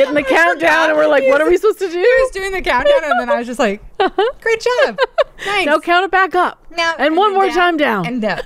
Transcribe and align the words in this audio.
getting 0.00 0.14
the 0.14 0.22
countdown, 0.22 0.88
and 0.90 0.96
we're 0.98 1.06
like, 1.08 1.24
what 1.28 1.40
are 1.40 1.48
we 1.48 1.56
supposed 1.56 1.78
to 1.80 1.86
He 1.88 1.92
do? 1.94 1.98
was 2.00 2.30
doing 2.32 2.52
the 2.52 2.62
countdown, 2.62 3.04
and 3.04 3.20
then 3.20 3.28
I 3.30 3.38
was 3.38 3.46
just 3.46 3.58
like, 3.58 3.82
"Great 4.40 4.60
job, 4.60 4.98
nice." 5.46 5.66
Now 5.66 5.78
count 5.78 6.04
it 6.04 6.10
back 6.10 6.34
up. 6.34 6.64
Now- 6.76 6.94
and 6.98 7.16
one 7.16 7.32
more 7.34 7.48
time 7.50 7.76
down. 7.76 8.06
and 8.06 8.24
up. 8.24 8.44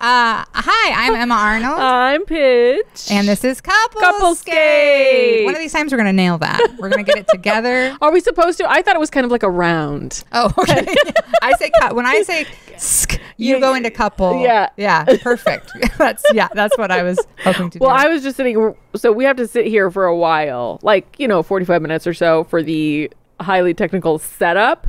Uh, 0.00 0.44
hi, 0.54 0.92
I'm 1.08 1.16
Emma 1.16 1.34
Arnold, 1.34 1.76
I'm 1.80 2.24
Pitch. 2.24 3.10
and 3.10 3.26
this 3.26 3.42
is 3.42 3.60
Couple, 3.60 4.00
Couple 4.00 4.36
Skate. 4.36 4.52
Skate. 4.54 5.44
One 5.44 5.54
of 5.56 5.60
these 5.60 5.72
times 5.72 5.90
we're 5.90 5.98
gonna 5.98 6.12
nail 6.12 6.38
that. 6.38 6.76
We're 6.78 6.88
gonna 6.88 7.02
get 7.02 7.18
it 7.18 7.26
together. 7.26 7.96
Are 8.00 8.12
we 8.12 8.20
supposed 8.20 8.58
to? 8.58 8.70
I 8.70 8.80
thought 8.82 8.94
it 8.94 9.00
was 9.00 9.10
kind 9.10 9.24
of 9.26 9.32
like 9.32 9.42
a 9.42 9.50
round. 9.50 10.22
Oh, 10.30 10.52
okay. 10.58 10.86
I 11.42 11.52
say 11.54 11.72
cou- 11.80 11.96
when 11.96 12.06
I 12.06 12.22
say 12.22 12.46
sk, 12.76 13.20
you 13.38 13.54
Yeah, 13.56 13.60
go 13.60 13.74
into 13.74 13.90
couple. 13.90 14.40
yeah. 14.40 14.68
yeah, 14.76 15.04
perfect. 15.20 15.72
that's 15.98 16.22
yeah, 16.32 16.46
that's 16.54 16.78
what 16.78 16.92
I 16.92 17.02
was 17.02 17.18
hoping 17.42 17.68
to 17.70 17.78
Well, 17.80 17.90
do. 17.90 17.92
Well, 17.96 18.06
I 18.06 18.06
was 18.06 18.22
just 18.22 18.36
sitting. 18.36 18.76
So 18.94 19.10
we 19.10 19.24
have 19.24 19.36
to 19.38 19.48
sit 19.48 19.66
here 19.66 19.90
for 19.90 20.04
a 20.04 20.16
while, 20.16 20.78
like 20.82 21.16
you 21.18 21.26
know, 21.26 21.42
forty-five 21.42 21.82
minutes 21.82 22.06
or 22.06 22.14
so 22.14 22.44
for 22.44 22.62
the 22.62 23.10
highly 23.40 23.74
technical 23.74 24.20
setup, 24.20 24.86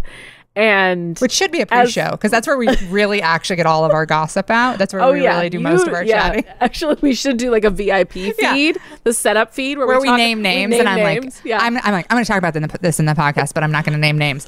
and 0.55 1.17
which 1.20 1.31
should 1.31 1.52
be 1.52 1.62
a 1.62 1.66
pre-show 1.66 2.12
because 2.12 2.31
that's 2.31 2.48
where 2.48 2.58
we 2.58 2.67
really 2.89 3.21
actually 3.21 3.55
get 3.55 3.66
all 3.66 3.85
of 3.85 3.91
our 3.91 4.05
gossip 4.05 4.49
out. 4.49 4.77
That's 4.77 4.94
where 4.94 5.02
oh 5.02 5.13
we 5.13 5.23
yeah, 5.23 5.35
really 5.38 5.49
do 5.49 5.58
you- 5.58 5.63
most 5.63 5.88
of 5.88 5.94
our 5.94 6.03
yeah. 6.03 6.30
chatting. 6.30 6.45
Actually, 6.59 6.98
we 7.02 7.13
should 7.13 7.38
do 7.38 7.52
like 7.52 7.63
a 7.63 7.70
VIP 7.70 8.16
Yeah. 8.16 8.53
feed, 8.53 8.77
the 9.03 9.13
setup 9.13 9.53
feed 9.53 9.77
where, 9.77 9.88
Where 9.88 10.02
we 10.02 10.08
talk- 10.08 10.17
name 10.17 10.41
names, 10.41 10.72
name 10.72 10.80
and 10.81 10.89
I'm 10.89 10.98
names. 10.98 11.38
like, 11.38 11.45
yeah, 11.45 11.59
I'm, 11.62 11.77
I'm 11.77 11.91
like, 11.94 12.08
I'm 12.09 12.16
going 12.16 12.25
to 12.25 12.27
talk 12.31 12.38
about 12.38 12.81
this 12.81 12.99
in 12.99 13.05
the 13.05 13.13
podcast, 13.13 13.53
but 13.53 13.63
I'm 13.63 13.72
not 13.72 13.85
going 13.85 13.94
to 13.94 13.99
name 13.99 14.17
names. 14.17 14.48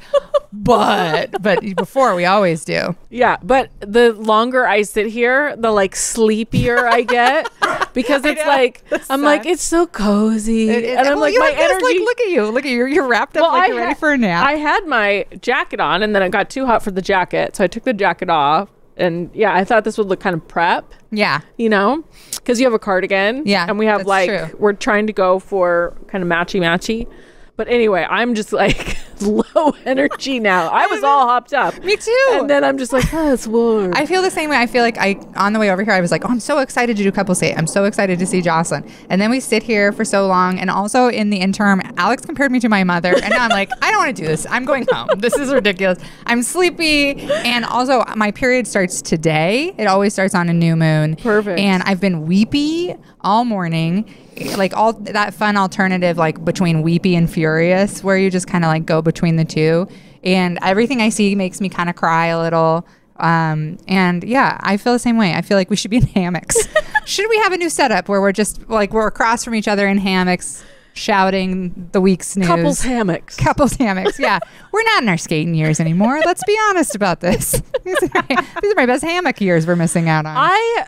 but 0.51 1.31
but 1.41 1.61
before 1.75 2.15
we 2.15 2.25
always 2.25 2.65
do. 2.65 2.95
Yeah, 3.09 3.37
but 3.43 3.69
the 3.79 4.13
longer 4.13 4.65
I 4.67 4.81
sit 4.81 5.07
here, 5.07 5.55
the 5.55 5.71
like 5.71 5.95
sleepier 5.95 6.87
I 6.87 7.01
get 7.03 7.49
because 7.93 8.25
it's 8.25 8.45
like 8.45 8.87
This 8.89 9.09
I'm 9.09 9.21
like 9.21 9.45
it's 9.45 9.63
so 9.63 9.87
cozy, 9.87 10.69
It- 10.69 10.83
it- 10.83 10.97
and 10.97 11.07
I'm 11.07 11.19
well, 11.19 11.21
like 11.21 11.35
my 11.37 11.51
energy. 11.55 11.83
Like, 11.83 11.95
look 11.99 12.19
at 12.21 12.27
you, 12.29 12.45
look 12.49 12.65
at 12.65 12.71
you. 12.71 12.85
You're 12.87 13.07
wrapped 13.07 13.37
up 13.37 13.43
Well, 13.43 13.51
like 13.51 13.63
I 13.63 13.67
you're 13.73 13.77
ready 13.77 13.95
for 13.95 14.11
a 14.11 14.17
nap. 14.17 14.45
I 14.45 14.53
had 14.53 14.85
my 14.87 15.25
jacket 15.41 15.79
on, 15.79 15.90
and 15.99 16.15
then 16.15 16.23
it 16.23 16.29
got 16.29 16.49
too 16.49 16.65
hot 16.65 16.83
for 16.83 16.91
the 16.91 17.01
jacket, 17.01 17.55
so 17.55 17.63
I 17.63 17.67
took 17.67 17.83
the 17.83 17.93
jacket 17.93 18.29
off. 18.29 18.69
And 18.97 19.29
yeah, 19.33 19.53
I 19.53 19.63
thought 19.63 19.83
this 19.83 19.97
would 19.97 20.07
look 20.07 20.19
kind 20.19 20.35
of 20.35 20.47
prep, 20.47 20.93
yeah, 21.11 21.41
you 21.57 21.69
know, 21.69 22.03
because 22.35 22.59
you 22.59 22.65
have 22.65 22.73
a 22.73 22.79
cardigan. 22.79 23.43
Yeah, 23.45 23.65
and 23.67 23.79
we 23.79 23.85
have 23.85 24.05
like 24.05 24.29
true. 24.29 24.57
we're 24.59 24.73
trying 24.73 25.07
to 25.07 25.13
go 25.13 25.39
for 25.39 25.97
kind 26.07 26.23
of 26.23 26.29
matchy 26.29 26.59
matchy. 26.59 27.07
But 27.55 27.67
anyway, 27.67 28.05
I'm 28.09 28.35
just 28.35 28.53
like 28.53 28.97
low 29.55 29.75
energy 29.85 30.39
now. 30.39 30.69
I 30.69 30.87
was 30.87 31.03
all 31.03 31.27
hopped 31.27 31.53
up. 31.53 31.77
me 31.83 31.95
too. 31.97 32.27
And 32.31 32.49
then 32.49 32.63
I'm 32.63 32.77
just 32.77 32.93
like, 32.93 33.13
oh, 33.13 33.33
it's 33.33 33.47
warm. 33.47 33.93
I 33.95 34.05
feel 34.05 34.21
the 34.21 34.31
same 34.31 34.49
way. 34.49 34.57
I 34.57 34.67
feel 34.67 34.83
like 34.83 34.97
I 34.97 35.19
on 35.35 35.53
the 35.53 35.59
way 35.59 35.71
over 35.71 35.83
here, 35.83 35.93
I 35.93 36.01
was 36.01 36.11
like, 36.11 36.25
oh, 36.25 36.29
I'm 36.29 36.39
so 36.39 36.59
excited 36.59 36.97
to 36.97 37.03
do 37.03 37.11
couples 37.11 37.39
skate. 37.39 37.57
I'm 37.57 37.67
so 37.67 37.85
excited 37.85 38.19
to 38.19 38.25
see 38.25 38.41
Jocelyn. 38.41 38.89
And 39.09 39.21
then 39.21 39.29
we 39.29 39.39
sit 39.39 39.63
here 39.63 39.91
for 39.91 40.05
so 40.05 40.27
long, 40.27 40.59
and 40.59 40.69
also 40.69 41.07
in 41.07 41.29
the 41.29 41.37
interim, 41.37 41.81
Alex 41.97 42.25
compared 42.25 42.51
me 42.51 42.59
to 42.59 42.69
my 42.69 42.83
mother, 42.83 43.13
and 43.13 43.29
now 43.29 43.43
I'm 43.43 43.49
like, 43.49 43.69
I 43.81 43.91
don't 43.91 43.99
want 43.99 44.15
to 44.15 44.21
do 44.21 44.27
this. 44.27 44.45
I'm 44.49 44.65
going 44.65 44.85
home. 44.91 45.07
This 45.17 45.35
is 45.37 45.53
ridiculous. 45.53 45.99
I'm 46.25 46.43
sleepy, 46.43 47.21
and 47.21 47.65
also 47.65 48.03
my 48.15 48.31
period 48.31 48.67
starts 48.67 49.01
today. 49.01 49.73
It 49.77 49.85
always 49.85 50.13
starts 50.13 50.35
on 50.35 50.49
a 50.49 50.53
new 50.53 50.75
moon. 50.75 51.15
Perfect. 51.15 51.59
And 51.59 51.83
I've 51.83 51.99
been 52.01 52.25
weepy 52.25 52.95
all 53.21 53.45
morning. 53.45 54.09
Like 54.45 54.75
all 54.75 54.93
that 54.93 55.33
fun 55.33 55.57
alternative, 55.57 56.17
like 56.17 56.43
between 56.43 56.81
weepy 56.81 57.15
and 57.15 57.31
furious, 57.31 58.03
where 58.03 58.17
you 58.17 58.29
just 58.29 58.47
kind 58.47 58.63
of 58.63 58.69
like 58.69 58.85
go 58.85 59.01
between 59.01 59.35
the 59.35 59.45
two. 59.45 59.87
And 60.23 60.59
everything 60.61 61.01
I 61.01 61.09
see 61.09 61.35
makes 61.35 61.59
me 61.61 61.69
kind 61.69 61.89
of 61.89 61.95
cry 61.95 62.27
a 62.27 62.39
little. 62.39 62.85
Um, 63.21 63.77
and 63.87 64.23
yeah, 64.23 64.57
I 64.61 64.77
feel 64.77 64.93
the 64.93 64.99
same 64.99 65.17
way. 65.17 65.33
I 65.33 65.41
feel 65.41 65.57
like 65.57 65.69
we 65.69 65.75
should 65.75 65.91
be 65.91 65.97
in 65.97 66.07
hammocks. 66.07 66.57
should 67.05 67.29
we 67.29 67.37
have 67.37 67.51
a 67.53 67.57
new 67.57 67.69
setup 67.69 68.09
where 68.09 68.19
we're 68.19 68.31
just 68.31 68.67
like 68.69 68.91
we're 68.91 69.07
across 69.07 69.43
from 69.43 69.53
each 69.55 69.67
other 69.67 69.87
in 69.87 69.99
hammocks, 69.99 70.63
shouting 70.93 71.89
the 71.91 72.01
week's 72.01 72.35
news? 72.35 72.47
Couples 72.47 72.81
hammocks. 72.81 73.37
Couples 73.37 73.73
hammocks. 73.73 74.19
Yeah, 74.19 74.39
we're 74.71 74.83
not 74.83 75.03
in 75.03 75.09
our 75.09 75.17
skating 75.17 75.53
years 75.53 75.79
anymore. 75.79 76.19
Let's 76.25 76.43
be 76.45 76.57
honest 76.69 76.95
about 76.95 77.19
this. 77.19 77.51
These 77.83 78.03
are 78.03 78.09
my, 78.13 78.47
these 78.61 78.71
are 78.71 78.75
my 78.75 78.85
best 78.85 79.03
hammock 79.03 79.41
years 79.41 79.65
we're 79.67 79.75
missing 79.75 80.07
out 80.07 80.25
on. 80.25 80.35
I, 80.37 80.85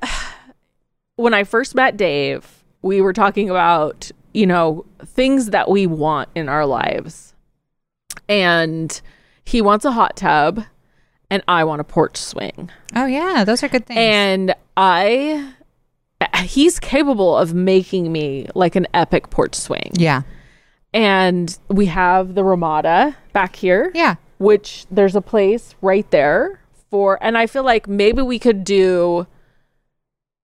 when 1.16 1.34
I 1.34 1.44
first 1.44 1.76
met 1.76 1.98
Dave, 1.98 2.63
we 2.84 3.02
were 3.02 3.14
talking 3.14 3.50
about, 3.50 4.12
you 4.34 4.46
know, 4.46 4.86
things 5.06 5.48
that 5.50 5.70
we 5.70 5.88
want 5.88 6.30
in 6.36 6.48
our 6.50 6.66
lives. 6.68 7.34
And 8.30 9.02
he 9.46 9.62
wants 9.62 9.84
a 9.86 9.92
hot 9.92 10.16
tub, 10.16 10.64
and 11.30 11.44
I 11.48 11.64
want 11.64 11.82
a 11.82 11.84
porch 11.84 12.18
swing. 12.18 12.70
oh 12.96 13.06
yeah, 13.08 13.44
those 13.44 13.64
are 13.64 13.68
good 13.68 13.86
things. 13.86 13.98
And 14.00 14.56
I, 14.78 15.54
he's 16.44 16.80
capable 16.80 17.36
of 17.36 17.54
making 17.54 18.12
me 18.12 18.48
like 18.56 18.76
an 18.76 18.88
epic 18.94 19.30
porch 19.30 19.56
swing. 19.56 19.92
yeah, 19.98 20.22
And 20.94 21.58
we 21.70 21.88
have 21.88 22.36
the 22.36 22.44
Ramada 22.44 23.18
back 23.34 23.56
here. 23.56 23.92
yeah. 23.96 24.16
which 24.38 24.86
there's 24.92 25.16
a 25.16 25.22
place 25.22 25.76
right 25.82 26.10
there 26.12 26.60
for 26.92 27.18
and 27.24 27.38
I 27.38 27.48
feel 27.48 27.64
like 27.64 27.88
maybe 27.88 28.22
we 28.22 28.38
could 28.40 28.64
do 28.64 29.26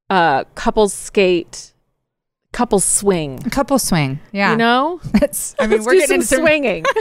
uh 0.09 0.45
couples 0.56 0.94
skate 0.94 1.69
couples 2.52 2.86
swing. 2.86 3.42
A 3.46 3.50
Couple 3.50 3.80
swing. 3.80 4.20
Yeah. 4.32 4.52
You 4.52 4.58
know? 4.58 5.00
That's, 5.14 5.56
I 5.60 5.68
mean, 5.68 5.78
Let's 5.78 5.86
we're 5.86 5.94
getting 5.94 6.16
into 6.16 6.28
swinging. 6.28 6.86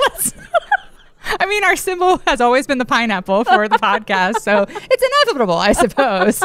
I 1.41 1.45
mean, 1.45 1.63
our 1.63 1.77
symbol 1.77 2.19
has 2.27 2.41
always 2.41 2.67
been 2.67 2.79
the 2.79 2.87
pineapple 2.87 3.45
for 3.45 3.69
the 3.69 3.77
podcast, 3.77 4.37
so 4.41 4.65
it's 4.69 5.27
inevitable, 5.27 5.57
I 5.57 5.73
suppose. 5.73 6.43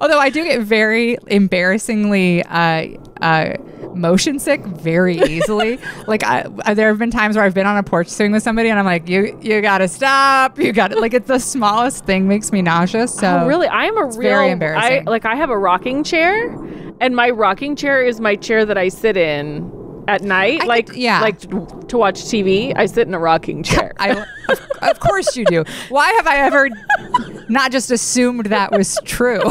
Although 0.00 0.20
I 0.20 0.30
do 0.30 0.44
get 0.44 0.60
very 0.60 1.18
embarrassingly 1.26 2.44
uh, 2.44 2.90
uh, 3.20 3.56
motion 3.92 4.38
sick 4.38 4.60
very 4.64 5.16
easily. 5.16 5.80
like, 6.06 6.22
I, 6.22 6.46
there 6.74 6.88
have 6.88 6.98
been 6.98 7.10
times 7.10 7.34
where 7.34 7.44
I've 7.44 7.54
been 7.54 7.66
on 7.66 7.76
a 7.76 7.82
porch 7.82 8.06
swing 8.06 8.30
with 8.30 8.44
somebody, 8.44 8.68
and 8.68 8.78
I'm 8.78 8.84
like, 8.84 9.08
"You, 9.08 9.36
you 9.42 9.60
gotta 9.60 9.88
stop! 9.88 10.60
You 10.60 10.72
got 10.72 10.92
to 10.92 11.00
Like, 11.00 11.14
it's 11.14 11.26
the 11.26 11.40
smallest 11.40 12.04
thing 12.04 12.28
makes 12.28 12.52
me 12.52 12.62
nauseous. 12.62 13.12
So 13.12 13.40
oh, 13.40 13.46
really? 13.48 13.66
I 13.66 13.86
am 13.86 13.96
a 13.96 14.04
real 14.04 14.56
very 14.56 14.74
I 14.76 15.02
like 15.06 15.24
I 15.24 15.34
have 15.34 15.50
a 15.50 15.58
rocking 15.58 16.04
chair 16.04 16.56
and 17.00 17.14
my 17.16 17.30
rocking 17.30 17.76
chair 17.76 18.02
is 18.04 18.20
my 18.20 18.36
chair 18.36 18.64
that 18.64 18.78
I 18.78 18.88
sit 18.88 19.16
in 19.16 19.70
at 20.06 20.22
night 20.22 20.60
I 20.62 20.66
like 20.66 20.86
could- 20.88 20.96
yeah. 20.96 21.20
like 21.20 21.40
to, 21.40 21.66
to 21.88 21.96
watch 21.98 22.20
TV. 22.24 22.72
I 22.76 22.86
sit 22.86 23.08
in 23.08 23.14
a 23.14 23.18
rocking 23.18 23.62
chair. 23.64 23.92
I, 23.98 24.10
of, 24.48 24.60
of 24.82 25.00
course 25.00 25.36
you 25.36 25.44
do. 25.46 25.64
Why 25.88 26.12
have 26.12 26.26
I 26.26 26.36
ever 26.38 26.68
not 27.48 27.72
just 27.72 27.90
assumed 27.90 28.46
that 28.46 28.70
was 28.72 28.98
true? 29.04 29.40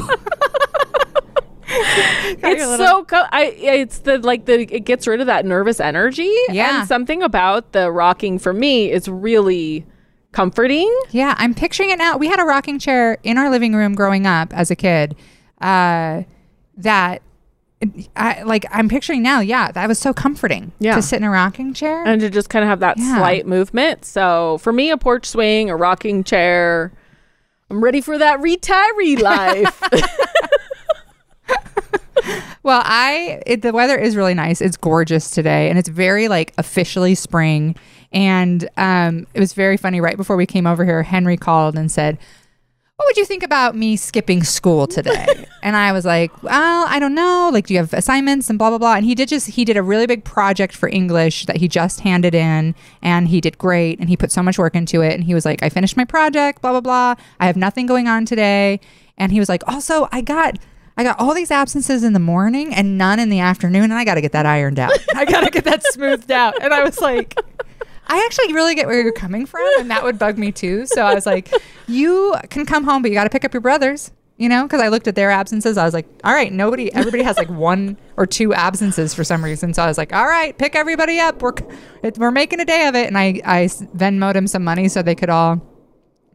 it's 1.75 2.63
so 2.77 3.03
co- 3.05 3.25
I 3.31 3.45
it's 3.57 3.99
the 3.99 4.19
like 4.19 4.45
the 4.45 4.61
it 4.73 4.81
gets 4.85 5.07
rid 5.07 5.21
of 5.21 5.27
that 5.27 5.45
nervous 5.45 5.79
energy. 5.79 6.31
Yeah. 6.49 6.79
And 6.79 6.87
something 6.87 7.23
about 7.23 7.71
the 7.71 7.91
rocking 7.91 8.37
for 8.39 8.53
me 8.53 8.91
is 8.91 9.07
really 9.07 9.85
comforting. 10.31 10.93
Yeah, 11.11 11.35
I'm 11.37 11.53
picturing 11.55 11.89
it 11.89 11.97
now. 11.97 12.17
We 12.17 12.27
had 12.27 12.39
a 12.39 12.43
rocking 12.43 12.79
chair 12.79 13.17
in 13.23 13.37
our 13.37 13.49
living 13.49 13.73
room 13.73 13.95
growing 13.95 14.27
up 14.27 14.53
as 14.53 14.69
a 14.71 14.75
kid. 14.75 15.15
Uh, 15.61 16.23
that 16.77 17.21
I 18.15 18.43
like. 18.43 18.65
I'm 18.71 18.89
picturing 18.89 19.21
now. 19.23 19.39
Yeah, 19.39 19.71
that 19.71 19.87
was 19.87 19.99
so 19.99 20.13
comforting. 20.13 20.71
Yeah. 20.79 20.95
to 20.95 21.01
sit 21.01 21.17
in 21.17 21.23
a 21.23 21.29
rocking 21.29 21.73
chair. 21.73 22.03
And 22.05 22.19
to 22.21 22.29
just 22.29 22.49
kind 22.49 22.63
of 22.63 22.69
have 22.69 22.79
that 22.81 22.97
Yeah. 22.97 23.17
slight 23.17 23.45
movement. 23.47 24.05
So 24.05 24.57
for 24.59 24.71
me, 24.73 24.89
a 24.91 24.97
porch 24.97 25.25
swing, 25.25 25.69
a 25.69 25.75
rocking 25.75 26.23
chair. 26.23 26.91
I'm 27.69 27.83
ready 27.83 28.01
for 28.01 28.17
that 28.17 28.39
retiree 28.39 29.19
life. 29.21 29.81
well, 32.63 32.81
I 32.85 33.41
it, 33.45 33.61
the 33.61 33.71
weather 33.73 33.97
is 33.97 34.15
really 34.15 34.33
nice. 34.33 34.61
It's 34.61 34.77
gorgeous 34.77 35.29
today, 35.31 35.69
and 35.69 35.77
it's 35.77 35.89
very 35.89 36.27
like 36.27 36.53
officially 36.57 37.15
spring. 37.15 37.75
And 38.11 38.69
um, 38.77 39.25
it 39.33 39.39
was 39.39 39.53
very 39.53 39.75
funny. 39.77 39.99
Right 40.01 40.17
before 40.17 40.35
we 40.35 40.45
came 40.45 40.67
over 40.67 40.85
here, 40.85 41.03
Henry 41.03 41.37
called 41.37 41.75
and 41.77 41.91
said. 41.91 42.17
What 42.97 43.07
would 43.07 43.17
you 43.17 43.25
think 43.25 43.41
about 43.41 43.75
me 43.75 43.97
skipping 43.97 44.43
school 44.43 44.85
today? 44.85 45.47
and 45.63 45.75
I 45.75 45.91
was 45.91 46.05
like, 46.05 46.43
well, 46.43 46.85
I 46.87 46.99
don't 46.99 47.15
know. 47.15 47.49
Like, 47.51 47.65
do 47.65 47.73
you 47.73 47.79
have 47.79 47.91
assignments 47.91 48.51
and 48.51 48.59
blah, 48.59 48.69
blah, 48.69 48.77
blah. 48.77 48.93
And 48.93 49.03
he 49.03 49.15
did 49.15 49.29
just, 49.29 49.47
he 49.47 49.65
did 49.65 49.77
a 49.77 49.81
really 49.81 50.05
big 50.05 50.23
project 50.23 50.75
for 50.75 50.87
English 50.87 51.47
that 51.47 51.57
he 51.57 51.67
just 51.67 52.01
handed 52.01 52.35
in 52.35 52.75
and 53.01 53.27
he 53.27 53.41
did 53.41 53.57
great 53.57 53.99
and 53.99 54.09
he 54.09 54.15
put 54.15 54.31
so 54.31 54.43
much 54.43 54.59
work 54.59 54.75
into 54.75 55.01
it. 55.01 55.13
And 55.13 55.23
he 55.23 55.33
was 55.33 55.43
like, 55.43 55.63
I 55.63 55.69
finished 55.69 55.97
my 55.97 56.05
project, 56.05 56.61
blah, 56.61 56.69
blah, 56.69 56.81
blah. 56.81 57.15
I 57.39 57.47
have 57.47 57.57
nothing 57.57 57.87
going 57.87 58.07
on 58.07 58.25
today. 58.25 58.79
And 59.17 59.31
he 59.31 59.39
was 59.39 59.49
like, 59.49 59.63
also, 59.67 60.07
I 60.11 60.21
got, 60.21 60.59
I 60.95 61.03
got 61.03 61.19
all 61.19 61.33
these 61.33 61.49
absences 61.49 62.03
in 62.03 62.13
the 62.13 62.19
morning 62.19 62.75
and 62.75 62.95
none 62.95 63.19
in 63.19 63.29
the 63.29 63.39
afternoon. 63.39 63.85
And 63.85 63.95
I 63.95 64.05
got 64.05 64.15
to 64.15 64.21
get 64.21 64.33
that 64.33 64.45
ironed 64.45 64.77
out. 64.77 64.91
I 65.15 65.25
got 65.25 65.41
to 65.41 65.49
get 65.49 65.63
that 65.63 65.83
smoothed 65.83 66.29
out. 66.29 66.61
And 66.61 66.71
I 66.71 66.83
was 66.83 67.01
like, 67.01 67.33
I 68.07 68.23
actually 68.25 68.53
really 68.53 68.75
get 68.75 68.87
where 68.87 69.01
you're 69.01 69.11
coming 69.11 69.45
from, 69.45 69.67
and 69.79 69.89
that 69.89 70.03
would 70.03 70.19
bug 70.19 70.37
me 70.37 70.51
too. 70.51 70.85
So 70.85 71.03
I 71.03 71.13
was 71.13 71.25
like, 71.25 71.51
you 71.87 72.35
can 72.49 72.65
come 72.65 72.83
home, 72.83 73.01
but 73.01 73.11
you 73.11 73.15
got 73.15 73.23
to 73.23 73.29
pick 73.29 73.45
up 73.45 73.53
your 73.53 73.61
brothers, 73.61 74.11
you 74.37 74.49
know? 74.49 74.63
Because 74.63 74.81
I 74.81 74.89
looked 74.89 75.07
at 75.07 75.15
their 75.15 75.31
absences. 75.31 75.77
I 75.77 75.85
was 75.85 75.93
like, 75.93 76.07
all 76.23 76.33
right, 76.33 76.51
nobody, 76.51 76.93
everybody 76.93 77.23
has 77.23 77.37
like 77.37 77.49
one 77.51 77.97
or 78.17 78.25
two 78.25 78.53
absences 78.53 79.13
for 79.13 79.23
some 79.23 79.43
reason. 79.43 79.73
So 79.73 79.83
I 79.83 79.87
was 79.87 79.97
like, 79.97 80.13
all 80.13 80.27
right, 80.27 80.57
pick 80.57 80.75
everybody 80.75 81.19
up. 81.19 81.41
We're 81.41 81.53
it, 82.03 82.17
we're 82.17 82.31
making 82.31 82.59
a 82.59 82.65
day 82.65 82.87
of 82.87 82.95
it. 82.95 83.07
And 83.07 83.17
I 83.17 83.41
I 83.45 83.65
Venmoed 83.65 84.33
them 84.33 84.47
some 84.47 84.63
money 84.63 84.87
so 84.89 85.01
they 85.01 85.15
could 85.15 85.29
all 85.29 85.61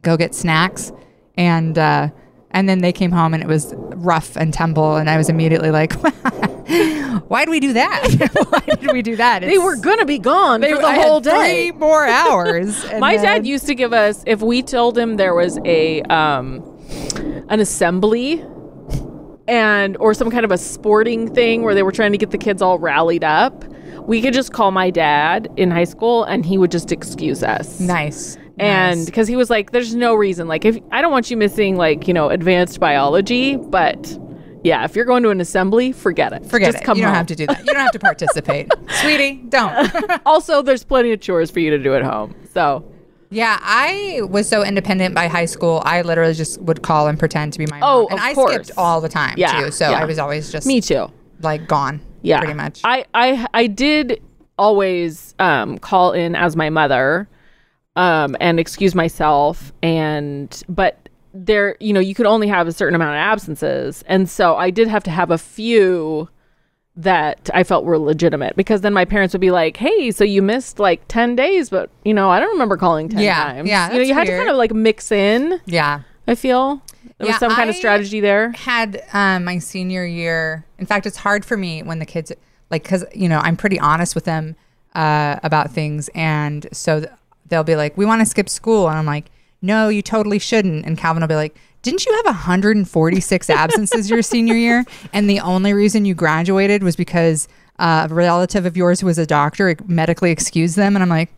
go 0.01 0.17
get 0.17 0.33
snacks 0.33 0.91
and 1.35 1.77
uh, 1.77 2.09
And 2.51 2.67
then 2.67 2.79
they 2.79 2.91
came 2.91 3.11
home 3.11 3.33
and 3.33 3.43
it 3.43 3.47
was 3.47 3.73
rough 3.77 4.35
and 4.35 4.53
tumble. 4.53 4.95
And 4.95 5.09
I 5.09 5.17
was 5.17 5.29
immediately 5.29 5.69
like, 5.71 5.93
why 7.27 7.45
did 7.45 7.49
we 7.51 7.59
do 7.59 7.73
that? 7.73 8.07
why 8.49 8.75
did 8.75 8.91
we 8.91 9.01
do 9.01 9.15
that? 9.17 9.41
They 9.41 9.57
were 9.57 9.75
gonna 9.75 10.05
be 10.05 10.17
gone 10.19 10.61
they 10.61 10.73
for 10.73 10.79
the 10.81 10.87
I 10.87 10.95
had 10.95 11.05
whole 11.07 11.19
day. 11.19 11.69
Three 11.69 11.71
more 11.79 12.05
hours. 12.05 12.83
and 12.85 12.99
My 12.99 13.15
then- 13.17 13.25
dad 13.25 13.47
used 13.47 13.67
to 13.67 13.75
give 13.75 13.93
us 13.93 14.23
if 14.25 14.41
we 14.41 14.61
told 14.63 14.97
him 14.97 15.17
there 15.17 15.35
was 15.35 15.59
a 15.65 16.01
um 16.03 16.63
an 17.49 17.59
assembly 17.59 18.43
and 19.47 19.97
or 19.97 20.13
some 20.13 20.29
kind 20.31 20.45
of 20.45 20.51
a 20.51 20.57
sporting 20.57 21.33
thing 21.33 21.63
where 21.63 21.73
they 21.75 21.83
were 21.83 21.91
trying 21.91 22.11
to 22.11 22.17
get 22.17 22.31
the 22.31 22.37
kids 22.37 22.61
all 22.61 22.77
rallied 22.79 23.23
up, 23.23 23.63
we 24.07 24.21
could 24.21 24.33
just 24.33 24.53
call 24.53 24.71
my 24.71 24.89
dad 24.89 25.51
in 25.57 25.71
high 25.71 25.83
school 25.83 26.23
and 26.23 26.45
he 26.45 26.57
would 26.57 26.71
just 26.71 26.91
excuse 26.91 27.43
us. 27.43 27.79
Nice. 27.79 28.37
And 28.59 28.99
Nice. 28.99 29.05
because 29.05 29.27
he 29.27 29.35
was 29.35 29.49
like, 29.49 29.71
there's 29.71 29.95
no 29.95 30.13
reason. 30.15 30.47
Like, 30.47 30.65
if 30.65 30.77
I 30.91 31.01
don't 31.01 31.11
want 31.11 31.31
you 31.31 31.37
missing, 31.37 31.77
like, 31.77 32.07
you 32.07 32.13
know, 32.13 32.29
advanced 32.29 32.79
biology, 32.79 33.55
but 33.55 34.17
yeah, 34.63 34.83
if 34.83 34.95
you're 34.95 35.05
going 35.05 35.23
to 35.23 35.29
an 35.29 35.39
assembly, 35.39 35.91
forget 35.93 36.33
it. 36.33 36.45
forget 36.45 36.71
Just 36.73 36.83
it. 36.83 36.85
Come 36.85 36.97
you 36.97 37.03
don't 37.03 37.13
have 37.13 37.27
to 37.27 37.35
do 37.35 37.47
that. 37.47 37.59
You 37.59 37.65
don't 37.73 37.77
have 37.81 37.91
to 37.91 37.99
participate. 37.99 38.67
Sweetie, 39.01 39.43
don't. 39.49 40.21
also, 40.25 40.61
there's 40.61 40.83
plenty 40.83 41.11
of 41.13 41.21
chores 41.21 41.49
for 41.49 41.59
you 41.61 41.69
to 41.71 41.77
do 41.77 41.95
at 41.95 42.03
home. 42.03 42.35
So, 42.53 42.83
Yeah, 43.29 43.57
I 43.61 44.21
was 44.29 44.49
so 44.49 44.63
independent 44.65 45.15
by 45.15 45.27
high 45.27 45.45
school. 45.45 45.81
I 45.85 46.01
literally 46.01 46.33
just 46.33 46.59
would 46.61 46.81
call 46.81 47.07
and 47.07 47.17
pretend 47.17 47.53
to 47.53 47.59
be 47.59 47.67
my 47.67 47.79
Oh, 47.81 48.01
mom. 48.03 48.07
And 48.11 48.19
of 48.19 48.25
I 48.25 48.33
course. 48.33 48.53
skipped 48.55 48.71
all 48.77 48.99
the 48.99 49.07
time 49.09 49.35
Yeah, 49.37 49.61
too. 49.61 49.71
So 49.71 49.89
yeah. 49.89 49.99
I 50.01 50.05
was 50.05 50.19
always 50.19 50.51
just 50.51 50.67
me 50.67 50.81
too. 50.81 51.07
like 51.41 51.65
gone. 51.67 52.01
Yeah, 52.23 52.39
Pretty 52.39 52.55
much. 52.55 52.81
I 52.83 53.05
I 53.13 53.47
I 53.53 53.67
did 53.67 54.21
always 54.57 55.33
um, 55.39 55.77
call 55.77 56.11
in 56.11 56.35
as 56.35 56.57
my 56.57 56.69
mother, 56.69 57.29
um, 57.99 58.35
and 58.39 58.59
excuse 58.59 58.95
myself, 58.95 59.71
and 59.83 60.63
but 60.69 61.09
there, 61.33 61.75
you 61.79 61.93
know, 61.93 61.99
you 61.99 62.15
could 62.15 62.25
only 62.25 62.47
have 62.47 62.67
a 62.67 62.71
certain 62.71 62.95
amount 62.95 63.11
of 63.15 63.19
absences, 63.19 64.03
and 64.07 64.29
so 64.29 64.55
I 64.55 64.69
did 64.69 64.87
have 64.87 65.03
to 65.03 65.11
have 65.11 65.29
a 65.31 65.37
few 65.37 66.29
that 66.95 67.49
I 67.53 67.63
felt 67.63 67.85
were 67.85 67.97
legitimate 67.97 68.55
because 68.57 68.81
then 68.81 68.93
my 68.93 69.05
parents 69.05 69.33
would 69.33 69.41
be 69.41 69.51
like, 69.51 69.77
"Hey, 69.77 70.11
so 70.11 70.23
you 70.23 70.41
missed 70.41 70.79
like 70.79 71.01
ten 71.07 71.35
days, 71.35 71.69
but 71.69 71.89
you 72.03 72.13
know, 72.13 72.29
I 72.29 72.39
don't 72.39 72.51
remember 72.51 72.77
calling 72.77 73.09
ten 73.09 73.21
Yeah, 73.21 73.43
times." 73.43 73.69
yeah, 73.69 73.91
you 73.91 73.97
know, 73.99 74.03
you 74.03 74.13
had 74.13 74.25
to 74.27 74.35
kind 74.37 74.49
of 74.49 74.57
like 74.57 74.73
mix 74.73 75.11
in. 75.11 75.59
yeah. 75.65 76.01
I 76.27 76.35
feel 76.35 76.81
there 77.17 77.25
Yeah, 77.27 77.33
was 77.33 77.37
some 77.39 77.51
kind 77.51 77.69
of 77.71 77.75
strategy 77.75 78.19
there. 78.19 78.51
Had 78.51 79.01
um, 79.13 79.45
my 79.45 79.57
senior 79.57 80.05
year. 80.05 80.63
In 80.77 80.85
fact, 80.85 81.07
it's 81.07 81.17
hard 81.17 81.43
for 81.43 81.57
me 81.57 81.81
when 81.81 81.97
the 81.99 82.05
kids 82.05 82.31
like 82.69 82.83
because 82.83 83.03
you 83.15 83.27
know 83.27 83.39
I'm 83.39 83.57
pretty 83.57 83.79
honest 83.79 84.13
with 84.13 84.25
them 84.25 84.55
uh, 84.93 85.39
about 85.43 85.71
things, 85.71 86.09
and 86.13 86.67
so 86.71 86.99
th- 86.99 87.11
they'll 87.49 87.63
be 87.63 87.75
like, 87.75 87.97
"We 87.97 88.05
want 88.05 88.21
to 88.21 88.25
skip 88.25 88.49
school," 88.49 88.87
and 88.87 88.97
I'm 88.97 89.05
like, 89.05 89.25
"No, 89.61 89.89
you 89.89 90.01
totally 90.01 90.39
shouldn't." 90.39 90.85
And 90.85 90.97
Calvin 90.97 91.21
will 91.21 91.27
be 91.27 91.35
like. 91.35 91.55
Didn't 91.81 92.05
you 92.05 92.13
have 92.13 92.25
146 92.25 93.49
absences 93.49 94.09
your 94.09 94.21
senior 94.21 94.53
year? 94.53 94.83
And 95.13 95.29
the 95.29 95.39
only 95.39 95.71
reason 95.71 96.03
you 96.03 96.13
graduated 96.13 96.83
was 96.83 96.97
because 96.97 97.47
uh, 97.79 98.05
a 98.11 98.13
relative 98.13 98.65
of 98.65 98.75
yours 98.75 98.99
who 98.99 99.05
was 99.05 99.17
a 99.17 99.25
doctor 99.25 99.73
medically 99.87 100.29
excused 100.29 100.75
them. 100.75 100.97
And 100.97 101.01
I'm 101.01 101.07
like, 101.07 101.29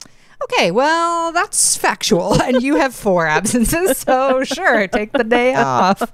okay, 0.46 0.72
well, 0.72 1.32
that's 1.32 1.78
factual. 1.78 2.42
And 2.42 2.64
you 2.64 2.78
have 2.78 2.96
four 2.96 3.28
absences. 3.28 4.00
So 4.08 4.44
sure, 4.44 4.88
take 4.88 5.12
the 5.12 5.24
day 5.24 5.54
off. 5.54 6.12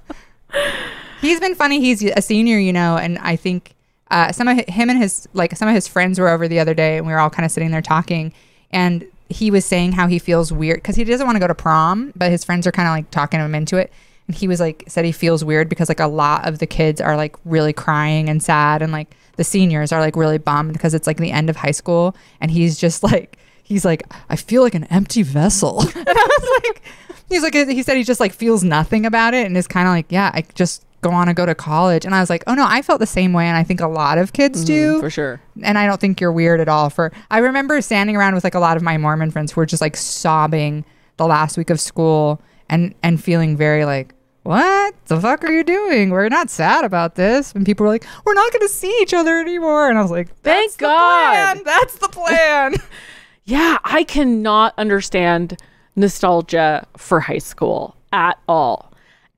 He's 1.20 1.40
been 1.40 1.54
funny. 1.54 1.80
He's 1.80 2.04
a 2.04 2.20
senior, 2.20 2.58
you 2.58 2.72
know, 2.72 2.96
and 2.96 3.18
I 3.18 3.36
think 3.36 3.74
uh, 4.10 4.32
some 4.32 4.46
of 4.46 4.56
hi- 4.58 4.70
him 4.70 4.90
and 4.90 4.98
his 4.98 5.26
like 5.32 5.56
some 5.56 5.68
of 5.68 5.74
his 5.74 5.88
friends 5.88 6.18
were 6.18 6.28
over 6.28 6.48
the 6.48 6.60
other 6.60 6.74
day, 6.74 6.98
and 6.98 7.06
we 7.06 7.12
were 7.12 7.18
all 7.18 7.30
kind 7.30 7.44
of 7.44 7.50
sitting 7.50 7.70
there 7.70 7.82
talking, 7.82 8.32
and 8.70 9.06
he 9.28 9.50
was 9.50 9.64
saying 9.64 9.92
how 9.92 10.06
he 10.06 10.18
feels 10.18 10.52
weird 10.52 10.78
because 10.78 10.96
he 10.96 11.04
doesn't 11.04 11.26
want 11.26 11.36
to 11.36 11.40
go 11.40 11.46
to 11.46 11.54
prom, 11.54 12.12
but 12.16 12.30
his 12.30 12.44
friends 12.44 12.66
are 12.66 12.72
kind 12.72 12.88
of 12.88 12.92
like 12.92 13.10
talking 13.10 13.40
him 13.40 13.54
into 13.54 13.76
it, 13.76 13.92
and 14.26 14.36
he 14.36 14.48
was 14.48 14.60
like 14.60 14.84
said 14.88 15.04
he 15.04 15.12
feels 15.12 15.44
weird 15.44 15.68
because 15.68 15.88
like 15.88 16.00
a 16.00 16.06
lot 16.06 16.46
of 16.46 16.58
the 16.58 16.66
kids 16.66 17.00
are 17.00 17.16
like 17.16 17.36
really 17.44 17.72
crying 17.72 18.28
and 18.28 18.42
sad, 18.42 18.82
and 18.82 18.92
like 18.92 19.16
the 19.36 19.44
seniors 19.44 19.92
are 19.92 20.00
like 20.00 20.16
really 20.16 20.38
bummed 20.38 20.72
because 20.72 20.94
it's 20.94 21.06
like 21.06 21.18
the 21.18 21.30
end 21.30 21.50
of 21.50 21.56
high 21.56 21.72
school, 21.72 22.16
and 22.40 22.50
he's 22.50 22.78
just 22.78 23.02
like 23.12 23.38
he's 23.62 23.84
like 23.84 24.02
I 24.28 24.36
feel 24.36 24.62
like 24.62 24.74
an 24.74 24.84
empty 24.84 25.22
vessel, 25.22 25.80
and 25.94 26.08
I 26.08 26.38
was 26.40 26.62
like. 26.64 26.82
He's 27.30 27.42
like 27.42 27.52
he 27.52 27.82
said 27.82 27.98
he 27.98 28.04
just 28.04 28.20
like 28.20 28.32
feels 28.32 28.64
nothing 28.64 29.04
about 29.04 29.34
it 29.34 29.44
and 29.44 29.54
is 29.54 29.68
kind 29.68 29.86
of 29.86 29.92
like 29.92 30.06
yeah 30.08 30.30
I 30.32 30.46
just 30.54 30.86
go 31.00 31.10
on 31.10 31.26
to 31.28 31.34
go 31.34 31.46
to 31.46 31.54
college 31.54 32.04
and 32.04 32.14
I 32.14 32.20
was 32.20 32.28
like 32.30 32.42
oh 32.46 32.54
no 32.54 32.64
I 32.68 32.82
felt 32.82 32.98
the 32.98 33.06
same 33.06 33.32
way 33.32 33.46
and 33.46 33.56
I 33.56 33.62
think 33.62 33.80
a 33.80 33.86
lot 33.88 34.18
of 34.18 34.32
kids 34.32 34.64
do 34.64 34.96
Mm, 34.96 35.00
for 35.00 35.10
sure. 35.10 35.40
and 35.62 35.78
I 35.78 35.86
don't 35.86 36.00
think 36.00 36.20
you're 36.20 36.32
weird 36.32 36.60
at 36.60 36.68
all 36.68 36.90
for 36.90 37.12
I 37.30 37.38
remember 37.38 37.80
standing 37.80 38.16
around 38.16 38.34
with 38.34 38.42
like 38.44 38.54
a 38.54 38.60
lot 38.60 38.76
of 38.76 38.82
my 38.82 38.96
Mormon 38.98 39.30
friends 39.30 39.52
who 39.52 39.60
were 39.60 39.66
just 39.66 39.80
like 39.80 39.96
sobbing 39.96 40.84
the 41.16 41.26
last 41.26 41.56
week 41.56 41.70
of 41.70 41.80
school 41.80 42.40
and 42.68 42.94
and 43.02 43.22
feeling 43.22 43.56
very 43.56 43.84
like 43.84 44.14
what 44.42 44.94
the 45.06 45.20
fuck 45.20 45.44
are 45.44 45.52
you 45.52 45.62
doing 45.62 46.10
we're 46.10 46.28
not 46.28 46.48
sad 46.50 46.84
about 46.84 47.14
this 47.16 47.52
and 47.52 47.66
people 47.66 47.84
were 47.84 47.90
like 47.92 48.06
we're 48.24 48.34
not 48.34 48.50
going 48.52 48.66
to 48.66 48.72
see 48.72 48.96
each 49.02 49.12
other 49.14 49.38
anymore 49.40 49.88
and 49.90 49.98
I 49.98 50.02
was 50.02 50.10
like 50.10 50.28
Thank 50.42 50.72
"That's 50.72 50.76
the 50.76 50.84
God." 50.84 51.54
plan. 51.54 51.62
that's 51.64 51.94
the 51.98 52.08
plan 52.08 52.74
Yeah, 53.44 53.78
I 53.84 54.04
cannot 54.04 54.74
understand 54.76 55.56
nostalgia 55.96 56.86
for 56.96 57.20
high 57.20 57.38
school 57.38 57.96
at 58.12 58.38
all. 58.48 58.87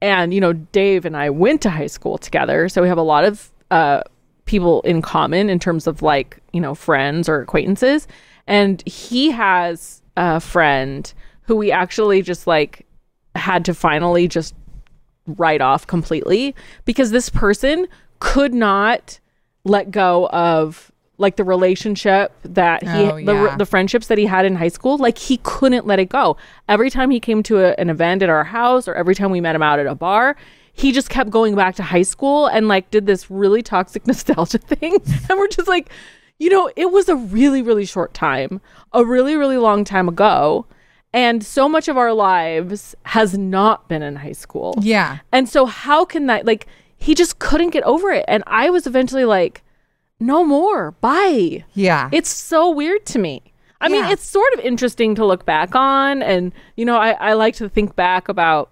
And, 0.03 0.33
you 0.33 0.41
know, 0.41 0.53
Dave 0.53 1.05
and 1.05 1.17
I 1.17 1.31
went 1.31 1.61
to 1.63 1.71
high 1.71 1.87
school 1.87 2.19
together. 2.19 2.69
So 2.69 2.83
we 2.83 2.89
have 2.89 2.99
a 2.99 3.03
lot 3.03 3.25
of 3.25 3.51
uh, 3.71 4.03
people 4.47 4.81
in 4.83 5.03
common 5.03 5.51
in 5.51 5.59
terms 5.59 5.87
of 5.87 6.03
like, 6.03 6.39
you 6.53 6.61
know, 6.61 6.75
friends 6.75 7.29
or 7.29 7.41
acquaintances. 7.41 8.09
And 8.47 8.83
he 8.87 9.31
has 9.31 10.03
a 10.17 10.41
friend 10.41 11.13
who 11.43 11.57
we 11.57 11.71
actually 11.71 12.23
just 12.23 12.47
like 12.47 12.87
had 13.35 13.65
to 13.67 13.75
finally 13.75 14.27
just 14.27 14.55
write 15.27 15.61
off 15.61 15.87
completely 15.87 16.55
because 16.85 17.11
this 17.11 17.29
person 17.29 17.87
could 18.19 18.55
not 18.55 19.21
let 19.65 19.91
go 19.91 20.29
of 20.29 20.90
like 21.21 21.37
the 21.37 21.45
relationship 21.45 22.33
that 22.43 22.83
he 22.83 22.89
Oh, 22.89 23.17
the, 23.25 23.55
the 23.59 23.67
friendships 23.67 24.07
that 24.09 24.19
he 24.19 24.27
had 24.27 24.45
in 24.45 24.57
high 24.57 24.69
school 24.69 24.99
like 24.99 25.19
he 25.19 25.39
couldn't 25.43 25.87
let 25.87 25.99
it 25.99 26.09
go. 26.09 26.37
Every 26.69 26.91
time 26.91 27.11
he 27.11 27.21
came 27.21 27.43
to 27.45 27.59
a, 27.59 27.75
an 27.79 27.91
event 27.91 28.23
at 28.23 28.29
our 28.29 28.45
house 28.45 28.89
or 28.89 28.95
every 28.95 29.15
time 29.15 29.31
we 29.31 29.41
met 29.41 29.55
him 29.55 29.63
out 29.63 29.79
at 29.79 29.87
a 29.87 29.95
bar 29.95 30.37
he 30.73 30.93
just 30.93 31.11
kept 31.11 31.31
going 31.31 31.55
back 31.55 31.75
to 31.77 31.83
high 31.83 32.03
school 32.03 32.47
and 32.47 32.69
like 32.69 32.91
did 32.91 33.07
this 33.07 33.31
really 33.31 33.63
toxic 33.63 34.07
nostalgia 34.07 34.59
thing. 34.59 34.97
And 35.29 35.39
we're 35.39 35.49
just 35.49 35.69
like 35.69 35.91
you 36.39 36.49
know 36.49 36.71
it 36.75 36.91
was 36.91 37.09
a 37.09 37.17
really 37.17 37.63
really 37.63 37.85
short 37.85 38.15
time 38.15 38.61
a 38.93 39.05
really 39.05 39.37
really 39.37 39.59
long 39.59 39.85
time 39.85 40.09
ago. 40.09 40.67
And 41.13 41.45
so 41.45 41.69
much 41.69 41.89
of 41.89 41.97
our 41.97 42.13
lives 42.13 42.95
has 43.03 43.37
not 43.37 43.89
been 43.89 44.01
in 44.01 44.17
high 44.17 44.33
school. 44.33 44.77
Yeah. 44.81 45.19
And 45.33 45.49
so 45.49 45.67
how 45.67 46.05
can 46.05 46.27
that 46.27 46.47
like 46.47 46.67
he 46.97 47.15
just 47.15 47.39
couldn't 47.41 47.71
get 47.71 47.83
over 47.85 48.11
it. 48.11 48.25
And 48.29 48.43
i 48.47 48.71
was 48.71 48.87
eventually 48.87 49.25
like 49.25 49.63
no 50.21 50.45
more. 50.45 50.93
Bye. 50.93 51.65
Yeah. 51.75 52.11
It's 52.13 52.29
so 52.29 52.71
weird 52.71 53.07
to 53.07 53.19
me. 53.19 53.43
I 53.81 53.89
mean 53.89 54.05
it's 54.05 54.27
sort 54.27 54.53
of 54.53 54.61
interesting 54.61 55.15
to 55.15 55.25
look 55.25 55.47
back 55.47 55.75
on 55.75 56.23
and 56.23 56.53
you 56.77 56.85
know 56.85 56.99
I, 56.99 57.13
I 57.13 57.33
like 57.33 57.55
to 57.57 57.69
think 57.69 57.97
back 57.97 58.29
about 58.29 58.71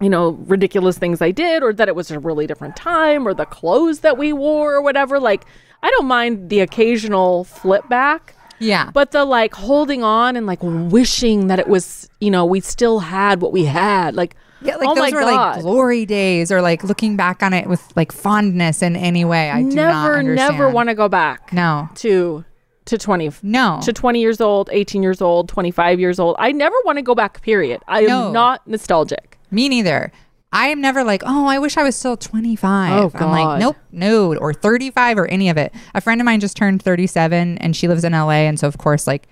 you 0.00 0.08
know 0.08 0.30
ridiculous 0.46 0.96
things 0.96 1.20
i 1.20 1.30
did 1.30 1.62
or 1.62 1.74
that 1.74 1.88
it 1.88 1.94
was 1.94 2.10
a 2.10 2.18
really 2.18 2.46
different 2.46 2.74
time 2.74 3.28
or 3.28 3.34
the 3.34 3.44
clothes 3.44 4.00
that 4.00 4.16
we 4.16 4.32
wore 4.32 4.74
or 4.74 4.80
whatever. 4.80 5.20
Like 5.20 5.44
i 5.82 5.90
don't 5.90 6.06
mind 6.06 6.48
the 6.48 6.60
occasional 6.60 7.44
flip 7.44 7.86
back. 7.90 8.34
Yeah. 8.58 8.90
But 8.92 9.10
the 9.10 9.24
like 9.24 9.54
holding 9.54 10.02
on 10.02 10.36
and 10.36 10.46
like 10.46 10.60
wishing 10.62 11.48
that 11.48 11.58
it 11.58 11.68
was 11.68 12.08
you 12.20 12.30
know 12.30 12.46
we 12.46 12.60
still 12.60 13.00
had 13.00 13.42
what 13.42 13.52
we 13.52 13.66
had. 13.66 14.14
Like 14.14 14.36
Yeah, 14.62 14.76
like 14.76 14.88
oh 14.88 14.94
those 14.94 15.12
were 15.12 15.20
God. 15.20 15.56
like 15.56 15.62
glory 15.62 16.06
days, 16.06 16.52
or 16.52 16.60
like 16.60 16.84
looking 16.84 17.16
back 17.16 17.42
on 17.42 17.52
it 17.52 17.66
with 17.66 17.82
like 17.96 18.12
fondness 18.12 18.82
in 18.82 18.94
any 18.96 19.24
way. 19.24 19.50
I 19.50 19.62
do 19.62 19.68
not 19.70 19.74
never 19.74 20.22
never 20.22 20.68
want 20.68 20.88
to 20.90 20.94
go 20.94 21.08
back 21.08 21.52
No, 21.52 21.88
to 21.96 22.44
to 22.86 22.98
20 22.98 23.30
no. 23.42 23.78
to 23.82 23.92
20 23.92 24.20
years 24.20 24.40
old 24.40 24.68
18 24.72 25.02
years 25.02 25.20
old 25.20 25.48
25 25.48 26.00
years 26.00 26.18
old 26.18 26.34
i 26.40 26.50
never 26.50 26.74
want 26.84 26.96
to 26.98 27.02
go 27.02 27.14
back 27.14 27.40
period 27.42 27.80
i 27.86 28.00
am 28.00 28.32
not 28.32 28.66
nostalgic 28.66 29.38
Me 29.50 29.68
neither. 29.68 30.10
I 30.52 30.68
am 30.68 30.80
never 30.80 31.04
like, 31.04 31.22
oh, 31.24 31.46
I 31.46 31.60
wish 31.60 31.76
I 31.76 31.84
was 31.84 31.94
still 31.94 32.16
25. 32.16 32.92
Oh, 32.92 33.10
I'm 33.14 33.30
like, 33.30 33.60
nope, 33.60 33.76
no, 33.92 34.34
or 34.34 34.52
35 34.52 35.18
or 35.18 35.26
any 35.28 35.48
of 35.48 35.56
it. 35.56 35.72
A 35.94 36.00
friend 36.00 36.20
of 36.20 36.24
mine 36.24 36.40
just 36.40 36.56
turned 36.56 36.82
37 36.82 37.58
and 37.58 37.76
she 37.76 37.86
lives 37.86 38.02
in 38.02 38.12
LA. 38.12 38.30
And 38.48 38.58
so, 38.58 38.66
of 38.66 38.76
course, 38.76 39.06
like, 39.06 39.28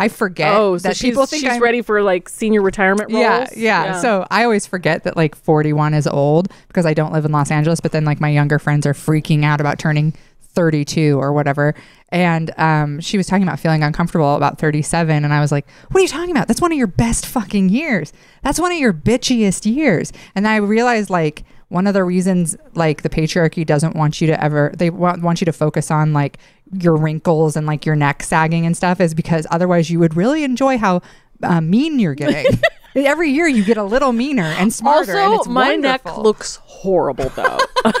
I 0.00 0.08
forget 0.08 0.54
oh 0.54 0.78
so 0.78 0.88
that 0.88 0.96
she's, 0.96 1.10
people 1.10 1.26
think 1.26 1.42
she's 1.42 1.52
I'm, 1.52 1.62
ready 1.62 1.82
for 1.82 2.02
like 2.02 2.28
senior 2.28 2.62
retirement 2.62 3.12
roles 3.12 3.22
Yeah, 3.22 3.48
yeah, 3.54 4.00
So 4.00 4.26
I 4.30 4.44
always 4.44 4.66
forget 4.66 5.04
that 5.04 5.16
like 5.16 5.34
41 5.34 5.94
is 5.94 6.06
old 6.06 6.50
because 6.68 6.86
I 6.86 6.94
don't 6.94 7.12
live 7.12 7.24
in 7.24 7.32
Los 7.32 7.50
Angeles. 7.50 7.80
But 7.80 7.92
then 7.92 8.04
like 8.04 8.20
my 8.20 8.30
younger 8.30 8.58
friends 8.58 8.86
are 8.86 8.94
freaking 8.94 9.44
out 9.44 9.60
about 9.60 9.78
turning 9.78 10.14
32 10.40 11.20
or 11.20 11.32
whatever. 11.32 11.74
And 12.08 12.50
um, 12.58 13.00
she 13.00 13.16
was 13.16 13.26
talking 13.26 13.42
about 13.42 13.60
feeling 13.60 13.82
uncomfortable 13.82 14.34
about 14.34 14.58
37. 14.58 15.24
And 15.24 15.32
I 15.32 15.40
was 15.40 15.52
like, 15.52 15.68
what 15.90 16.00
are 16.00 16.02
you 16.02 16.08
talking 16.08 16.30
about? 16.30 16.48
That's 16.48 16.60
one 16.60 16.72
of 16.72 16.78
your 16.78 16.86
best 16.86 17.26
fucking 17.26 17.68
years. 17.68 18.12
That's 18.42 18.58
one 18.58 18.72
of 18.72 18.78
your 18.78 18.92
bitchiest 18.92 19.72
years. 19.72 20.12
And 20.34 20.48
I 20.48 20.56
realized 20.56 21.10
like, 21.10 21.44
one 21.70 21.86
of 21.86 21.94
the 21.94 22.04
reasons 22.04 22.56
like 22.74 23.02
the 23.02 23.08
patriarchy 23.08 23.64
doesn't 23.64 23.96
want 23.96 24.20
you 24.20 24.26
to 24.26 24.44
ever 24.44 24.72
they 24.76 24.90
want, 24.90 25.22
want 25.22 25.40
you 25.40 25.44
to 25.46 25.52
focus 25.52 25.90
on 25.90 26.12
like 26.12 26.38
your 26.78 26.96
wrinkles 26.96 27.56
and 27.56 27.66
like 27.66 27.86
your 27.86 27.96
neck 27.96 28.22
sagging 28.22 28.66
and 28.66 28.76
stuff 28.76 29.00
is 29.00 29.14
because 29.14 29.46
otherwise 29.50 29.90
you 29.90 29.98
would 29.98 30.14
really 30.14 30.44
enjoy 30.44 30.76
how 30.76 31.00
uh, 31.42 31.60
mean 31.60 31.98
you're 31.98 32.14
getting 32.14 32.46
Every 32.94 33.30
year 33.30 33.46
you 33.46 33.64
get 33.64 33.76
a 33.76 33.84
little 33.84 34.12
meaner 34.12 34.42
and 34.42 34.72
smarter. 34.72 35.12
and 35.12 35.32
Also, 35.32 35.40
it's 35.42 35.48
my 35.48 35.76
neck 35.76 36.04
looks 36.18 36.56
horrible 36.64 37.28
though. 37.30 37.58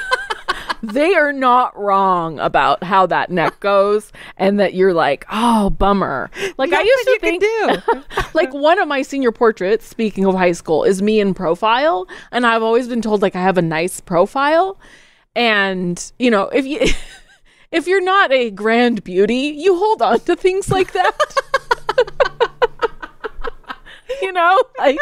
they 0.82 1.14
are 1.14 1.32
not 1.32 1.78
wrong 1.78 2.38
about 2.38 2.82
how 2.82 3.06
that 3.06 3.30
neck 3.30 3.60
goes 3.60 4.12
and 4.36 4.58
that 4.60 4.74
you're 4.74 4.94
like, 4.94 5.24
"Oh, 5.30 5.70
bummer." 5.70 6.30
Like 6.56 6.72
I 6.72 6.82
used 6.82 7.04
to 7.04 7.18
think 7.20 7.42
do. 7.42 7.78
like 8.34 8.52
one 8.52 8.78
of 8.78 8.88
my 8.88 9.02
senior 9.02 9.32
portraits, 9.32 9.86
speaking 9.86 10.26
of 10.26 10.34
high 10.34 10.52
school, 10.52 10.84
is 10.84 11.02
me 11.02 11.20
in 11.20 11.34
profile, 11.34 12.06
and 12.30 12.46
I've 12.46 12.62
always 12.62 12.88
been 12.88 13.02
told 13.02 13.22
like 13.22 13.36
I 13.36 13.42
have 13.42 13.58
a 13.58 13.62
nice 13.62 14.00
profile. 14.00 14.78
And, 15.34 16.12
you 16.18 16.30
know, 16.30 16.48
if 16.48 16.66
you 16.66 16.80
if 17.70 17.86
you're 17.86 18.02
not 18.02 18.32
a 18.32 18.50
grand 18.50 19.04
beauty, 19.04 19.54
you 19.56 19.76
hold 19.76 20.02
on 20.02 20.20
to 20.20 20.36
things 20.36 20.70
like 20.70 20.92
that. 20.92 21.34
you 24.22 24.32
know, 24.32 24.58
like 24.78 24.98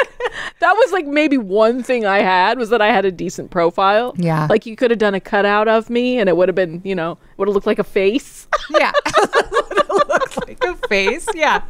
that 0.61 0.73
was 0.73 0.93
like 0.93 1.07
maybe 1.07 1.39
one 1.39 1.83
thing 1.83 2.07
I 2.07 2.19
had 2.21 2.59
was 2.59 2.71
that 2.71 2.81
I 2.81 2.89
had 2.89 3.05
a 3.05 3.13
decent 3.13 3.51
profile. 3.51 4.15
Yeah. 4.17 4.47
Like 4.49 4.67
you 4.67 4.77
could 4.77 4.91
have 4.91 4.99
done 4.99 5.15
a 5.15 5.21
cutout 5.21 5.69
of 5.69 5.91
me 5.91 6.19
and 6.19 6.29
it 6.29 6.37
would 6.37 6.49
have 6.49 6.55
been, 6.55 6.81
you 6.85 6.95
know, 6.95 7.19
would 7.37 7.49
have 7.49 7.55
looked 7.55 7.67
like 7.67 7.79
a 7.79 7.85
face. 7.85 8.47
yeah. 8.71 8.93
it 9.07 9.89
looks 10.09 10.37
like 10.39 10.63
a 10.65 10.75
face. 10.89 11.27
Yeah. 11.35 11.63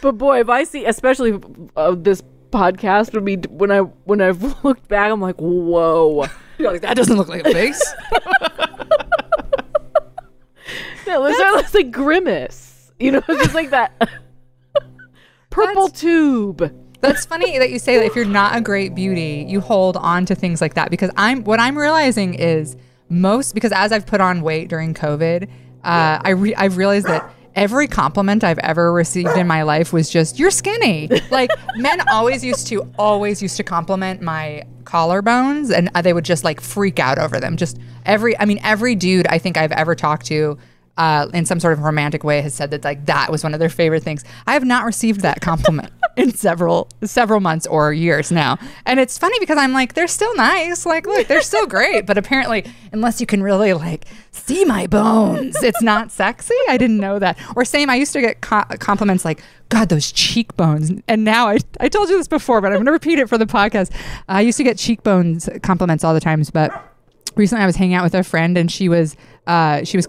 But 0.00 0.12
boy, 0.18 0.40
if 0.40 0.48
I 0.48 0.64
see, 0.64 0.86
especially 0.86 1.38
uh, 1.76 1.94
this 1.96 2.22
podcast 2.50 3.14
would 3.14 3.24
be 3.24 3.36
when 3.48 3.70
I 3.70 3.80
when 3.80 4.20
I've 4.20 4.64
looked 4.64 4.88
back, 4.88 5.10
I'm 5.10 5.20
like, 5.20 5.36
whoa. 5.36 6.26
You're 6.58 6.72
like, 6.72 6.82
that 6.82 6.96
doesn't 6.96 7.16
look 7.16 7.28
like 7.28 7.46
a 7.46 7.52
face. 7.52 7.94
No, 11.06 11.24
it 11.26 11.38
looks 11.38 11.74
like 11.74 11.90
grimace. 11.90 12.92
You 12.98 13.12
know, 13.12 13.22
it's 13.28 13.42
just 13.42 13.54
like 13.54 13.70
that 13.70 14.08
purple 15.52 15.88
tube. 15.88 16.74
That's 17.00 17.26
funny 17.26 17.58
that 17.58 17.70
you 17.70 17.78
say 17.78 17.96
that 17.98 18.04
if 18.04 18.16
you're 18.16 18.24
not 18.24 18.56
a 18.56 18.60
great 18.60 18.94
beauty, 18.94 19.44
you 19.48 19.60
hold 19.60 19.96
on 19.96 20.24
to 20.26 20.34
things 20.34 20.60
like 20.60 20.74
that 20.74 20.90
because 20.90 21.10
I'm 21.16 21.44
what 21.44 21.60
I'm 21.60 21.76
realizing 21.76 22.34
is 22.34 22.76
most 23.08 23.54
because 23.54 23.72
as 23.72 23.92
I've 23.92 24.06
put 24.06 24.20
on 24.20 24.42
weight 24.42 24.68
during 24.68 24.94
COVID, 24.94 25.44
uh, 25.84 26.20
I 26.24 26.30
re- 26.30 26.54
I've 26.54 26.76
realized 26.76 27.06
that 27.06 27.28
every 27.54 27.86
compliment 27.86 28.44
I've 28.44 28.58
ever 28.60 28.92
received 28.92 29.36
in 29.36 29.46
my 29.46 29.62
life 29.62 29.92
was 29.92 30.08
just 30.08 30.38
you're 30.38 30.50
skinny. 30.50 31.08
Like 31.30 31.50
men 31.76 32.00
always 32.08 32.44
used 32.44 32.66
to 32.68 32.88
always 32.98 33.42
used 33.42 33.56
to 33.56 33.64
compliment 33.64 34.22
my 34.22 34.64
collarbones 34.84 35.74
and 35.74 35.90
uh, 35.94 36.02
they 36.02 36.12
would 36.12 36.24
just 36.24 36.44
like 36.44 36.60
freak 36.60 36.98
out 36.98 37.18
over 37.18 37.40
them. 37.40 37.56
Just 37.56 37.78
every 38.06 38.38
I 38.38 38.44
mean 38.44 38.60
every 38.62 38.94
dude 38.94 39.26
I 39.26 39.38
think 39.38 39.56
I've 39.56 39.72
ever 39.72 39.94
talked 39.94 40.26
to 40.26 40.56
uh, 40.98 41.28
in 41.32 41.46
some 41.46 41.58
sort 41.58 41.72
of 41.72 41.80
romantic 41.80 42.22
way 42.22 42.40
has 42.42 42.54
said 42.54 42.70
that 42.70 42.84
like 42.84 43.06
that 43.06 43.30
was 43.30 43.42
one 43.42 43.54
of 43.54 43.60
their 43.60 43.70
favorite 43.70 44.02
things. 44.02 44.24
I 44.46 44.52
have 44.52 44.64
not 44.64 44.84
received 44.84 45.20
that 45.20 45.40
compliment 45.40 45.90
in 46.16 46.34
several 46.34 46.88
several 47.02 47.40
months 47.40 47.66
or 47.66 47.92
years 47.92 48.30
now, 48.30 48.58
and 48.84 49.00
it's 49.00 49.16
funny 49.16 49.38
because 49.40 49.58
I'm 49.58 49.72
like 49.72 49.94
they're 49.94 50.06
still 50.06 50.34
nice. 50.36 50.84
Like 50.84 51.06
look, 51.06 51.28
they're 51.28 51.40
still 51.40 51.66
great, 51.66 52.06
but 52.06 52.18
apparently 52.18 52.64
unless 52.92 53.20
you 53.20 53.26
can 53.26 53.42
really 53.42 53.72
like 53.72 54.04
see 54.32 54.64
my 54.64 54.86
bones, 54.86 55.62
it's 55.62 55.82
not 55.82 56.10
sexy. 56.10 56.54
I 56.68 56.76
didn't 56.76 56.98
know 56.98 57.18
that. 57.18 57.38
Or 57.56 57.64
same, 57.64 57.88
I 57.88 57.96
used 57.96 58.12
to 58.12 58.20
get 58.20 58.40
co- 58.40 58.64
compliments 58.78 59.24
like. 59.24 59.42
God, 59.68 59.88
those 59.88 60.12
cheekbones. 60.12 60.92
And 61.08 61.24
now 61.24 61.48
I, 61.48 61.56
I 61.80 61.88
told 61.88 62.10
you 62.10 62.18
this 62.18 62.28
before, 62.28 62.60
but 62.60 62.66
I'm 62.66 62.74
going 62.74 62.84
to 62.84 62.92
repeat 62.92 63.18
it 63.18 63.26
for 63.30 63.38
the 63.38 63.46
podcast. 63.46 63.90
I 64.28 64.42
used 64.42 64.58
to 64.58 64.64
get 64.64 64.76
cheekbones 64.76 65.48
compliments 65.62 66.04
all 66.04 66.12
the 66.12 66.20
times, 66.20 66.50
but 66.50 66.70
recently 67.36 67.62
I 67.62 67.66
was 67.66 67.76
hanging 67.76 67.94
out 67.94 68.04
with 68.04 68.14
a 68.14 68.22
friend 68.22 68.58
and 68.58 68.70
she 68.70 68.90
was 68.90 69.16
uh, 69.46 69.82
she 69.84 69.96
was 69.96 70.06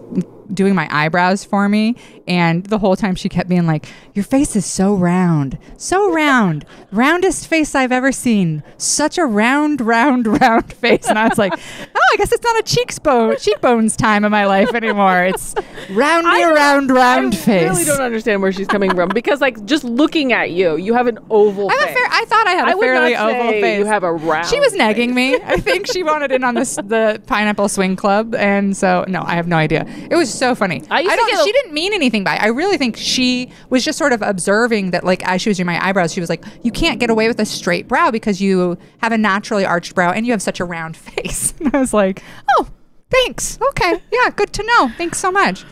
doing 0.52 0.74
my 0.74 0.88
eyebrows 0.90 1.44
for 1.44 1.68
me 1.68 1.96
and 2.26 2.64
the 2.66 2.78
whole 2.78 2.96
time 2.96 3.14
she 3.14 3.28
kept 3.28 3.48
being 3.48 3.66
like 3.66 3.86
your 4.14 4.24
face 4.24 4.56
is 4.56 4.64
so 4.64 4.94
round 4.94 5.58
so 5.76 6.12
round 6.12 6.64
roundest 6.92 7.46
face 7.46 7.74
I've 7.74 7.92
ever 7.92 8.12
seen 8.12 8.62
such 8.76 9.18
a 9.18 9.24
round 9.24 9.80
round 9.80 10.26
round 10.40 10.72
face 10.72 11.06
and 11.08 11.18
I 11.18 11.28
was 11.28 11.38
like 11.38 11.52
oh 11.94 12.08
I 12.12 12.16
guess 12.16 12.32
it's 12.32 12.44
not 12.44 12.58
a 12.58 12.62
cheekbone 12.62 13.36
cheekbones 13.38 13.96
time 13.96 14.24
in 14.24 14.30
my 14.30 14.46
life 14.46 14.74
anymore 14.74 15.24
it's 15.24 15.54
roundy 15.90 16.42
round 16.44 16.90
round 16.90 17.34
I 17.34 17.36
face 17.36 17.70
really 17.70 17.84
don't 17.84 18.00
understand 18.00 18.42
where 18.42 18.52
she's 18.52 18.66
coming 18.66 18.94
from 18.94 19.08
because, 19.10 19.40
like, 19.40 19.64
just 19.64 19.84
looking 19.84 20.32
at 20.32 20.50
you, 20.50 20.76
you 20.76 20.94
have 20.94 21.06
an 21.06 21.18
oval 21.30 21.70
I 21.70 21.74
have 21.74 21.82
a 21.82 21.86
face. 21.86 21.94
fair, 21.94 22.06
I 22.10 22.24
thought 22.26 22.46
I 22.46 22.52
had 22.52 22.68
a 22.68 22.70
I 22.72 22.74
would 22.74 22.84
fairly 22.84 23.16
oval 23.16 23.50
face 23.52 23.78
you 23.78 23.86
have 23.86 24.02
a 24.02 24.12
round. 24.12 24.46
She 24.46 24.60
was 24.60 24.74
nagging 24.74 25.14
me. 25.14 25.36
I 25.36 25.56
think 25.56 25.86
she 25.86 26.02
wanted 26.02 26.32
in 26.32 26.44
on 26.44 26.54
this 26.54 26.76
the 26.76 27.22
pineapple 27.26 27.68
swing 27.68 27.96
club, 27.96 28.34
and 28.34 28.76
so 28.76 29.04
no, 29.08 29.22
I 29.22 29.34
have 29.34 29.46
no 29.46 29.56
idea. 29.56 29.86
It 30.10 30.16
was 30.16 30.32
so 30.36 30.54
funny. 30.54 30.82
I 30.90 31.00
used 31.00 31.10
to 31.10 31.16
don't. 31.16 31.30
get 31.30 31.40
a- 31.40 31.44
she 31.44 31.52
didn't 31.52 31.72
mean 31.72 31.92
anything 31.92 32.24
by. 32.24 32.34
it. 32.36 32.42
I 32.42 32.46
really 32.48 32.76
think 32.78 32.96
she 32.96 33.50
was 33.70 33.84
just 33.84 33.98
sort 33.98 34.12
of 34.12 34.22
observing 34.22 34.90
that, 34.92 35.04
like, 35.04 35.26
as 35.26 35.40
she 35.42 35.50
was 35.50 35.56
doing 35.56 35.66
my 35.66 35.84
eyebrows, 35.86 36.12
she 36.12 36.20
was 36.20 36.28
like, 36.30 36.44
"You 36.62 36.70
can't 36.72 36.98
get 37.00 37.10
away 37.10 37.28
with 37.28 37.38
a 37.40 37.44
straight 37.46 37.88
brow 37.88 38.10
because 38.10 38.40
you 38.40 38.76
have 38.98 39.12
a 39.12 39.18
naturally 39.18 39.64
arched 39.64 39.94
brow 39.94 40.10
and 40.12 40.26
you 40.26 40.32
have 40.32 40.42
such 40.42 40.60
a 40.60 40.64
round 40.64 40.96
face." 40.96 41.54
And 41.60 41.74
I 41.74 41.80
was 41.80 41.94
like, 41.94 42.22
"Oh, 42.58 42.68
thanks. 43.10 43.58
Okay, 43.70 44.00
yeah, 44.12 44.30
good 44.30 44.52
to 44.54 44.62
know. 44.64 44.90
Thanks 44.96 45.18
so 45.18 45.30
much." 45.30 45.64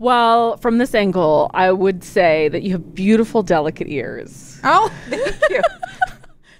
Well, 0.00 0.56
from 0.58 0.78
this 0.78 0.94
angle, 0.94 1.50
I 1.54 1.72
would 1.72 2.04
say 2.04 2.48
that 2.50 2.62
you 2.62 2.70
have 2.72 2.94
beautiful, 2.94 3.42
delicate 3.42 3.88
ears. 3.88 4.60
Oh, 4.62 4.92
thank 5.08 5.40
you. 5.50 5.60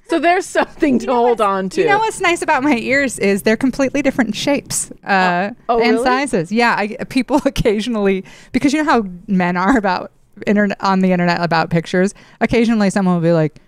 So 0.08 0.18
there's 0.18 0.46
something 0.46 0.98
to 1.00 1.12
hold 1.12 1.40
on 1.40 1.68
to. 1.70 1.82
You 1.82 1.86
know 1.86 1.98
what's 1.98 2.20
nice 2.20 2.40
about 2.40 2.62
my 2.62 2.76
ears 2.76 3.18
is 3.18 3.42
they're 3.42 3.58
completely 3.58 4.00
different 4.00 4.34
shapes 4.34 4.90
uh, 5.04 5.50
oh, 5.68 5.80
and 5.80 5.92
really? 5.92 6.04
sizes. 6.04 6.50
Yeah, 6.50 6.74
I, 6.78 6.96
people 7.04 7.36
occasionally 7.44 8.24
because 8.52 8.72
you 8.72 8.82
know 8.82 8.90
how 8.90 9.06
men 9.26 9.56
are 9.56 9.76
about 9.76 10.12
internet 10.46 10.82
on 10.82 11.00
the 11.00 11.12
internet 11.12 11.42
about 11.42 11.68
pictures. 11.68 12.14
Occasionally, 12.40 12.88
someone 12.90 13.16
will 13.16 13.22
be 13.22 13.32
like, 13.32 13.58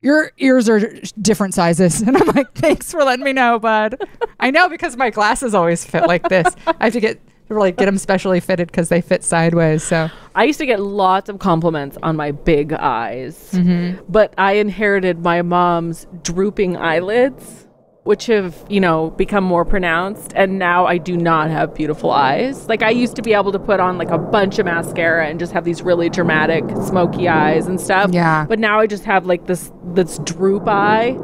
"Your 0.00 0.32
ears 0.38 0.68
are 0.68 0.80
different 1.20 1.52
sizes," 1.52 2.00
and 2.06 2.16
I'm 2.16 2.28
like, 2.28 2.54
"Thanks 2.54 2.90
for 2.90 3.04
letting 3.04 3.24
me 3.24 3.34
know, 3.34 3.58
bud." 3.58 4.00
I 4.40 4.50
know 4.50 4.70
because 4.70 4.96
my 4.96 5.10
glasses 5.10 5.54
always 5.54 5.84
fit 5.84 6.06
like 6.06 6.28
this. 6.28 6.54
I 6.66 6.84
have 6.84 6.92
to 6.94 7.00
get 7.00 7.20
like 7.48 7.76
get 7.76 7.86
them 7.86 7.98
specially 7.98 8.40
fitted 8.40 8.68
because 8.68 8.88
they 8.88 9.00
fit 9.00 9.22
sideways. 9.22 9.82
So 9.84 10.10
I 10.34 10.44
used 10.44 10.58
to 10.58 10.66
get 10.66 10.80
lots 10.80 11.28
of 11.28 11.38
compliments 11.38 11.96
on 12.02 12.16
my 12.16 12.32
big 12.32 12.72
eyes, 12.72 13.50
Mm-hmm. 13.52 14.02
but 14.08 14.34
I 14.36 14.54
inherited 14.54 15.22
my 15.22 15.42
mom's 15.42 16.06
drooping 16.22 16.76
eyelids, 16.76 17.66
which 18.02 18.26
have, 18.26 18.56
you 18.68 18.80
know, 18.80 19.10
become 19.10 19.42
more 19.44 19.64
pronounced. 19.64 20.32
And 20.36 20.58
now 20.58 20.86
I 20.86 20.98
do 20.98 21.16
not 21.16 21.50
have 21.50 21.74
beautiful 21.74 22.10
eyes. 22.10 22.68
Like 22.68 22.82
I 22.82 22.90
used 22.90 23.16
to 23.16 23.22
be 23.22 23.32
able 23.32 23.52
to 23.52 23.58
put 23.58 23.80
on 23.80 23.96
like 23.98 24.10
a 24.10 24.18
bunch 24.18 24.58
of 24.58 24.66
mascara 24.66 25.26
and 25.28 25.38
just 25.38 25.52
have 25.52 25.64
these 25.64 25.82
really 25.82 26.08
dramatic, 26.08 26.64
smoky 26.84 27.28
eyes 27.28 27.66
and 27.66 27.80
stuff. 27.80 28.10
Yeah. 28.12 28.44
But 28.48 28.58
now 28.58 28.78
I 28.80 28.86
just 28.86 29.04
have 29.04 29.26
like 29.26 29.46
this 29.46 29.70
this 29.94 30.18
droop 30.24 30.68
eye, 30.68 31.16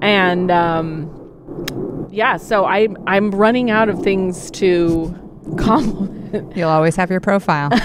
and 0.00 0.50
um, 0.50 2.08
yeah. 2.10 2.36
So 2.36 2.64
I 2.64 2.88
I'm 3.06 3.30
running 3.30 3.70
out 3.70 3.88
of 3.88 4.02
things 4.02 4.50
to 4.52 5.14
compliment. 5.56 6.56
you'll 6.56 6.68
always 6.68 6.96
have 6.96 7.10
your 7.10 7.20
profile. 7.20 7.70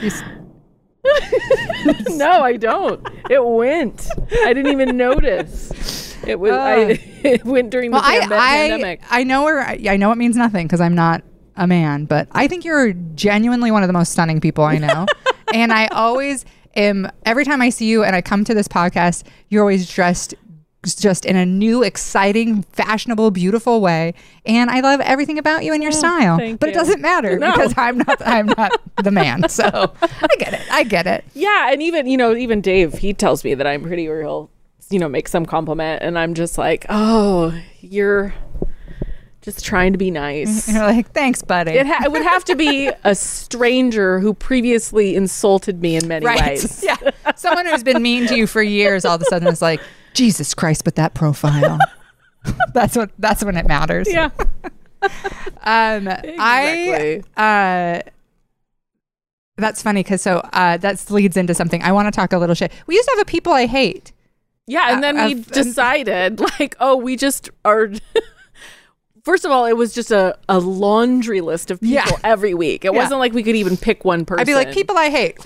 You 0.00 0.10
no, 2.10 2.42
I 2.42 2.56
don't. 2.56 3.06
It 3.28 3.44
went. 3.44 4.08
I 4.44 4.52
didn't 4.52 4.72
even 4.72 4.96
notice. 4.96 6.16
It 6.26 6.38
was. 6.38 6.52
I, 6.52 6.76
it 7.24 7.44
went 7.44 7.70
during 7.70 7.90
the 7.90 7.96
well, 7.96 8.04
I, 8.04 8.20
pandem- 8.20 8.38
I, 8.38 8.68
pandemic. 8.68 9.00
I 9.10 9.24
know 9.24 9.44
where 9.44 9.60
I, 9.60 9.78
I 9.88 9.96
know 9.96 10.12
it 10.12 10.16
means 10.16 10.36
nothing 10.36 10.66
because 10.66 10.80
I'm 10.80 10.94
not 10.94 11.22
a 11.56 11.66
man, 11.66 12.04
but 12.04 12.28
I 12.32 12.48
think 12.48 12.64
you're 12.64 12.92
genuinely 12.92 13.70
one 13.70 13.82
of 13.82 13.88
the 13.88 13.92
most 13.92 14.12
stunning 14.12 14.40
people 14.40 14.64
I 14.64 14.78
know. 14.78 15.06
and 15.52 15.72
I 15.72 15.88
always 15.88 16.44
am 16.76 17.10
every 17.24 17.44
time 17.44 17.60
I 17.60 17.70
see 17.70 17.86
you 17.86 18.04
and 18.04 18.14
I 18.14 18.22
come 18.22 18.44
to 18.44 18.54
this 18.54 18.68
podcast, 18.68 19.24
you're 19.48 19.62
always 19.62 19.90
dressed 19.90 20.34
just 20.82 21.24
in 21.24 21.36
a 21.36 21.44
new, 21.44 21.82
exciting, 21.82 22.62
fashionable, 22.72 23.30
beautiful 23.30 23.80
way. 23.80 24.14
And 24.46 24.70
I 24.70 24.80
love 24.80 25.00
everything 25.00 25.38
about 25.38 25.62
you 25.64 25.74
and 25.74 25.82
your 25.82 25.92
oh, 25.92 25.96
style. 25.96 26.34
Oh, 26.36 26.38
thank 26.38 26.60
But 26.60 26.70
it 26.70 26.74
doesn't 26.74 27.00
matter 27.00 27.38
No. 27.38 27.52
because 27.52 27.74
I'm 27.76 27.98
not 27.98 28.26
I'm 28.26 28.46
not 28.46 28.72
the 29.02 29.10
man. 29.10 29.44
So 29.50 29.64
I 30.02 30.28
get 30.38 30.54
it. 30.54 30.62
I 30.70 30.84
get 30.84 31.06
it. 31.06 31.24
yeah, 31.34 31.72
and 31.72 31.82
even 31.82 32.06
you 32.06 32.16
know, 32.16 32.34
even 32.34 32.60
Dave, 32.60 32.94
he 32.94 33.12
tells 33.12 33.44
me 33.44 33.54
that 33.54 33.66
I'm 33.66 33.82
pretty, 33.82 34.08
or 34.08 34.22
he'll 34.22 34.50
you 34.90 34.98
know 34.98 35.08
make 35.08 35.28
some 35.28 35.44
compliment, 35.44 36.02
and 36.02 36.18
I'm 36.18 36.34
just 36.34 36.56
like, 36.56 36.86
oh, 36.88 37.52
you're 37.80 38.32
just 39.42 39.64
trying 39.64 39.92
to 39.92 39.98
be 39.98 40.10
nice. 40.10 40.68
You're 40.72 40.82
like, 40.82 41.12
thanks, 41.12 41.40
buddy. 41.42 41.72
It, 41.72 41.86
ha- 41.86 42.02
it 42.04 42.12
would 42.12 42.22
have 42.22 42.44
to 42.44 42.54
be 42.54 42.90
a 43.04 43.14
stranger 43.14 44.20
who 44.20 44.34
previously 44.34 45.16
insulted 45.16 45.80
me 45.80 45.96
in 45.96 46.06
many 46.08 46.26
ways. 46.26 46.84
Yeah. 46.90 46.96
Someone 47.36 47.66
who's 47.66 47.82
been 47.82 48.02
mean 48.02 48.26
to 48.26 48.36
you 48.36 48.46
for 48.46 48.62
years 48.62 49.04
all 49.04 49.14
of 49.14 49.22
a 49.22 49.24
sudden 49.24 49.48
is 49.48 49.62
like, 49.62 49.80
Jesus 50.14 50.54
Christ, 50.54 50.84
but 50.84 50.94
that 50.96 51.14
profile. 51.14 51.78
that's 52.74 52.96
what 52.96 53.10
that's 53.18 53.44
when 53.44 53.56
it 53.56 53.66
matters. 53.66 54.08
Yeah. 54.10 54.30
Um 55.62 56.08
Exactly. 56.08 57.24
I 57.36 57.98
uh 57.98 58.10
that's 59.56 59.82
funny 59.82 60.02
because 60.02 60.20
so 60.22 60.38
uh 60.52 60.76
that 60.78 61.10
leads 61.10 61.36
into 61.38 61.54
something. 61.54 61.82
I 61.82 61.92
want 61.92 62.06
to 62.06 62.10
talk 62.10 62.32
a 62.34 62.38
little 62.38 62.54
shit. 62.54 62.70
We 62.86 62.94
used 62.96 63.08
to 63.08 63.12
have 63.16 63.22
a 63.22 63.24
people 63.24 63.52
I 63.52 63.66
hate. 63.66 64.12
Yeah, 64.66 64.92
and 64.92 65.02
then 65.02 65.18
Uh, 65.18 65.26
we 65.26 65.34
uh, 65.40 65.44
decided, 65.52 66.38
like, 66.60 66.76
oh, 66.80 66.96
we 66.96 67.16
just 67.16 67.50
are. 67.64 67.90
First 69.24 69.44
of 69.44 69.50
all, 69.50 69.64
it 69.66 69.72
was 69.76 69.92
just 69.94 70.10
a, 70.12 70.36
a 70.48 70.58
laundry 70.60 71.40
list 71.40 71.70
of 71.70 71.80
people 71.80 71.94
Yeah. 71.94 72.06
every 72.22 72.54
week. 72.54 72.84
It 72.84 72.92
Yeah. 72.92 72.98
wasn't 73.02 73.20
like 73.20 73.32
we 73.32 73.42
could 73.42 73.56
even 73.56 73.76
pick 73.76 74.04
one 74.04 74.24
person. 74.24 74.40
I'd 74.40 74.46
be 74.46 74.54
like, 74.54 74.72
people 74.72 74.96
I 74.96 75.08
hate. 75.10 75.38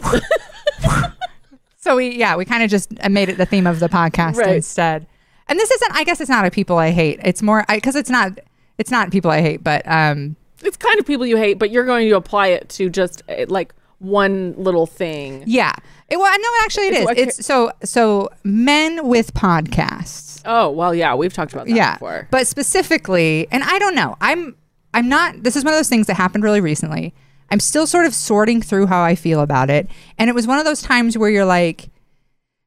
So 1.85 1.97
we, 1.97 2.17
yeah, 2.17 2.35
we 2.35 2.47
kind 2.47 2.63
of 2.63 2.71
just 2.71 2.91
made 3.11 3.29
it 3.29 3.37
the 3.37 3.45
theme 3.45 3.67
of 3.67 3.79
the 3.79 3.91
podcast 3.91 4.37
Right. 4.37 4.57
instead. 4.57 5.07
And 5.49 5.59
this 5.59 5.71
isn't, 5.71 5.93
I 5.95 6.03
guess 6.03 6.19
it's 6.19 6.31
not 6.31 6.47
a 6.47 6.51
people 6.51 6.79
I 6.79 6.91
hate. 6.93 7.21
It's 7.23 7.43
more, 7.43 7.63
because 7.69 7.95
it's 7.95 8.09
not, 8.09 8.39
it's 8.79 8.91
not 8.91 9.11
people 9.11 9.31
I 9.31 9.43
hate, 9.43 9.63
but 9.63 9.87
um, 9.87 10.35
It's 10.63 10.79
kind 10.79 10.99
of 10.99 11.05
people 11.05 11.27
you 11.27 11.37
hate, 11.37 11.59
but 11.59 11.71
you're 11.71 11.85
going 11.85 12.09
to 12.09 12.17
apply 12.17 12.47
it 12.49 12.71
to 12.71 12.89
just 12.89 13.23
uh, 13.29 13.45
like 13.49 13.75
one 13.99 14.55
little 14.57 14.87
thing. 14.87 15.45
yeah. 15.47 15.75
It, 16.09 16.17
well, 16.19 16.33
no, 16.39 16.49
actually 16.63 16.87
it 16.89 16.95
It's 16.95 17.21
is. 17.21 17.39
It's 17.39 17.47
so, 17.47 17.71
so 17.83 18.31
men 18.45 19.07
with 19.07 19.35
podcasts. 19.35 20.41
Oh, 20.47 20.71
well, 20.71 20.95
yeah, 20.95 21.15
we've 21.15 21.35
talked 21.35 21.53
about 21.53 21.67
that 21.67 21.75
yeah 21.75 21.95
before. 21.97 22.29
but 22.31 22.47
specifically 22.47 23.47
and 23.51 23.63
i 23.65 23.79
don't 23.79 23.95
know 23.95 24.17
i'm 24.21 24.55
i'm 24.95 25.09
not 25.09 25.43
this 25.43 25.55
is 25.57 25.65
one 25.65 25.73
of 25.75 25.79
those 25.79 25.89
things 25.89 26.07
that 26.07 26.15
happened 26.15 26.45
really 26.45 26.61
recently 26.61 27.15
i'm 27.51 27.61
still 27.61 27.87
sort 27.87 28.07
of 28.07 28.15
sorting 28.15 28.61
through 28.63 28.87
how 28.87 29.03
i 29.03 29.15
feel 29.15 29.41
about 29.41 29.71
it. 29.71 29.89
And 30.19 30.29
it 30.31 30.35
was 30.35 30.47
one 30.47 30.59
of 30.59 30.65
those 30.65 30.83
times 30.83 31.17
where 31.19 31.31
you're 31.31 31.45
like 31.45 31.89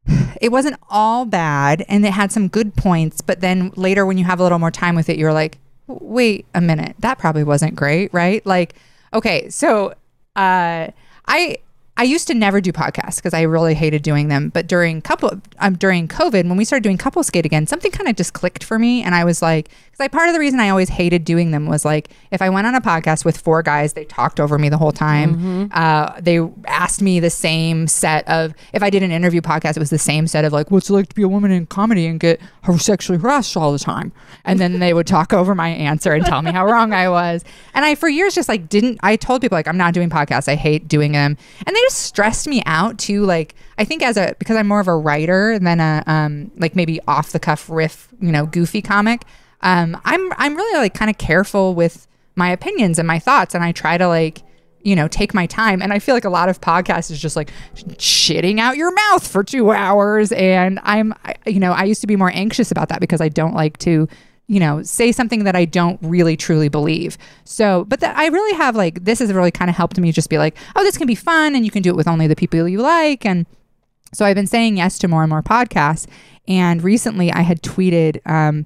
it 0.42 0.52
wasn't 0.52 0.78
all 0.90 1.26
bad 1.26 1.86
and 1.88 2.06
it 2.06 2.14
had 2.14 2.32
some 2.32 2.48
good 2.48 2.76
points 2.76 3.22
but 3.22 3.42
then 3.42 3.72
later 3.76 4.06
when 4.06 4.18
you 4.18 4.26
have 4.26 4.40
a 4.40 4.44
little 4.44 4.60
more 4.60 4.72
time 4.72 4.96
with 4.96 5.10
it 5.10 5.18
you're 5.18 5.34
like 5.34 5.58
wait 5.88 6.46
a 6.54 6.60
minute. 6.60 6.96
That 7.00 7.18
probably 7.18 7.44
wasn't 7.44 7.76
great 7.76 8.14
right? 8.14 8.46
Like 8.46 8.76
okay 9.14 9.50
so 9.50 9.94
uh 10.36 10.92
i 11.28 11.58
I 11.98 12.04
used 12.04 12.28
to 12.28 12.34
never 12.34 12.62
do 12.62 12.72
podcasts 12.72 13.18
because 13.18 13.34
I 13.34 13.42
really 13.42 13.74
hated 13.74 14.04
doing 14.04 14.28
them. 14.28 14.50
But 14.50 14.68
during 14.68 15.02
couple 15.02 15.42
um, 15.60 15.76
during 15.76 16.08
COVID, 16.08 16.48
when 16.48 16.56
we 16.56 16.64
started 16.64 16.84
doing 16.84 16.98
couple 16.98 17.24
skate 17.24 17.46
again, 17.46 17.68
something 17.68 17.92
kind 17.92 18.08
of 18.08 18.16
just 18.16 18.34
clicked 18.34 18.64
for 18.64 18.78
me, 18.78 19.02
and 19.02 19.16
I 19.16 19.26
was 19.26 19.42
like, 19.42 19.70
because 19.98 20.00
I 20.00 20.08
part 20.08 20.30
of 20.30 20.34
the 20.34 20.40
reason 20.40 20.60
I 20.60 20.70
always 20.70 20.90
hated 20.90 21.26
doing 21.26 21.52
them 21.52 21.66
was 21.66 21.84
like, 21.84 22.10
if 22.30 22.42
I 22.42 22.50
went 22.50 22.68
on 22.68 22.76
a 22.76 22.82
podcast 22.82 23.26
with 23.26 23.38
four 23.38 23.64
guys, 23.64 23.94
they 23.94 24.06
talked 24.06 24.40
over 24.40 24.60
me 24.60 24.70
the 24.70 24.78
whole 24.78 24.92
time. 24.92 25.70
Uh, 25.74 26.20
they 26.22 26.40
asked 26.68 27.02
me 27.02 27.20
the 27.20 27.32
same 27.32 27.88
set 27.88 28.28
of 28.28 28.54
if 28.74 28.84
I 28.84 28.92
did 28.92 29.02
an 29.02 29.12
interview 29.12 29.42
podcast, 29.42 29.76
it 29.76 29.80
was 29.80 29.90
the 29.90 29.98
same 29.98 30.28
set 30.28 30.46
of 30.46 30.54
like, 30.54 30.70
what's 30.70 30.90
it 30.90 30.94
like 30.94 31.10
to 31.10 31.16
be 31.16 31.24
a 31.24 31.28
woman 31.28 31.52
in 31.52 31.66
comedy 31.66 32.06
and 32.06 32.20
get 32.20 32.40
sexually 32.78 33.18
harassed 33.18 33.58
all 33.58 33.72
the 33.72 33.80
time, 33.80 34.12
and 34.46 34.60
then 34.60 34.80
they 34.80 34.94
would 34.94 35.08
talk 35.08 35.34
over 35.42 35.56
my 35.56 35.70
answer 35.70 36.14
and 36.14 36.26
tell 36.26 36.44
me 36.44 36.52
how 36.52 36.66
wrong 36.66 36.94
I 36.94 37.10
was. 37.10 37.44
And 37.74 37.84
I 37.84 37.96
for 37.96 38.08
years 38.08 38.36
just 38.36 38.50
like 38.50 38.70
didn't. 38.70 39.00
I 39.02 39.16
told 39.16 39.42
people 39.42 39.56
like 39.56 39.68
I'm 39.68 39.78
not 39.78 39.94
doing 39.94 40.10
podcasts. 40.10 40.48
I 40.48 40.56
hate 40.56 40.88
doing 40.88 41.14
them, 41.14 41.38
and 41.66 41.76
they 41.76 41.82
just 41.88 42.02
stressed 42.02 42.48
me 42.48 42.62
out 42.66 42.98
too. 42.98 43.24
Like 43.24 43.56
I 43.78 43.86
think 43.86 44.04
as 44.04 44.18
a 44.18 44.36
because 44.40 44.58
I'm 44.58 44.68
more 44.68 44.80
of 44.80 44.88
a 44.88 44.96
writer 44.96 45.58
than 45.58 45.80
a 45.80 46.04
um 46.06 46.52
like 46.58 46.76
maybe 46.76 47.00
off 47.08 47.32
the 47.32 47.40
cuff 47.40 47.70
riff, 47.70 48.10
you 48.20 48.32
know, 48.32 48.46
goofy 48.46 48.82
comic. 48.82 49.24
Um, 49.62 50.00
I'm 50.06 50.32
I'm 50.34 50.56
really 50.56 50.78
like 50.78 50.94
kind 50.94 51.10
of 51.10 51.18
careful 51.18 51.74
with 51.74 52.08
my 52.36 52.52
opinions 52.52 53.00
and 53.00 53.08
my 53.08 53.20
thoughts, 53.20 53.56
and 53.56 53.64
I 53.64 53.72
try 53.72 53.98
to 53.98 54.08
like 54.08 54.42
you 54.82 54.96
know 54.96 55.08
take 55.08 55.34
my 55.34 55.46
time. 55.46 55.82
And 55.82 55.94
I 55.94 56.00
feel 56.00 56.14
like 56.14 56.26
a 56.26 56.30
lot 56.30 56.50
of 56.50 56.62
podcasts 56.62 57.10
is 57.10 57.20
just 57.20 57.36
like 57.36 57.52
shitting 57.96 58.60
out 58.60 58.78
your 58.78 58.94
mouth 58.94 59.26
for 59.26 59.44
two 59.44 59.72
hours, 59.72 60.32
and 60.34 60.80
I'm 60.84 61.14
I, 61.24 61.36
you 61.46 61.60
know 61.60 61.72
I 61.72 61.86
used 61.86 62.02
to 62.02 62.08
be 62.08 62.16
more 62.16 62.32
anxious 62.34 62.70
about 62.70 62.90
that 62.90 63.00
because 63.00 63.22
I 63.22 63.30
don't 63.30 63.56
like 63.56 63.78
to 63.80 64.08
you 64.48 64.60
know, 64.60 64.82
say 64.82 65.12
something 65.12 65.44
that 65.44 65.56
I 65.56 65.66
don't 65.66 66.00
really 66.02 66.38
truly 66.38 66.70
believe. 66.70 67.18
So, 67.44 67.84
but 67.86 68.00
that 68.00 68.18
I 68.18 68.28
really 68.28 68.56
have 68.58 68.76
like 68.76 69.04
this 69.04 69.20
has 69.20 69.34
really 69.34 69.52
kind 69.52 69.70
of 69.70 69.76
helped 69.76 70.00
me 70.00 70.12
just 70.12 70.30
be 70.30 70.38
like, 70.38 70.58
oh, 70.76 70.84
this 70.84 70.98
can 70.98 71.08
be 71.08 71.16
fun 71.16 71.54
and 71.54 71.66
you 71.66 71.72
can 71.72 71.82
do 71.82 71.90
it 71.90 71.96
with 71.96 72.08
only 72.08 72.28
the 72.28 72.36
people 72.36 72.68
you 72.68 72.80
like. 72.80 73.26
And 73.26 73.46
so 74.14 74.26
I've 74.26 74.36
been 74.36 74.48
saying 74.48 74.78
yes 74.78 74.98
to 75.00 75.08
more 75.08 75.24
and 75.24 75.30
more 75.30 75.44
podcasts. 75.44 76.08
And 76.48 76.82
recently 76.82 77.32
I 77.32 77.42
had 77.42 77.62
tweeted 77.62 78.26
um, 78.26 78.66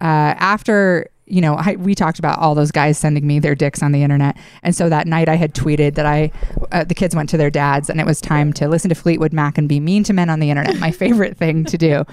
uh, 0.00 0.36
after 0.38 1.08
you 1.30 1.40
know 1.40 1.54
I, 1.54 1.76
we 1.76 1.94
talked 1.94 2.18
about 2.18 2.38
all 2.38 2.54
those 2.54 2.70
guys 2.70 2.98
sending 2.98 3.26
me 3.26 3.38
their 3.38 3.54
dicks 3.54 3.82
on 3.82 3.92
the 3.92 4.02
internet. 4.02 4.36
And 4.62 4.74
so 4.74 4.88
that 4.88 5.06
night 5.06 5.28
i 5.28 5.36
had 5.36 5.54
tweeted 5.54 5.94
that 5.94 6.06
i 6.06 6.30
uh, 6.72 6.84
the 6.84 6.94
kids 6.94 7.14
went 7.14 7.28
to 7.30 7.36
their 7.36 7.50
dads 7.50 7.90
and 7.90 8.00
it 8.00 8.06
was 8.06 8.20
time 8.20 8.52
to 8.54 8.68
listen 8.68 8.88
to 8.88 8.94
fleetwood 8.94 9.32
mac 9.32 9.58
and 9.58 9.68
be 9.68 9.80
mean 9.80 10.04
to 10.04 10.12
men 10.12 10.30
on 10.30 10.40
the 10.40 10.50
internet 10.50 10.78
my 10.78 10.90
favorite 11.02 11.36
thing 11.36 11.64
to 11.64 11.78
do. 11.78 12.04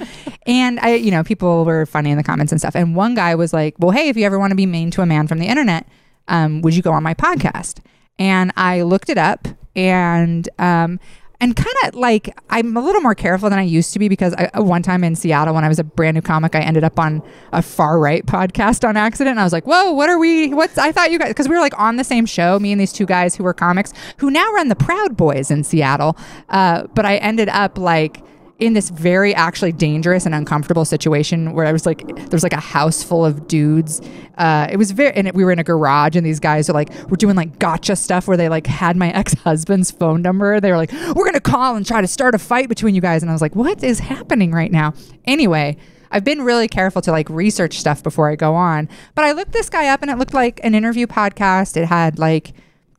And 0.45 0.79
i 0.79 0.95
you 0.95 1.11
know 1.11 1.23
people 1.23 1.65
were 1.65 1.85
funny 1.85 2.11
in 2.11 2.17
the 2.17 2.23
comments 2.23 2.51
and 2.51 2.59
stuff. 2.59 2.75
And 2.75 2.95
one 2.95 3.15
guy 3.15 3.35
was 3.35 3.53
like 3.53 3.75
well 3.79 3.91
hey 3.91 4.09
if 4.09 4.17
you 4.17 4.25
ever 4.25 4.39
want 4.39 4.51
to 4.51 4.55
be 4.55 4.65
mean 4.65 4.91
to 4.91 5.01
a 5.01 5.05
man 5.05 5.27
from 5.27 5.39
the 5.39 5.47
internet 5.47 5.87
um, 6.27 6.61
would 6.61 6.75
you 6.75 6.81
go 6.81 6.91
on 6.91 7.03
my 7.03 7.13
podcast? 7.13 7.79
And 8.17 8.51
i 8.55 8.81
looked 8.81 9.09
it 9.09 9.17
up 9.17 9.47
and 9.75 10.47
um, 10.59 10.99
and 11.39 11.55
kind 11.55 11.75
of 11.83 11.95
like 11.95 12.37
I'm 12.49 12.75
a 12.77 12.81
little 12.81 13.01
more 13.01 13.15
careful 13.15 13.49
than 13.49 13.59
I 13.59 13.63
used 13.63 13.93
to 13.93 13.99
be 13.99 14.09
because 14.09 14.33
I, 14.35 14.45
uh, 14.53 14.63
one 14.63 14.81
time 14.81 15.03
in 15.03 15.15
Seattle 15.15 15.53
when 15.53 15.63
I 15.63 15.67
was 15.67 15.79
a 15.79 15.83
brand 15.83 16.15
new 16.15 16.21
comic, 16.21 16.55
I 16.55 16.61
ended 16.61 16.83
up 16.83 16.99
on 16.99 17.21
a 17.51 17.61
far 17.61 17.99
right 17.99 18.25
podcast 18.25 18.87
on 18.87 18.97
accident. 18.97 19.31
And 19.31 19.39
I 19.39 19.43
was 19.43 19.53
like, 19.53 19.65
"Whoa, 19.65 19.91
what 19.91 20.09
are 20.09 20.19
we? 20.19 20.53
What's?" 20.53 20.77
I 20.77 20.91
thought 20.91 21.11
you 21.11 21.19
guys 21.19 21.29
because 21.29 21.47
we 21.47 21.55
were 21.55 21.61
like 21.61 21.77
on 21.79 21.97
the 21.97 22.03
same 22.03 22.25
show, 22.25 22.59
me 22.59 22.71
and 22.71 22.79
these 22.79 22.93
two 22.93 23.05
guys 23.05 23.35
who 23.35 23.43
were 23.43 23.53
comics 23.53 23.93
who 24.17 24.31
now 24.31 24.51
run 24.53 24.69
the 24.69 24.75
Proud 24.75 25.17
Boys 25.17 25.51
in 25.51 25.63
Seattle. 25.63 26.17
Uh, 26.49 26.83
but 26.93 27.05
I 27.05 27.17
ended 27.17 27.49
up 27.49 27.77
like 27.77 28.21
in 28.57 28.73
this 28.73 28.89
very 28.89 29.35
actually 29.35 29.73
dangerous 29.73 30.25
and 30.25 30.33
uncomfortable 30.33 30.85
situation 30.85 31.51
where 31.53 31.65
I 31.65 31.73
was 31.73 31.85
like, 31.85 32.07
there 32.07 32.29
was 32.31 32.43
like 32.43 32.53
a 32.53 32.59
house 32.59 33.03
full 33.03 33.25
of 33.25 33.47
dudes. 33.47 34.01
Uh, 34.37 34.67
it 34.71 34.77
was 34.77 34.91
very, 34.91 35.11
and 35.13 35.29
we 35.33 35.43
were 35.43 35.51
in 35.51 35.59
a 35.59 35.63
garage, 35.63 36.15
and 36.15 36.25
these 36.25 36.39
guys 36.39 36.69
are 36.69 36.73
like, 36.73 36.89
we're 37.09 37.17
doing 37.17 37.35
like 37.35 37.59
gotcha 37.59 37.97
stuff 37.97 38.27
where 38.27 38.37
they 38.37 38.47
like 38.47 38.65
had 38.65 38.95
my 38.95 39.11
ex 39.13 39.33
husband's 39.33 39.91
phone 39.91 40.21
number. 40.21 40.59
They 40.61 40.71
were 40.71 40.77
like, 40.77 40.91
we're 41.15 41.25
gonna 41.25 41.41
call 41.41 41.75
and 41.75 41.85
try 41.85 41.99
to 41.99 42.07
start 42.07 42.33
a 42.33 42.39
fight 42.39 42.69
between 42.69 42.95
you 42.95 43.01
guys, 43.01 43.23
and 43.23 43.29
I 43.29 43.33
was 43.33 43.41
like, 43.41 43.55
what 43.55 43.83
is 43.83 43.99
happening 43.99 44.51
right 44.51 44.71
now? 44.71 44.93
Anyway. 45.25 45.77
I've 46.11 46.23
been 46.23 46.43
really 46.43 46.69
careful 46.69 47.01
to 47.01 47.11
like 47.11 47.27
research 47.29 47.77
stuff 47.77 48.01
before 48.01 48.29
I 48.29 48.35
go 48.35 48.55
on, 48.55 48.87
but 49.15 49.25
I 49.25 49.33
looked 49.33 49.51
this 49.51 49.69
guy 49.69 49.87
up 49.87 50.01
and 50.01 50.09
it 50.09 50.17
looked 50.17 50.35
like 50.35 50.61
an 50.63 50.73
interview 50.73 51.07
podcast. 51.07 51.75
It 51.75 51.87
had 51.87 52.17
like 52.17 52.53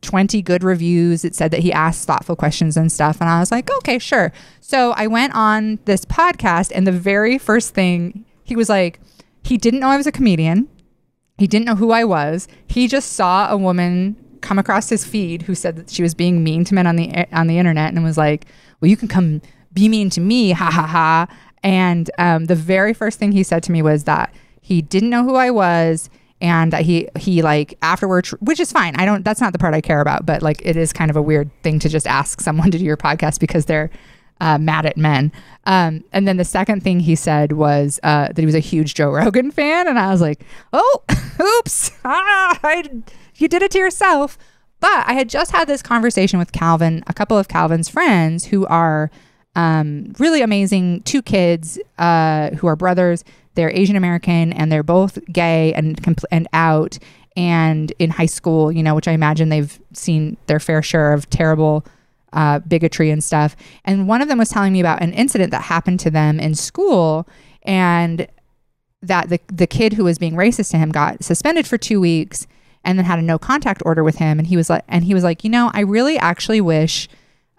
20 0.07 0.41
good 0.41 0.63
reviews. 0.63 1.25
It 1.25 1.35
said 1.35 1.51
that 1.51 1.61
he 1.61 1.73
asked 1.73 2.07
thoughtful 2.07 2.37
questions 2.37 2.77
and 2.77 2.91
stuff. 2.91 3.21
And 3.21 3.29
I 3.29 3.41
was 3.41 3.51
like, 3.51 3.71
okay, 3.79 3.99
sure. 3.99 4.33
So 4.61 4.93
I 4.93 5.07
went 5.07 5.35
on 5.35 5.79
this 5.85 6.05
podcast, 6.05 6.73
and 6.75 6.87
the 6.87 6.93
very 6.93 7.37
first 7.39 7.75
thing 7.75 8.25
he 8.45 8.57
was 8.57 8.69
like, 8.69 9.01
he 9.43 9.57
didn't 9.59 9.81
know 9.81 9.89
I 9.89 9.97
was 9.97 10.07
a 10.07 10.13
comedian. 10.13 10.69
He 11.39 11.47
didn't 11.47 11.67
know 11.67 11.75
who 11.75 11.91
I 11.91 12.05
was. 12.05 12.49
He 12.69 12.89
just 12.89 13.13
saw 13.13 13.51
a 13.51 13.57
woman 13.57 14.17
come 14.41 14.59
across 14.59 14.89
his 14.89 15.05
feed 15.05 15.43
who 15.43 15.55
said 15.55 15.77
that 15.77 15.91
she 15.91 16.03
was 16.03 16.15
being 16.15 16.45
mean 16.45 16.65
to 16.65 16.75
men 16.75 16.87
on 16.87 16.97
the 16.97 17.27
on 17.33 17.49
the 17.49 17.59
internet 17.59 17.93
and 17.93 18.03
was 18.03 18.17
like, 18.17 18.47
"Well, 18.81 18.89
you 18.89 18.97
can 18.97 19.09
come 19.09 19.43
be 19.73 19.89
mean 19.89 20.09
to 20.11 20.21
me, 20.21 20.53
ha 20.53 20.71
ha 20.71 20.87
ha." 20.87 21.27
And 21.63 22.11
um, 22.19 22.45
the 22.47 22.55
very 22.55 22.95
first 22.95 23.19
thing 23.19 23.33
he 23.33 23.43
said 23.43 23.63
to 23.65 23.73
me 23.73 23.83
was 23.83 24.05
that 24.05 24.33
he 24.61 24.83
didn't 24.83 25.11
know 25.11 25.25
who 25.25 25.35
I 25.35 25.51
was 25.51 26.09
and 26.41 26.75
he 26.75 27.09
he 27.19 27.43
like 27.43 27.79
afterward 27.83 28.27
which 28.41 28.61
is 28.61 28.73
fine. 28.73 28.95
I 28.97 29.05
don't 29.05 29.25
that's 29.25 29.41
not 29.41 29.53
the 29.53 29.59
part 29.59 29.75
i 29.75 29.81
care 29.81 30.01
about 30.01 30.27
but 30.27 30.43
like 30.43 30.61
it 30.65 30.77
is 30.77 30.93
kind 30.93 31.11
of 31.11 31.17
a 31.17 31.23
weird 31.23 31.51
thing 31.63 31.79
to 31.81 31.89
just 31.89 32.07
ask 32.07 32.41
someone 32.41 32.71
to 32.71 32.79
do 32.79 32.85
your 32.85 32.97
podcast 32.97 33.41
because 33.41 33.67
they're 33.67 33.91
uh, 34.39 34.59
mad 34.59 34.85
at 34.85 34.99
men. 34.99 35.33
Um, 35.65 36.05
and 36.13 36.29
then 36.29 36.37
the 36.37 36.45
second 36.45 36.83
thing 36.83 37.01
he 37.01 37.15
said 37.15 37.53
was 37.53 37.99
uh, 38.03 38.27
that 38.27 38.39
he 38.39 38.45
was 38.45 38.55
a 38.55 38.61
huge 38.61 38.95
joe 38.95 39.09
rogan 39.11 39.51
fan 39.51 39.89
and 39.89 39.99
i 39.99 40.11
was 40.11 40.21
like 40.21 40.43
oh 40.73 41.03
oops. 41.59 41.91
Ah, 42.05 42.59
I, 42.63 42.85
you 43.37 43.49
did 43.49 43.63
it 43.63 43.71
to 43.73 43.79
yourself. 43.79 44.39
But 44.79 45.09
i 45.09 45.15
had 45.15 45.31
just 45.31 45.53
had 45.53 45.67
this 45.67 45.83
conversation 45.83 46.39
with 46.39 46.53
calvin 46.53 47.03
a 47.07 47.15
couple 47.15 47.39
of 47.39 47.49
calvin's 47.49 47.89
friends 47.89 48.47
who 48.47 48.67
are 48.67 49.11
um, 49.57 50.13
really 50.19 50.43
amazing. 50.43 51.01
Two 51.03 51.23
kids 51.23 51.81
uh, 51.99 52.51
who 52.51 52.69
are 52.69 52.77
brothers. 52.77 53.25
They're 53.55 53.71
Asian 53.71 53.97
American 53.97 54.53
and 54.53 54.71
they're 54.71 54.83
both 54.83 55.19
gay 55.33 55.73
and 55.73 56.01
compl- 56.01 56.27
and 56.31 56.47
out. 56.53 56.99
And 57.37 57.93
in 57.99 58.11
high 58.11 58.27
school, 58.27 58.71
you 58.71 58.83
know, 58.83 58.95
which 58.95 59.09
I 59.09 59.13
imagine 59.13 59.49
they've 59.49 59.81
seen 59.93 60.37
their 60.47 60.61
fair 60.61 60.83
share 60.83 61.13
of 61.15 61.29
terrible 61.31 61.85
uh, 62.35 62.59
bigotry 62.61 63.11
and 63.11 63.25
stuff. 63.25 63.57
And 63.85 64.07
one 64.07 64.21
of 64.21 64.29
them 64.29 64.39
was 64.39 64.51
telling 64.51 64.75
me 64.75 64.81
about 64.81 65.03
an 65.03 65.15
incident 65.15 65.51
that 65.53 65.63
happened 65.63 66.01
to 66.01 66.11
them 66.11 66.39
in 66.39 66.55
school 66.55 67.27
and 67.63 68.29
that 69.03 69.29
the 69.31 69.41
the 69.47 69.67
kid 69.67 69.95
who 69.95 70.05
was 70.05 70.19
being 70.19 70.35
racist 70.35 70.71
to 70.73 70.79
him 70.79 70.91
got 70.91 71.23
suspended 71.23 71.67
for 71.67 71.79
2 71.79 72.01
weeks 72.01 72.47
and 72.85 72.99
then 72.99 73.05
had 73.05 73.19
a 73.19 73.23
no 73.23 73.39
contact 73.39 73.83
order 73.87 74.05
with 74.05 74.17
him. 74.17 74.39
And 74.39 74.47
he 74.49 74.57
was 74.57 74.69
like 74.69 74.85
and 74.87 75.05
he 75.05 75.15
was 75.15 75.25
like, 75.25 75.45
"You 75.45 75.51
know, 75.51 75.71
I 75.73 75.81
really 75.81 76.19
actually 76.19 76.61
wish 76.61 77.09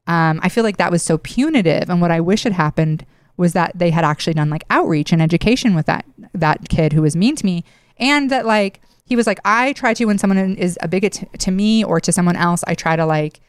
um, 0.07 0.39
I 0.41 0.49
feel 0.49 0.63
like 0.63 0.77
that 0.77 0.91
was 0.91 1.03
so 1.03 1.17
punitive 1.17 1.89
and 1.89 2.01
what 2.01 2.11
I 2.11 2.19
wish 2.19 2.43
had 2.43 2.53
happened 2.53 3.05
was 3.37 3.53
that 3.53 3.71
they 3.75 3.91
had 3.91 4.03
actually 4.03 4.33
done 4.33 4.49
like 4.49 4.63
outreach 4.69 5.13
and 5.13 5.21
education 5.21 5.75
with 5.75 5.85
that 5.85 6.05
that 6.33 6.67
kid 6.69 6.93
who 6.93 7.03
was 7.03 7.15
mean 7.15 7.35
to 7.35 7.45
me 7.45 7.63
and 7.97 8.29
that 8.29 8.45
like 8.45 8.81
he 9.05 9.15
was 9.15 9.27
like 9.27 9.39
i 9.45 9.71
try 9.73 9.93
to 9.93 10.05
when 10.05 10.17
someone 10.17 10.55
is 10.55 10.77
a 10.81 10.87
bigot 10.87 11.13
to, 11.13 11.25
to 11.37 11.51
me 11.51 11.83
or 11.83 11.99
to 12.01 12.11
someone 12.11 12.35
else 12.35 12.63
i 12.67 12.73
try 12.73 12.95
to 12.95 13.05
like 13.05 13.39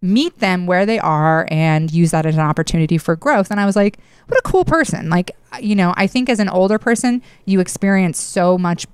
meet 0.00 0.38
them 0.38 0.66
where 0.66 0.86
they 0.86 0.98
are 0.98 1.48
and 1.50 1.90
use 1.90 2.12
that 2.12 2.24
as 2.24 2.36
an 2.36 2.40
opportunity 2.40 2.98
for 2.98 3.16
growth 3.16 3.50
and 3.50 3.58
i 3.58 3.66
was 3.66 3.74
like 3.74 3.98
what 4.28 4.38
a 4.38 4.42
cool 4.42 4.64
person 4.64 5.10
like 5.10 5.32
you 5.60 5.74
know 5.74 5.92
i 5.96 6.06
think 6.06 6.28
as 6.28 6.38
an 6.38 6.48
older 6.48 6.78
person 6.78 7.20
you 7.46 7.58
experience 7.58 8.18
so 8.20 8.56
much 8.56 8.86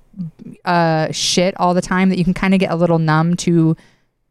uh 0.63 1.11
shit 1.11 1.53
all 1.59 1.73
the 1.73 1.81
time 1.81 2.09
that 2.09 2.17
you 2.17 2.23
can 2.23 2.33
kind 2.33 2.53
of 2.53 2.59
get 2.59 2.71
a 2.71 2.75
little 2.75 2.97
numb 2.97 3.35
to 3.35 3.75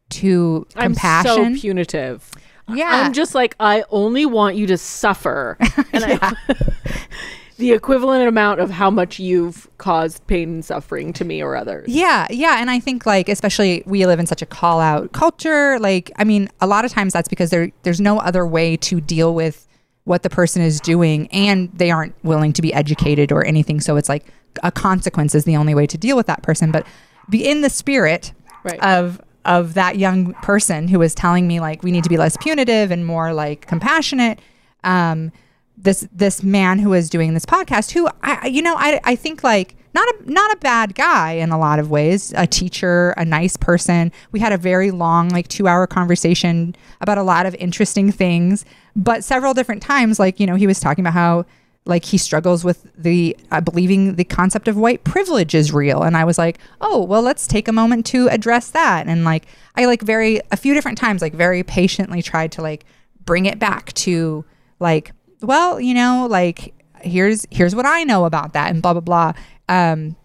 to 0.09 0.67
compassion. 0.75 1.31
I'm 1.31 1.55
so 1.55 1.61
punitive. 1.61 2.29
Yeah 2.67 3.03
I'm 3.05 3.13
just 3.13 3.35
like 3.35 3.55
I 3.59 3.83
only 3.89 4.25
want 4.25 4.55
you 4.55 4.67
to 4.67 4.77
suffer, 4.77 5.57
and 5.93 6.03
I, 6.05 6.35
the 7.57 7.71
equivalent 7.71 8.27
amount 8.27 8.59
of 8.59 8.69
how 8.69 8.89
much 8.89 9.19
you've 9.19 9.69
caused 9.77 10.25
pain 10.27 10.49
and 10.49 10.65
suffering 10.65 11.13
to 11.13 11.23
me 11.25 11.41
or 11.41 11.55
others. 11.55 11.87
Yeah, 11.87 12.27
yeah, 12.29 12.57
and 12.59 12.69
I 12.69 12.79
think 12.79 13.05
like 13.05 13.29
especially 13.29 13.83
we 13.85 14.05
live 14.05 14.19
in 14.19 14.25
such 14.25 14.41
a 14.41 14.45
call 14.45 14.79
out 14.79 15.11
culture. 15.13 15.79
Like, 15.79 16.11
I 16.17 16.23
mean, 16.23 16.49
a 16.59 16.67
lot 16.67 16.85
of 16.85 16.91
times 16.91 17.13
that's 17.13 17.27
because 17.29 17.49
there 17.51 17.71
there's 17.83 18.01
no 18.01 18.19
other 18.19 18.45
way 18.45 18.77
to 18.77 18.99
deal 18.99 19.33
with 19.33 19.67
what 20.03 20.21
the 20.21 20.29
person 20.29 20.61
is 20.61 20.79
doing 20.81 21.27
and 21.31 21.71
they 21.73 21.89
aren't 21.89 22.13
willing 22.23 22.53
to 22.53 22.61
be 22.61 22.71
educated 22.71 23.31
or 23.31 23.43
anything 23.43 23.81
so 23.81 23.95
it's 23.95 24.07
like 24.07 24.23
a 24.61 24.71
consequence 24.71 25.33
is 25.33 25.45
the 25.45 25.55
only 25.55 25.73
way 25.73 25.87
to 25.87 25.97
deal 25.97 26.15
with 26.15 26.27
that 26.27 26.43
person 26.43 26.69
but 26.71 26.85
be 27.27 27.43
in 27.43 27.61
the 27.61 27.71
spirit 27.71 28.31
Right. 28.63 28.79
of 28.83 29.19
of 29.45 29.73
that 29.75 29.97
young 29.97 30.33
person 30.35 30.87
who 30.87 30.99
was 30.99 31.13
telling 31.15 31.47
me 31.47 31.59
like 31.59 31.83
we 31.83 31.91
need 31.91 32.03
to 32.03 32.09
be 32.09 32.17
less 32.17 32.35
punitive 32.37 32.91
and 32.91 33.05
more 33.05 33.33
like 33.33 33.65
compassionate 33.67 34.39
um 34.83 35.31
this 35.77 36.07
this 36.13 36.41
man 36.43 36.79
who 36.79 36.89
was 36.89 37.09
doing 37.09 37.33
this 37.33 37.45
podcast 37.45 37.91
who 37.91 38.07
I 38.23 38.39
I- 38.43 38.47
you 38.47 38.61
know 38.61 38.75
I 38.77 38.99
I 39.03 39.15
think 39.15 39.43
like 39.43 39.75
not 39.93 40.07
a 40.09 40.31
not 40.31 40.51
a 40.53 40.57
bad 40.57 40.95
guy 40.95 41.33
in 41.33 41.51
a 41.51 41.57
lot 41.57 41.79
of 41.79 41.89
ways 41.89 42.33
a 42.35 42.45
teacher 42.47 43.13
a 43.17 43.23
nice 43.23 43.55
person. 43.57 44.11
We 44.33 44.39
had 44.41 44.51
a 44.53 44.57
very 44.57 44.91
long 44.91 45.29
like 45.29 45.47
2 45.47 45.67
hour 45.67 45.87
conversation 45.87 46.75
about 47.01 47.17
a 47.17 47.23
lot 47.23 47.45
of 47.45 47.55
interesting 47.55 48.11
things 48.11 48.65
but 48.95 49.23
several 49.23 49.53
different 49.53 49.81
times 49.81 50.19
like 50.19 50.39
you 50.39 50.47
know 50.47 50.55
he 50.55 50.67
was 50.67 50.79
talking 50.79 51.03
about 51.03 51.13
how 51.13 51.45
like 51.85 52.05
he 52.05 52.17
struggles 52.17 52.63
with 52.63 52.87
the 52.97 53.37
uh, 53.51 53.61
believing 53.61 54.15
the 54.15 54.23
concept 54.23 54.67
of 54.67 54.75
white 54.75 55.03
privilege 55.03 55.53
is 55.53 55.71
real. 55.71 56.01
And 56.03 56.17
i 56.17 56.23
was 56.23 56.37
like 56.37 56.59
oh 56.81 57.03
well 57.03 57.21
let's 57.21 57.47
take 57.47 57.67
a 57.67 57.71
moment 57.71 58.05
to 58.07 58.27
address 58.29 58.71
that. 58.71 59.07
And 59.07 59.23
like 59.23 59.45
i 59.75 59.85
like 59.85 60.01
very 60.01 60.41
a 60.51 60.57
few 60.57 60.73
different 60.73 60.97
times 60.97 61.21
like 61.21 61.33
very 61.33 61.63
patiently 61.63 62.21
tried 62.21 62.51
to 62.53 62.61
like 62.61 62.85
bring 63.23 63.45
it 63.45 63.59
back 63.59 63.93
to 63.93 64.45
like 64.79 65.11
well 65.41 65.79
you 65.79 65.93
know 65.93 66.27
like 66.29 66.73
here's 67.01 67.45
here's 67.51 67.75
what 67.75 67.85
i 67.85 68.03
know 68.03 68.25
about 68.25 68.53
that 68.53 68.71
and 68.71 68.81
blah 68.81 68.93
blah 68.93 69.01
blah. 69.01 69.33
Um 69.67 70.15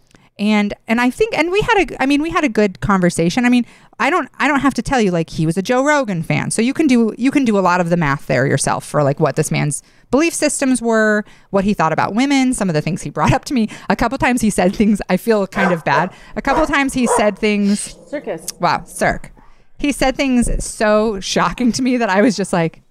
and 0.40 0.72
and 0.88 1.00
i 1.00 1.11
think 1.11 1.37
and 1.38 1.53
we 1.53 1.61
had 1.61 1.90
a 1.90 2.03
i 2.03 2.07
mean 2.07 2.22
we 2.22 2.31
had 2.31 2.42
a 2.42 2.48
good 2.48 2.81
conversation. 2.81 3.44
I 3.44 3.50
mean 3.50 3.66
i 4.00 4.09
don't 4.09 4.29
i 4.38 4.48
don't 4.48 4.61
have 4.61 4.72
to 4.74 4.83
tell 4.83 5.00
you 5.00 5.11
like 5.11 5.31
he 5.31 5.44
was 5.46 5.57
a 5.59 5.62
joe 5.62 5.85
rogan 5.85 6.22
fan. 6.22 6.50
So 6.50 6.62
you 6.62 6.72
can 6.72 6.87
do 6.87 7.14
you 7.18 7.31
can 7.31 7.44
do 7.44 7.59
a 7.59 7.61
lot 7.61 7.81
of 7.81 7.90
the 7.90 7.96
math 7.96 8.26
there 8.26 8.46
yourself 8.46 8.85
for 8.85 9.03
like 9.05 9.20
what 9.20 9.37
this 9.37 9.50
man's 9.50 9.83
belief 10.11 10.33
systems 10.35 10.81
were 10.83 11.24
what 11.50 11.64
he 11.64 11.74
thought 11.74 11.92
about 11.92 12.14
women 12.14 12.55
some 12.55 12.68
of 12.68 12.74
the 12.74 12.81
things 12.81 13.03
he 13.03 13.11
brought 13.11 13.33
up 13.33 13.44
to 13.44 13.55
me. 13.55 13.68
A 13.90 13.94
couple 13.94 14.16
times 14.18 14.40
he 14.40 14.50
said 14.50 14.74
things 14.74 15.00
i 15.11 15.16
feel 15.16 15.46
kind 15.46 15.72
of 15.72 15.85
bad. 15.85 16.11
A 16.37 16.42
couple 16.42 16.66
times 16.66 16.94
he 16.94 17.07
said 17.07 17.38
things 17.38 17.94
Circus. 18.09 18.46
wow 18.59 18.83
circ. 18.85 19.31
He 19.79 19.92
said 19.92 20.16
things 20.16 20.64
so 20.64 21.20
shocking 21.20 21.70
to 21.72 21.83
me 21.83 21.98
that 21.98 22.09
i 22.09 22.22
was 22.22 22.35
just 22.37 22.53
like 22.53 22.83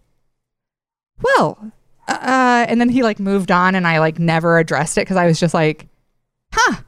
well 1.24 1.72
uh 2.08 2.66
and 2.70 2.80
then 2.80 2.90
he 2.90 3.02
like 3.04 3.20
moved 3.20 3.52
on 3.52 3.74
and 3.76 3.88
i 3.88 4.00
like 4.00 4.20
never 4.20 4.58
addressed 4.60 4.98
it 4.98 5.02
because 5.02 5.18
i 5.18 5.26
was 5.26 5.40
just 5.40 5.54
like 5.54 5.88
huh 6.54 6.82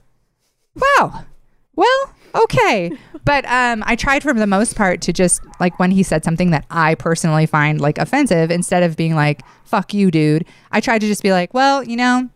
wow 0.76 1.26
well 1.76 2.14
okay 2.34 2.92
but 3.26 3.46
um 3.46 3.84
i 3.86 3.96
tried 3.96 4.24
for 4.24 4.34
the 4.34 4.48
most 4.48 4.76
part 4.76 5.02
to 5.02 5.12
just 5.12 5.42
like 5.60 5.78
when 5.80 5.92
he 5.92 6.04
said 6.04 6.24
something 6.24 6.52
that 6.52 6.66
i 6.70 6.96
personally 6.96 7.46
find 7.46 7.82
like 7.82 7.98
offensive 7.98 8.50
instead 8.52 8.84
of 8.84 8.96
being 8.96 9.16
like 9.16 9.42
fuck 9.66 9.94
you 9.94 10.10
dude 10.10 10.46
i 10.72 10.80
tried 10.80 11.00
to 11.00 11.08
just 11.08 11.24
be 11.24 11.32
like 11.32 11.54
well 11.54 11.84
you 11.84 11.98
know 11.98 12.30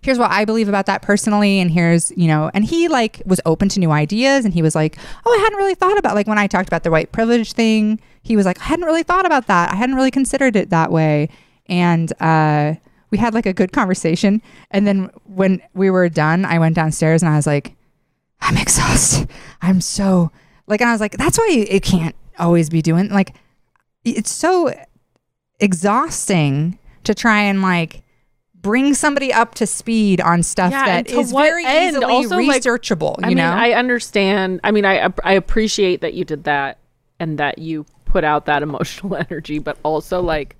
here's 0.00 0.18
what 0.18 0.30
I 0.30 0.44
believe 0.44 0.68
about 0.68 0.86
that 0.86 1.02
personally. 1.02 1.60
And 1.60 1.70
here's, 1.70 2.10
you 2.16 2.26
know, 2.26 2.50
and 2.54 2.64
he 2.64 2.88
like 2.88 3.22
was 3.26 3.40
open 3.46 3.68
to 3.70 3.80
new 3.80 3.90
ideas 3.90 4.44
and 4.44 4.54
he 4.54 4.62
was 4.62 4.74
like, 4.74 4.98
oh, 5.24 5.32
I 5.32 5.38
hadn't 5.42 5.58
really 5.58 5.74
thought 5.74 5.98
about 5.98 6.14
like 6.14 6.26
when 6.26 6.38
I 6.38 6.46
talked 6.46 6.68
about 6.68 6.82
the 6.82 6.90
white 6.90 7.12
privilege 7.12 7.52
thing, 7.52 8.00
he 8.22 8.36
was 8.36 8.46
like, 8.46 8.60
I 8.60 8.64
hadn't 8.64 8.84
really 8.84 9.02
thought 9.02 9.26
about 9.26 9.46
that. 9.46 9.72
I 9.72 9.76
hadn't 9.76 9.96
really 9.96 10.10
considered 10.10 10.56
it 10.56 10.70
that 10.70 10.90
way. 10.90 11.28
And 11.66 12.12
uh, 12.20 12.74
we 13.10 13.18
had 13.18 13.34
like 13.34 13.46
a 13.46 13.52
good 13.52 13.72
conversation. 13.72 14.42
And 14.70 14.86
then 14.86 15.10
when 15.24 15.62
we 15.74 15.90
were 15.90 16.08
done, 16.08 16.44
I 16.44 16.58
went 16.58 16.74
downstairs 16.74 17.22
and 17.22 17.30
I 17.32 17.36
was 17.36 17.46
like, 17.46 17.74
I'm 18.40 18.56
exhausted. 18.56 19.28
I'm 19.62 19.80
so 19.80 20.30
like, 20.66 20.80
and 20.80 20.88
I 20.90 20.92
was 20.92 21.00
like, 21.00 21.16
that's 21.16 21.38
why 21.38 21.48
it 21.50 21.82
can't 21.82 22.14
always 22.38 22.70
be 22.70 22.82
doing 22.82 23.08
like, 23.08 23.34
it's 24.04 24.30
so 24.30 24.72
exhausting 25.60 26.78
to 27.04 27.14
try 27.14 27.40
and 27.40 27.62
like 27.62 28.02
bring 28.54 28.94
somebody 28.94 29.32
up 29.32 29.54
to 29.54 29.66
speed 29.66 30.20
on 30.20 30.42
stuff 30.42 30.72
Yeah, 30.72 30.84
that 30.84 31.10
is 31.10 31.32
very 31.32 31.64
end? 31.64 31.96
easily 31.96 32.12
Also, 32.12 32.36
like, 32.36 32.62
researchable. 32.62 33.16
I 33.22 33.28
you 33.30 33.36
mean, 33.36 33.44
know, 33.44 33.52
I 33.52 33.72
understand. 33.72 34.60
I 34.64 34.70
mean, 34.70 34.84
I 34.84 35.12
I 35.24 35.32
appreciate 35.34 36.00
that 36.00 36.14
you 36.14 36.24
did 36.24 36.44
that 36.44 36.78
and 37.20 37.38
that 37.38 37.58
you 37.58 37.86
put 38.04 38.24
out 38.24 38.46
that 38.46 38.62
emotional 38.68 39.16
energy, 39.16 39.58
but 39.58 39.78
also 39.82 40.20
like 40.20 40.56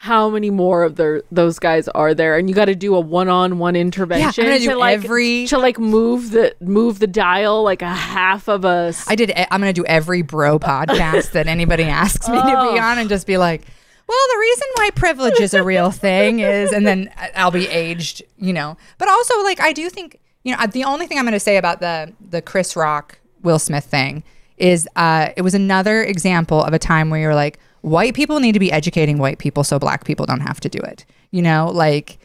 how 0.00 0.30
many 0.30 0.48
more 0.48 0.84
of 0.84 0.94
their 0.94 1.22
those 1.32 1.58
guys 1.58 1.88
are 1.88 2.14
there? 2.14 2.38
And 2.38 2.48
you 2.48 2.54
got 2.54 2.66
to 2.66 2.76
do 2.76 2.94
a 2.94 3.00
one-on-one 3.00 3.74
intervention 3.74 4.44
gonna 4.44 4.58
to 4.60 4.76
like 4.76 4.94
every- 5.04 5.46
to 5.48 5.58
like 5.58 5.78
move 5.78 6.30
the 6.30 6.54
move 6.60 7.00
the 7.00 7.08
dial 7.08 7.64
like 7.64 7.82
a 7.82 7.88
half 7.88 8.48
of 8.48 8.64
us. 8.64 9.04
I 9.10 9.16
did. 9.16 9.32
I'm 9.50 9.60
going 9.60 9.74
to 9.74 9.78
do 9.80 9.84
every 9.86 10.22
bro 10.22 10.58
podcast 10.60 11.32
that 11.32 11.48
anybody 11.48 11.82
asks 11.84 12.28
me 12.28 12.36
to 12.36 12.42
Oh. 12.44 12.72
be 12.72 12.78
on, 12.78 12.96
oh. 12.96 13.00
and 13.00 13.08
just 13.10 13.26
be 13.26 13.38
like, 13.38 13.62
"Well, 14.06 14.18
the 14.32 14.38
reason 14.38 14.66
why 14.76 14.90
privilege 14.94 15.40
is 15.40 15.52
a 15.52 15.64
real 15.64 15.90
thing 15.90 16.38
is," 16.40 16.70
and 16.70 16.86
then 16.86 17.10
I'll 17.34 17.50
be 17.50 17.66
aged, 17.68 18.22
you 18.36 18.52
know. 18.52 18.76
But 18.98 19.08
also, 19.08 19.42
like, 19.42 19.60
I 19.60 19.72
do 19.72 19.90
think, 19.90 20.20
you 20.44 20.56
know, 20.56 20.64
the 20.66 20.84
only 20.84 21.08
thing 21.08 21.18
I'm 21.18 21.24
going 21.24 21.32
to 21.32 21.40
say 21.40 21.56
about 21.56 21.80
the 21.80 22.12
the 22.30 22.40
Chris 22.40 22.76
Rock 22.76 23.18
Will 23.42 23.58
Smith 23.58 23.84
thing 23.84 24.22
is, 24.58 24.88
uh, 24.96 25.30
it 25.36 25.42
was 25.42 25.54
another 25.54 26.02
example 26.02 26.62
of 26.62 26.72
a 26.72 26.78
time 26.78 27.10
where 27.10 27.20
you're 27.20 27.34
like, 27.34 27.58
white 27.82 28.14
people 28.14 28.40
need 28.40 28.52
to 28.52 28.58
be 28.58 28.72
educating 28.72 29.18
white 29.18 29.38
people 29.38 29.64
so 29.64 29.78
black 29.78 30.04
people 30.04 30.26
don't 30.26 30.40
have 30.40 30.60
to 30.60 30.68
do 30.68 30.78
it. 30.78 31.04
You 31.30 31.42
know, 31.42 31.70
like 31.72 32.18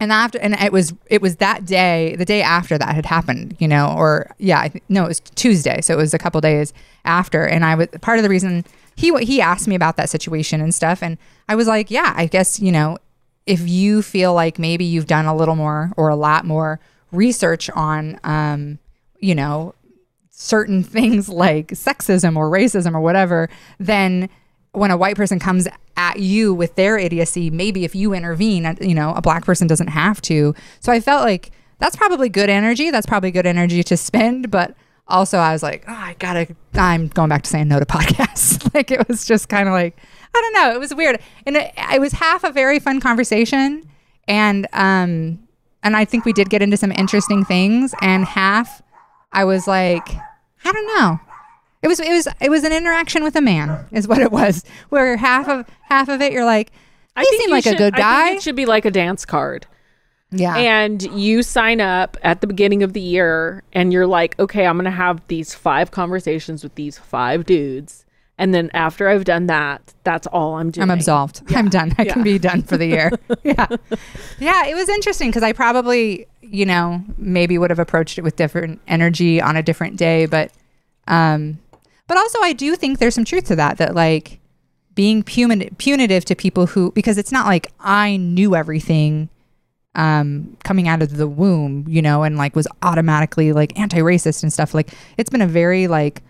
and 0.00 0.12
after 0.12 0.38
and 0.38 0.54
it 0.54 0.72
was 0.72 0.94
it 1.06 1.20
was 1.20 1.36
that 1.36 1.64
day 1.64 2.14
the 2.16 2.24
day 2.24 2.42
after 2.42 2.78
that 2.78 2.94
had 2.94 3.06
happened 3.06 3.56
you 3.58 3.66
know 3.66 3.94
or 3.96 4.30
yeah 4.38 4.60
I 4.60 4.68
th- 4.68 4.84
no 4.88 5.04
it 5.04 5.08
was 5.08 5.20
tuesday 5.20 5.80
so 5.80 5.94
it 5.94 5.96
was 5.96 6.14
a 6.14 6.18
couple 6.18 6.40
days 6.40 6.72
after 7.04 7.44
and 7.44 7.64
i 7.64 7.74
was 7.74 7.88
part 8.00 8.18
of 8.18 8.22
the 8.22 8.28
reason 8.28 8.64
he 8.96 9.12
he 9.24 9.40
asked 9.40 9.66
me 9.66 9.74
about 9.74 9.96
that 9.96 10.10
situation 10.10 10.60
and 10.60 10.74
stuff 10.74 11.02
and 11.02 11.18
i 11.48 11.54
was 11.54 11.66
like 11.66 11.90
yeah 11.90 12.14
i 12.16 12.26
guess 12.26 12.60
you 12.60 12.70
know 12.70 12.98
if 13.46 13.68
you 13.68 14.02
feel 14.02 14.34
like 14.34 14.58
maybe 14.58 14.84
you've 14.84 15.06
done 15.06 15.26
a 15.26 15.34
little 15.34 15.56
more 15.56 15.92
or 15.96 16.08
a 16.08 16.16
lot 16.16 16.44
more 16.44 16.78
research 17.10 17.70
on 17.70 18.20
um 18.24 18.78
you 19.18 19.34
know 19.34 19.74
certain 20.40 20.84
things 20.84 21.28
like 21.28 21.68
sexism 21.68 22.36
or 22.36 22.48
racism 22.48 22.94
or 22.94 23.00
whatever, 23.00 23.48
then 23.78 24.30
when 24.72 24.90
a 24.90 24.96
white 24.96 25.16
person 25.16 25.38
comes 25.40 25.66
at 25.96 26.20
you 26.20 26.54
with 26.54 26.76
their 26.76 26.96
idiocy, 26.96 27.50
maybe 27.50 27.84
if 27.84 27.94
you 27.94 28.14
intervene, 28.14 28.64
uh, 28.64 28.74
you 28.80 28.94
know, 28.94 29.12
a 29.14 29.20
black 29.20 29.44
person 29.44 29.66
doesn't 29.66 29.88
have 29.88 30.22
to. 30.22 30.54
So 30.78 30.92
I 30.92 31.00
felt 31.00 31.24
like 31.24 31.50
that's 31.80 31.96
probably 31.96 32.28
good 32.28 32.48
energy. 32.48 32.90
That's 32.90 33.06
probably 33.06 33.32
good 33.32 33.46
energy 33.46 33.82
to 33.82 33.96
spend. 33.96 34.50
But 34.50 34.76
also, 35.08 35.38
I 35.38 35.52
was 35.52 35.64
like, 35.64 35.84
oh, 35.88 35.92
I 35.92 36.14
gotta, 36.20 36.54
I'm 36.74 37.08
going 37.08 37.28
back 37.28 37.42
to 37.42 37.50
saying 37.50 37.66
no 37.66 37.80
to 37.80 37.86
podcasts. 37.86 38.72
like 38.74 38.92
it 38.92 39.08
was 39.08 39.24
just 39.26 39.48
kind 39.48 39.68
of 39.68 39.72
like, 39.72 39.98
I 40.34 40.40
don't 40.40 40.54
know. 40.54 40.72
It 40.72 40.78
was 40.78 40.94
weird. 40.94 41.20
And 41.46 41.56
it, 41.56 41.72
it 41.76 42.00
was 42.00 42.12
half 42.12 42.44
a 42.44 42.52
very 42.52 42.78
fun 42.78 43.00
conversation. 43.00 43.82
And, 44.28 44.68
um, 44.72 45.40
and 45.82 45.96
I 45.96 46.04
think 46.04 46.24
we 46.24 46.32
did 46.32 46.48
get 46.48 46.62
into 46.62 46.76
some 46.76 46.92
interesting 46.92 47.44
things. 47.44 47.92
And 48.00 48.24
half, 48.24 48.82
I 49.32 49.44
was 49.44 49.66
like, 49.66 50.06
I 50.64 50.72
don't 50.72 50.86
know. 50.98 51.20
It 51.82 51.88
was 51.88 52.00
it 52.00 52.10
was 52.10 52.28
it 52.40 52.50
was 52.50 52.64
an 52.64 52.72
interaction 52.72 53.22
with 53.22 53.36
a 53.36 53.40
man, 53.40 53.86
is 53.92 54.08
what 54.08 54.18
it 54.18 54.32
was. 54.32 54.64
Where 54.88 55.16
half 55.16 55.48
of 55.48 55.66
half 55.82 56.08
of 56.08 56.20
it, 56.20 56.32
you're 56.32 56.44
like, 56.44 56.72
I 57.16 57.20
he 57.22 57.26
think 57.30 57.40
seemed 57.42 57.52
like 57.52 57.66
a 57.66 57.68
should- 57.70 57.78
good 57.78 57.94
I 57.94 57.98
guy. 57.98 58.30
it 58.30 58.42
should 58.42 58.56
be 58.56 58.66
like 58.66 58.84
a 58.84 58.90
dance 58.90 59.24
card. 59.24 59.66
yeah, 60.30 60.56
and 60.56 61.00
you 61.18 61.42
sign 61.42 61.80
up 61.80 62.16
at 62.22 62.40
the 62.40 62.46
beginning 62.46 62.82
of 62.82 62.92
the 62.92 63.00
year 63.00 63.62
and 63.72 63.92
you're 63.94 64.06
like 64.06 64.38
okay 64.38 64.66
i'm 64.66 64.76
gonna 64.76 64.90
have 64.90 65.22
these 65.28 65.54
five 65.54 65.90
conversations 65.90 66.62
with 66.62 66.74
these 66.74 66.98
five 66.98 67.46
dudes 67.46 68.04
and 68.38 68.54
then 68.54 68.70
after 68.72 69.08
i've 69.08 69.24
done 69.24 69.46
that 69.46 69.94
that's 70.04 70.26
all 70.28 70.54
i'm 70.54 70.70
doing 70.70 70.88
I'm 70.88 70.96
absolved. 70.96 71.42
I'm 71.54 71.68
done. 71.68 71.94
I 71.98 72.04
can 72.06 72.22
be 72.22 72.38
done 72.38 72.62
for 72.62 72.76
the 72.76 72.86
year. 72.86 73.10
yeah, 73.44 73.66
yeah. 74.38 74.66
It 74.66 74.74
was 74.74 74.88
interesting 74.88 75.28
because 75.28 75.42
I 75.42 75.52
probably, 75.52 76.26
you 76.40 76.64
know, 76.64 77.04
maybe 77.18 77.58
would 77.58 77.70
have 77.70 77.78
approached 77.78 78.16
it 78.16 78.22
with 78.22 78.36
different 78.36 78.80
energy 78.88 79.40
on 79.40 79.56
a 79.56 79.62
different 79.62 79.98
day, 79.98 80.24
but, 80.26 80.50
um, 81.06 81.58
but 82.06 82.16
also 82.16 82.38
I 82.42 82.54
do 82.54 82.74
think 82.74 82.98
there's 82.98 83.14
some 83.14 83.24
truth 83.24 83.44
to 83.46 83.56
that. 83.56 83.76
That 83.76 83.94
like 83.94 84.40
being 84.94 85.22
puni- 85.22 85.70
punitive 85.78 86.24
to 86.24 86.34
people 86.34 86.66
who 86.66 86.90
because 86.92 87.18
it's 87.18 87.30
not 87.30 87.46
like 87.46 87.70
I 87.78 88.16
knew 88.16 88.56
everything 88.56 89.28
um 89.94 90.56
coming 90.64 90.88
out 90.88 91.02
of 91.02 91.16
the 91.16 91.28
womb 91.28 91.84
you 91.88 92.02
know 92.02 92.22
and 92.22 92.36
like 92.36 92.56
was 92.56 92.66
automatically 92.82 93.52
like 93.52 93.78
anti-racist 93.78 94.42
and 94.42 94.52
stuff 94.52 94.74
like 94.74 94.90
it's 95.16 95.30
been 95.30 95.40
a 95.40 95.46
very 95.46 95.86
like 95.86 96.22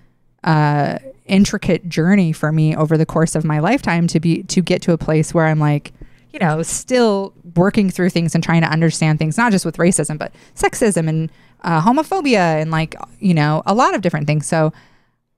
uh 0.45 0.99
intricate 1.29 1.89
journey 1.89 2.33
for 2.33 2.53
me 2.53 2.75
over 2.75 2.97
the 2.97 3.07
course 3.07 3.35
of 3.35 3.45
my 3.45 3.59
lifetime 3.59 4.07
to 4.07 4.21
be 4.21 4.43
to 4.45 4.61
get 4.63 4.83
to 4.83 4.93
a 4.93 4.99
place 4.99 5.33
where 5.33 5.47
i'm 5.47 5.59
like 5.59 5.93
you 6.33 6.39
know 6.39 6.63
still 6.63 7.33
working 7.55 7.91
through 7.91 8.11
things 8.11 8.35
and 8.35 8.45
trying 8.45 8.61
to 8.61 8.69
understand 8.69 9.19
things 9.19 9.37
not 9.37 9.53
just 9.53 9.65
with 9.65 9.77
racism 9.77 10.19
but 10.19 10.33
sexism 10.55 11.09
and 11.09 11.31
uh, 11.63 11.81
homophobia 11.81 12.61
and 12.61 12.71
like 12.71 12.95
you 13.19 13.35
know 13.35 13.63
a 13.67 13.75
lot 13.75 13.95
of 13.95 14.01
different 14.01 14.27
things 14.27 14.47
so 14.47 14.73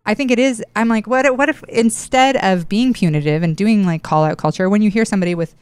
I 0.07 0.15
think 0.15 0.31
it 0.31 0.39
is. 0.39 0.65
I'm 0.75 0.89
like, 0.89 1.07
what? 1.07 1.37
What 1.37 1.49
if 1.49 1.63
instead 1.65 2.37
of 2.39 2.69
being 2.69 2.93
punitive 2.93 3.43
and 3.43 3.57
doing 3.57 3.85
like 3.85 4.03
call 4.03 4.25
out 4.25 4.39
culture, 4.39 4.69
when 4.69 4.83
you 4.83 4.91
hear 4.91 5.05
somebody 5.05 5.35
with, 5.35 5.55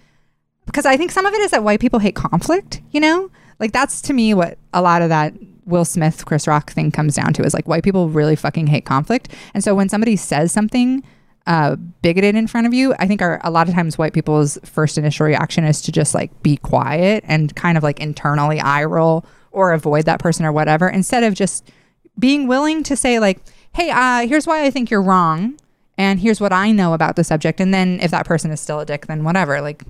because 0.67 0.87
I 0.87 0.97
think 0.97 1.11
some 1.11 1.27
of 1.27 1.35
it 1.35 1.41
is 1.41 1.51
that 1.51 1.65
white 1.65 1.81
people 1.81 1.99
hate 1.99 2.15
conflict. 2.15 2.81
You 2.93 3.01
know, 3.01 3.31
like 3.59 3.73
that's 3.73 4.01
to 4.03 4.13
me 4.13 4.35
what 4.35 4.59
a 4.73 4.81
lot 4.81 5.03
of 5.03 5.09
that 5.09 5.35
Will 5.69 5.85
Smith, 5.85 6.25
Chris 6.25 6.49
Rock 6.49 6.73
thing 6.73 6.91
comes 6.91 7.15
down 7.15 7.33
to 7.35 7.43
is 7.45 7.55
like 7.55 7.69
white 7.69 7.85
people 7.85 8.09
really 8.09 8.35
fucking 8.37 8.67
hate 8.67 8.85
conflict, 8.85 9.33
and 9.55 9.63
so 9.63 9.75
when 9.75 9.89
somebody 9.89 10.17
says 10.17 10.51
something 10.51 11.05
uh, 11.47 11.77
bigoted 12.03 12.35
in 12.35 12.47
front 12.47 12.67
of 12.67 12.75
you, 12.75 12.95
I 12.99 13.07
think 13.07 13.23
our, 13.23 13.41
a 13.43 13.51
lot 13.51 13.69
of 13.69 13.75
times 13.75 13.97
white 13.97 14.13
people's 14.13 14.59
first 14.65 14.99
initial 14.99 15.27
reaction 15.27 15.65
is 15.65 15.81
to 15.83 15.93
just 15.93 16.15
like 16.15 16.43
be 16.43 16.57
quiet 16.59 17.25
and 17.27 17.55
kind 17.57 17.79
of 17.79 17.83
like 17.83 18.01
internally 18.01 18.61
eye 18.61 18.85
roll 18.85 19.25
or 19.51 19.73
avoid 19.73 20.05
that 20.05 20.21
person 20.21 20.45
or 20.45 20.53
whatever, 20.53 20.89
instead 20.89 21.23
of 21.23 21.35
just 21.35 21.71
being 22.19 22.47
willing 22.49 22.83
to 22.83 22.97
say 22.97 23.19
like, 23.19 23.41
"Hey, 23.75 23.91
uh, 23.91 24.27
here's 24.27 24.47
why 24.47 24.65
I 24.65 24.71
think 24.71 24.91
you're 24.91 25.03
wrong, 25.03 25.59
and 25.97 26.21
here's 26.21 26.41
what 26.41 26.53
I 26.53 26.73
know 26.73 26.95
about 26.95 27.17
the 27.17 27.25
subject." 27.25 27.61
And 27.61 27.73
then 27.73 27.99
if 28.01 28.11
that 28.11 28.27
person 28.27 28.51
is 28.51 28.61
still 28.61 28.81
a 28.81 28.87
dick, 28.87 29.07
then 29.07 29.25
whatever. 29.25 29.61
Like 29.61 29.85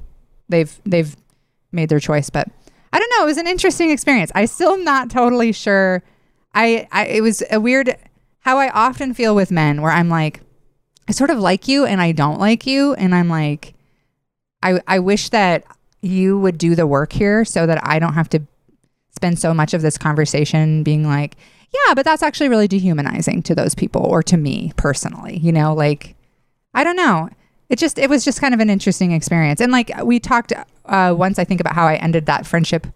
they've 0.49 0.81
they've 0.85 1.17
made 1.73 1.88
their 1.88 2.01
choice, 2.01 2.31
but 2.31 2.49
I 2.92 2.98
don't 2.98 3.11
know. 3.16 3.24
It 3.24 3.27
was 3.27 3.37
an 3.37 3.46
interesting 3.46 3.90
experience. 3.90 4.33
I 4.35 4.44
still 4.46 4.72
am 4.72 4.85
not 4.85 5.11
totally 5.11 5.53
sure. 5.53 6.03
I, 6.55 6.88
I 6.90 7.07
it 7.07 7.20
was 7.22 7.42
a 7.51 7.61
weird 7.61 7.96
how 8.40 8.59
I 8.59 8.70
often 8.70 9.14
feel 9.14 9.35
with 9.35 9.51
men 9.51 9.83
where 9.83 9.92
I'm 9.92 10.09
like, 10.09 10.40
I 11.09 11.12
sort 11.12 11.31
of 11.31 11.38
like 11.38 11.68
you 11.68 11.85
and 11.85 12.01
I 12.01 12.12
don't 12.12 12.40
like 12.40 12.66
you, 12.66 12.94
and 12.94 13.14
I'm 13.14 13.29
like, 13.29 13.74
I 14.62 14.81
I 14.87 14.98
wish 14.98 15.29
that 15.31 15.64
you 16.01 16.38
would 16.38 16.59
do 16.59 16.74
the 16.74 16.87
work 16.87 17.12
here 17.12 17.44
so 17.44 17.66
that 17.66 17.85
I 17.87 17.98
don't 17.98 18.14
have 18.14 18.29
to 18.31 18.42
spend 19.14 19.38
so 19.38 19.53
much 19.53 19.74
of 19.74 19.83
this 19.83 19.98
conversation 19.98 20.83
being 20.85 21.07
like, 21.07 21.37
yeah, 21.72 21.94
but 21.94 22.05
that's 22.05 22.22
actually 22.22 22.48
really 22.48 22.68
dehumanizing 22.68 23.42
to 23.42 23.55
those 23.55 23.74
people 23.74 24.03
or 24.03 24.22
to 24.22 24.37
me 24.37 24.72
personally. 24.77 25.38
You 25.38 25.53
know, 25.53 25.74
like 25.74 26.14
I 26.74 26.85
don't 26.85 26.96
know. 26.96 27.29
It 27.68 27.78
just 27.78 27.98
it 27.98 28.09
was 28.09 28.24
just 28.24 28.40
kind 28.40 28.54
of 28.54 28.61
an 28.61 28.70
interesting 28.70 29.12
experience. 29.12 29.61
And 29.61 29.70
like 29.72 29.90
we 30.02 30.18
talked 30.18 30.52
uh, 30.87 31.14
once, 31.16 31.38
I 31.38 31.44
think 31.44 31.61
about 31.61 31.74
how 31.74 31.87
I 31.87 31.96
ended 31.96 32.26
that 32.26 32.46
friendship 32.46 32.87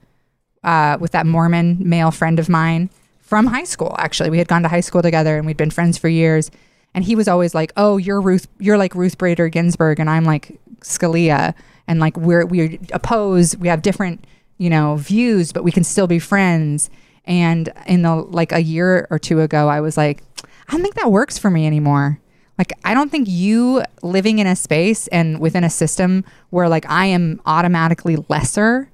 uh, 0.64 0.96
with 1.00 1.12
that 1.12 1.26
Mormon 1.26 1.78
male 1.80 2.10
friend 2.10 2.38
of 2.38 2.48
mine 2.48 2.88
from 3.20 3.46
high 3.46 3.64
school. 3.64 3.94
Actually, 3.98 4.30
we 4.30 4.38
had 4.38 4.48
gone 4.48 4.62
to 4.62 4.68
high 4.68 4.80
school 4.80 5.02
together 5.02 5.36
and 5.36 5.46
we'd 5.46 5.56
been 5.56 5.70
friends 5.70 5.98
for 5.98 6.08
years. 6.08 6.50
And 6.94 7.04
he 7.04 7.16
was 7.16 7.28
always 7.28 7.54
like, 7.54 7.72
"Oh, 7.76 7.96
you're 7.96 8.20
Ruth. 8.20 8.46
You're 8.58 8.76
like 8.76 8.94
Ruth 8.94 9.16
Bader 9.16 9.48
Ginsburg, 9.48 9.98
and 9.98 10.10
I'm 10.10 10.24
like 10.24 10.58
Scalia, 10.80 11.54
and 11.86 12.00
like 12.00 12.16
we're 12.16 12.44
we 12.44 12.78
oppose. 12.92 13.56
We 13.56 13.68
have 13.68 13.80
different, 13.80 14.26
you 14.58 14.68
know, 14.68 14.96
views, 14.96 15.52
but 15.52 15.64
we 15.64 15.72
can 15.72 15.84
still 15.84 16.06
be 16.06 16.18
friends." 16.18 16.90
And 17.24 17.72
in 17.86 18.02
the 18.02 18.16
like 18.16 18.52
a 18.52 18.62
year 18.62 19.06
or 19.10 19.18
two 19.18 19.40
ago, 19.40 19.68
I 19.68 19.80
was 19.80 19.96
like, 19.96 20.22
"I 20.68 20.72
don't 20.72 20.82
think 20.82 20.96
that 20.96 21.10
works 21.10 21.38
for 21.38 21.50
me 21.50 21.66
anymore." 21.66 22.20
Like, 22.58 22.72
I 22.84 22.94
don't 22.94 23.10
think 23.10 23.28
you 23.28 23.82
living 24.02 24.38
in 24.38 24.46
a 24.46 24.54
space 24.54 25.08
and 25.08 25.40
within 25.40 25.64
a 25.64 25.70
system 25.70 26.24
where 26.50 26.68
like 26.68 26.88
I 26.88 27.06
am 27.06 27.40
automatically 27.46 28.16
lesser. 28.28 28.90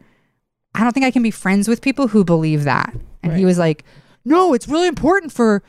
I 0.75 0.85
don't 0.85 0.93
think 0.93 1.05
I 1.05 1.11
can 1.11 1.23
be 1.23 1.31
friends 1.31 1.69
with 1.69 1.83
people 1.83 2.09
who 2.09 2.25
believe 2.25 2.65
that. 2.65 2.95
And 3.23 3.37
he 3.37 3.45
was 3.45 3.59
like, 3.59 3.85
"No, 4.25 4.55
it's 4.55 4.69
really 4.69 4.87
important 4.87 5.33
for 5.33 5.63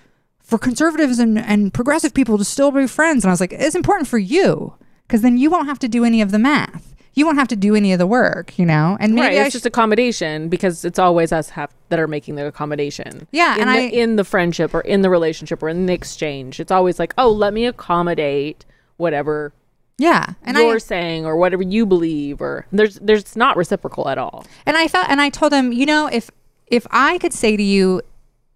for 0.49 0.57
conservatives 0.57 1.19
and, 1.19 1.37
and 1.37 1.71
progressive 1.71 2.11
people 2.11 2.39
to 2.39 2.43
still 2.43 2.71
be 2.71 2.87
friends. 2.87 3.23
And 3.23 3.29
I 3.29 3.33
was 3.33 3.39
like, 3.39 3.53
it's 3.53 3.75
important 3.75 4.07
for 4.07 4.17
you 4.17 4.73
because 5.07 5.21
then 5.21 5.37
you 5.37 5.51
won't 5.51 5.67
have 5.67 5.77
to 5.79 5.87
do 5.87 6.03
any 6.03 6.21
of 6.21 6.31
the 6.31 6.39
math. 6.39 6.88
You 7.13 7.25
won't 7.25 7.37
have 7.37 7.47
to 7.49 7.55
do 7.55 7.75
any 7.75 7.91
of 7.91 7.99
the 7.99 8.07
work, 8.07 8.57
you 8.57 8.65
know? 8.65 8.97
And 8.99 9.13
maybe 9.13 9.35
right, 9.35 9.45
it's 9.45 9.53
just 9.53 9.65
accommodation 9.65 10.47
because 10.47 10.85
it's 10.85 10.99
always 10.99 11.31
us 11.31 11.49
have, 11.49 11.73
that 11.89 11.99
are 11.99 12.07
making 12.07 12.35
the 12.35 12.45
accommodation. 12.47 13.27
Yeah, 13.31 13.55
in 13.55 13.61
and 13.61 13.69
the, 13.69 13.73
I- 13.73 14.01
in 14.01 14.15
the 14.15 14.23
friendship 14.23 14.73
or 14.73 14.81
in 14.81 15.01
the 15.01 15.09
relationship 15.09 15.61
or 15.61 15.69
in 15.69 15.85
the 15.85 15.93
exchange, 15.93 16.59
it's 16.59 16.71
always 16.71 16.99
like, 16.99 17.13
oh, 17.17 17.29
let 17.29 17.53
me 17.53 17.65
accommodate 17.65 18.65
whatever 18.97 19.53
yeah. 19.99 20.33
And 20.43 20.57
you're 20.57 20.75
I, 20.75 20.77
saying 20.77 21.25
or 21.25 21.35
whatever 21.35 21.61
you 21.61 21.85
believe, 21.85 22.41
or 22.41 22.65
there's 22.71 22.95
there's 22.95 23.35
not 23.35 23.57
reciprocal 23.57 24.07
at 24.07 24.17
all. 24.17 24.45
and 24.65 24.77
I 24.77 24.87
felt, 24.87 25.09
and 25.09 25.19
I 25.19 25.29
told 25.29 25.51
him, 25.51 25.73
you 25.73 25.85
know, 25.85 26.07
if, 26.07 26.31
if 26.67 26.87
I 26.89 27.17
could 27.17 27.33
say 27.33 27.57
to 27.57 27.63
you, 27.63 28.01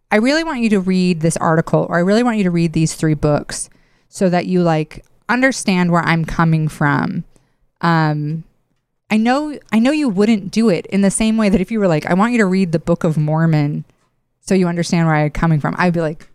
I 0.10 0.18
really 0.18 0.44
want 0.44 0.62
you 0.62 0.70
to 0.70 0.80
read 0.80 1.20
this 1.20 1.36
article 1.38 1.86
or 1.90 1.98
I 1.98 2.00
really 2.00 2.24
want 2.24 2.38
you 2.38 2.44
to 2.46 2.52
read 2.52 2.74
these 2.74 2.96
three 2.96 3.14
books 3.14 3.70
so 4.08 4.30
that 4.30 4.46
you 4.46 4.64
like 4.64 5.04
understand 5.28 5.92
where 5.92 6.04
I'm 6.04 6.24
coming 6.24 6.68
from. 6.68 7.26
Um, 7.84 8.44
I 9.12 9.18
know 9.18 9.60
I 9.72 9.78
know 9.78 9.92
you 9.92 10.10
wouldn't 10.10 10.50
do 10.50 10.70
it 10.70 10.88
in 10.88 11.02
the 11.02 11.12
same 11.12 11.38
way 11.38 11.50
that 11.50 11.62
if 11.62 11.70
you 11.70 11.80
were 11.80 11.88
like, 11.88 12.08
I 12.08 12.16
want 12.16 12.32
you 12.32 12.40
to 12.40 12.46
read 12.46 12.72
the 12.72 12.80
Book 12.80 13.04
of 13.04 13.18
Mormon 13.18 13.86
so 14.42 14.56
you 14.56 14.68
understand 14.68 15.08
where 15.08 15.16
I'm 15.16 15.30
coming 15.30 15.60
from, 15.60 15.76
I'd 15.78 15.94
be 15.94 16.02
like, 16.02 16.28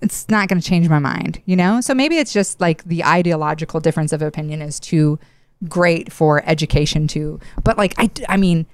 it's 0.00 0.28
not 0.28 0.48
going 0.48 0.60
to 0.60 0.66
change 0.66 0.88
my 0.88 0.98
mind, 0.98 1.40
you 1.46 1.56
know? 1.56 1.80
So 1.80 1.94
maybe 1.94 2.18
it's 2.18 2.32
just 2.32 2.60
like 2.60 2.84
the 2.84 3.04
ideological 3.04 3.80
difference 3.80 4.12
of 4.12 4.22
opinion 4.22 4.62
is 4.62 4.78
too 4.78 5.18
great 5.68 6.12
for 6.12 6.42
education 6.46 7.08
to, 7.08 7.40
but 7.62 7.78
like, 7.78 7.94
I, 7.98 8.10
I 8.28 8.36
mean, 8.36 8.66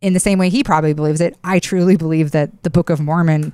in 0.00 0.12
the 0.12 0.20
same 0.20 0.38
way 0.38 0.48
he 0.48 0.62
probably 0.62 0.92
believes 0.92 1.20
it, 1.20 1.36
I 1.42 1.58
truly 1.58 1.96
believe 1.96 2.30
that 2.32 2.62
the 2.62 2.70
Book 2.70 2.90
of 2.90 3.00
Mormon 3.00 3.52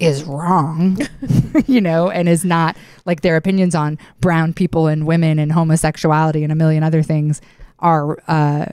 is 0.00 0.24
wrong, 0.24 0.98
you 1.66 1.80
know, 1.80 2.10
and 2.10 2.28
is 2.28 2.44
not 2.44 2.76
like 3.04 3.20
their 3.20 3.36
opinions 3.36 3.74
on 3.74 3.98
brown 4.20 4.52
people 4.52 4.86
and 4.86 5.06
women 5.06 5.38
and 5.38 5.52
homosexuality 5.52 6.42
and 6.42 6.50
a 6.50 6.56
million 6.56 6.82
other 6.82 7.02
things 7.02 7.40
are 7.78 8.18
uh, 8.26 8.66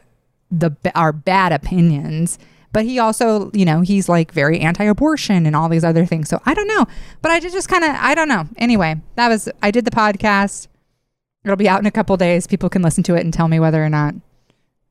the 0.49 0.71
are 0.95 1.11
bad 1.11 1.51
opinions. 1.51 2.39
But 2.73 2.85
he 2.85 2.99
also, 2.99 3.49
you 3.53 3.65
know, 3.65 3.81
he's 3.81 4.07
like 4.07 4.31
very 4.31 4.59
anti-abortion 4.59 5.45
and 5.45 5.55
all 5.55 5.69
these 5.69 5.83
other 5.83 6.05
things. 6.05 6.29
So 6.29 6.41
I 6.45 6.53
don't 6.53 6.67
know, 6.67 6.85
but 7.21 7.31
I 7.31 7.39
just 7.39 7.69
kind 7.69 7.83
of, 7.83 7.91
I 7.91 8.13
don't 8.13 8.27
know. 8.27 8.47
Anyway, 8.57 8.97
that 9.15 9.29
was 9.29 9.49
I 9.61 9.71
did 9.71 9.85
the 9.85 9.91
podcast. 9.91 10.67
It'll 11.43 11.55
be 11.55 11.69
out 11.69 11.79
in 11.79 11.85
a 11.85 11.91
couple 11.91 12.15
days. 12.17 12.45
People 12.45 12.69
can 12.69 12.81
listen 12.81 13.03
to 13.03 13.15
it 13.15 13.21
and 13.21 13.33
tell 13.33 13.47
me 13.47 13.59
whether 13.59 13.83
or 13.83 13.89
not. 13.89 14.15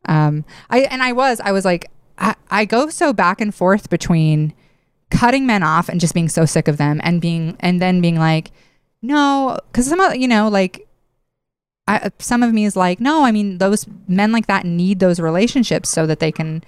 Um, 0.06 0.44
I 0.70 0.80
and 0.82 1.02
I 1.02 1.12
was, 1.12 1.40
I 1.40 1.52
was 1.52 1.64
like, 1.64 1.90
I, 2.18 2.34
I 2.50 2.64
go 2.64 2.88
so 2.88 3.12
back 3.12 3.40
and 3.40 3.54
forth 3.54 3.90
between 3.90 4.54
cutting 5.16 5.46
men 5.46 5.62
off 5.62 5.88
and 5.88 6.00
just 6.00 6.14
being 6.14 6.28
so 6.28 6.44
sick 6.44 6.68
of 6.68 6.76
them 6.76 7.00
and 7.02 7.20
being 7.20 7.56
and 7.60 7.80
then 7.80 8.00
being 8.00 8.18
like 8.18 8.50
no 9.02 9.58
because 9.70 9.86
some 9.88 10.00
of 10.00 10.16
you 10.16 10.28
know 10.28 10.48
like 10.48 10.86
I, 11.88 12.10
some 12.18 12.42
of 12.42 12.52
me 12.52 12.64
is 12.64 12.76
like 12.76 13.00
no 13.00 13.24
i 13.24 13.30
mean 13.30 13.58
those 13.58 13.86
men 14.08 14.32
like 14.32 14.46
that 14.46 14.64
need 14.66 14.98
those 15.00 15.20
relationships 15.20 15.88
so 15.88 16.06
that 16.06 16.18
they 16.20 16.32
can 16.32 16.64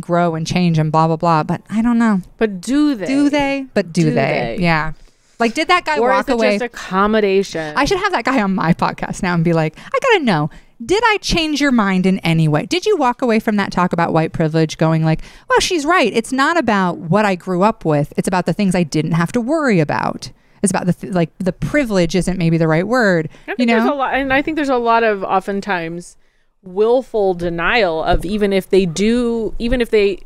grow 0.00 0.34
and 0.34 0.46
change 0.46 0.78
and 0.78 0.92
blah 0.92 1.06
blah 1.06 1.16
blah 1.16 1.42
but 1.42 1.62
i 1.70 1.80
don't 1.80 1.98
know 1.98 2.20
But 2.36 2.60
do 2.60 2.94
they? 2.94 3.06
do 3.06 3.30
they 3.30 3.66
but 3.74 3.92
do, 3.92 4.02
Do 4.04 4.10
they? 4.10 4.54
they? 4.56 4.62
yeah 4.62 4.92
like 5.40 5.54
did 5.54 5.68
that 5.68 5.84
guy 5.84 5.98
Or 5.98 6.10
walk 6.10 6.28
away 6.28 6.58
just 6.58 6.64
accommodation? 6.64 7.76
I 7.76 7.84
should 7.86 7.98
have 7.98 8.12
that 8.12 8.24
guy 8.24 8.40
on 8.40 8.54
my 8.54 8.72
podcast 8.72 9.20
now 9.22 9.34
and 9.34 9.42
be 9.42 9.52
like, 9.52 9.76
I 9.78 9.98
gotta 10.00 10.24
know, 10.24 10.48
did 10.84 11.02
I 11.06 11.18
change 11.20 11.60
your 11.60 11.72
mind 11.72 12.06
in 12.06 12.18
any 12.20 12.48
way? 12.48 12.66
Did 12.66 12.84
you 12.86 12.96
walk 12.96 13.22
away 13.22 13.38
from 13.40 13.56
that 13.56 13.72
talk 13.72 13.92
about 13.92 14.12
white 14.12 14.32
privilege 14.32 14.76
going 14.76 15.04
like, 15.04 15.20
well, 15.48 15.60
she's 15.60 15.84
right. 15.86 16.12
It's 16.12 16.32
not 16.32 16.56
about 16.56 16.98
what 16.98 17.24
I 17.24 17.34
grew 17.34 17.62
up 17.62 17.84
with. 17.84 18.12
It's 18.16 18.28
about 18.28 18.46
the 18.46 18.52
things 18.52 18.74
I 18.74 18.82
didn't 18.82 19.12
have 19.12 19.32
to 19.32 19.40
worry 19.40 19.80
about. 19.80 20.30
It's 20.62 20.70
about 20.70 20.86
the 20.86 20.92
th- 20.94 21.12
like 21.12 21.30
the 21.38 21.52
privilege 21.52 22.14
isn't 22.14 22.38
maybe 22.38 22.56
the 22.56 22.68
right 22.68 22.86
word. 22.86 23.28
I 23.46 23.50
You 23.52 23.56
think 23.56 23.68
there's 23.70 23.84
a 23.84 23.88
know? 23.88 23.96
lot, 23.96 24.14
and 24.14 24.32
I 24.32 24.42
think 24.42 24.56
there's 24.56 24.68
a 24.70 24.76
lot 24.76 25.02
of 25.02 25.22
oftentimes 25.22 26.16
willful 26.62 27.34
denial 27.34 28.02
of 28.02 28.24
even 28.24 28.52
if 28.52 28.70
they 28.70 28.86
do, 28.86 29.54
even 29.58 29.80
if 29.82 29.90
they, 29.90 30.20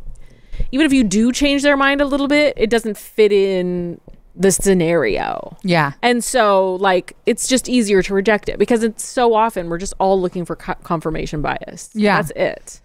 even 0.70 0.86
if 0.86 0.92
you 0.92 1.02
do 1.02 1.32
change 1.32 1.62
their 1.62 1.76
mind 1.76 2.00
a 2.00 2.04
little 2.04 2.28
bit, 2.28 2.54
it 2.56 2.70
doesn't 2.70 2.96
fit 2.96 3.32
in 3.32 4.00
the 4.38 4.53
scenario. 4.53 5.57
Yeah. 5.62 5.92
And 6.01 6.22
so, 6.22 6.77
like, 6.77 7.16
it's 7.27 7.48
just 7.48 7.68
easier 7.68 8.03
to 8.03 8.14
reject 8.14 8.48
it 8.48 8.59
because 8.59 8.83
it's 8.83 9.05
so 9.05 9.35
often 9.35 9.68
we're 9.68 9.79
just 9.79 9.94
all 9.98 10.20
looking 10.20 10.44
for 10.44 10.57
co- 10.57 10.77
confirmation 10.85 11.42
bias. 11.42 11.90
Yeah. 11.92 12.22
That's 12.22 12.33
it. 12.37 12.81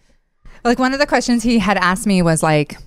Like 0.65 0.79
one 0.79 0.93
of 0.93 0.99
the 0.99 1.05
questions 1.07 1.43
he 1.43 1.59
had 1.59 1.77
asked 1.77 2.07
me 2.07 2.21
was 2.21 2.41
like, 2.41 2.77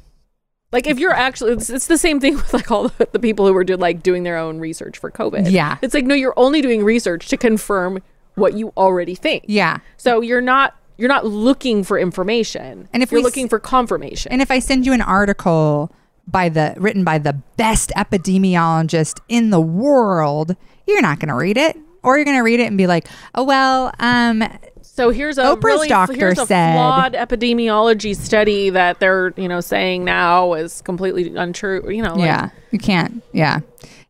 Like, 0.72 0.86
if 0.86 0.98
you're 0.98 1.12
actually, 1.12 1.52
it's, 1.52 1.70
it's 1.70 1.86
the 1.86 1.98
same 1.98 2.20
thing 2.20 2.34
with 2.36 2.52
like 2.52 2.70
all 2.70 2.88
the, 2.88 3.08
the 3.12 3.18
people 3.20 3.46
who 3.46 3.52
were 3.52 3.64
do, 3.64 3.76
like 3.76 4.02
doing 4.02 4.24
their 4.24 4.36
own 4.36 4.58
research 4.58 4.98
for 4.98 5.10
COVID. 5.10 5.50
Yeah. 5.50 5.78
It's 5.80 5.94
like, 5.94 6.04
no, 6.04 6.14
you're 6.14 6.34
only 6.36 6.60
doing 6.60 6.82
research 6.82 7.28
to 7.28 7.36
confirm 7.36 8.02
what 8.34 8.54
you 8.54 8.72
already 8.76 9.14
think. 9.14 9.44
yeah. 9.46 9.78
So 9.96 10.20
you're 10.20 10.42
not 10.42 10.74
you're 10.98 11.08
not 11.08 11.26
looking 11.26 11.84
for 11.84 11.98
information. 11.98 12.88
And 12.92 13.02
if 13.02 13.12
you're 13.12 13.22
looking 13.22 13.48
for 13.48 13.58
confirmation. 13.58 14.32
And 14.32 14.40
if 14.40 14.50
I 14.50 14.58
send 14.60 14.86
you 14.86 14.92
an 14.94 15.02
article 15.02 15.92
by 16.26 16.48
the 16.48 16.74
written 16.76 17.04
by 17.04 17.18
the 17.18 17.34
best 17.56 17.90
epidemiologist 17.96 19.20
in 19.28 19.50
the 19.50 19.60
world, 19.60 20.56
you're 20.86 21.02
not 21.02 21.20
going 21.20 21.28
to 21.28 21.34
read 21.34 21.56
it, 21.56 21.76
or 22.02 22.16
you're 22.16 22.24
going 22.24 22.36
to 22.36 22.42
read 22.42 22.60
it 22.60 22.66
and 22.66 22.76
be 22.76 22.86
like, 22.86 23.08
"Oh 23.34 23.44
well, 23.44 23.92
um, 24.00 24.42
so 24.82 25.10
here's 25.10 25.36
a 25.36 25.42
Oprah's 25.42 25.64
really 25.64 25.88
doctor 25.88 26.14
here's 26.14 26.38
a 26.38 26.46
said- 26.46 26.74
flawed 26.74 27.12
epidemiology 27.12 28.16
study 28.16 28.70
that 28.70 28.98
they're 28.98 29.34
you 29.36 29.48
know 29.48 29.60
saying 29.60 30.04
now 30.04 30.54
is 30.54 30.80
completely 30.82 31.36
untrue. 31.36 31.88
You 31.90 32.02
know, 32.02 32.14
like, 32.14 32.26
yeah, 32.26 32.50
you 32.70 32.78
can't. 32.78 33.22
Yeah, 33.32 33.60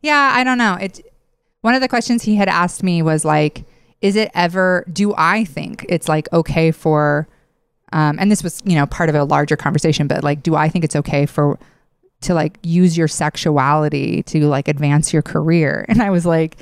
yeah. 0.01 0.31
I 0.35 0.45
don't 0.45 0.59
know. 0.59 0.75
It. 0.81 1.01
One 1.63 1.75
of 1.75 1.81
the 1.81 1.89
questions 1.89 2.23
he 2.23 2.37
had 2.37 2.49
asked 2.49 2.83
me 2.83 3.03
was 3.03 3.25
like, 3.25 3.65
"Is 4.01 4.17
it 4.17 4.31
ever? 4.33 4.87
Do 4.93 5.13
I 5.17 5.45
think 5.45 5.85
it's 5.89 6.09
like 6.09 6.33
okay 6.33 6.71
for?" 6.71 7.29
Um, 7.93 8.19
and 8.19 8.31
this 8.31 8.43
was 8.43 8.63
you 8.65 8.77
know 8.77 8.87
part 8.87 9.09
of 9.09 9.15
a 9.15 9.25
larger 9.25 9.57
conversation, 9.57 10.07
but 10.07 10.23
like, 10.23 10.43
do 10.43 10.55
I 10.55 10.69
think 10.69 10.85
it's 10.85 10.97
okay 10.97 11.27
for 11.27 11.59
to 12.27 12.35
like 12.35 12.59
use 12.63 12.97
your 12.97 13.09
sexuality 13.09 14.23
to 14.25 14.47
like 14.47 14.69
advance 14.69 15.13
your 15.13 15.23
career? 15.23 15.85
And 15.97 16.03
I 16.03 16.11
was 16.11 16.27
like, 16.27 16.59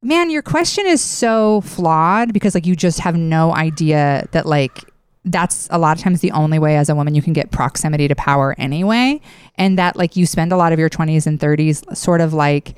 man, 0.00 0.30
your 0.30 0.42
question 0.42 0.86
is 0.86 1.02
so 1.02 1.60
flawed 1.62 2.32
because 2.32 2.54
like 2.54 2.66
you 2.66 2.74
just 2.74 3.00
have 3.00 3.14
no 3.14 3.54
idea 3.54 4.26
that 4.32 4.46
like 4.46 4.84
that's 5.24 5.68
a 5.70 5.78
lot 5.78 5.96
of 5.96 6.02
times 6.02 6.20
the 6.20 6.30
only 6.30 6.58
way 6.58 6.76
as 6.76 6.88
a 6.88 6.94
woman 6.94 7.14
you 7.14 7.20
can 7.20 7.34
get 7.34 7.50
proximity 7.50 8.08
to 8.08 8.14
power 8.14 8.54
anyway 8.56 9.20
and 9.56 9.76
that 9.78 9.96
like 9.96 10.16
you 10.16 10.24
spend 10.24 10.52
a 10.52 10.56
lot 10.56 10.72
of 10.72 10.78
your 10.78 10.88
20s 10.88 11.26
and 11.26 11.38
30s 11.38 11.94
sort 11.94 12.22
of 12.22 12.32
like 12.32 12.76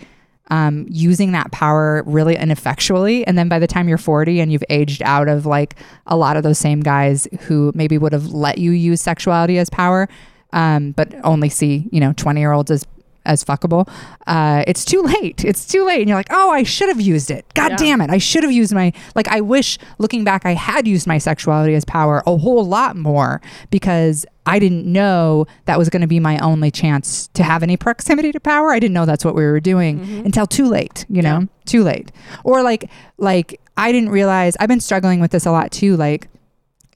um, 0.51 0.87
using 0.91 1.33
that 1.33 1.51
power 1.53 2.03
really 2.07 2.37
ineffectually. 2.37 3.25
And 3.27 3.39
then 3.39 3.49
by 3.49 3.59
the 3.59 3.67
time 3.67 3.89
you're 3.89 3.99
40 3.99 4.41
and 4.41 4.53
you've 4.53 4.65
aged 4.69 5.01
out 5.03 5.29
of 5.29 5.47
like 5.47 5.77
a 6.07 6.17
lot 6.17 6.37
of 6.37 6.43
those 6.43 6.59
same 6.59 6.81
guys 6.81 7.29
who 7.43 7.73
maybe 7.75 7.97
would 7.99 8.13
have 8.13 8.27
let 8.27 8.59
you 8.59 8.73
use 8.73 9.01
sexuality 9.01 9.59
as 9.59 9.71
power, 9.71 10.09
um, 10.53 10.93
but 10.93 11.15
only 11.25 11.49
see, 11.49 11.89
you 11.93 12.01
know, 12.01 12.13
20 12.17 12.41
year 12.41 12.53
olds 12.53 12.71
as 12.71 12.87
as 13.27 13.45
fuckable. 13.45 13.87
Uh, 14.27 14.65
it's 14.67 14.83
too 14.83 15.03
late. 15.03 15.45
It's 15.45 15.67
too 15.67 15.85
late. 15.85 16.01
And 16.01 16.09
you're 16.09 16.17
like, 16.17 16.29
oh, 16.31 16.51
I 16.51 16.63
should 16.63 16.89
have 16.89 17.03
used 17.03 17.31
it. 17.31 17.45
God 17.53 17.73
Yeah. 17.73 17.77
damn 17.77 18.01
it. 18.01 18.09
I 18.09 18.17
should 18.17 18.43
have 18.45 18.51
used 18.51 18.73
my, 18.73 18.95
like, 19.15 19.29
I 19.29 19.43
wish 19.43 19.77
looking 19.99 20.25
back, 20.25 20.47
I 20.47 20.55
had 20.55 20.89
used 20.89 21.07
my 21.07 21.19
sexuality 21.19 21.75
as 21.75 21.85
power 21.85 22.23
a 22.27 22.39
whole 22.39 22.65
lot 22.65 22.97
more 22.97 23.43
because 23.71 24.25
I 24.47 24.59
didn't 24.59 24.91
know 24.91 25.47
that 25.67 25.79
was 25.79 25.91
going 25.91 26.01
to 26.01 26.07
be 26.09 26.19
my 26.19 26.39
only 26.39 26.71
chance 26.71 27.29
to 27.35 27.43
have 27.43 27.63
any 27.63 27.77
proximity 27.77 28.33
to 28.33 28.41
power. 28.41 28.71
I 28.73 28.79
didn't 28.79 28.95
know 28.95 29.05
that's 29.05 29.25
what 29.25 29.35
we 29.35 29.45
were 29.45 29.61
doing 29.61 30.01
until 30.25 30.47
too 30.47 30.67
late, 30.67 31.05
you 31.11 31.21
know, 31.21 31.47
too 31.67 31.85
late. 31.85 32.11
Or 32.43 32.63
like, 32.63 32.89
like, 33.19 33.61
I 33.77 33.93
didn't 33.93 34.09
realize, 34.09 34.57
I've 34.59 34.69
been 34.71 34.81
struggling 34.81 35.21
with 35.21 35.31
this 35.31 35.45
a 35.45 35.53
lot 35.53 35.71
too. 35.73 35.95
Like, 35.99 36.29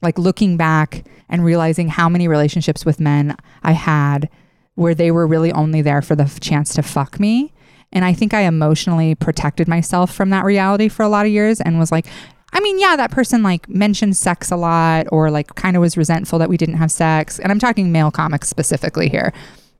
like 0.05 0.17
looking 0.17 0.55
back 0.55 1.03
and 1.27 1.43
realizing 1.43 1.89
how 1.89 2.07
many 2.07 2.29
relationships 2.29 2.85
with 2.85 3.01
men 3.01 3.35
I 3.63 3.73
had 3.73 4.29
where 4.75 4.95
they 4.95 5.11
were 5.11 5.27
really 5.27 5.51
only 5.51 5.81
there 5.81 6.01
for 6.01 6.15
the 6.15 6.25
chance 6.39 6.73
to 6.75 6.83
fuck 6.83 7.19
me. 7.19 7.53
And 7.91 8.05
I 8.05 8.13
think 8.13 8.33
I 8.33 8.41
emotionally 8.41 9.15
protected 9.15 9.67
myself 9.67 10.13
from 10.13 10.29
that 10.29 10.45
reality 10.45 10.87
for 10.87 11.03
a 11.03 11.09
lot 11.09 11.25
of 11.25 11.31
years 11.31 11.59
and 11.61 11.79
was 11.79 11.91
like, 11.91 12.05
I 12.53 12.59
mean, 12.59 12.79
yeah, 12.79 12.95
that 12.95 13.11
person 13.11 13.43
like 13.43 13.67
mentioned 13.67 14.15
sex 14.15 14.51
a 14.51 14.55
lot 14.55 15.07
or 15.11 15.31
like 15.31 15.55
kind 15.55 15.75
of 15.75 15.81
was 15.81 15.97
resentful 15.97 16.39
that 16.39 16.49
we 16.49 16.57
didn't 16.57 16.75
have 16.75 16.91
sex. 16.91 17.39
And 17.39 17.51
I'm 17.51 17.59
talking 17.59 17.91
male 17.91 18.11
comics 18.11 18.47
specifically 18.47 19.09
here. 19.09 19.33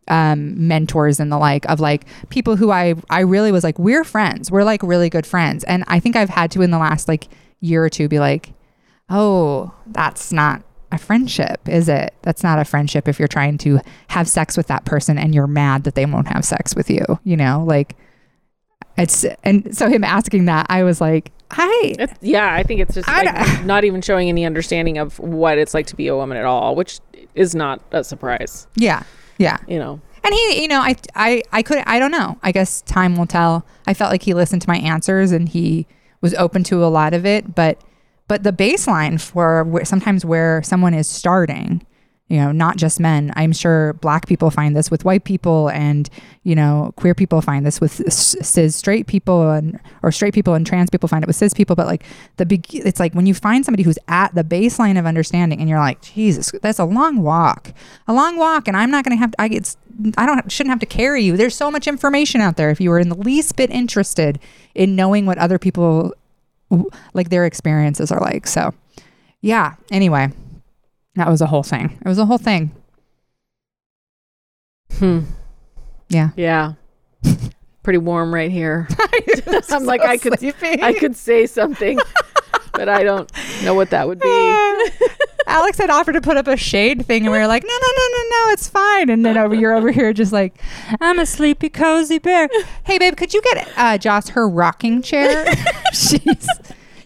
Um, 0.07 0.67
mentors 0.67 1.19
and 1.19 1.31
the 1.31 1.38
like 1.39 1.65
of 1.65 1.79
like 1.79 2.05
people 2.29 2.57
who 2.57 2.69
I 2.69 2.93
I 3.09 3.21
really 3.21 3.51
was 3.51 3.63
like 3.63 3.79
we're 3.79 4.03
friends 4.03 4.51
we're 4.51 4.63
like 4.63 4.83
really 4.83 5.09
good 5.09 5.25
friends 5.25 5.63
and 5.63 5.83
I 5.88 5.99
think 5.99 6.15
I've 6.15 6.29
had 6.29 6.51
to 6.51 6.61
in 6.61 6.69
the 6.69 6.77
last 6.77 7.07
like 7.07 7.27
year 7.59 7.83
or 7.83 7.89
two 7.89 8.07
be 8.07 8.19
like 8.19 8.53
oh, 9.10 9.74
that's 9.88 10.32
not 10.32 10.63
a 10.91 10.98
friendship, 10.98 11.68
is 11.68 11.89
it? 11.89 12.13
That's 12.22 12.44
not 12.44 12.60
a 12.60 12.65
friendship 12.65 13.08
if 13.08 13.20
you're 13.20 13.28
trying 13.28 13.58
to 13.60 13.80
have 14.10 14.28
sex 14.28 14.58
with 14.58 14.68
that 14.68 14.86
person 14.86 15.18
and 15.18 15.36
you're 15.36 15.48
mad 15.48 15.84
that 15.84 15.96
they 15.96 16.06
won't 16.06 16.28
have 16.28 16.46
sex 16.46 16.76
with 16.76 16.89
you, 16.89 17.04
you 17.24 17.38
know? 17.38 17.63
Like, 17.65 17.96
it's, 18.98 19.26
and 19.44 19.76
so 19.76 19.89
him 19.89 20.04
asking 20.04 20.46
that, 20.46 20.68
I 20.70 20.84
was 20.84 21.02
like, 21.02 21.32
I, 21.52 21.96
It's, 22.00 22.13
yeah, 22.22 22.54
I 22.54 22.63
think 22.63 22.82
it's 22.82 22.96
just 22.96 23.08
like 23.08 23.63
not 23.65 23.84
even 23.84 24.02
showing 24.02 24.30
any 24.30 24.46
understanding 24.46 24.98
of 24.98 25.20
what 25.20 25.58
it's 25.58 25.74
like 25.74 25.86
to 25.88 25.96
be 25.96 26.08
a 26.08 26.15
woman 26.15 26.38
at 26.38 26.46
all, 26.46 26.76
which 26.76 27.00
is 27.36 27.54
not 27.54 27.82
a 27.91 28.04
surprise, 28.04 28.68
yeah, 28.76 29.04
yeah. 29.38 29.58
you 29.68 29.78
know. 29.78 30.02
And 30.24 30.34
he, 30.34 30.63
you 30.63 30.68
know, 30.68 30.80
I, 30.80 30.96
I, 31.13 31.44
I 31.52 31.62
could, 31.62 31.84
I 31.86 32.00
don't 32.00 32.12
know. 32.12 32.39
I 32.41 32.52
guess 32.52 32.82
time 32.82 33.15
will 33.15 33.28
tell. 33.28 33.63
I 33.86 33.94
felt 33.94 34.10
like 34.10 34.24
he 34.24 34.34
listened 34.34 34.63
to 34.63 34.70
my 34.70 34.78
answers 34.78 35.32
and 35.32 35.48
he 35.48 35.86
was 36.22 36.34
open 36.34 36.63
to 36.65 36.84
a 36.84 36.88
lot 36.88 37.13
of 37.13 37.26
it, 37.28 37.54
but, 37.54 37.80
but 38.27 38.43
the 38.43 38.51
baseline 38.51 39.19
for 39.21 39.81
sometimes 39.83 40.25
where 40.25 40.63
someone 40.63 40.93
is 40.93 41.07
starting, 41.07 41.85
you 42.27 42.38
know, 42.38 42.51
not 42.51 42.77
just 42.77 42.99
men. 42.99 43.31
I'm 43.35 43.51
sure 43.53 43.93
black 43.93 44.25
people 44.25 44.49
find 44.49 44.75
this 44.75 44.89
with 44.89 45.05
white 45.05 45.25
people, 45.25 45.69
and 45.69 46.09
you 46.41 46.55
know, 46.55 46.91
queer 46.95 47.13
people 47.13 47.39
find 47.39 47.63
this 47.63 47.79
with 47.79 48.11
cis 48.11 48.75
straight 48.75 49.05
people, 49.05 49.51
and 49.51 49.79
or 50.01 50.11
straight 50.11 50.33
people 50.33 50.55
and 50.55 50.65
trans 50.65 50.89
people 50.89 51.07
find 51.07 51.23
it 51.23 51.27
with 51.27 51.35
cis 51.35 51.53
people. 51.53 51.75
But 51.75 51.85
like 51.85 52.03
the 52.38 52.45
big, 52.47 52.73
it's 52.73 52.99
like 52.99 53.13
when 53.13 53.27
you 53.27 53.35
find 53.35 53.63
somebody 53.63 53.83
who's 53.83 53.99
at 54.07 54.33
the 54.33 54.43
baseline 54.43 54.97
of 54.97 55.05
understanding, 55.05 55.59
and 55.59 55.69
you're 55.69 55.79
like, 55.79 56.01
Jesus, 56.01 56.51
that's 56.63 56.79
a 56.79 56.85
long 56.85 57.21
walk, 57.21 57.73
a 58.07 58.13
long 58.13 58.38
walk, 58.38 58.67
and 58.67 58.75
I'm 58.75 58.89
not 58.89 59.05
going 59.05 59.15
to 59.15 59.21
have. 59.21 59.31
To, 59.31 59.41
I 59.41 59.49
it's 59.51 59.77
I 60.17 60.25
don't 60.25 60.51
shouldn't 60.51 60.71
have 60.71 60.79
to 60.79 60.88
carry 60.88 61.21
you. 61.23 61.38
There's 61.38 61.55
so 61.55 61.69
much 61.69 61.88
information 61.88 62.41
out 62.41 62.57
there. 62.57 62.71
If 62.71 62.81
you 62.81 62.89
were 62.89 62.99
in 62.99 63.09
the 63.09 63.15
least 63.15 63.55
bit 63.55 63.69
interested 63.69 64.39
in 64.73 64.95
knowing 64.95 65.27
what 65.27 65.38
other 65.38 65.59
people 65.59 66.15
like 67.13 67.30
their 67.30 67.45
experiences 67.45 68.12
are 68.12 68.19
like. 68.19 68.47
So, 68.47 68.73
yeah. 69.41 69.75
Anyway, 69.91 70.32
that 71.15 71.30
was 71.30 71.41
a 71.41 71.47
whole 71.47 71.63
thing. 71.63 71.97
It 72.04 72.08
was 72.08 72.19
a 72.19 72.25
whole 72.25 72.38
thing. 72.38 72.71
Hmm. 74.93 75.21
Yeah. 76.10 76.30
Yeah. 76.36 76.73
Pretty 77.84 77.99
warm 77.99 78.34
right 78.34 78.51
here. 78.51 78.88
I'm 79.69 79.86
like 79.86 80.01
I 80.01 80.17
could 80.17 80.43
I 80.63 80.93
could 80.93 81.15
say 81.15 81.45
something, 81.45 81.99
but 82.73 82.89
I 82.89 83.04
don't 83.04 83.32
know 83.63 83.73
what 83.73 83.89
that 83.91 84.08
would 84.08 84.19
be. 84.19 84.28
Alex 85.47 85.77
had 85.77 85.89
offered 85.89 86.13
to 86.13 86.21
put 86.21 86.38
up 86.38 86.47
a 86.47 86.58
shade 86.58 87.05
thing, 87.05 87.23
and 87.23 87.31
we 87.31 87.38
were 87.38 87.47
like, 87.47 87.63
no, 87.63 87.69
no, 87.69 87.88
no, 87.88 88.08
no, 88.12 88.23
no, 88.29 88.51
it's 88.51 88.67
fine. 88.67 89.10
And 89.10 89.25
then 89.25 89.38
over 89.38 89.55
you're 89.55 89.73
over 89.73 89.91
here 89.91 90.13
just 90.13 90.31
like, 90.31 90.55
I'm 90.99 91.19
a 91.19 91.25
sleepy, 91.25 91.69
cozy 91.69 92.19
bear. 92.19 92.49
Hey, 92.84 92.97
babe, 92.97 93.15
could 93.15 93.34
you 93.34 93.41
get 93.41 93.67
uh, 93.77 93.97
Joss 93.97 94.29
her 94.29 94.47
rocking 94.47 95.01
chair? 95.01 95.45
she's 95.93 96.47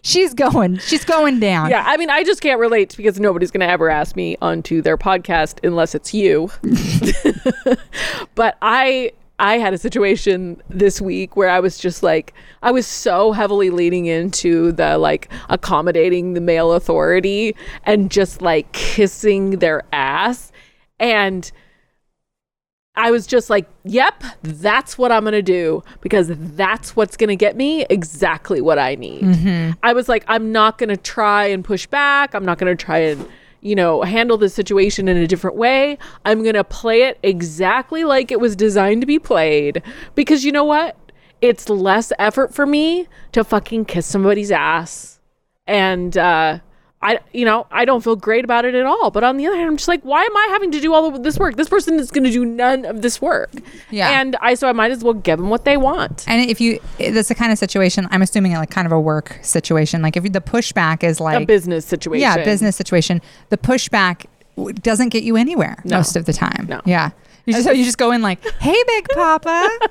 she's 0.02 0.34
going, 0.34 0.78
she's 0.80 1.06
going 1.06 1.40
down. 1.40 1.70
Yeah, 1.70 1.84
I 1.86 1.98
mean, 1.98 2.10
I 2.10 2.24
just 2.24 2.42
can't 2.42 2.60
relate 2.60 2.96
because 2.96 3.20
nobody's 3.20 3.52
going 3.52 3.62
to 3.62 3.70
ever 3.70 3.90
ask 3.90 4.16
me 4.16 4.38
onto 4.42 4.82
their 4.82 4.98
podcast 4.98 5.66
unless 5.66 5.96
it's 5.96 6.14
you. 6.14 6.50
but 8.36 8.58
I 8.62 9.12
I 9.40 9.58
had 9.58 9.74
a 9.74 9.78
situation 9.78 10.62
this 10.70 11.02
week 11.02 11.36
where 11.36 11.50
I 11.50 11.60
was 11.60 11.78
just 11.78 12.04
like 12.04 12.34
I 12.62 12.72
was 12.72 12.86
so 12.86 13.32
heavily 13.32 13.70
leaning 13.70 14.06
into 14.06 14.72
the 14.74 14.98
like 14.98 15.32
accommodating 15.50 16.34
the 16.34 16.42
male 16.42 16.74
authority 16.74 17.56
and 17.86 18.12
just 18.12 18.42
like 18.42 18.72
kissing 18.74 19.60
their 19.60 19.84
ass 19.94 20.52
and 21.00 21.52
I 23.00 23.12
was 23.12 23.26
just 23.26 23.50
like, 23.50 23.66
yep, 23.86 24.24
that's 24.44 24.98
what 24.98 25.10
I'm 25.10 25.24
going 25.24 25.32
to 25.32 25.42
do 25.42 25.84
because 26.02 26.32
that's 26.36 26.98
what's 26.98 27.16
going 27.16 27.30
to 27.30 27.36
get 27.38 27.56
me 27.56 27.86
exactly 27.90 28.60
what 28.60 28.78
I 28.78 28.96
need. 28.96 29.22
Mm-hmm. 29.22 29.72
I 29.82 29.94
was 29.94 30.10
like, 30.10 30.26
I'm 30.28 30.52
not 30.52 30.78
going 30.78 30.90
to 30.90 30.98
try 30.98 31.46
and 31.46 31.64
push 31.64 31.88
back. 31.88 32.36
I'm 32.36 32.44
not 32.44 32.58
going 32.58 32.76
to 32.76 32.84
try 32.84 32.98
and, 32.98 33.26
you 33.62 33.76
know, 33.76 34.04
handle 34.04 34.38
the 34.38 34.50
situation 34.50 35.08
in 35.08 35.18
a 35.18 35.28
different 35.28 35.56
way. 35.58 35.98
I'm 36.26 36.44
going 36.44 36.56
to 36.56 36.64
play 36.64 37.04
it 37.04 37.20
exactly 37.24 38.04
like 38.04 38.32
it 38.32 38.40
was 38.40 38.56
designed 38.56 39.02
to 39.02 39.08
be 39.08 39.20
played 39.20 39.82
because 40.16 40.46
you 40.46 40.52
know 40.52 40.64
what? 40.64 40.98
It's 41.42 41.70
less 41.70 42.12
effort 42.20 42.54
for 42.54 42.66
me 42.66 43.08
to 43.32 43.44
fucking 43.44 43.86
kiss 43.86 44.06
somebody's 44.06 44.52
ass. 44.52 45.20
And, 45.68 46.18
uh, 46.18 46.60
I, 47.02 47.20
you 47.32 47.46
know, 47.46 47.66
I 47.72 47.86
don't 47.86 48.04
feel 48.04 48.18
great 48.18 48.44
about 48.44 48.66
it 48.66 48.76
at 48.76 48.86
all. 48.86 49.10
But 49.10 49.24
on 49.24 49.38
the 49.38 49.48
other 49.48 49.56
hand, 49.56 49.70
I'm 49.70 49.78
just 49.78 49.88
like, 49.88 50.02
why 50.02 50.22
am 50.22 50.36
I 50.36 50.48
having 50.52 50.70
to 50.72 50.82
do 50.82 50.94
all 50.94 51.06
of 51.08 51.24
this 51.24 51.38
work? 51.40 51.56
This 51.56 51.70
person 51.70 51.98
is 51.98 52.12
going 52.12 52.26
to 52.26 52.30
do 52.32 52.44
none 52.44 52.84
of 52.84 53.02
this 53.02 53.22
work. 53.22 53.52
Yeah. 53.90 54.20
And 54.20 54.36
I, 54.42 54.54
so 54.56 54.68
I 54.68 54.74
might 54.74 54.92
as 54.92 55.02
well 55.02 55.14
give 55.14 55.40
them 55.40 55.50
what 55.50 55.64
they 55.64 55.78
want. 55.78 56.26
And 56.28 56.50
if 56.50 56.60
you, 56.60 56.80
that's 56.98 57.30
the 57.30 57.36
kind 57.36 57.54
of 57.54 57.58
situation, 57.58 58.06
I'm 58.12 58.22
assuming 58.22 58.52
like 58.54 58.70
kind 58.70 58.86
of 58.86 58.92
a 58.92 59.00
work 59.00 59.40
situation. 59.44 60.02
Like 60.02 60.18
if 60.18 60.24
the 60.34 60.42
pushback 60.42 61.04
is 61.04 61.22
like 61.22 61.42
A 61.42 61.46
business 61.46 61.86
situation. 61.86 62.20
yeah, 62.22 62.44
business 62.44 62.76
situation, 62.76 63.22
the 63.48 63.58
pushback 63.58 64.26
doesn't 64.82 65.10
get 65.10 65.24
you 65.24 65.38
anywhere 65.38 65.82
No. 65.86 65.98
most 65.98 66.18
of 66.18 66.26
the 66.26 66.34
time. 66.34 66.66
No. 66.68 66.82
Yeah. 66.86 67.12
You 67.50 67.54
just, 67.56 67.66
so 67.66 67.72
you 67.72 67.84
just 67.84 67.98
go 67.98 68.12
in 68.12 68.22
like, 68.22 68.44
hey, 68.60 68.76
big 68.88 69.08
papa. 69.14 69.70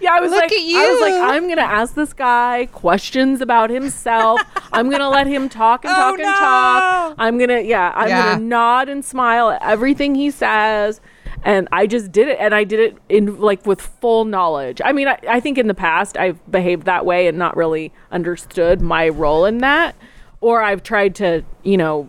Yeah, 0.00 0.12
I 0.14 0.20
was 0.20 0.30
Look 0.30 0.40
like, 0.42 0.52
at 0.52 0.58
I 0.58 0.90
was 0.90 1.00
like, 1.00 1.14
you. 1.14 1.20
I'm 1.20 1.48
gonna 1.48 1.60
ask 1.62 1.94
this 1.94 2.12
guy 2.12 2.66
questions 2.72 3.40
about 3.40 3.70
himself. 3.70 4.40
I'm 4.72 4.90
gonna 4.90 5.08
let 5.08 5.26
him 5.26 5.48
talk 5.48 5.84
and 5.84 5.92
Oh, 5.96 5.96
talk 5.96 6.14
and 6.14 6.22
no. 6.22 6.32
talk. 6.34 7.14
I'm 7.18 7.38
gonna, 7.38 7.60
yeah, 7.60 7.92
I'm 7.94 8.08
Yeah. 8.08 8.34
gonna 8.34 8.44
nod 8.44 8.88
and 8.88 9.04
smile 9.04 9.50
at 9.50 9.62
everything 9.62 10.14
he 10.14 10.30
says. 10.30 11.00
And 11.44 11.68
I 11.72 11.86
just 11.86 12.10
did 12.12 12.28
it, 12.28 12.38
and 12.40 12.54
I 12.54 12.64
did 12.64 12.80
it 12.80 12.96
in 13.08 13.40
like 13.40 13.64
with 13.66 13.80
full 13.80 14.24
knowledge. 14.24 14.80
I 14.84 14.92
mean, 14.92 15.08
I, 15.08 15.18
I 15.28 15.40
think 15.40 15.56
in 15.58 15.66
the 15.68 15.74
past 15.74 16.16
I've 16.16 16.38
behaved 16.50 16.84
that 16.86 17.06
way 17.06 17.26
and 17.28 17.38
not 17.38 17.56
really 17.56 17.92
understood 18.10 18.80
my 18.80 19.08
role 19.08 19.44
in 19.44 19.58
that, 19.58 19.94
or 20.40 20.62
I've 20.62 20.82
tried 20.82 21.14
to, 21.16 21.44
you 21.62 21.76
know, 21.76 22.08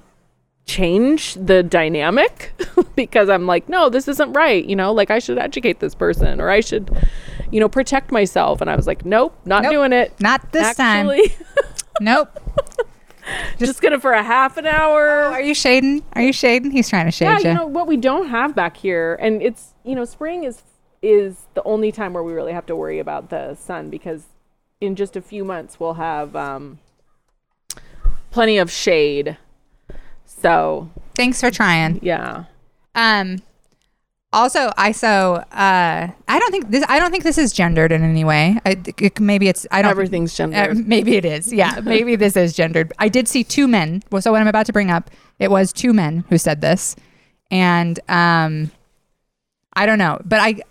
change 0.69 1.33
the 1.33 1.63
dynamic 1.63 2.53
because 2.95 3.27
I'm 3.27 3.47
like, 3.47 3.67
no, 3.67 3.89
this 3.89 4.07
isn't 4.07 4.33
right. 4.33 4.63
You 4.63 4.75
know, 4.75 4.93
like 4.93 5.09
I 5.09 5.19
should 5.19 5.37
educate 5.37 5.79
this 5.79 5.95
person 5.95 6.39
or 6.39 6.49
I 6.49 6.59
should, 6.59 6.95
you 7.51 7.59
know, 7.59 7.67
protect 7.67 8.11
myself. 8.11 8.61
And 8.61 8.69
I 8.69 8.75
was 8.75 8.87
like, 8.87 9.03
nope, 9.03 9.35
not 9.45 9.63
Nope. 9.63 9.71
doing 9.71 9.93
it. 9.93 10.13
Not 10.21 10.51
this 10.51 10.75
time. 10.75 11.09
Nope. 12.01 12.29
just 13.57 13.81
gonna 13.81 13.99
for 13.99 14.13
a 14.13 14.23
half 14.23 14.55
an 14.55 14.65
hour. 14.65 15.09
Are 15.09 15.41
you 15.41 15.53
shading? 15.53 16.01
Are 16.13 16.21
you 16.21 16.31
shading? 16.31 16.71
He's 16.71 16.87
trying 16.87 17.07
to 17.07 17.11
shade 17.11 17.25
yeah, 17.25 17.39
you. 17.39 17.47
you 17.49 17.53
know 17.55 17.65
what 17.67 17.87
we 17.87 17.97
don't 17.97 18.29
have 18.29 18.55
back 18.55 18.77
here, 18.77 19.17
and 19.19 19.41
it's 19.41 19.73
you 19.83 19.95
know, 19.95 20.05
spring 20.05 20.45
is 20.45 20.63
is 21.01 21.47
the 21.55 21.63
only 21.63 21.91
time 21.91 22.13
where 22.13 22.23
we 22.23 22.31
really 22.31 22.53
have 22.53 22.65
to 22.67 22.75
worry 22.75 22.99
about 22.99 23.29
the 23.29 23.55
sun 23.55 23.89
because 23.89 24.27
in 24.79 24.95
just 24.95 25.17
a 25.17 25.21
few 25.21 25.43
months 25.43 25.77
we'll 25.77 25.95
have 25.95 26.37
um, 26.37 26.79
plenty 28.31 28.57
of 28.57 28.71
shade. 28.71 29.37
So 30.29 30.89
Thanks 31.15 31.41
for 31.41 31.51
trying. 31.51 31.99
yeah. 32.01 32.45
Um. 32.95 33.41
Also, 34.31 34.71
I 34.77 34.91
so 34.91 35.35
uh, 35.51 36.07
I 36.27 36.39
don't 36.39 36.51
think 36.51 36.69
this. 36.69 36.85
I 36.87 36.99
don't 36.99 37.09
think 37.11 37.23
this 37.23 37.37
is 37.37 37.51
gendered 37.51 37.91
in 37.91 38.03
any 38.03 38.23
way. 38.23 38.59
I, 38.65 38.77
it, 38.85 39.19
maybe 39.19 39.47
it's. 39.47 39.65
I 39.71 39.81
don't. 39.81 39.89
Everything's 39.91 40.35
gendered. 40.35 40.77
Uh, 40.77 40.81
maybe 40.85 41.15
it 41.15 41.25
is. 41.25 41.51
Yeah, 41.51 41.79
maybe 41.83 42.15
this 42.15 42.37
is 42.37 42.53
gendered. 42.53 42.93
I 42.99 43.09
did 43.09 43.27
see 43.27 43.43
two 43.43 43.67
men. 43.67 44.03
Well, 44.11 44.21
so 44.21 44.31
what 44.31 44.39
I'm 44.39 44.47
about 44.47 44.67
to 44.67 44.73
bring 44.73 44.91
up, 44.91 45.09
it 45.39 45.49
was 45.49 45.73
two 45.73 45.93
men 45.93 46.25
who 46.29 46.37
said 46.37 46.61
this, 46.61 46.95
and 47.49 47.99
um, 48.07 48.71
I 49.73 49.87
don't 49.87 49.97
know, 49.97 50.21
but 50.23 50.39
I, 50.39 50.61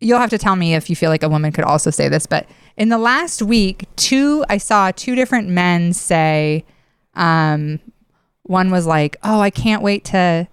you'll 0.00 0.18
have 0.18 0.30
to 0.30 0.38
tell 0.38 0.56
me 0.56 0.74
if 0.74 0.90
you 0.90 0.96
feel 0.96 1.10
like 1.10 1.22
a 1.22 1.28
woman 1.28 1.52
could 1.52 1.64
also 1.64 1.90
say 1.90 2.08
this, 2.08 2.26
but 2.26 2.46
in 2.76 2.90
the 2.90 2.98
last 2.98 3.40
week, 3.40 3.86
two 3.96 4.44
I 4.50 4.58
saw 4.58 4.90
two 4.90 5.14
different 5.14 5.48
men 5.48 5.94
say, 5.94 6.64
um, 7.14 7.80
one 8.44 8.70
was 8.70 8.86
like, 8.86 9.16
"Oh, 9.24 9.40
I 9.40 9.50
can't 9.50 9.82
wait 9.82 10.04
to 10.06 10.46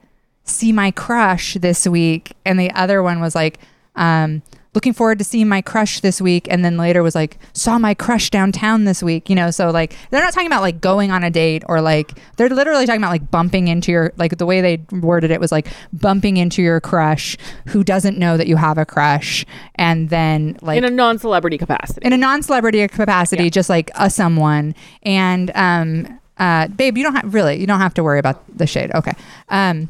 see 0.43 0.71
my 0.71 0.91
crush 0.91 1.53
this 1.55 1.87
week," 1.87 2.33
and 2.45 2.59
the 2.59 2.71
other 2.71 3.03
one 3.03 3.19
was 3.21 3.35
like, 3.35 3.59
um, 3.95 4.41
"Looking 4.73 4.93
forward 4.93 5.17
to 5.19 5.25
seeing 5.25 5.49
my 5.49 5.61
crush 5.61 5.99
this 5.99 6.21
week," 6.21 6.47
and 6.49 6.63
then 6.63 6.77
later 6.77 7.03
was 7.03 7.13
like, 7.15 7.37
"Saw 7.53 7.77
my 7.77 7.93
crush 7.93 8.29
downtown 8.29 8.85
this 8.85 9.03
week." 9.03 9.29
You 9.29 9.35
know, 9.35 9.51
so 9.51 9.69
like 9.69 9.95
they're 10.09 10.21
not 10.23 10.33
talking 10.33 10.47
about 10.47 10.61
like 10.61 10.79
going 10.79 11.11
on 11.11 11.23
a 11.23 11.29
date 11.29 11.63
or 11.67 11.81
like 11.81 12.13
they're 12.37 12.47
literally 12.49 12.85
talking 12.85 13.01
about 13.01 13.11
like 13.11 13.29
bumping 13.29 13.67
into 13.67 13.91
your 13.91 14.13
like 14.17 14.37
the 14.37 14.45
way 14.45 14.61
they 14.61 14.81
worded 14.91 15.29
it 15.29 15.41
was 15.41 15.51
like 15.51 15.67
bumping 15.91 16.37
into 16.37 16.61
your 16.61 16.79
crush 16.79 17.37
who 17.67 17.83
doesn't 17.83 18.17
know 18.17 18.37
that 18.37 18.47
you 18.47 18.55
have 18.55 18.77
a 18.77 18.85
crush, 18.85 19.45
and 19.75 20.09
then 20.09 20.57
like 20.61 20.77
in 20.77 20.85
a 20.85 20.89
non-celebrity 20.89 21.57
capacity. 21.57 21.99
in 22.05 22.13
a 22.13 22.17
non-celebrity 22.17 22.87
capacity, 22.87 23.43
Yeah. 23.43 23.49
just 23.49 23.69
like 23.69 23.91
a 23.95 24.09
someone. 24.09 24.73
And 25.03 25.51
um, 25.55 26.17
uh, 26.41 26.67
babe, 26.69 26.97
you 26.97 27.03
don't 27.03 27.13
have 27.13 27.33
really, 27.35 27.59
you 27.59 27.67
don't 27.67 27.79
have 27.79 27.93
to 27.93 28.03
worry 28.03 28.17
about 28.17 28.41
the 28.57 28.65
shade. 28.65 28.91
Okay. 28.95 29.13
Um, 29.49 29.89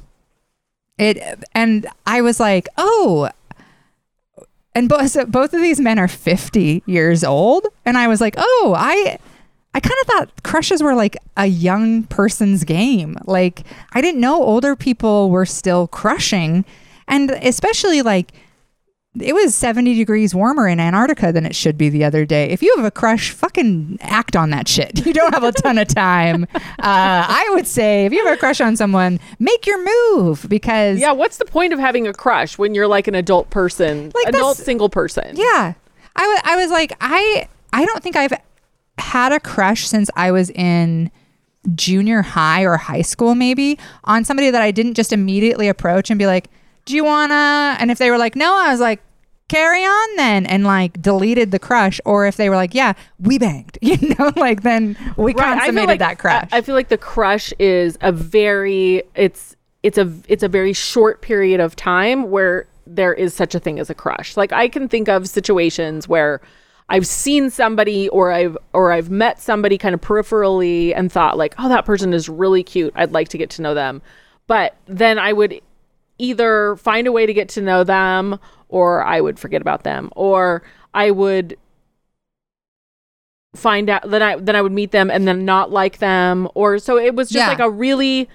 it 0.98 1.18
and 1.56 1.88
I 2.06 2.22
was 2.22 2.42
like, 2.42 2.68
oh. 2.78 3.30
And 4.76 4.90
both 4.90 5.12
so 5.12 5.26
both 5.26 5.54
of 5.54 5.62
these 5.62 5.80
men 5.80 5.98
are 5.98 6.10
50 6.10 6.84
years 6.86 7.24
old, 7.24 7.66
and 7.86 7.98
I 7.98 8.08
was 8.08 8.22
like, 8.22 8.36
"Oh, 8.38 8.74
I 8.78 9.18
I 9.74 9.80
kind 9.80 9.96
of 10.02 10.08
thought 10.08 10.44
crushes 10.44 10.84
were 10.84 10.94
like 10.96 11.18
a 11.36 11.46
young 11.46 12.04
person's 12.04 12.64
game. 12.64 13.18
Like 13.26 13.64
I 13.94 14.02
didn't 14.02 14.22
know 14.22 14.44
older 14.44 14.76
people 14.76 15.30
were 15.30 15.46
still 15.46 15.88
crushing, 15.88 16.64
and 17.08 17.32
especially 17.32 18.02
like 18.02 18.32
it 19.20 19.34
was 19.34 19.54
70 19.54 19.94
degrees 19.96 20.34
warmer 20.34 20.68
in 20.70 20.80
Antarctica 20.80 21.34
than 21.34 21.46
it 21.46 21.54
should 21.56 21.78
be 21.78 21.90
the 21.90 22.04
other 22.06 22.26
day. 22.26 22.50
If 22.50 22.64
you 22.64 22.74
have 22.78 22.86
a 22.86 22.92
crush, 22.92 23.32
fucking 23.32 23.98
act 24.02 24.38
on 24.38 24.52
that 24.52 24.70
shit. 24.70 25.06
You 25.06 25.12
don't 25.14 25.34
have 25.34 25.44
a 25.44 25.52
ton 25.52 25.78
of 25.78 25.88
time. 25.90 26.48
Uh, 26.82 27.26
I 27.30 27.48
would 27.54 27.68
say 27.68 28.06
if 28.08 28.12
you 28.14 28.26
have 28.26 28.34
a 28.36 28.40
crush 28.40 28.60
on 28.60 28.76
someone, 28.76 29.20
make 29.38 29.68
your 29.68 29.78
move 30.16 30.48
because 30.50 31.00
yeah, 31.00 31.12
what's 31.12 31.38
the 31.38 31.46
point 31.46 31.74
of 31.74 31.80
having 31.80 32.08
a 32.08 32.14
crush 32.14 32.58
when 32.58 32.74
you're 32.74 32.88
like 32.88 33.08
an 33.08 33.14
adult 33.14 33.52
person, 33.52 34.12
Like, 34.16 34.30
adult 34.34 34.58
single 34.58 34.90
person? 34.90 35.36
Yeah. 35.36 35.74
I 36.16 36.28
wa- 36.28 36.52
I 36.52 36.56
was 36.56 36.72
like, 36.72 36.94
I 37.00 37.48
I 37.72 37.86
don't 37.86 38.02
think 38.02 38.16
I've 38.16 38.34
had 38.98 39.32
a 39.32 39.40
crush 39.40 39.86
since 39.88 40.10
I 40.16 40.32
was 40.32 40.50
in 40.50 41.12
junior 41.76 42.24
high 42.24 42.64
or 42.64 42.78
high 42.78 43.04
school, 43.04 43.36
maybe, 43.36 43.78
on 44.06 44.24
somebody 44.26 44.50
that 44.50 44.62
I 44.64 44.72
didn't 44.72 44.96
just 44.96 45.14
immediately 45.14 45.68
approach 45.68 46.10
and 46.10 46.18
be 46.18 46.26
like, 46.26 46.50
Do 46.86 46.96
you 46.96 47.04
wanna? 47.06 47.78
And 47.80 47.92
if 47.92 47.98
they 47.98 48.10
were 48.10 48.18
like, 48.18 48.36
No, 48.36 48.54
I 48.56 48.72
was 48.72 48.80
like, 48.80 49.02
carry 49.50 49.84
on 49.84 50.16
then 50.16 50.46
and 50.46 50.64
like 50.64 51.02
deleted 51.02 51.52
the 51.52 51.60
crush 51.60 52.00
or 52.06 52.26
if 52.26 52.38
they 52.38 52.48
were 52.50 52.56
like 52.56 52.74
yeah 52.74 52.94
we 53.20 53.38
banged 53.38 53.78
you 53.82 53.98
know 54.18 54.32
like 54.38 54.64
then 54.64 54.96
we 55.18 55.34
Right, 55.34 55.58
consummated 55.60 55.88
like- 55.90 56.00
that 56.00 56.20
crush 56.20 56.48
I, 56.54 56.60
I 56.60 56.62
feel 56.62 56.74
like 56.74 56.88
the 56.88 56.98
crush 56.98 57.52
is 57.60 57.98
a 58.00 58.14
very 58.14 59.04
it's 59.14 59.58
it's 59.84 59.98
a 59.98 60.10
it's 60.30 60.42
a 60.42 60.48
very 60.48 60.72
short 60.72 61.22
period 61.22 61.60
of 61.60 61.76
time 61.76 62.32
where 62.32 62.66
there 62.88 63.14
is 63.14 63.34
such 63.34 63.54
a 63.54 63.60
thing 63.60 63.78
as 63.78 63.90
a 63.90 63.94
crush. 63.94 64.38
Like 64.38 64.54
I 64.54 64.70
can 64.70 64.88
think 64.88 65.10
of 65.10 65.28
situations 65.28 66.08
where 66.08 66.40
I've 66.88 67.06
seen 67.06 67.50
somebody 67.50 68.08
or 68.08 68.32
I've 68.32 68.58
or 68.72 68.94
I've 68.94 69.10
met 69.10 69.42
somebody 69.42 69.78
kind 69.78 69.94
of 69.94 70.00
peripherally 70.00 70.94
and 70.96 71.12
thought 71.12 71.38
like, 71.38 71.56
"Oh, 71.58 71.68
that 71.68 71.84
person 71.86 72.14
is 72.14 72.30
really 72.30 72.64
cute. 72.64 72.94
I'd 72.96 73.12
like 73.12 73.28
to 73.30 73.38
get 73.38 73.50
to 73.52 73.62
know 73.62 73.74
them." 73.74 74.02
But 74.48 74.76
then 74.86 75.20
I 75.20 75.34
would 75.34 75.60
either 76.22 76.76
find 76.78 77.08
a 77.08 77.12
way 77.12 77.26
to 77.26 77.34
get 77.34 77.50
to 77.50 77.62
know 77.62 77.84
them 77.84 78.40
or 78.70 79.04
I 79.04 79.20
would 79.22 79.38
forget 79.40 79.62
about 79.62 79.84
them 79.84 80.10
or 80.16 80.64
I 80.94 81.12
would 81.12 81.58
find 83.56 83.90
out 83.90 84.10
then 84.10 84.22
I 84.24 84.38
then 84.38 84.56
I 84.56 84.62
would 84.62 84.72
meet 84.72 84.92
them 84.92 85.12
and 85.12 85.28
then 85.28 85.44
not 85.44 85.72
like 85.72 85.98
them 85.98 86.48
or 86.56 86.80
so 86.80 86.98
it 86.98 87.16
was 87.16 87.28
just 87.30 87.38
Yeah. 87.44 87.50
like 87.50 87.60
a 87.60 87.70
really 87.70 88.30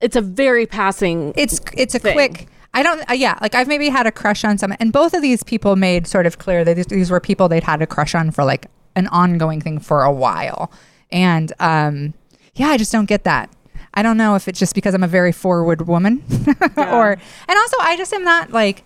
it's 0.00 0.14
a 0.14 0.20
very 0.20 0.64
passing 0.64 1.32
it's 1.36 1.60
it's 1.76 1.94
a 1.96 1.98
thing. 1.98 2.12
quick 2.14 2.46
I 2.72 2.84
don't 2.84 3.00
uh, 3.10 3.14
yeah 3.14 3.36
like 3.42 3.56
I've 3.56 3.66
maybe 3.66 3.88
had 3.88 4.06
a 4.06 4.12
crush 4.12 4.44
on 4.44 4.56
some 4.56 4.72
and 4.78 4.92
both 4.92 5.12
of 5.12 5.22
these 5.22 5.42
people 5.42 5.74
made 5.74 6.06
sort 6.06 6.24
of 6.26 6.38
clear 6.38 6.64
that 6.64 6.76
these, 6.76 6.86
these 6.86 7.10
were 7.10 7.18
people 7.18 7.48
they'd 7.48 7.64
had 7.64 7.82
a 7.82 7.86
crush 7.86 8.14
on 8.14 8.30
for 8.30 8.44
like 8.44 8.66
an 8.94 9.08
ongoing 9.08 9.60
thing 9.60 9.80
for 9.80 10.04
a 10.04 10.12
while 10.12 10.70
and 11.10 11.52
um 11.58 12.14
yeah 12.54 12.68
I 12.68 12.76
just 12.76 12.92
don't 12.92 13.06
get 13.08 13.24
that 13.24 13.50
I 13.98 14.02
don't 14.02 14.16
know 14.16 14.36
if 14.36 14.46
it's 14.46 14.60
just 14.60 14.76
because 14.76 14.94
I'm 14.94 15.02
a 15.02 15.08
very 15.08 15.32
forward 15.32 15.88
woman 15.88 16.22
or 16.76 17.10
and 17.48 17.58
also 17.58 17.76
I 17.80 17.96
just 17.98 18.12
am 18.12 18.22
not 18.22 18.52
like 18.52 18.84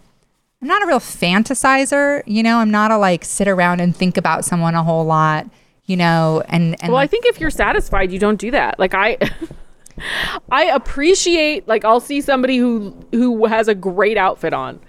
I'm 0.63 0.69
not 0.69 0.83
a 0.83 0.87
real 0.87 1.01
fantasizer 1.01 2.23
you 2.25 2.43
know? 2.43 2.57
I'm 2.57 2.71
not 2.71 2.91
a 2.91 2.97
like 2.97 3.23
sit 3.23 3.47
around 3.47 3.83
and 3.83 3.95
think 3.95 4.17
about 4.17 4.47
someone 4.47 4.75
a 4.75 4.83
whole 4.83 5.05
lot 5.05 5.51
you 5.85 5.99
know? 5.99 6.43
And 6.49 6.83
and 6.83 6.93
well 6.93 6.99
I 6.99 7.07
think 7.07 7.27
if 7.27 7.39
you're 7.39 7.51
satisfied 7.51 8.11
you 8.11 8.19
don't 8.19 8.41
do 8.41 8.53
that. 8.53 8.79
Like 8.79 8.95
I 8.95 9.19
I 10.51 10.65
appreciate 10.65 11.69
like 11.69 11.85
I'll 11.85 12.01
see 12.01 12.23
somebody 12.23 12.57
who 12.57 12.97
who 13.11 13.45
has 13.45 13.69
a 13.69 13.75
great 13.75 14.17
outfit 14.17 14.55
on 14.55 14.81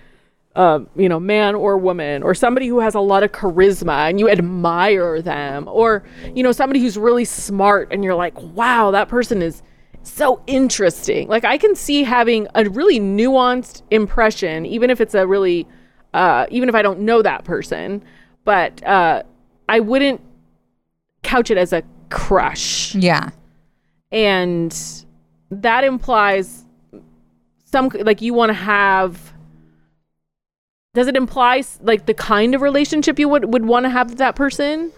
um, 0.55 0.87
you 0.95 1.09
know, 1.09 1.19
man 1.19 1.55
or 1.55 1.79
woman, 1.79 2.21
or 2.21 2.35
somebody 2.35 2.67
who 2.67 2.79
has 2.79 2.93
a 2.93 2.99
lot 2.99 3.23
of 3.23 3.31
charisma 3.31 4.07
and 4.07 4.19
you 4.19 4.29
admire 4.29 5.19
them, 5.19 5.67
or, 5.67 6.03
you 6.35 6.43
know, 6.43 6.51
somebody 6.51 6.79
who's 6.79 6.95
really 6.95 7.25
smart 7.25 7.87
and 7.89 8.03
you're 8.03 8.13
like, 8.13 8.39
wow, 8.39 8.91
that 8.91 9.09
person 9.09 9.41
is 9.41 9.63
so 10.03 10.41
interesting. 10.47 11.27
Like, 11.27 11.45
I 11.45 11.57
can 11.57 11.75
see 11.75 12.03
having 12.03 12.47
a 12.55 12.69
really 12.69 12.99
nuanced 12.99 13.81
impression, 13.91 14.65
even 14.65 14.89
if 14.89 15.01
it's 15.01 15.15
a 15.15 15.25
really, 15.25 15.67
uh, 16.13 16.45
even 16.49 16.69
if 16.69 16.75
I 16.75 16.81
don't 16.81 16.99
know 16.99 17.21
that 17.21 17.43
person, 17.43 18.03
but 18.45 18.83
uh, 18.85 19.23
I 19.69 19.79
wouldn't 19.79 20.21
couch 21.23 21.49
it 21.49 21.57
as 21.57 21.73
a 21.73 21.83
crush. 22.09 22.93
Yeah. 22.95 23.29
And 24.11 24.77
that 25.49 25.83
implies 25.83 26.63
some 27.65 27.89
like 28.01 28.21
you 28.21 28.33
want 28.33 28.51
to 28.51 28.53
have 28.53 29.33
does 30.93 31.07
it 31.07 31.15
imply 31.15 31.63
like 31.81 32.05
the 32.05 32.13
kind 32.13 32.53
of 32.53 32.61
relationship 32.61 33.17
you 33.17 33.27
would 33.27 33.51
would 33.51 33.65
want 33.65 33.85
to 33.85 33.89
have 33.89 34.09
with 34.09 34.19
that 34.19 34.35
person? 34.35 34.91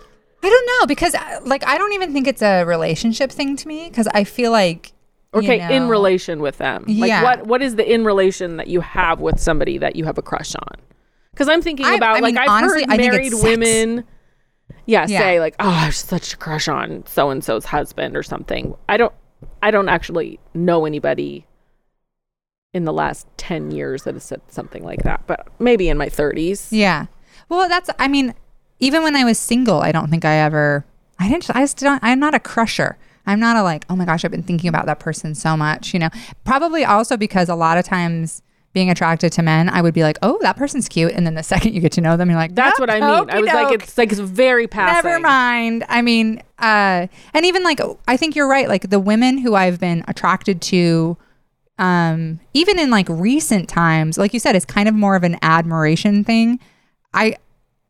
I 0.43 0.49
don't 0.49 0.68
know 0.68 0.88
because 0.88 1.16
uh, 1.16 1.39
like 1.45 1.66
I 1.66 1.78
don't 1.78 1.93
even 1.93 2.12
think 2.12 2.28
it's 2.28 2.41
a 2.41 2.64
relationship 2.66 3.32
thing 3.32 3.56
to 3.56 3.68
me 3.68 3.88
because 3.88 4.08
I 4.14 4.26
feel 4.26 4.51
like 4.51 4.91
you 5.36 5.42
okay 5.52 5.76
in 5.76 5.88
relation 5.90 6.42
with 6.42 6.58
them 6.58 6.84
like 6.88 7.10
Yeah. 7.10 7.24
what 7.24 7.46
what 7.48 7.62
is 7.62 7.76
the 7.76 7.92
in 7.92 8.04
relation 8.06 8.58
that 8.58 8.68
you 8.68 8.82
have 8.82 9.20
with 9.20 9.40
somebody 9.40 9.78
that 9.78 9.96
you 9.96 10.06
have 10.06 10.18
a 10.18 10.22
crush 10.22 10.56
on 10.56 10.76
because 11.32 11.48
i'm 11.50 11.62
thinking 11.62 11.86
I- 11.86 11.96
about 11.96 12.18
I 12.18 12.20
like 12.20 12.34
mean, 12.36 12.38
i've 12.38 12.50
honestly, 12.50 12.86
heard 12.88 12.98
married 12.98 13.34
it's 13.34 13.42
sex. 13.42 13.44
women 13.58 14.04
yeah, 14.88 15.06
Yeah. 15.08 15.20
say 15.20 15.40
like 15.40 15.56
oh 15.60 15.68
i 15.70 15.74
have 15.86 15.96
such 15.96 16.34
a 16.34 16.38
crush 16.38 16.68
on 16.68 17.04
so 17.08 17.30
and 17.30 17.44
so's 17.44 17.66
husband 17.66 18.16
or 18.16 18.24
something 18.24 18.76
i 18.90 18.98
don't 18.98 19.14
i 19.62 19.72
don't 19.72 19.90
actually 19.90 20.40
know 20.54 20.86
anybody 20.86 21.46
in 22.74 22.84
the 22.86 22.94
last 22.94 23.26
10 23.38 23.72
years 23.72 24.04
that 24.04 24.14
has 24.16 24.24
said 24.24 24.42
something 24.48 24.84
like 24.84 25.04
that 25.04 25.26
but 25.28 25.48
maybe 25.60 25.88
in 25.90 25.98
my 25.98 26.08
30s 26.08 26.68
Yeah. 26.72 27.06
Well, 27.48 27.70
that's, 27.70 27.92
I 28.00 28.08
mean, 28.08 28.34
even 28.80 29.04
when 29.04 29.16
I 29.16 29.24
was 29.24 29.38
single, 29.38 29.80
I 29.80 29.92
don't 29.92 30.10
think 30.10 30.26
I 30.26 30.36
ever, 30.38 30.84
I 31.20 31.30
didn't, 31.30 31.48
I 31.56 31.62
just 31.62 31.78
don't, 31.78 32.00
I'm 32.04 32.20
not 32.20 32.34
a 32.34 32.40
crusher. 32.40 32.98
I'm 33.26 33.40
not 33.40 33.56
a 33.56 33.64
like, 33.64 33.86
oh 33.90 33.96
my 33.96 34.06
gosh, 34.06 34.24
I've 34.26 34.32
been 34.32 34.44
thinking 34.44 34.68
about 34.68 34.86
that 34.86 35.00
person 35.00 35.36
so 35.36 35.56
much, 35.58 35.94
you 35.94 36.00
know. 36.00 36.10
Probably 36.44 36.86
also 36.86 37.18
because 37.18 37.50
a 37.50 37.56
lot 37.56 37.78
of 37.78 37.86
times 37.86 38.42
being 38.74 38.90
attracted 38.90 39.32
to 39.32 39.42
men, 39.42 39.70
I 39.70 39.82
would 39.82 39.94
be 39.94 40.04
like, 40.04 40.18
oh, 40.22 40.38
that 40.42 40.58
person's 40.58 40.90
cute. 40.90 41.14
And 41.14 41.26
then 41.26 41.34
the 41.34 41.44
second 41.54 41.74
you 41.74 41.82
get 41.82 41.94
to 41.94 42.02
know 42.02 42.18
them, 42.18 42.30
you're 42.30 42.38
like, 42.38 42.54
that's 42.56 42.80
what 42.80 42.90
i 42.90 42.96
mean 42.96 43.30
i 43.30 43.40
was 43.40 43.48
like 43.48 43.74
it's 43.74 43.98
like 43.98 44.12
it's 44.12 44.20
very 44.20 44.68
passive 44.68 45.06
Never 45.06 45.20
mind. 45.20 45.86
I 45.88 46.02
mean, 46.02 46.44
uh, 46.60 47.08
and 47.34 47.46
even 47.46 47.64
like, 47.64 47.80
I 48.08 48.18
think 48.18 48.36
you're 48.36 48.48
right. 48.50 48.68
Like 48.68 48.90
the 48.90 49.00
women 49.00 49.38
who 49.38 49.56
I've 49.56 49.80
been 49.80 50.04
attracted 50.08 50.62
to, 50.64 51.18
um, 51.80 52.40
even 52.54 52.78
in 52.78 52.90
like 52.90 53.08
recent 53.10 53.70
times, 53.70 54.18
like 54.18 54.34
you 54.34 54.40
said, 54.40 54.56
it's 54.56 54.66
kind 54.66 54.88
of 54.88 54.96
more 54.96 55.16
of 55.16 55.24
an 55.24 55.38
admiration 55.42 56.24
thing. 56.24 56.60
I 57.14 57.38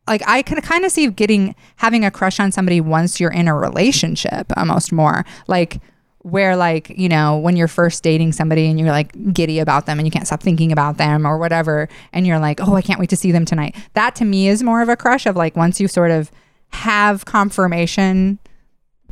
like 0.07 0.21
I 0.27 0.41
can 0.41 0.61
kind 0.61 0.85
of 0.85 0.91
see 0.91 1.07
getting 1.09 1.55
having 1.77 2.05
a 2.05 2.11
crush 2.11 2.39
on 2.39 2.51
somebody 2.51 2.79
once 2.81 3.19
you're 3.19 3.31
in 3.31 3.47
a 3.47 3.55
relationship 3.55 4.51
almost 4.55 4.91
more. 4.91 5.25
Like 5.47 5.79
where 6.19 6.55
like 6.55 6.89
you 6.89 7.07
know 7.07 7.37
when 7.37 7.55
you're 7.55 7.67
first 7.67 8.01
dating 8.01 8.31
somebody 8.31 8.65
and 8.65 8.79
you're 8.79 8.89
like 8.89 9.13
giddy 9.31 9.59
about 9.59 9.85
them 9.85 9.99
and 9.99 10.07
you 10.07 10.11
can't 10.11 10.25
stop 10.25 10.41
thinking 10.41 10.71
about 10.71 10.97
them 10.97 11.23
or 11.25 11.37
whatever 11.37 11.87
and 12.13 12.25
you're 12.25 12.39
like 12.39 12.59
oh 12.61 12.75
I 12.75 12.81
can't 12.81 12.99
wait 12.99 13.11
to 13.11 13.15
see 13.15 13.31
them 13.31 13.45
tonight. 13.45 13.75
That 13.93 14.15
to 14.15 14.25
me 14.25 14.47
is 14.47 14.63
more 14.63 14.81
of 14.81 14.89
a 14.89 14.95
crush 14.95 15.25
of 15.25 15.35
like 15.35 15.55
once 15.55 15.79
you 15.79 15.87
sort 15.87 16.11
of 16.11 16.31
have 16.69 17.25
confirmation 17.25 18.39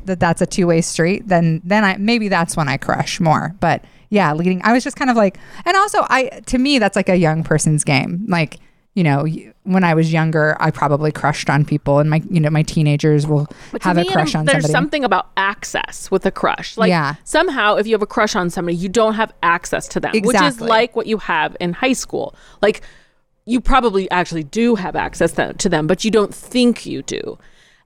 that 0.06 0.20
that's 0.20 0.42
a 0.42 0.46
two-way 0.48 0.82
street 0.82 1.28
then 1.28 1.62
then 1.64 1.84
I 1.84 1.98
maybe 1.98 2.30
that's 2.30 2.58
when 2.58 2.68
I 2.68 2.78
crush 2.78 3.20
more. 3.20 3.56
But 3.60 3.84
yeah 4.10 4.34
leading 4.34 4.62
I 4.64 4.74
was 4.74 4.84
just 4.84 4.96
kind 4.96 5.12
of 5.12 5.16
like 5.18 5.38
and 5.66 5.78
also 5.78 6.06
I 6.10 6.42
to 6.48 6.58
me 6.58 6.80
that's 6.80 6.96
like 6.96 7.10
a 7.10 7.16
young 7.16 7.44
person's 7.44 7.84
game. 7.84 8.26
Like 8.28 8.60
you 8.96 9.04
know 9.04 9.24
y- 9.24 9.54
when 9.64 9.84
I 9.84 9.94
was 9.94 10.14
younger 10.14 10.56
I 10.60 10.70
probably 10.72 11.12
crushed 11.12 11.50
on 11.50 11.66
people 11.66 12.00
and 12.00 12.10
my 12.10 12.22
you 12.30 12.40
know 12.40 12.50
my 12.50 12.64
teenagers 12.64 13.26
will 13.26 13.48
have 13.82 13.98
a 13.98 14.06
crush 14.06 14.36
on 14.36 14.46
there's 14.46 14.64
somebody 14.64 14.72
something 14.72 15.04
about 15.04 15.30
access 15.38 16.12
with 16.12 16.26
a 16.26 16.32
crush. 16.32 16.78
Like 16.78 16.90
Yeah. 16.90 17.16
somehow, 17.24 17.76
if 17.76 17.88
you 17.88 17.94
have 17.94 18.02
a 18.02 18.08
crush 18.08 18.36
on 18.36 18.50
somebody, 18.50 18.78
you 18.78 18.90
don't 18.90 19.16
have 19.16 19.34
access 19.42 19.88
to 19.90 20.00
them, 20.00 20.12
which 20.24 20.40
is 20.42 20.60
like 20.62 20.96
what 20.96 21.08
you 21.08 21.18
have 21.18 21.56
in 21.60 21.74
high 21.74 21.94
school. 21.94 22.36
Like 22.62 22.82
you 23.46 23.60
probably 23.60 24.10
actually 24.12 24.44
do 24.44 24.76
have 24.76 24.96
access 24.96 25.32
th- 25.34 25.58
to 25.58 25.70
them, 25.70 25.88
but 25.88 26.06
you 26.06 26.12
don't 26.12 26.34
think 26.34 26.86
you 26.86 27.02
do. 27.02 27.38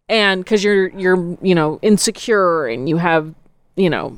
And 0.10 0.45
cuz 0.45 0.64
you're 0.64 0.89
you're, 0.89 1.38
you 1.41 1.55
know, 1.55 1.80
insecure 1.82 2.66
and 2.68 2.88
you 2.89 2.97
have, 2.97 3.34
you 3.76 3.89
know, 3.89 4.18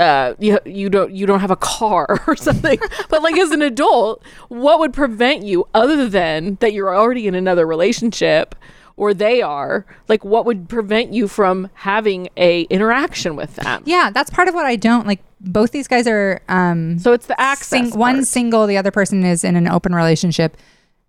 uh, 0.00 0.34
you 0.38 0.58
you 0.64 0.88
don't 0.90 1.12
you 1.12 1.26
don't 1.26 1.40
have 1.40 1.50
a 1.50 1.56
car 1.56 2.20
or 2.26 2.34
something. 2.34 2.78
but 3.08 3.22
like 3.22 3.36
as 3.38 3.50
an 3.52 3.62
adult, 3.62 4.22
what 4.48 4.78
would 4.80 4.92
prevent 4.92 5.44
you 5.44 5.68
other 5.74 6.08
than 6.08 6.56
that 6.60 6.72
you're 6.72 6.94
already 6.94 7.26
in 7.26 7.34
another 7.34 7.66
relationship 7.66 8.54
or 8.96 9.14
they 9.14 9.40
are? 9.42 9.86
Like 10.08 10.24
what 10.24 10.44
would 10.46 10.68
prevent 10.68 11.12
you 11.12 11.28
from 11.28 11.70
having 11.74 12.28
a 12.36 12.62
interaction 12.62 13.36
with 13.36 13.54
them? 13.56 13.82
Yeah, 13.86 14.10
that's 14.12 14.30
part 14.30 14.48
of 14.48 14.54
what 14.54 14.66
I 14.66 14.76
don't 14.76 15.06
like. 15.06 15.20
Both 15.40 15.70
these 15.70 15.88
guys 15.88 16.06
are 16.06 16.40
um 16.48 16.98
So 16.98 17.12
it's 17.12 17.26
the 17.26 17.40
access. 17.40 17.68
sing- 17.90 17.98
one 17.98 18.24
single, 18.24 18.66
the 18.66 18.76
other 18.76 18.90
person 18.90 19.24
is 19.24 19.44
in 19.44 19.54
an 19.56 19.68
open 19.68 19.94
relationship. 19.94 20.56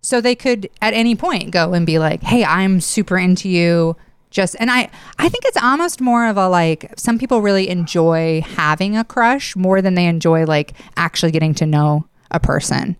So 0.04 0.20
they 0.20 0.34
could 0.34 0.68
at 0.80 0.94
any 0.94 1.14
point 1.14 1.50
go 1.52 1.72
and 1.74 1.86
be 1.86 1.98
like, 1.98 2.22
"Hey, 2.22 2.44
I'm 2.44 2.80
super 2.80 3.16
into 3.18 3.48
you." 3.48 3.96
Just 4.32 4.56
and 4.58 4.70
I 4.70 4.90
I 5.18 5.28
think 5.28 5.44
it's 5.44 5.62
almost 5.62 6.00
more 6.00 6.26
of 6.26 6.36
a 6.36 6.48
like 6.48 6.92
some 6.96 7.18
people 7.18 7.42
really 7.42 7.68
enjoy 7.68 8.40
having 8.40 8.96
a 8.96 9.04
crush 9.04 9.54
more 9.54 9.80
than 9.80 9.94
they 9.94 10.06
enjoy 10.06 10.44
like 10.44 10.72
actually 10.96 11.30
getting 11.30 11.54
to 11.54 11.66
know 11.66 12.06
a 12.30 12.40
person. 12.40 12.96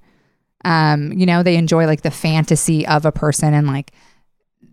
Um, 0.65 1.13
you 1.13 1.27
know, 1.27 1.43
they 1.43 1.57
enjoy 1.57 1.87
like 1.87 2.03
the 2.03 2.11
fantasy 2.11 2.87
of 2.87 3.05
a 3.05 3.11
person 3.11 3.53
and 3.55 3.67
like 3.67 3.93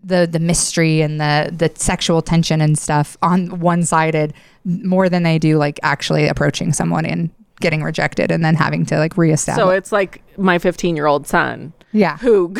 the 0.04 0.28
the 0.30 0.38
mystery 0.38 1.00
and 1.00 1.20
the 1.20 1.50
the 1.52 1.72
sexual 1.74 2.22
tension 2.22 2.60
and 2.60 2.78
stuff 2.78 3.16
on 3.22 3.58
one 3.58 3.82
sided 3.82 4.32
more 4.64 5.08
than 5.08 5.22
they 5.22 5.38
do 5.38 5.56
like 5.56 5.80
actually 5.82 6.28
approaching 6.28 6.72
someone 6.72 7.04
and 7.04 7.30
getting 7.60 7.82
rejected 7.82 8.30
and 8.30 8.44
then 8.44 8.54
having 8.54 8.84
to 8.86 8.98
like 8.98 9.16
reestablish. 9.16 9.62
So 9.62 9.70
it's 9.70 9.92
like 9.92 10.22
my 10.38 10.58
15 10.58 10.94
year 10.94 11.06
old 11.06 11.26
son 11.26 11.72
yeah. 11.92 12.16
who 12.18 12.54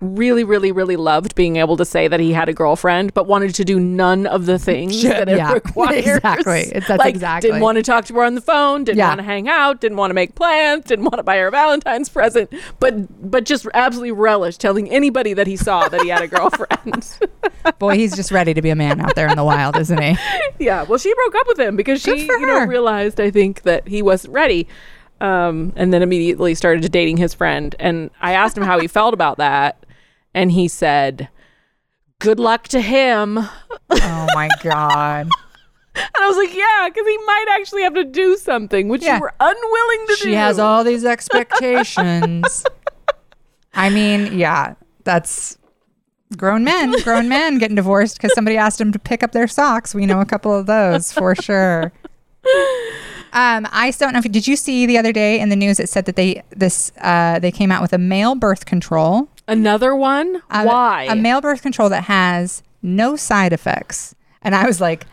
really, 0.00 0.44
really, 0.44 0.72
really 0.72 0.96
loved 0.96 1.34
being 1.34 1.56
able 1.56 1.76
to 1.76 1.84
say 1.84 2.06
that 2.06 2.20
he 2.20 2.32
had 2.32 2.48
a 2.48 2.52
girlfriend, 2.52 3.14
but 3.14 3.26
wanted 3.26 3.54
to 3.54 3.64
do 3.64 3.80
none 3.80 4.26
of 4.26 4.44
the 4.46 4.58
things 4.58 5.02
that 5.04 5.28
it 5.28 5.36
yeah, 5.38 5.52
requires. 5.54 6.06
exactly. 6.06 6.60
It's- 6.60 6.86
that's 6.88 6.98
like, 6.98 7.14
exactly- 7.14 7.48
Didn't 7.50 7.62
want 7.62 7.76
to 7.76 7.82
talk 7.82 8.04
to 8.06 8.14
her 8.14 8.22
on 8.24 8.34
the 8.34 8.40
phone. 8.40 8.84
Didn't 8.84 8.98
Yeah. 8.98 9.08
want 9.08 9.20
to 9.20 9.24
hang 9.24 9.48
out. 9.48 9.80
Didn't 9.80 9.96
want 9.96 10.10
to 10.10 10.14
make 10.14 10.34
plans. 10.34 10.84
Didn't 10.84 11.04
want 11.06 11.16
to 11.16 11.22
buy 11.22 11.38
her 11.38 11.46
a 11.48 11.50
Valentine's 11.50 12.08
present. 12.08 12.52
But 12.78 13.30
but 13.30 13.44
just 13.44 13.66
absolutely 13.74 14.12
relished 14.12 14.60
telling 14.60 14.90
anybody 14.90 15.32
that 15.32 15.46
he 15.46 15.56
saw 15.56 15.88
that 15.88 16.02
he 16.02 16.08
had 16.08 16.22
a 16.22 16.28
girlfriend. 16.28 17.18
Boy, 17.78 17.96
he's 17.96 18.14
just 18.14 18.30
ready 18.30 18.52
to 18.54 18.62
be 18.62 18.70
a 18.70 18.76
man 18.76 19.00
out 19.00 19.14
there 19.14 19.28
in 19.28 19.36
the 19.36 19.44
wild, 19.44 19.76
isn't 19.78 20.00
he? 20.02 20.16
yeah. 20.58 20.82
Well, 20.82 20.98
she 20.98 21.12
broke 21.14 21.34
up 21.36 21.46
with 21.48 21.58
him 21.58 21.74
because 21.76 22.00
she, 22.02 22.20
you 22.26 22.46
know, 22.46 22.66
realized 22.66 23.18
I 23.20 23.30
think 23.30 23.62
that 23.62 23.88
he 23.88 24.02
wasn't 24.02 24.34
ready. 24.34 24.68
Um, 25.18 25.72
and 25.76 25.94
then 25.94 26.02
immediately 26.02 26.54
started 26.54 26.92
dating 26.92 27.16
his 27.16 27.32
friend. 27.32 27.74
And 27.78 28.10
I 28.20 28.32
asked 28.32 28.54
him 28.56 28.64
how 28.64 28.78
he 28.78 28.86
felt 28.86 29.14
about 29.14 29.38
that, 29.38 29.78
and 30.36 30.52
he 30.52 30.68
said, 30.68 31.28
"Good 32.20 32.38
luck 32.38 32.68
to 32.68 32.80
him." 32.80 33.38
Oh 33.90 34.26
my 34.34 34.48
god. 34.62 35.28
And 35.98 36.10
I 36.20 36.28
was 36.28 36.36
like, 36.36 36.54
"Yeah, 36.54 36.88
because 36.90 37.06
he 37.06 37.16
might 37.24 37.46
actually 37.58 37.82
have 37.82 37.94
to 37.94 38.04
do 38.04 38.36
something, 38.36 38.88
which 38.88 39.02
Yeah. 39.02 39.14
you 39.14 39.20
were 39.22 39.32
unwilling 39.40 40.06
to 40.08 40.16
do." 40.20 40.28
she 40.28 40.34
has 40.34 40.58
all 40.58 40.84
these 40.84 41.06
expectations. 41.06 42.66
I 43.74 43.88
mean, 43.88 44.38
yeah, 44.38 44.74
that's 45.04 45.56
grown 46.36 46.64
men, 46.64 46.92
grown 47.02 47.30
men 47.30 47.56
getting 47.56 47.76
divorced 47.76 48.18
because 48.18 48.34
somebody 48.34 48.58
asked 48.58 48.76
them 48.76 48.92
to 48.92 48.98
pick 48.98 49.22
up 49.22 49.32
their 49.32 49.48
socks. 49.48 49.94
We 49.94 50.04
know 50.04 50.20
a 50.20 50.26
couple 50.26 50.54
of 50.54 50.66
those 50.66 51.12
for 51.12 51.34
sure. 51.34 51.92
Um, 53.32 53.66
I 53.72 53.90
don't 53.98 54.12
know 54.12 54.18
if 54.18 54.30
did 54.30 54.46
you 54.46 54.56
see 54.56 54.84
the 54.84 54.98
other 54.98 55.12
day 55.12 55.40
in 55.40 55.48
the 55.48 55.56
news 55.56 55.80
it 55.80 55.88
said 55.88 56.04
that 56.06 56.16
they 56.16 56.42
this 56.50 56.92
uh, 57.00 57.38
they 57.38 57.50
came 57.50 57.72
out 57.72 57.80
with 57.80 57.92
a 57.94 57.98
male 57.98 58.34
birth 58.34 58.66
control. 58.66 59.28
Another 59.48 59.94
one. 59.94 60.42
a- 60.50 60.64
Why? 60.64 61.04
A 61.10 61.14
male 61.16 61.40
birth 61.40 61.62
control 61.62 61.88
that 61.90 62.04
has 62.04 62.62
no 62.82 63.16
side 63.16 63.52
effects. 63.52 64.14
And 64.42 64.54
I 64.54 64.66
was 64.66 64.80
like, 64.80 65.06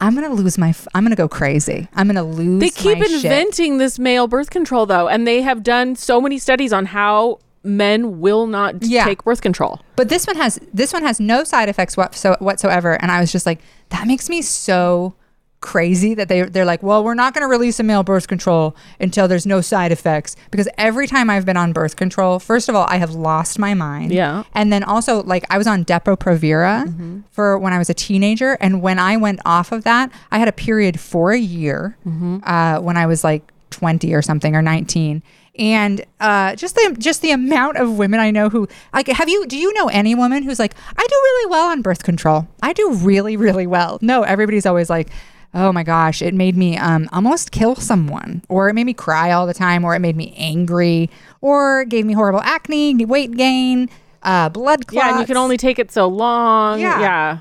I'm 0.00 0.14
gonna 0.14 0.32
lose 0.32 0.58
my. 0.58 0.70
F- 0.70 0.86
I'm 0.94 1.04
gonna 1.04 1.16
go 1.16 1.28
crazy. 1.28 1.88
I'm 1.94 2.06
gonna 2.06 2.22
lose. 2.22 2.60
they 2.60 2.68
keep 2.70 2.98
my 2.98 3.06
shit. 3.06 3.24
inventing 3.24 3.78
this 3.78 3.98
male 3.98 4.26
birth 4.28 4.50
control 4.50 4.84
though, 4.84 5.08
and 5.08 5.26
they 5.26 5.40
have 5.42 5.62
done 5.62 5.96
so 5.96 6.20
many 6.20 6.36
studies 6.38 6.70
on 6.72 6.86
how 6.86 7.38
men 7.64 8.20
will 8.20 8.46
not 8.46 8.82
Yeah. 8.82 9.04
take 9.04 9.24
birth 9.24 9.40
control. 9.40 9.80
But 9.96 10.08
this 10.10 10.26
one 10.26 10.36
has 10.36 10.58
this 10.74 10.92
one 10.92 11.02
has 11.02 11.18
no 11.18 11.44
side 11.44 11.68
effects 11.70 11.96
whatso- 11.96 12.36
whatsoever, 12.40 12.92
and 13.02 13.10
I 13.10 13.20
was 13.20 13.32
just 13.32 13.46
like, 13.46 13.60
that 13.88 14.06
makes 14.06 14.28
me 14.28 14.42
so 14.42 15.14
crazy 15.60 16.14
that 16.14 16.28
they 16.28 16.42
they're 16.42 16.64
like, 16.64 16.82
well, 16.82 17.02
we're 17.02 17.14
not 17.14 17.34
going 17.34 17.42
to 17.42 17.48
release 17.48 17.80
a 17.80 17.82
male 17.82 18.02
birth 18.02 18.28
control 18.28 18.76
until 19.00 19.26
there's 19.26 19.46
no 19.46 19.60
side 19.60 19.90
effects. 19.92 20.36
Because 20.50 20.68
every 20.78 21.06
time 21.06 21.30
I've 21.30 21.44
been 21.46 21.56
on 21.56 21.72
birth 21.72 21.96
control, 21.96 22.38
first 22.38 22.68
of 22.68 22.74
all, 22.74 22.86
I 22.88 22.96
have 22.96 23.12
lost 23.12 23.58
my 23.58 23.74
mind. 23.74 24.12
Yeah. 24.12 24.44
and 24.54 24.72
then 24.72 24.82
also 24.84 25.22
like 25.22 25.44
I 25.50 25.58
was 25.58 25.66
on 25.66 25.84
Depo-Provera 25.84 27.24
for 27.30 27.58
when 27.58 27.72
I 27.72 27.78
was 27.78 27.90
a 27.90 27.94
teenager, 27.94 28.56
and 28.60 28.82
when 28.82 28.98
I 28.98 29.16
went 29.16 29.40
off 29.44 29.72
of 29.72 29.84
that, 29.84 30.10
I 30.30 30.38
had 30.38 30.48
a 30.48 30.52
period 30.52 31.00
for 31.00 31.32
a 31.32 31.38
year 31.38 31.96
uh, 32.44 32.78
when 32.80 32.96
I 32.96 33.06
was 33.06 33.24
like 33.24 33.50
20 33.70 34.14
or 34.14 34.22
something 34.22 34.54
or 34.54 34.62
19 34.62 35.22
and 35.58 36.04
uh, 36.20 36.54
just 36.54 36.74
the 36.74 36.94
just 36.98 37.22
the 37.22 37.30
amount 37.30 37.78
of 37.78 37.96
women 37.98 38.20
I 38.20 38.30
know 38.30 38.48
who 38.50 38.68
like 38.92 39.06
have 39.08 39.28
you 39.28 39.46
do 39.46 39.56
you 39.56 39.72
know 39.72 39.88
any 39.88 40.14
woman 40.14 40.42
who's 40.42 40.58
like 40.58 40.74
I 40.96 41.06
do 41.06 41.14
really 41.14 41.50
well 41.50 41.70
on 41.70 41.80
birth 41.82 42.02
control. 42.04 42.46
I 42.62 42.72
do 42.74 42.92
really 42.92 43.36
really 43.38 43.66
well. 43.66 43.98
No 44.02 44.22
everybody's 44.22 44.66
always 44.66 44.90
like 44.90 45.08
oh 45.56 45.72
my 45.72 45.82
gosh 45.82 46.22
it 46.22 46.34
made 46.34 46.56
me 46.56 46.76
um 46.76 47.08
almost 47.12 47.50
kill 47.50 47.74
someone 47.74 48.42
or 48.48 48.68
it 48.68 48.74
made 48.74 48.84
me 48.84 48.94
cry 48.94 49.32
all 49.32 49.46
the 49.46 49.54
time 49.54 49.84
or 49.84 49.94
it 49.96 50.00
made 50.00 50.14
me 50.14 50.32
angry 50.36 51.10
or 51.40 51.84
gave 51.86 52.04
me 52.06 52.12
horrible 52.12 52.40
acne 52.42 53.04
weight 53.04 53.32
gain 53.36 53.88
uh 54.22 54.48
blood 54.48 54.86
clots 54.86 55.04
Yeah, 55.04 55.10
and 55.12 55.20
you 55.20 55.26
can 55.26 55.36
only 55.36 55.56
take 55.56 55.78
it 55.78 55.90
so 55.90 56.06
long. 56.06 56.78
Yeah. 56.80 57.00
Yeah. 57.00 57.38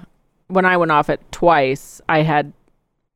When 0.47 0.66
I 0.66 0.78
went 0.78 0.91
off 0.91 1.09
it 1.09 1.20
twice, 1.32 1.99
I 2.07 2.22
had, 2.22 2.53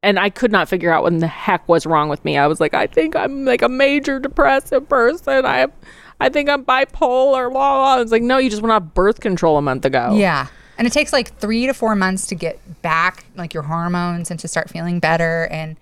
and 0.02 0.18
I 0.18 0.32
could 0.32 0.52
not 0.52 0.68
figure 0.68 0.92
out 0.92 1.04
what 1.04 1.20
the 1.20 1.28
heck 1.28 1.68
was 1.70 1.86
wrong 1.86 2.10
with 2.10 2.26
me. 2.26 2.38
I 2.40 2.48
was 2.48 2.60
like, 2.60 2.74
I 2.74 2.88
think 2.88 3.16
I'm 3.16 3.46
like 3.46 3.62
a 3.62 3.70
major 3.70 4.20
depressive 4.20 4.90
person. 4.90 5.46
I 5.46 5.58
have, 5.60 5.72
I 6.20 6.30
think 6.30 6.50
I'm 6.50 6.66
bipolar. 6.66 7.52
Blah, 7.52 7.76
blah. 7.78 7.96
I 7.96 8.02
was 8.02 8.12
like, 8.12 8.24
no, 8.24 8.40
you 8.40 8.50
just 8.50 8.64
went 8.64 8.72
off 8.72 8.96
birth 8.96 9.20
control 9.20 9.58
a 9.58 9.62
month 9.62 9.86
ago. 9.86 10.16
Yeah. 10.18 10.48
And 10.80 10.88
it 10.88 10.94
takes 10.94 11.14
like 11.14 11.38
three 11.38 11.68
to 11.68 11.74
four 11.76 11.96
months 11.96 12.26
to 12.28 12.36
get 12.36 12.82
back 12.82 13.26
like 13.36 13.54
your 13.54 13.64
hormones 13.64 14.32
and 14.32 14.40
to 14.40 14.48
start 14.48 14.70
feeling 14.70 15.00
better. 15.00 15.48
And 15.52 15.76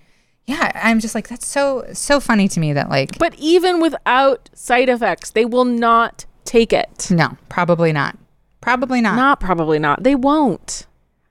yeah, 0.46 0.72
I'm 0.74 0.98
just 0.98 1.14
like, 1.14 1.28
that's 1.28 1.46
so, 1.46 1.86
so 1.92 2.18
funny 2.20 2.48
to 2.48 2.58
me 2.60 2.72
that 2.74 2.90
like, 2.90 3.16
But 3.18 3.34
even 3.38 3.80
without 3.80 4.50
side 4.54 4.88
effects, 4.88 5.30
they 5.30 5.44
will 5.44 5.64
not 5.64 6.26
take 6.44 6.72
it. 6.72 7.08
no, 7.10 7.36
probably 7.48 7.92
not. 7.92 8.18
Probably 8.60 9.00
not. 9.00 9.14
Not 9.14 9.38
probably 9.40 9.78
not. 9.78 10.02
They 10.02 10.14
won't. 10.16 10.86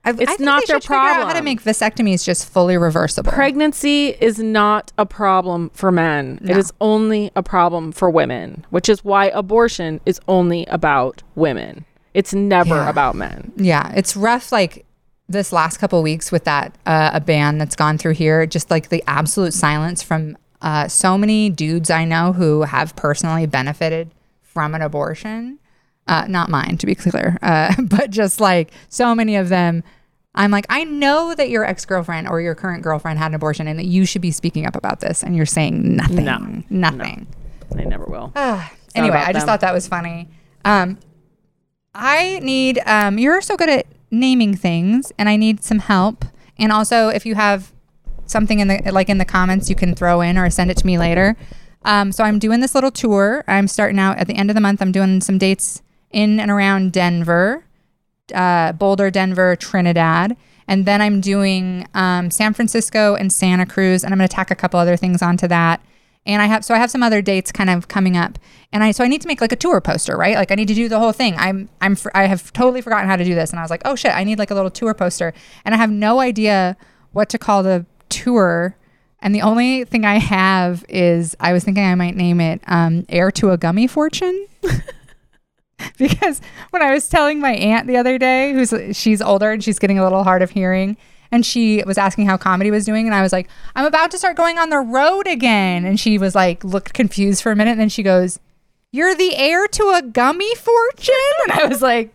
I, 0.06 0.12
it's 0.12 0.22
I 0.22 0.26
think 0.26 0.40
not 0.42 0.62
they 0.62 0.68
their 0.68 0.78
out 0.78 0.84
how 0.86 1.20
to 1.24 1.26
problem. 1.26 1.44
make 1.44 1.62
vasectomies 1.62 2.24
just 2.24 2.48
fully 2.48 2.78
reversible. 2.78 3.30
Pregnancy 3.34 4.16
is 4.22 4.40
not 4.40 4.94
a 4.98 5.06
problem 5.06 5.72
for 5.74 5.92
men. 5.92 6.40
It 6.42 6.52
No. 6.52 6.58
is 6.58 6.72
only 6.80 7.32
a 7.36 7.44
problem 7.44 7.92
for 7.92 8.10
women, 8.10 8.66
which 8.70 8.88
is 8.88 9.04
why 9.04 9.26
abortion 9.26 10.00
is 10.06 10.22
only 10.30 10.66
about 10.68 11.24
women. 11.36 11.84
It's 12.18 12.34
never 12.34 12.76
Yeah. 12.76 12.90
about 12.90 13.16
men. 13.16 13.52
yeah, 13.58 13.92
it's 13.96 14.16
rough. 14.18 14.52
Like 14.52 14.86
this 15.30 15.52
last 15.52 15.78
couple 15.78 16.02
weeks 16.02 16.32
with 16.32 16.46
that 16.46 16.76
uh, 16.86 17.12
a 17.14 17.20
ban 17.22 17.58
that's 17.60 17.76
gone 17.76 17.98
through 17.98 18.14
here, 18.14 18.46
just 18.46 18.72
like 18.72 18.90
the 18.90 19.04
absolute 19.08 19.54
silence 19.54 20.02
from 20.02 20.38
uh, 20.62 20.88
so 20.88 21.18
many 21.18 21.50
dudes 21.50 21.90
I 21.92 22.06
know 22.06 22.34
who 22.34 22.64
have 22.64 22.96
personally 22.96 23.46
benefited 23.46 24.10
from 24.42 24.74
an 24.74 24.82
abortion. 24.82 25.60
Uh, 26.08 26.26
not 26.28 26.50
mine, 26.50 26.78
to 26.78 26.86
be 26.86 26.96
clear, 26.96 27.38
uh, 27.42 27.76
but 27.84 28.10
just 28.10 28.40
like 28.40 28.72
so 28.90 29.14
many 29.14 29.36
of 29.36 29.50
them. 29.50 29.84
I'm 30.34 30.52
like, 30.52 30.66
I 30.70 30.84
know 30.86 31.36
that 31.36 31.50
your 31.50 31.66
ex 31.66 31.84
girlfriend 31.86 32.28
or 32.30 32.40
your 32.42 32.56
current 32.56 32.82
girlfriend 32.82 33.20
had 33.20 33.28
an 33.32 33.36
abortion 33.36 33.68
and 33.68 33.78
that 33.78 33.86
you 33.88 34.06
should 34.06 34.22
be 34.22 34.32
speaking 34.32 34.66
up 34.66 34.76
about 34.76 35.02
this, 35.02 35.22
and 35.24 35.36
you're 35.36 35.46
saying 35.46 35.96
nothing. 35.98 36.24
No. 36.26 36.64
nothing. 36.70 37.28
They 37.72 37.86
never 37.86 38.06
will. 38.06 38.32
Ah, 38.36 38.72
anyway, 38.96 39.18
I 39.18 39.34
just 39.34 39.46
them. 39.46 39.48
thought 39.54 39.62
that 39.62 39.74
was 39.74 39.88
funny. 39.88 40.30
Um, 40.64 40.98
I 41.98 42.40
need. 42.44 42.80
Um, 42.86 43.18
you're 43.18 43.42
so 43.42 43.58
good 43.58 43.70
at 43.70 43.88
naming 44.12 44.56
things, 44.56 45.12
and 45.18 45.28
I 45.28 45.36
need 45.36 45.64
some 45.64 45.80
help. 45.80 46.26
And 46.60 46.72
also, 46.72 47.10
if 47.10 47.26
you 47.26 47.36
have 47.36 47.74
something 48.28 48.60
in 48.60 48.68
the 48.68 48.92
like 48.92 49.10
in 49.10 49.18
the 49.18 49.26
comments, 49.26 49.70
you 49.70 49.76
can 49.76 49.96
throw 49.96 50.22
in 50.22 50.38
or 50.38 50.50
send 50.52 50.70
it 50.70 50.78
to 50.78 50.86
me 50.86 50.98
later. 50.98 51.36
Um, 51.84 52.12
so 52.12 52.24
I'm 52.24 52.38
doing 52.38 52.60
this 52.60 52.76
little 52.76 52.92
tour. 52.92 53.44
I'm 53.48 53.68
starting 53.68 53.98
out 53.98 54.18
at 54.20 54.28
the 54.28 54.36
end 54.36 54.52
of 54.52 54.56
the 54.56 54.62
month. 54.62 54.82
I'm 54.82 54.92
doing 54.92 55.22
some 55.22 55.38
dates 55.38 55.82
in 56.12 56.40
and 56.40 56.52
around 56.52 56.92
Denver, 56.92 57.66
uh, 58.34 58.74
Boulder, 58.74 59.10
Denver, 59.10 59.56
Trinidad. 59.56 60.38
And 60.68 60.86
then 60.86 61.02
I'm 61.02 61.22
doing 61.22 61.88
um, 61.94 62.30
San 62.30 62.54
Francisco 62.54 63.16
and 63.16 63.32
Santa 63.32 63.66
Cruz, 63.66 64.04
and 64.04 64.14
I'm 64.14 64.18
going 64.18 64.28
to 64.28 64.36
tack 64.36 64.52
a 64.52 64.56
couple 64.56 64.80
other 64.80 64.98
things 64.98 65.22
onto 65.22 65.48
that. 65.48 65.82
And 66.28 66.42
I 66.42 66.46
have 66.46 66.64
so 66.66 66.76
I 66.76 66.78
have 66.78 66.92
some 66.92 67.02
other 67.02 67.22
dates 67.22 67.52
kind 67.52 67.70
of 67.70 67.88
coming 67.88 68.18
up, 68.18 68.38
and 68.74 68.84
I 68.84 68.92
so 68.92 69.04
I 69.04 69.08
need 69.08 69.22
to 69.22 69.28
make 69.28 69.40
like 69.40 69.54
a 69.54 69.56
tour 69.56 69.80
poster, 69.80 70.18
right? 70.18 70.36
Like 70.36 70.52
I 70.52 70.56
need 70.56 70.68
to 70.68 70.76
do 70.76 70.90
the 70.90 71.00
whole 71.00 71.14
thing. 71.14 71.34
I'm 71.38 71.70
I'm 71.82 71.96
fr- 71.96 72.10
I 72.14 72.26
have 72.26 72.52
totally 72.52 72.82
forgotten 72.82 73.08
how 73.08 73.16
to 73.16 73.24
do 73.24 73.34
this, 73.34 73.52
and 73.52 73.60
I 73.60 73.64
was 73.64 73.72
like, 73.72 73.82
oh 73.86 73.96
shit, 73.96 74.12
I 74.14 74.26
need 74.26 74.38
like 74.38 74.52
a 74.52 74.54
little 74.54 74.70
tour 74.70 74.94
poster, 74.94 75.34
and 75.64 75.74
I 75.74 75.78
have 75.78 75.90
no 75.90 76.20
idea 76.20 76.76
what 77.14 77.30
to 77.30 77.38
call 77.38 77.64
the 77.64 77.86
tour. 78.10 78.76
And 79.20 79.34
the 79.34 79.42
only 79.42 79.84
thing 79.86 80.06
I 80.06 80.20
have 80.20 80.86
is 80.90 81.36
I 81.40 81.54
was 81.54 81.64
thinking 81.64 81.84
I 81.84 81.96
might 81.96 82.16
name 82.16 82.42
it 82.42 82.62
um, 82.68 83.06
"Heir 83.10 83.32
to 83.32 83.52
a 83.52 83.58
Gummy 83.58 83.88
Fortune." 83.88 84.48
because 85.98 86.42
when 86.72 86.82
I 86.82 86.92
was 86.92 87.08
telling 87.08 87.40
my 87.40 87.54
aunt 87.54 87.88
the 87.88 87.98
other 87.98 88.18
day, 88.18 88.52
who's 88.52 88.74
she's 88.98 89.22
older 89.22 89.52
and 89.52 89.64
she's 89.64 89.80
getting 89.80 89.98
a 89.98 90.04
little 90.04 90.24
hard 90.24 90.42
of 90.42 90.52
hearing, 90.52 90.98
and 91.32 91.46
she 91.46 91.84
was 91.86 91.98
asking 91.98 92.26
how 92.26 92.38
comedy 92.38 92.72
was 92.72 92.86
doing, 92.86 93.06
and 93.06 93.16
I 93.16 93.22
was 93.22 93.32
like, 93.32 93.48
I'm 93.76 93.86
about 93.86 94.12
to 94.12 94.18
start 94.18 94.38
going 94.38 94.58
on 94.58 94.70
the 94.70 94.80
road 94.80 95.28
again, 95.28 95.86
and 95.86 96.00
she 96.00 96.18
was 96.18 96.36
like, 96.36 96.64
looked 96.64 96.94
confused 96.94 97.42
for 97.42 97.52
a 97.52 97.56
minute, 97.56 97.72
and 97.72 97.80
then 97.80 97.90
she 97.90 98.04
goes, 98.04 98.40
"You're 98.92 99.16
the 99.16 99.36
heir 99.36 99.68
to 99.68 99.84
a 99.96 100.02
gummy 100.02 100.56
fortune," 100.56 101.16
and 101.44 101.54
I 101.54 101.66
was 101.66 101.82
like. 101.82 102.14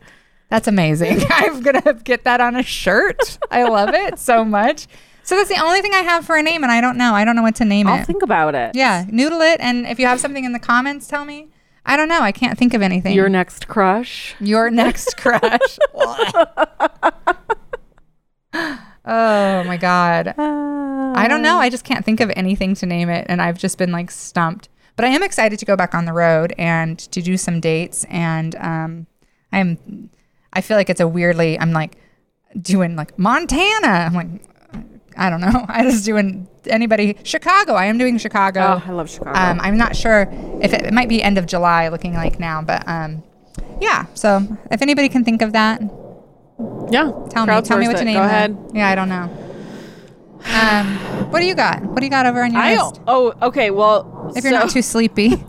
That's 0.48 0.68
amazing. 0.68 1.22
I'm 1.30 1.62
gonna 1.62 1.94
get 2.04 2.24
that 2.24 2.42
on 2.42 2.56
a 2.56 2.62
shirt. 2.62 3.38
I 3.50 3.62
love 3.62 3.94
it 3.94 4.18
so 4.18 4.44
much. 4.44 4.86
So 5.22 5.34
that's 5.34 5.48
the 5.48 5.56
only 5.56 5.80
thing 5.80 5.94
I 5.94 6.00
have 6.00 6.26
for 6.26 6.36
a 6.36 6.42
name, 6.42 6.62
and 6.62 6.70
I 6.70 6.82
don't 6.82 6.98
know. 6.98 7.14
I 7.14 7.24
don't 7.24 7.36
know 7.36 7.42
what 7.42 7.54
to 7.54 7.64
name 7.64 7.86
it. 7.86 7.90
I'll 7.90 8.02
it. 8.02 8.06
think 8.06 8.22
about 8.22 8.54
it. 8.54 8.72
yeah, 8.74 9.06
noodle 9.08 9.40
it, 9.40 9.60
and 9.60 9.86
if 9.86 9.98
you 9.98 10.04
have 10.06 10.20
something 10.20 10.44
in 10.44 10.52
the 10.52 10.58
comments, 10.58 11.06
tell 11.06 11.24
me. 11.24 11.48
I 11.86 11.96
don't 11.96 12.08
know. 12.08 12.20
I 12.20 12.32
can't 12.32 12.58
think 12.58 12.74
of 12.74 12.82
anything. 12.82 13.14
Your 13.14 13.28
next 13.28 13.66
crush. 13.66 14.34
Your 14.40 14.70
next 14.70 15.16
crush. 15.16 15.78
oh 19.04 19.64
my 19.64 19.76
god. 19.76 20.34
I 21.14 21.28
don't 21.28 21.42
know. 21.42 21.58
I 21.58 21.68
just 21.68 21.84
can't 21.84 22.04
think 22.04 22.20
of 22.20 22.32
anything 22.36 22.74
to 22.76 22.86
name 22.86 23.08
it, 23.08 23.26
and 23.28 23.42
I've 23.42 23.58
just 23.58 23.78
been 23.78 23.92
like 23.92 24.10
stumped. 24.10 24.68
But 24.96 25.04
I 25.04 25.08
am 25.08 25.22
excited 25.22 25.58
to 25.58 25.64
go 25.64 25.76
back 25.76 25.94
on 25.94 26.04
the 26.04 26.12
road 26.12 26.54
and 26.58 26.98
to 26.98 27.22
do 27.22 27.36
some 27.36 27.60
dates, 27.60 28.04
and 28.04 28.54
um, 28.56 29.06
I'm. 29.52 30.10
I 30.52 30.60
feel 30.60 30.76
like 30.76 30.90
it's 30.90 31.00
a 31.00 31.08
weirdly. 31.08 31.58
I'm 31.58 31.72
like 31.72 31.96
doing 32.60 32.96
like 32.96 33.18
Montana. 33.18 33.88
I'm 33.88 34.14
like, 34.14 34.26
I 35.16 35.30
don't 35.30 35.40
know. 35.40 35.64
I 35.68 35.84
was 35.84 36.04
doing 36.04 36.48
anybody 36.66 37.16
Chicago. 37.22 37.74
I 37.74 37.86
am 37.86 37.98
doing 37.98 38.18
Chicago. 38.18 38.60
Oh, 38.60 38.82
I 38.86 38.92
love 38.92 39.10
Chicago. 39.10 39.38
Um, 39.38 39.60
I'm 39.60 39.76
not 39.76 39.96
sure 39.96 40.28
if 40.60 40.72
it, 40.72 40.86
it 40.86 40.92
might 40.92 41.08
be 41.08 41.22
end 41.22 41.38
of 41.38 41.46
July, 41.46 41.88
looking 41.88 42.14
like 42.14 42.38
now, 42.38 42.62
but 42.62 42.86
um, 42.86 43.22
yeah. 43.80 44.06
So 44.14 44.46
if 44.70 44.82
anybody 44.82 45.08
can 45.08 45.24
think 45.24 45.42
of 45.42 45.52
that, 45.52 45.82
yeah. 46.90 47.10
tell 47.30 47.46
me. 47.46 47.62
Tell 47.62 47.78
me 47.78 47.88
what 47.88 47.96
to 47.96 48.02
it. 48.02 48.04
name. 48.06 48.16
Go 48.16 48.22
ahead. 48.22 48.56
Yeah, 48.72 48.88
I 48.88 48.94
don't 48.94 49.08
know. 49.08 49.30
Um, 50.44 50.86
what 51.30 51.38
do 51.38 51.46
you 51.46 51.54
got? 51.54 51.82
What 51.84 52.00
do 52.00 52.04
you 52.04 52.10
got 52.10 52.26
over 52.26 52.42
on 52.42 52.52
your 52.52 52.60
I 52.60 52.74
list? 52.74 53.00
oh 53.06 53.32
okay. 53.42 53.70
Well, 53.70 54.32
If 54.34 54.42
you're 54.42 54.52
not 54.52 54.70
too 54.70 54.82
sleepy, 54.82 55.28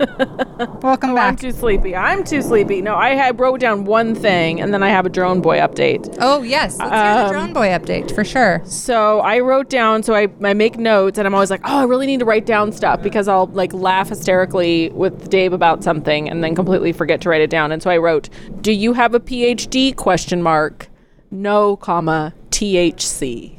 welcome 0.83 1.11
Oh, 1.11 1.17
I'm 1.17 1.35
too 1.35 1.51
sleepy. 1.51 1.95
I'm 1.95 2.23
too 2.23 2.43
sleepy. 2.43 2.79
No, 2.83 2.95
I 2.95 3.15
had 3.15 3.39
wrote 3.39 3.59
down 3.59 3.85
one 3.85 4.13
thing, 4.13 4.61
and 4.61 4.71
then 4.71 4.83
I 4.83 4.89
have 4.89 5.07
a 5.07 5.09
drone 5.09 5.41
boy 5.41 5.57
update. 5.57 6.15
oh 6.21 6.43
yes, 6.43 6.77
let's 6.77 6.91
hear 6.91 7.13
the 7.15 7.25
Um, 7.25 7.31
drone 7.31 7.53
boy 7.53 7.67
update 7.69 8.13
for 8.13 8.23
sure. 8.23 8.61
So 8.65 9.19
I 9.21 9.39
wrote 9.39 9.67
down. 9.67 10.03
So 10.03 10.13
I, 10.13 10.27
I 10.43 10.53
make 10.53 10.77
notes, 10.77 11.17
and 11.17 11.25
I'm 11.25 11.33
always 11.33 11.49
like, 11.49 11.61
oh, 11.63 11.79
I 11.79 11.83
really 11.85 12.05
need 12.05 12.19
to 12.19 12.25
write 12.25 12.45
down 12.45 12.71
stuff 12.71 13.01
because 13.01 13.27
I'll 13.27 13.47
like 13.47 13.73
laugh 13.73 14.09
hysterically 14.09 14.89
with 14.89 15.27
Dave 15.31 15.53
about 15.53 15.83
something, 15.83 16.29
and 16.29 16.43
then 16.43 16.53
completely 16.53 16.93
forget 16.93 17.19
to 17.21 17.29
write 17.29 17.41
it 17.41 17.49
down. 17.49 17.71
And 17.71 17.81
so 17.81 17.89
I 17.89 17.97
wrote, 17.97 18.29
"Do 18.61 18.71
you 18.71 18.93
have 18.93 19.15
a 19.15 19.19
PhD?" 19.19 19.95
Question 19.95 20.43
mark. 20.43 20.87
No, 21.33 21.75
comma 21.75 22.33
THC. 22.51 23.57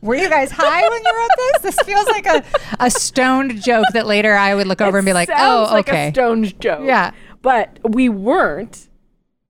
Were 0.00 0.14
you 0.16 0.28
guys 0.28 0.50
high 0.50 0.88
when 0.88 1.02
you 1.04 1.12
wrote 1.18 1.28
this? 1.36 1.74
This 1.74 1.86
feels 1.86 2.06
like 2.06 2.26
a, 2.26 2.42
a 2.80 2.90
stoned 2.90 3.62
joke 3.62 3.86
that 3.92 4.06
later 4.06 4.34
I 4.34 4.54
would 4.54 4.66
look 4.66 4.80
over 4.80 4.98
and 4.98 5.04
be 5.04 5.12
like, 5.12 5.28
oh, 5.34 5.68
like 5.70 5.88
okay. 5.88 6.08
a 6.08 6.12
Stones 6.12 6.52
joke. 6.54 6.80
Yeah. 6.84 7.12
but 7.42 7.78
we 7.88 8.08
weren't, 8.08 8.88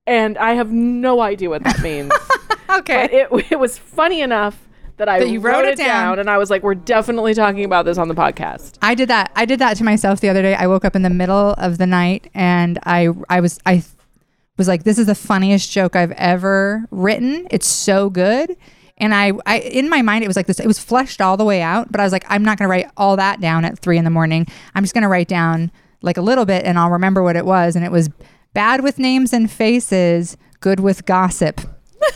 and 0.07 0.37
I 0.39 0.55
have 0.55 0.71
no 0.73 1.21
idea 1.21 1.49
what 1.49 1.63
that 1.65 1.81
means. 1.81 2.13
okay. 2.71 3.27
but 3.31 3.41
it, 3.41 3.53
it 3.53 3.59
was 3.59 3.79
funny 3.79 4.21
enough 4.21 4.59
that 4.97 5.09
I 5.09 5.21
That 5.21 5.29
you 5.29 5.41
wrote, 5.41 5.55
wrote 5.55 5.65
it 5.67 5.73
it 5.75 5.79
down. 5.79 5.87
down. 5.87 6.19
and 6.21 6.31
I 6.31 6.39
was 6.39 6.51
like, 6.51 6.63
we're 6.63 6.75
definitely 6.77 7.35
talking 7.35 7.65
about 7.65 7.85
this 7.85 7.99
on 7.99 8.07
the 8.09 8.15
podcast. 8.15 8.79
I 8.83 8.95
did 8.95 9.09
that. 9.11 9.33
I 9.35 9.45
did 9.45 9.59
that 9.61 9.77
to 9.79 9.85
myself 9.85 10.21
the 10.21 10.29
other 10.29 10.43
day. 10.43 10.55
I 10.55 10.67
woke 10.69 10.85
up 10.85 10.95
in 10.95 11.03
the 11.03 11.11
middle 11.11 11.55
of 11.59 11.79
the 11.79 11.87
night 11.87 12.31
and 12.35 12.79
I 12.85 13.09
I 13.29 13.41
was 13.41 13.59
I 13.67 13.83
was 14.57 14.69
like, 14.69 14.85
this 14.85 14.99
is 14.99 15.07
the 15.07 15.15
funniest 15.15 15.71
joke 15.71 15.97
I've 15.97 16.13
ever 16.13 16.87
written. 16.91 17.47
It's 17.51 17.67
so 17.67 18.11
good. 18.11 18.57
And 18.97 19.13
I, 19.15 19.33
I 19.47 19.59
in 19.59 19.89
my 19.89 20.03
mind 20.03 20.23
it 20.23 20.29
was 20.29 20.37
like 20.37 20.47
this. 20.47 20.61
It 20.61 20.67
was 20.67 20.79
fleshed 20.79 21.21
all 21.21 21.37
the 21.37 21.45
way 21.45 21.61
out, 21.61 21.91
but 21.91 22.01
I 22.01 22.05
was 22.05 22.13
like, 22.13 22.25
I'm 22.29 22.45
not 22.45 22.59
going 22.59 22.67
to 22.67 22.71
write 22.71 22.91
all 22.97 23.17
that 23.17 23.41
down 23.41 23.65
at 23.65 23.79
three 23.79 23.99
in 23.99 24.05
the 24.05 24.11
morning. 24.11 24.47
I'm 24.75 24.85
just 24.85 24.95
going 24.95 25.03
to 25.03 25.09
write 25.09 25.29
down 25.29 25.73
like 26.03 26.17
a 26.17 26.23
little 26.23 26.45
bit, 26.45 26.65
and 26.65 26.79
I'll 26.79 26.91
remember 26.91 27.23
what 27.23 27.35
it 27.35 27.45
was. 27.45 27.75
And 27.75 27.85
it 27.85 27.91
was 27.91 28.09
bad 28.53 28.83
with 28.83 28.99
names 28.99 29.33
and 29.33 29.51
faces, 29.51 30.37
good 30.61 30.79
with 30.79 31.07
gossip. 31.07 31.61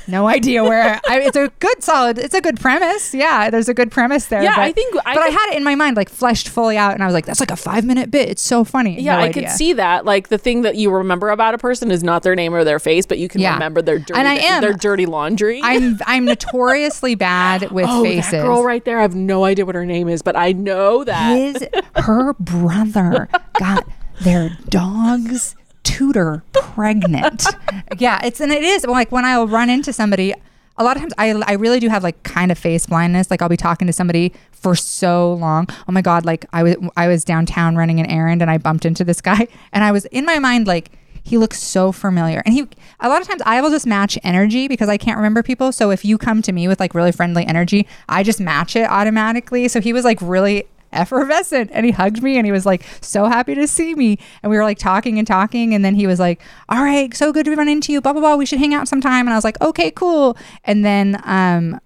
No 0.07 0.27
idea 0.27 0.65
where. 0.65 1.01
I, 1.09 1.21
it's 1.21 1.37
a 1.37 1.49
good, 1.59 1.83
solid. 1.83 2.19
It's 2.19 2.35
a 2.35 2.41
good 2.41 2.59
premise. 2.59 3.13
Yeah, 3.15 3.51
there's 3.51 3.69
a 3.69 3.75
good 3.75 3.91
premise 3.91 4.27
there. 4.27 4.43
Yeah, 4.43 4.57
but, 4.57 4.63
I 4.63 4.73
think- 4.73 4.95
I 5.05 5.15
but 5.15 5.23
I 5.23 5.29
had 5.29 5.51
it 5.53 5.57
in 5.59 5.65
my 5.65 5.75
mind 5.75 5.97
like 5.97 6.09
fleshed 6.09 6.49
fully 6.49 6.77
out, 6.79 6.95
and 6.95 7.03
I 7.03 7.07
was 7.07 7.13
like, 7.15 7.27
that's 7.27 7.41
like 7.41 7.51
a 7.51 7.57
five 7.57 7.85
minute 7.85 8.11
bit. 8.11 8.29
It's 8.29 8.43
so 8.43 8.65
funny. 8.65 9.01
Yeah, 9.01 9.17
No 9.17 9.23
I 9.23 9.33
could 9.33 9.49
see 9.51 9.75
that. 9.75 10.05
Like 10.05 10.29
the 10.29 10.39
thing 10.39 10.63
that 10.63 10.77
you 10.77 10.91
remember 10.91 11.29
about 11.31 11.55
a 11.55 11.59
person 11.59 11.91
is 11.91 12.03
not 12.03 12.23
their 12.23 12.35
name 12.35 12.55
or 12.55 12.65
their 12.65 12.79
face, 12.79 13.05
but 13.07 13.19
you 13.19 13.29
can 13.29 13.41
Yeah. 13.41 13.53
remember 13.55 13.83
their 13.83 13.99
dirty, 13.99 14.15
And 14.19 14.27
I 14.29 14.35
am. 14.37 14.63
their 14.63 14.73
dirty 14.73 15.07
laundry. 15.07 15.61
I'm 15.63 15.99
I'm 16.07 16.25
notoriously 16.25 17.15
bad 17.15 17.71
with 17.71 17.87
oh, 17.89 18.03
faces. 18.03 18.31
that 18.31 18.43
girl 18.45 18.65
right 18.65 18.85
there. 18.85 18.99
I 18.99 19.03
have 19.03 19.15
no 19.15 19.45
idea 19.45 19.67
what 19.67 19.75
her 19.75 19.85
name 19.87 20.09
is, 20.09 20.23
but 20.23 20.37
I 20.37 20.53
know 20.53 21.05
that. 21.05 21.37
His 21.37 21.67
her 21.97 22.33
brother 22.35 23.29
got 23.59 23.87
their 24.23 24.57
dog's 24.69 25.55
tutor 25.83 26.43
pregnant. 26.53 27.45
yeah, 27.99 28.25
it's 28.25 28.41
and 28.41 28.53
it 28.53 28.63
is 28.63 28.85
like 28.87 29.13
when 29.13 29.25
I'll 29.25 29.49
run 29.49 29.71
into 29.71 29.93
somebody. 29.93 30.35
A 30.81 30.85
lot 30.85 30.97
of 30.97 31.03
times, 31.03 31.13
I 31.19 31.31
I 31.47 31.55
really 31.55 31.81
do 31.81 31.89
have 31.89 32.05
like 32.05 32.23
kind 32.23 32.53
of 32.53 32.59
face 32.59 32.87
blindness. 32.87 33.31
Like 33.31 33.43
I'll 33.43 33.49
be 33.49 33.57
talking 33.57 33.87
to 33.89 33.93
somebody 33.93 34.33
for 34.53 34.77
so 34.77 35.35
long. 35.35 35.67
Oh 35.89 35.93
my 35.93 36.03
god! 36.03 36.25
Like 36.25 36.47
I 36.53 36.63
was 36.63 36.77
I 36.97 37.09
was 37.09 37.25
downtown 37.25 37.77
running 37.77 37.99
an 37.99 38.07
errand 38.07 38.43
and 38.43 38.51
I 38.51 38.59
bumped 38.59 38.85
into 38.85 39.03
this 39.05 39.21
guy 39.21 39.49
and 39.73 39.83
I 39.83 39.91
was 39.91 40.05
in 40.07 40.25
my 40.25 40.39
mind 40.39 40.67
like 40.67 40.93
he 41.25 41.37
looks 41.37 41.63
so 41.63 41.93
familiar 41.93 42.43
and 42.47 42.55
he 42.55 42.67
a 43.01 43.09
lot 43.09 43.21
of 43.21 43.29
times 43.29 43.43
i 43.45 43.61
will 43.61 43.71
just 43.71 43.87
match 43.87 44.19
energy 44.25 44.67
because 44.67 44.89
i 44.89 44.97
can't 44.97 45.19
remember 45.19 45.43
people 45.43 45.73
so 45.73 45.91
if 45.91 46.03
you 46.03 46.17
come 46.17 46.41
to 46.41 46.53
me 46.53 46.67
with 46.67 46.81
like 46.81 46.95
really 46.95 47.13
friendly 47.13 47.45
energy 47.45 47.87
i 48.09 48.23
just 48.23 48.41
match 48.41 48.75
it 48.75 48.89
automatically 48.89 49.69
so 49.69 49.79
he 49.79 49.93
was 49.93 50.05
like 50.05 50.19
really 50.23 50.65
effervescent. 50.93 51.71
And 51.73 51.87
he 51.87 51.93
hugged 51.93 52.23
me 52.23 52.37
and 52.37 52.47
he 52.47 52.53
was 52.53 52.67
like 52.67 52.85
so 53.01 53.27
happy 53.27 53.55
to 53.55 53.67
see 53.67 53.95
me. 53.95 54.19
And 54.43 54.51
we 54.51 54.57
were 54.57 54.65
like 54.65 54.79
talking 54.79 55.19
and 55.19 55.27
talking. 55.27 55.75
And 55.75 55.85
then 55.85 55.95
he 55.95 56.07
was 56.07 56.19
like 56.19 56.41
all 56.69 56.83
right 56.83 57.15
so 57.15 57.33
good 57.33 57.45
to 57.47 57.55
run 57.55 57.69
into 57.69 57.93
you 57.93 58.01
blah 58.01 58.13
blah 58.13 58.21
blah. 58.21 58.37
We 58.37 58.47
should 58.47 58.59
hang 58.59 58.75
out 58.75 58.89
sometime. 58.89 59.27
And 59.27 59.31
i 59.33 59.37
was 59.37 59.45
like 59.45 59.61
okay 59.61 59.91
cool. 59.91 60.37
And 60.65 60.85
then 60.85 61.21
um 61.25 61.81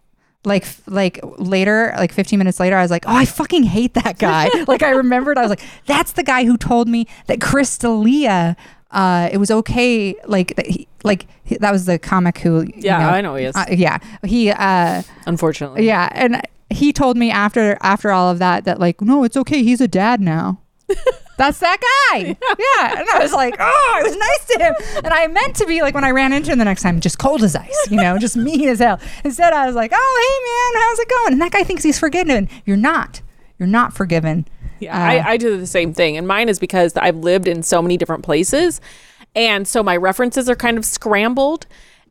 like 0.44 0.66
like 0.86 1.20
later 1.38 1.94
like 1.96 2.12
15 2.12 2.36
minutes 2.36 2.58
later 2.58 2.76
i 2.76 2.82
was 2.82 2.90
like 2.90 3.04
oh 3.06 3.14
i 3.14 3.24
fucking 3.24 3.62
hate 3.62 3.94
that 3.94 4.18
guy. 4.18 4.50
Like 4.66 4.82
i 4.82 4.90
remembered 4.90 5.38
i 5.38 5.40
was 5.42 5.50
like 5.50 5.62
that's 5.86 6.12
the 6.14 6.24
guy 6.24 6.44
who 6.44 6.56
told 6.56 6.88
me 6.88 7.06
that 7.28 7.40
chris 7.40 7.78
D'Elia, 7.78 8.56
uh 8.90 9.28
it 9.30 9.36
was 9.38 9.52
okay 9.52 10.16
like 10.26 10.56
that 10.56 10.66
he, 10.66 10.88
like 11.04 11.28
he- 11.44 11.58
that 11.58 11.70
was 11.70 11.84
the 11.84 11.96
comic 11.96 12.38
who 12.38 12.62
you 12.62 12.72
Yeah, 12.74 13.08
I 13.08 13.20
know 13.20 13.36
he 13.36 13.44
is. 13.44 13.54
uh, 13.54 13.66
yeah 13.70 13.98
he 14.24 14.50
uh 14.50 15.02
Unfortunately. 15.26 15.86
yeah 15.86 16.08
and 16.10 16.42
he 16.72 16.92
told 16.92 17.16
me 17.16 17.30
after 17.30 17.76
after 17.82 18.10
all 18.10 18.30
of 18.30 18.38
that 18.38 18.64
that 18.64 18.78
like 18.80 19.00
no 19.00 19.24
it's 19.24 19.36
okay. 19.36 19.62
He's 19.62 19.80
a 19.80 19.88
dad 19.88 20.20
now. 20.20 20.60
That's 21.38 21.58
that 21.60 21.80
guy. 21.80 22.18
Yeah. 22.38 22.98
and 23.00 23.08
i 23.14 23.18
was 23.18 23.32
like 23.32 23.56
oh 23.58 23.92
i 23.98 24.02
was 24.02 24.14
nice 24.16 24.44
to 24.48 24.64
him. 24.64 24.74
And 25.04 25.14
i 25.14 25.26
meant 25.26 25.56
to 25.56 25.66
be 25.66 25.80
like 25.80 25.94
when 25.94 26.04
i 26.04 26.10
ran 26.10 26.32
into 26.32 26.52
him 26.52 26.58
the 26.58 26.64
next 26.64 26.82
time 26.82 27.00
just 27.00 27.18
cold 27.18 27.42
as 27.42 27.56
ice 27.56 27.88
you 27.90 27.96
know 27.96 28.18
just 28.18 28.36
mean 28.36 28.68
as 28.68 28.78
hell. 28.78 29.00
Instead 29.24 29.52
i 29.52 29.66
was 29.66 29.74
like 29.74 29.92
oh 29.94 30.18
hey 30.20 30.78
man. 30.78 30.82
How's 30.82 30.98
it 30.98 31.08
going? 31.08 31.32
And 31.32 31.42
that 31.42 31.52
guy 31.52 31.62
thinks 31.64 31.82
he's 31.82 31.98
forgiven. 31.98 32.48
You're 32.66 32.76
not. 32.76 33.22
You're 33.58 33.66
not 33.68 33.92
forgiven. 33.94 34.46
Yeah, 34.80 34.96
Uh, 34.96 35.00
I, 35.00 35.30
I 35.32 35.36
do 35.36 35.56
the 35.56 35.66
same 35.66 35.94
thing. 35.94 36.16
And 36.16 36.26
mine 36.26 36.48
is 36.48 36.58
because 36.58 36.96
I've 36.96 37.16
lived 37.18 37.46
in 37.48 37.62
so 37.62 37.80
many 37.80 37.96
different 37.96 38.24
places. 38.24 38.80
And 39.34 39.66
so 39.66 39.82
my 39.82 39.96
references 39.96 40.48
are 40.50 40.56
kind 40.56 40.76
of 40.76 40.84
scrambled. 40.84 41.66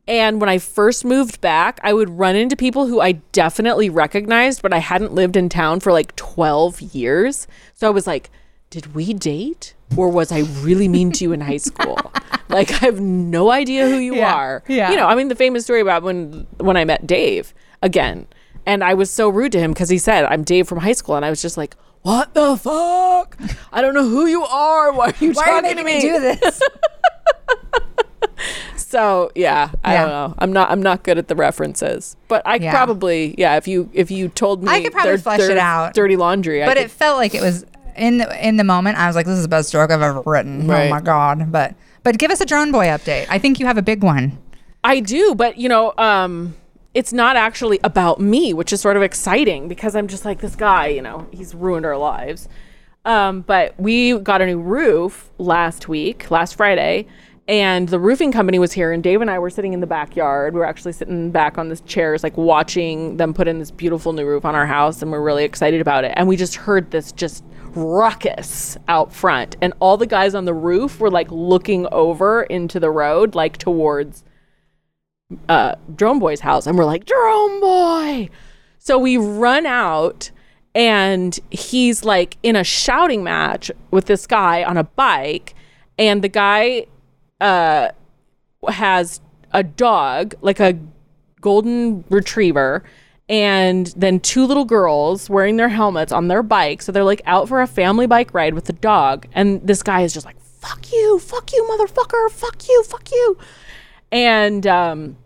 And 0.08 0.40
when 0.40 0.48
I 0.50 0.58
first 0.58 1.04
moved 1.04 1.40
back, 1.40 1.78
I 1.82 1.92
would 1.92 2.10
run 2.10 2.34
into 2.34 2.56
people 2.56 2.86
who 2.88 3.00
I 3.00 3.12
definitely 3.32 3.88
recognized, 3.88 4.60
but 4.60 4.72
I 4.72 4.78
hadn't 4.78 5.14
lived 5.14 5.36
in 5.36 5.48
town 5.48 5.78
for 5.80 5.92
like 5.92 6.14
12 6.16 6.80
years. 6.80 7.46
So 7.74 7.86
I 7.86 7.90
was 7.90 8.06
like, 8.06 8.30
did 8.70 8.94
we 8.94 9.14
date? 9.14 9.74
Or 9.96 10.08
was 10.08 10.32
I 10.32 10.40
really 10.62 10.88
mean 10.88 11.12
to 11.12 11.24
you 11.24 11.32
in 11.32 11.40
high 11.40 11.58
school? 11.58 11.98
like 12.48 12.70
I 12.82 12.86
have 12.86 13.00
no 13.00 13.50
idea 13.52 13.86
who 13.88 13.98
you 13.98 14.16
Yeah, 14.16 14.34
are. 14.34 14.64
yeah. 14.66 14.90
You 14.90 14.96
know, 14.96 15.06
I 15.06 15.14
mean 15.14 15.28
the 15.28 15.34
famous 15.36 15.64
story 15.64 15.80
about 15.80 16.02
when 16.02 16.46
when 16.58 16.76
I 16.76 16.84
met 16.84 17.06
Dave 17.06 17.54
again. 17.82 18.26
And 18.66 18.82
I 18.82 18.94
was 18.94 19.10
so 19.10 19.28
rude 19.28 19.52
to 19.52 19.58
him 19.60 19.72
because 19.72 19.88
he 19.88 19.98
said, 19.98 20.24
I'm 20.24 20.42
Dave 20.44 20.66
from 20.68 20.78
high 20.78 20.92
school. 20.92 21.16
And 21.16 21.24
I 21.24 21.30
was 21.30 21.42
just 21.42 21.56
like, 21.56 21.76
what 22.02 22.32
the 22.34 22.56
fuck? 22.56 23.36
I 23.72 23.82
don't 23.82 23.92
know 23.94 24.08
who 24.08 24.26
you 24.26 24.42
are. 24.44 24.92
Why 24.92 25.08
are 25.08 25.14
you 25.20 25.32
why 25.32 25.44
are 25.50 25.56
you 25.56 25.62
talking 25.62 25.76
to 25.76 25.84
me 25.84 26.00
do 26.00 26.18
this 26.20 26.60
So 28.76 29.30
yeah, 29.34 29.70
I 29.84 29.92
Yeah. 29.94 30.00
don't 30.02 30.10
know. 30.10 30.34
I'm 30.38 30.52
not. 30.52 30.70
I'm 30.70 30.82
not 30.82 31.02
good 31.02 31.16
at 31.16 31.28
the 31.28 31.34
references, 31.34 32.16
but 32.28 32.42
I 32.44 32.56
Yeah. 32.56 32.70
probably 32.72 33.34
yeah. 33.38 33.56
If 33.56 33.66
you 33.66 33.88
if 33.94 34.10
you 34.10 34.28
told 34.28 34.62
me, 34.62 34.70
I 34.70 34.82
could 34.82 34.92
probably 34.92 35.16
flesh 35.16 35.40
it 35.40 35.56
out. 35.56 35.94
Dirty 35.94 36.16
laundry, 36.16 36.60
but 36.64 36.76
it 36.76 36.90
felt 36.90 37.16
like 37.16 37.34
it 37.34 37.40
was 37.40 37.64
in 37.96 38.18
the 38.18 38.46
in 38.48 38.56
the 38.56 38.64
moment 38.64 38.96
i 38.96 39.06
was 39.06 39.14
like 39.14 39.26
this 39.26 39.36
is 39.36 39.42
the 39.42 39.48
best 39.48 39.70
joke 39.70 39.90
i've 39.90 40.00
ever 40.00 40.22
written 40.24 40.66
Right. 40.66 40.86
oh 40.86 40.88
my 40.88 41.02
god 41.02 41.52
but 41.52 41.74
but 42.02 42.16
give 42.16 42.30
us 42.30 42.40
a 42.40 42.46
drone 42.46 42.72
boy 42.72 42.86
update 42.86 43.26
i 43.28 43.38
think 43.38 43.60
you 43.60 43.66
have 43.66 43.76
a 43.76 43.82
big 43.82 44.02
one 44.02 44.38
I 44.82 44.98
do, 45.00 45.34
but 45.36 45.58
you 45.58 45.68
know, 45.68 45.92
um, 45.98 46.56
it's 46.94 47.12
not 47.12 47.36
actually 47.36 47.78
about 47.84 48.18
me, 48.18 48.52
which 48.54 48.72
is 48.72 48.80
sort 48.80 48.96
of 48.96 49.02
exciting 49.02 49.68
because 49.68 49.94
I'm 49.94 50.08
just 50.08 50.24
like 50.24 50.40
this 50.40 50.56
guy. 50.56 50.86
You 50.88 51.02
know, 51.02 51.28
he's 51.30 51.54
ruined 51.54 51.86
our 51.86 51.96
lives. 51.96 52.48
Um, 53.04 53.42
but 53.42 53.78
we 53.78 54.18
got 54.18 54.40
a 54.42 54.46
new 54.46 54.58
roof 54.60 55.30
last 55.38 55.86
week, 55.88 56.30
last 56.32 56.56
Friday, 56.56 57.06
and 57.52 57.90
the 57.90 57.98
roofing 57.98 58.32
company 58.32 58.58
was 58.58 58.72
here, 58.72 58.92
and 58.92 59.02
Dave 59.02 59.20
and 59.20 59.30
I 59.30 59.38
were 59.38 59.50
sitting 59.50 59.74
in 59.74 59.80
the 59.80 59.86
backyard. 59.86 60.54
We 60.54 60.60
were 60.60 60.64
actually 60.64 60.94
sitting 60.94 61.30
back 61.30 61.58
on 61.58 61.68
the 61.68 61.76
chairs, 61.76 62.22
like 62.22 62.38
watching 62.38 63.18
them 63.18 63.34
put 63.34 63.46
in 63.46 63.58
this 63.58 63.70
beautiful 63.70 64.14
new 64.14 64.24
roof 64.24 64.46
on 64.46 64.54
our 64.54 64.64
house, 64.64 65.02
and 65.02 65.12
we're 65.12 65.20
really 65.20 65.44
excited 65.44 65.82
about 65.82 66.04
it. 66.04 66.14
And 66.16 66.26
we 66.26 66.38
just 66.38 66.54
heard 66.54 66.90
this 66.90 67.12
just 67.12 67.44
ruckus 67.74 68.78
out 68.88 69.12
front, 69.12 69.58
and 69.60 69.74
all 69.80 69.98
the 69.98 70.06
guys 70.06 70.34
on 70.34 70.46
the 70.46 70.54
roof 70.54 70.98
were 70.98 71.10
like 71.10 71.30
looking 71.30 71.86
over 71.92 72.44
into 72.44 72.80
the 72.80 72.90
road, 72.90 73.34
like 73.34 73.58
towards 73.58 74.24
uh, 75.50 75.74
Drone 75.94 76.20
Boy's 76.20 76.40
house, 76.40 76.66
and 76.66 76.78
we're 76.78 76.86
like, 76.86 77.04
Drone 77.04 77.60
Boy. 77.60 78.30
So 78.78 78.98
we 78.98 79.18
run 79.18 79.66
out, 79.66 80.30
and 80.74 81.38
he's 81.50 82.02
like 82.02 82.38
in 82.42 82.56
a 82.56 82.64
shouting 82.64 83.22
match 83.22 83.70
with 83.90 84.06
this 84.06 84.26
guy 84.26 84.64
on 84.64 84.78
a 84.78 84.84
bike, 84.84 85.54
and 85.98 86.24
the 86.24 86.30
guy 86.30 86.86
uh, 87.42 87.90
has 88.68 89.20
a 89.52 89.62
dog, 89.62 90.34
like 90.40 90.60
a 90.60 90.78
golden 91.40 92.04
retriever, 92.08 92.84
and 93.28 93.88
then 93.96 94.20
two 94.20 94.46
little 94.46 94.64
girls 94.64 95.28
wearing 95.28 95.56
their 95.56 95.68
helmets 95.68 96.12
on 96.12 96.28
their 96.28 96.42
bike. 96.42 96.82
So 96.82 96.92
they're 96.92 97.04
like 97.04 97.22
out 97.26 97.48
for 97.48 97.60
a 97.60 97.66
family 97.66 98.06
bike 98.06 98.32
ride 98.32 98.54
with 98.54 98.64
the 98.64 98.72
dog, 98.72 99.26
and 99.32 99.66
this 99.66 99.82
guy 99.82 100.02
is 100.02 100.14
just 100.14 100.24
like, 100.24 100.40
"Fuck 100.40 100.92
you, 100.92 101.18
fuck 101.18 101.52
you, 101.52 101.64
motherfucker, 101.64 102.30
fuck 102.30 102.68
you, 102.68 102.84
fuck 102.84 103.10
you," 103.10 103.36
and 104.10 104.66
um 104.66 105.16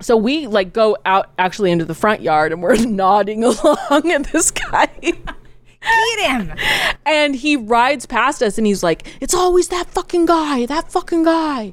so 0.00 0.16
we 0.16 0.46
like 0.46 0.72
go 0.72 0.96
out 1.04 1.30
actually 1.38 1.70
into 1.70 1.84
the 1.84 1.94
front 1.94 2.22
yard 2.22 2.52
and 2.52 2.62
we're 2.62 2.76
nodding 2.86 3.44
along 3.44 4.10
at 4.10 4.24
this 4.32 4.50
guy 4.50 4.90
Eat 5.82 6.26
him. 6.26 6.52
and 7.06 7.34
he 7.34 7.56
rides 7.56 8.06
past 8.06 8.42
us 8.42 8.58
and 8.58 8.66
he's 8.66 8.82
like 8.82 9.06
it's 9.20 9.34
always 9.34 9.68
that 9.68 9.86
fucking 9.88 10.26
guy 10.26 10.66
that 10.66 10.90
fucking 10.92 11.24
guy 11.24 11.72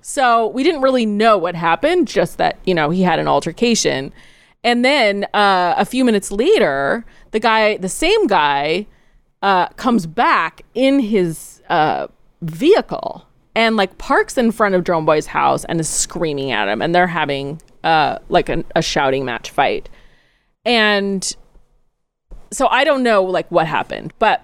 so 0.00 0.46
we 0.48 0.62
didn't 0.62 0.80
really 0.80 1.04
know 1.06 1.36
what 1.36 1.54
happened 1.54 2.06
just 2.06 2.38
that 2.38 2.58
you 2.64 2.74
know 2.74 2.90
he 2.90 3.02
had 3.02 3.18
an 3.18 3.26
altercation 3.26 4.12
and 4.62 4.84
then 4.84 5.24
uh, 5.34 5.74
a 5.76 5.84
few 5.84 6.04
minutes 6.04 6.30
later 6.30 7.04
the 7.32 7.40
guy 7.40 7.76
the 7.78 7.88
same 7.88 8.26
guy 8.26 8.86
uh, 9.42 9.68
comes 9.70 10.06
back 10.06 10.62
in 10.74 11.00
his 11.00 11.62
uh, 11.68 12.06
vehicle 12.42 13.24
and 13.54 13.76
like 13.76 13.98
parks 13.98 14.38
in 14.38 14.52
front 14.52 14.74
of 14.74 14.84
Drone 14.84 15.04
Boy's 15.04 15.26
house 15.26 15.64
and 15.64 15.80
is 15.80 15.88
screaming 15.88 16.52
at 16.52 16.68
him, 16.68 16.80
and 16.80 16.94
they're 16.94 17.08
having 17.08 17.60
uh, 17.82 18.18
like 18.28 18.48
a, 18.48 18.64
a 18.76 18.82
shouting 18.82 19.24
match 19.24 19.50
fight. 19.50 19.88
And 20.64 21.34
so 22.50 22.66
I 22.68 22.84
don't 22.84 23.02
know 23.02 23.22
like 23.22 23.50
what 23.50 23.66
happened, 23.66 24.12
but 24.18 24.42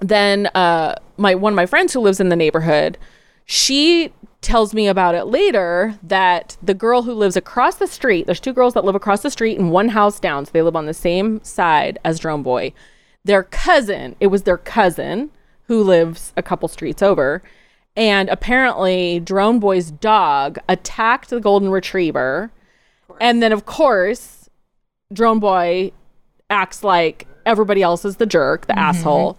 then 0.00 0.46
uh, 0.54 0.96
my 1.16 1.34
one 1.34 1.52
of 1.52 1.56
my 1.56 1.66
friends 1.66 1.92
who 1.92 2.00
lives 2.00 2.20
in 2.20 2.28
the 2.28 2.36
neighborhood, 2.36 2.98
she 3.44 4.12
tells 4.40 4.74
me 4.74 4.86
about 4.86 5.14
it 5.14 5.24
later 5.24 5.98
that 6.02 6.56
the 6.62 6.74
girl 6.74 7.02
who 7.02 7.14
lives 7.14 7.36
across 7.36 7.76
the 7.76 7.86
street, 7.86 8.26
there's 8.26 8.40
two 8.40 8.52
girls 8.52 8.74
that 8.74 8.84
live 8.84 8.94
across 8.94 9.22
the 9.22 9.30
street 9.30 9.58
and 9.58 9.70
one 9.70 9.88
house 9.88 10.20
down, 10.20 10.44
so 10.44 10.50
they 10.52 10.62
live 10.62 10.76
on 10.76 10.86
the 10.86 10.94
same 10.94 11.42
side 11.42 11.98
as 12.04 12.18
Drone 12.18 12.42
Boy. 12.42 12.72
Their 13.24 13.42
cousin, 13.42 14.16
it 14.20 14.26
was 14.26 14.42
their 14.42 14.58
cousin 14.58 15.30
who 15.66 15.82
lives 15.82 16.32
a 16.36 16.42
couple 16.42 16.68
streets 16.68 17.02
over. 17.02 17.42
And 17.96 18.28
apparently, 18.28 19.20
Drone 19.20 19.60
Boy's 19.60 19.90
dog 19.90 20.58
attacked 20.68 21.30
the 21.30 21.40
golden 21.40 21.70
retriever. 21.70 22.50
And 23.20 23.42
then, 23.42 23.52
of 23.52 23.64
course, 23.64 24.50
Drone 25.12 25.38
Boy 25.38 25.92
acts 26.50 26.84
like 26.84 27.26
everybody 27.46 27.82
else 27.82 28.04
is 28.04 28.16
the 28.16 28.26
jerk, 28.26 28.66
the 28.66 28.78
asshole. 28.78 29.38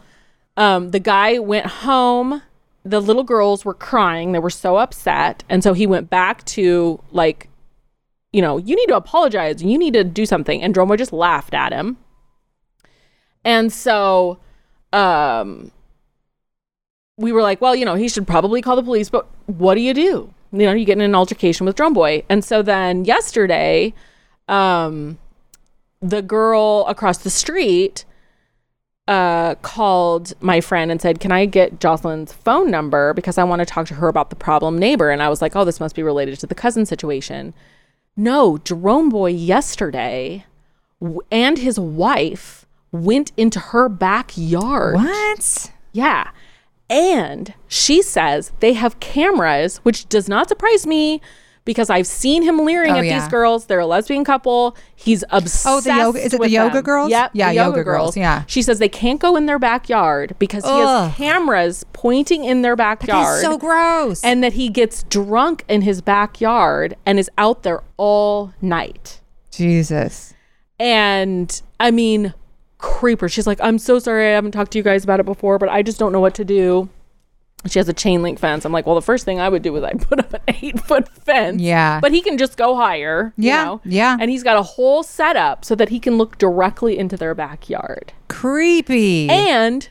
Um, 0.57 0.91
the 0.91 0.99
guy 0.99 1.39
went 1.39 1.65
home. 1.65 2.41
The 2.83 2.99
little 2.99 3.23
girls 3.23 3.65
were 3.65 3.73
crying. 3.73 4.31
They 4.31 4.39
were 4.39 4.49
so 4.49 4.77
upset. 4.77 5.43
And 5.49 5.63
so 5.63 5.73
he 5.73 5.87
went 5.87 6.09
back 6.09 6.45
to, 6.45 7.01
like, 7.11 7.49
you 8.31 8.41
know, 8.41 8.57
you 8.57 8.75
need 8.75 8.87
to 8.87 8.95
apologize. 8.95 9.63
You 9.63 9.77
need 9.77 9.93
to 9.93 10.03
do 10.03 10.25
something. 10.25 10.61
And 10.61 10.73
Drone 10.73 10.87
Boy 10.87 10.97
just 10.97 11.13
laughed 11.13 11.53
at 11.53 11.73
him. 11.73 11.97
And 13.43 13.71
so, 13.73 14.39
um, 14.93 15.71
we 17.17 17.31
were 17.31 17.41
like, 17.41 17.61
well, 17.61 17.75
you 17.75 17.85
know, 17.85 17.95
he 17.95 18.09
should 18.09 18.27
probably 18.27 18.61
call 18.61 18.75
the 18.75 18.83
police, 18.83 19.09
but 19.09 19.27
what 19.45 19.75
do 19.75 19.81
you 19.81 19.93
do? 19.93 20.33
You 20.51 20.65
know, 20.65 20.73
you 20.73 20.85
get 20.85 20.97
in 20.97 21.01
an 21.01 21.15
altercation 21.15 21.65
with 21.65 21.75
Drone 21.75 21.93
Boy. 21.93 22.23
And 22.29 22.43
so 22.43 22.61
then 22.61 23.05
yesterday, 23.05 23.93
um, 24.47 25.17
the 26.01 26.21
girl 26.21 26.85
across 26.87 27.19
the 27.19 27.29
street 27.29 28.05
uh, 29.07 29.55
called 29.55 30.33
my 30.41 30.61
friend 30.61 30.91
and 30.91 31.01
said, 31.01 31.19
Can 31.19 31.31
I 31.31 31.45
get 31.45 31.79
Jocelyn's 31.79 32.33
phone 32.33 32.71
number? 32.71 33.13
Because 33.13 33.37
I 33.37 33.43
want 33.43 33.59
to 33.59 33.65
talk 33.65 33.87
to 33.87 33.95
her 33.95 34.07
about 34.07 34.29
the 34.29 34.35
problem 34.35 34.77
neighbor. 34.77 35.11
And 35.11 35.21
I 35.21 35.29
was 35.29 35.41
like, 35.41 35.55
Oh, 35.55 35.63
this 35.65 35.79
must 35.79 35.95
be 35.95 36.03
related 36.03 36.39
to 36.39 36.47
the 36.47 36.55
cousin 36.55 36.85
situation. 36.85 37.53
No, 38.17 38.57
Drone 38.59 39.09
Boy 39.09 39.31
yesterday 39.31 40.45
w- 41.01 41.21
and 41.31 41.57
his 41.57 41.79
wife 41.79 42.65
went 42.91 43.31
into 43.37 43.59
her 43.59 43.89
backyard. 43.89 44.95
What? 44.95 45.71
Yeah. 45.91 46.31
And 46.89 47.53
she 47.67 48.01
says 48.01 48.51
they 48.59 48.73
have 48.73 48.99
cameras, 48.99 49.77
which 49.77 50.07
does 50.07 50.29
not 50.29 50.49
surprise 50.49 50.87
me 50.87 51.21
because 51.65 51.89
I've 51.89 52.07
seen 52.07 52.43
him 52.43 52.59
leering 52.59 52.91
Oh, 52.93 52.97
at 52.99 53.05
yeah. 53.05 53.19
these 53.19 53.27
girls. 53.29 53.65
They're 53.65 53.79
a 53.79 53.85
lesbian 53.85 54.23
couple. 54.23 54.77
He's 54.95 55.23
obsessed. 55.31 55.65
Oh, 55.67 55.81
the 55.81 55.89
yoga- 55.95 56.25
is 56.25 56.33
it 56.33 56.39
the 56.41 56.49
yoga 56.49 56.75
them. 56.75 56.83
girls? 56.83 57.09
Yep. 57.11 57.31
Yeah, 57.33 57.49
the 57.49 57.55
yoga 57.55 57.83
girls, 57.83 58.15
yeah. 58.15 58.43
She 58.47 58.61
says 58.61 58.79
they 58.79 58.87
can't 58.89 59.19
go 59.19 59.35
in 59.35 59.45
their 59.47 59.59
backyard 59.59 60.35
because 60.39 60.63
he 60.63 60.69
has 60.69 61.13
cameras 61.15 61.83
pointing 61.91 62.43
in 62.45 62.61
their 62.61 62.75
backyard. 62.75 63.41
So 63.41 63.57
gross. 63.57 64.23
and 64.23 64.43
that 64.43 64.53
he 64.53 64.69
gets 64.69 65.03
drunk 65.03 65.65
in 65.67 65.81
his 65.81 66.01
backyard 66.01 66.95
and 67.05 67.19
is 67.19 67.29
out 67.37 67.63
there 67.63 67.81
all 67.97 68.53
night. 68.61 69.19
Jesus. 69.51 70.33
And 70.79 71.61
I 71.79 71.91
mean, 71.91 72.33
creeper. 72.77 73.27
She's 73.29 73.47
like, 73.47 73.59
I'm 73.61 73.79
so 73.79 73.99
sorry 73.99 74.27
I 74.27 74.31
haven't 74.31 74.51
talked 74.51 74.71
to 74.73 74.77
you 74.77 74.83
guys 74.83 75.03
about 75.03 75.19
it 75.19 75.25
before, 75.25 75.57
but 75.57 75.69
I 75.69 75.81
just 75.81 75.97
don't 75.97 76.11
know 76.11 76.19
what 76.19 76.35
to 76.35 76.45
do. 76.45 76.89
She 77.67 77.79
has 77.79 77.89
a 77.89 77.93
chain 77.93 78.21
link 78.21 78.37
fence. 78.39 78.63
I'm 78.65 78.71
like, 78.71 78.85
well, 78.85 78.95
the 78.95 79.01
first 79.01 79.25
thing 79.25 79.39
I 79.39 79.49
would 79.49 79.61
do 79.63 79.75
is 79.75 79.83
I'd 79.83 80.01
put 80.07 80.19
up 80.19 80.33
an 80.33 80.41
eight 80.61 80.79
foot 80.81 81.07
fence. 81.09 81.61
Yeah. 81.61 81.99
But 81.99 82.11
he 82.11 82.21
can 82.21 82.37
just 82.37 82.57
go 82.57 82.75
higher. 82.75 83.33
you 83.37 83.47
Yeah, 83.49 83.63
know? 83.65 83.81
yeah. 83.85 84.17
And 84.19 84.29
he's 84.29 84.43
got 84.43 84.57
a 84.57 84.61
whole 84.63 85.01
setup 85.03 85.65
so 85.65 85.73
that 85.75 85.89
he 85.89 85.99
can 85.99 86.17
look 86.17 86.37
directly 86.37 86.97
into 86.97 87.17
their 87.17 87.33
backyard. 87.33 88.13
Creepy. 88.27 89.29
And 89.29 89.89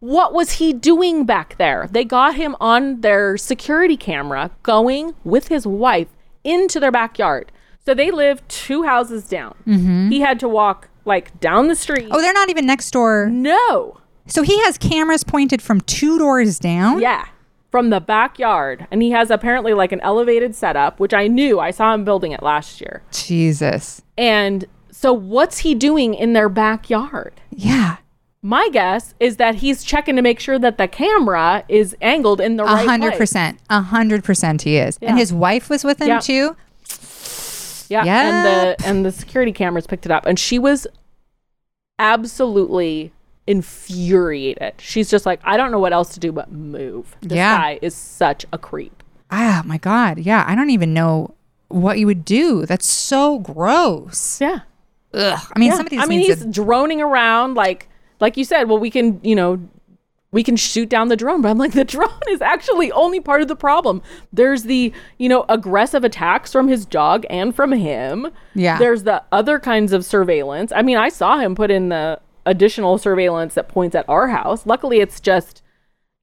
what 0.00 0.34
was 0.34 0.52
he 0.52 0.72
doing 0.74 1.24
back 1.24 1.56
there? 1.56 1.88
They 1.90 2.04
got 2.04 2.34
him 2.34 2.54
on 2.60 3.00
their 3.00 3.36
security 3.38 3.96
camera 3.96 4.50
going 4.62 5.14
with 5.24 5.48
his 5.48 5.66
wife 5.66 6.08
into 6.44 6.78
their 6.78 6.92
backyard. 6.92 7.50
So 7.86 7.94
they 7.94 8.10
live 8.10 8.46
two 8.48 8.82
houses 8.82 9.24
down. 9.28 9.54
Mm-hmm. 9.66 10.10
He 10.10 10.20
had 10.20 10.38
to 10.40 10.48
walk 10.48 10.88
like 11.06 11.38
down 11.40 11.68
the 11.68 11.76
street. 11.76 12.08
oh, 12.10 12.20
they're 12.20 12.32
not 12.34 12.50
even 12.50 12.66
next 12.66 12.90
door. 12.90 13.28
no. 13.30 13.98
So 14.26 14.42
he 14.42 14.58
has 14.64 14.78
cameras 14.78 15.24
pointed 15.24 15.60
from 15.60 15.80
two 15.82 16.18
doors 16.18 16.58
down? 16.58 17.00
Yeah. 17.00 17.26
From 17.70 17.90
the 17.90 18.00
backyard. 18.00 18.86
And 18.90 19.02
he 19.02 19.10
has 19.10 19.30
apparently 19.30 19.74
like 19.74 19.92
an 19.92 20.00
elevated 20.00 20.54
setup, 20.54 20.98
which 21.00 21.12
I 21.12 21.26
knew. 21.28 21.60
I 21.60 21.70
saw 21.70 21.92
him 21.92 22.04
building 22.04 22.32
it 22.32 22.42
last 22.42 22.80
year. 22.80 23.02
Jesus. 23.12 24.00
And 24.16 24.64
so 24.90 25.12
what's 25.12 25.58
he 25.58 25.74
doing 25.74 26.14
in 26.14 26.32
their 26.32 26.48
backyard? 26.48 27.34
Yeah. 27.50 27.96
My 28.42 28.68
guess 28.72 29.14
is 29.20 29.36
that 29.38 29.56
he's 29.56 29.82
checking 29.84 30.16
to 30.16 30.22
make 30.22 30.38
sure 30.38 30.58
that 30.58 30.78
the 30.78 30.86
camera 30.86 31.64
is 31.68 31.96
angled 32.02 32.40
in 32.40 32.56
the 32.56 32.62
A 32.64 32.66
right 32.66 32.86
hundred 32.86 33.08
place. 33.12 33.18
percent. 33.18 33.58
A 33.70 33.80
hundred 33.80 34.22
percent 34.22 34.62
he 34.62 34.76
is. 34.76 34.98
Yeah. 35.00 35.10
And 35.10 35.18
his 35.18 35.32
wife 35.32 35.68
was 35.70 35.82
with 35.82 36.00
him 36.00 36.08
Yeah. 36.08 36.18
too? 36.20 36.56
Yeah. 37.88 38.04
And 38.04 38.44
the 38.46 38.86
and 38.86 39.04
the 39.04 39.12
security 39.12 39.52
cameras 39.52 39.86
picked 39.86 40.04
it 40.06 40.12
up 40.12 40.26
and 40.26 40.38
she 40.38 40.58
was 40.58 40.86
absolutely 41.98 43.12
infuriated. 43.46 44.74
She's 44.78 45.10
just 45.10 45.26
like, 45.26 45.40
I 45.44 45.56
don't 45.56 45.70
know 45.70 45.78
what 45.78 45.92
else 45.92 46.14
to 46.14 46.20
do 46.20 46.32
but 46.32 46.50
move. 46.52 47.16
This 47.20 47.36
Yeah. 47.36 47.56
guy 47.56 47.78
is 47.82 47.94
such 47.94 48.46
a 48.52 48.58
creep. 48.58 49.02
Ah, 49.30 49.62
my 49.64 49.78
God. 49.78 50.18
Yeah. 50.18 50.44
I 50.46 50.54
don't 50.54 50.70
even 50.70 50.94
know 50.94 51.34
what 51.68 51.98
you 51.98 52.06
would 52.06 52.24
do. 52.24 52.66
That's 52.66 52.86
so 52.86 53.38
gross. 53.40 54.40
Yeah. 54.40 54.60
Ugh. 55.12 55.38
I 55.54 55.58
mean, 55.58 55.70
Yeah. 55.70 55.76
somebody 55.76 55.98
I 55.98 56.06
mean, 56.06 56.20
he's 56.20 56.40
to- 56.40 56.50
droning 56.50 57.00
around 57.00 57.54
like 57.54 57.88
like 58.20 58.36
you 58.36 58.44
said. 58.44 58.68
Well, 58.68 58.78
we 58.78 58.90
can, 58.90 59.20
you 59.22 59.34
know, 59.34 59.58
we 60.30 60.42
can 60.42 60.56
shoot 60.56 60.88
down 60.88 61.08
the 61.08 61.16
drone, 61.16 61.42
but 61.42 61.50
I'm 61.50 61.58
like, 61.58 61.72
the 61.82 61.84
drone 61.84 62.10
is 62.28 62.40
actually 62.40 62.90
only 62.92 63.20
part 63.20 63.42
of 63.42 63.48
the 63.48 63.56
problem. 63.56 64.02
There's 64.32 64.64
the, 64.64 64.92
you 65.18 65.28
know, 65.28 65.44
aggressive 65.48 66.04
attacks 66.04 66.50
from 66.52 66.68
his 66.68 66.86
dog 66.86 67.26
and 67.28 67.54
from 67.54 67.72
him. 67.72 68.28
Yeah. 68.54 68.78
There's 68.78 69.02
the 69.02 69.22
other 69.32 69.58
kinds 69.58 69.92
of 69.92 70.04
surveillance. 70.04 70.72
I 70.74 70.82
mean, 70.82 70.96
I 70.96 71.08
saw 71.08 71.38
him 71.38 71.54
put 71.54 71.70
in 71.70 71.88
the 71.90 72.20
additional 72.46 72.98
surveillance 72.98 73.54
that 73.54 73.68
points 73.68 73.94
at 73.94 74.08
our 74.08 74.28
house. 74.28 74.66
Luckily, 74.66 75.00
it's 75.00 75.20
just 75.20 75.62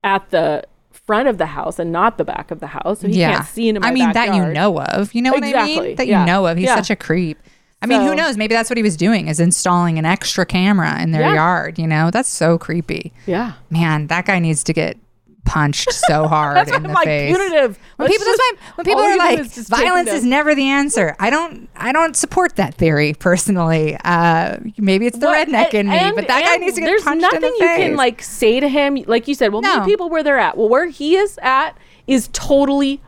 at 0.04 0.30
the 0.30 0.64
front 0.92 1.28
of 1.28 1.38
the 1.38 1.48
house 1.48 1.80
and 1.80 1.92
not 1.92 2.18
the 2.18 2.24
back 2.24 2.52
of 2.52 2.60
the 2.60 2.68
house, 2.68 3.02
so 3.02 3.08
he 3.08 3.20
yeah. 3.20 3.34
can't 3.34 3.48
see 3.48 3.68
into 3.70 3.82
my 3.82 3.88
I 3.88 3.92
mean, 3.92 4.12
that 4.14 4.36
you 4.36 4.46
know 4.46 4.80
of. 4.80 5.14
You 5.14 5.22
know 5.22 5.32
what 5.32 5.44
I 5.44 5.66
mean? 5.66 5.96
That 5.96 6.08
Yeah. 6.08 6.22
you 6.22 6.26
know 6.26 6.48
of. 6.48 6.58
He's 6.58 6.68
Yeah. 6.68 6.76
such 6.76 6.90
a 6.90 6.96
creep. 6.96 7.40
I 7.84 7.88
mean, 7.88 8.02
who 8.02 8.14
knows? 8.14 8.38
Maybe 8.38 8.54
that's 8.54 8.70
what 8.70 8.78
he 8.78 8.84
was 8.84 8.96
doing 8.96 9.28
is 9.28 9.40
installing 9.40 9.98
an 9.98 10.06
extra 10.06 10.46
camera 10.46 11.02
in 11.02 11.12
their 11.12 11.34
yard. 11.34 11.80
You 11.80 11.88
know, 11.88 12.12
that's 12.12 12.30
so 12.30 12.60
creepy. 12.60 13.12
Yeah. 13.26 13.54
Man, 13.72 14.06
that 14.08 14.26
guy 14.28 14.38
needs 14.38 14.64
to 14.66 14.74
get 14.74 14.98
punched 15.46 15.92
so 15.92 16.28
hard 16.28 16.56
That's 16.58 16.72
in 16.72 16.84
the 16.84 16.90
like 16.90 17.06
face. 17.06 17.36
punitive. 17.36 17.78
When 17.98 18.08
Let's 18.10 18.18
people, 18.18 18.26
that's 18.34 18.38
just- 18.38 18.60
why 18.62 18.72
when 18.76 18.86
people 18.86 19.02
are 19.02 19.18
like, 19.18 19.40
is 19.40 19.68
violence 19.70 20.10
is 20.10 20.24
never 20.24 20.56
the 20.56 20.70
answer. 20.70 21.16
I 21.20 21.30
don't, 21.30 21.68
I 21.76 21.92
don't 21.92 22.16
support 22.16 22.56
that 22.56 22.74
theory 22.76 23.14
personally. 23.14 23.98
Uh, 24.06 24.58
maybe 24.78 25.08
it's 25.08 25.18
the 25.18 25.26
What- 25.28 25.48
redneck 25.48 25.74
in 25.74 25.90
me, 25.90 25.98
and- 25.98 26.16
but 26.16 26.28
that 26.28 26.44
guy 26.44 26.58
needs 26.58 26.76
to 26.76 26.82
get 26.82 26.88
There's 26.88 27.04
punched 27.04 27.22
nothing 27.22 27.38
in 27.38 27.42
the 27.42 27.48
you 27.60 27.60
face. 27.68 27.78
can 27.88 27.96
like 27.96 28.22
say 28.22 28.60
to 28.60 28.68
him. 28.68 28.96
Like 29.08 29.28
you 29.28 29.36
said, 29.36 29.52
well, 29.52 29.62
No. 29.62 29.80
meet 29.80 29.86
people 29.86 30.10
where 30.10 30.24
they're 30.24 30.40
at. 30.40 30.58
Well, 30.58 30.70
where 30.70 30.88
he 30.88 31.16
is 31.18 31.38
at 31.42 31.78
is 32.08 32.30
totally 32.34 33.02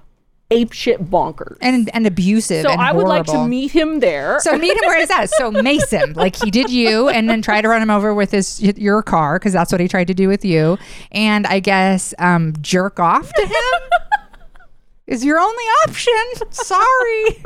apeshit 0.52 1.10
bonkers. 1.10 1.58
and 1.62 1.90
and 1.94 2.06
abusive. 2.06 2.64
So 2.64 2.72
and 2.72 2.82
I 2.82 2.92
would 2.92 3.08
like 3.08 3.26
to 3.28 3.48
meet 3.48 3.72
him 3.72 4.00
there. 4.00 4.40
So 4.42 4.58
meet 4.58 4.74
him 4.74 4.82
where 4.86 5.00
he's 5.00 5.10
at. 5.10 5.30
So 5.32 5.50
mace 5.52 5.90
him 5.90 6.14
like 6.16 6.36
he 6.36 6.52
did 6.52 6.70
you, 6.70 7.10
and 7.10 7.30
then 7.30 7.42
try 7.42 7.62
to 7.62 7.68
run 7.68 7.82
him 7.82 7.90
over 7.90 8.14
with 8.14 8.32
his 8.32 8.62
your 8.62 9.02
car 9.02 9.40
because 9.40 9.54
that's 9.54 9.72
what 9.72 9.82
he 9.82 9.88
tried 9.88 10.08
to 10.08 10.14
do 10.14 10.28
with 10.28 10.46
you. 10.46 10.78
And 11.12 11.48
I 11.48 11.60
guess 11.60 12.14
um, 12.20 12.54
jerk 12.62 13.00
off 13.00 13.32
to 13.34 13.42
him 13.42 13.82
is 15.08 15.26
your 15.26 15.40
only 15.40 15.64
option. 15.88 16.14
Sorry. 16.52 17.44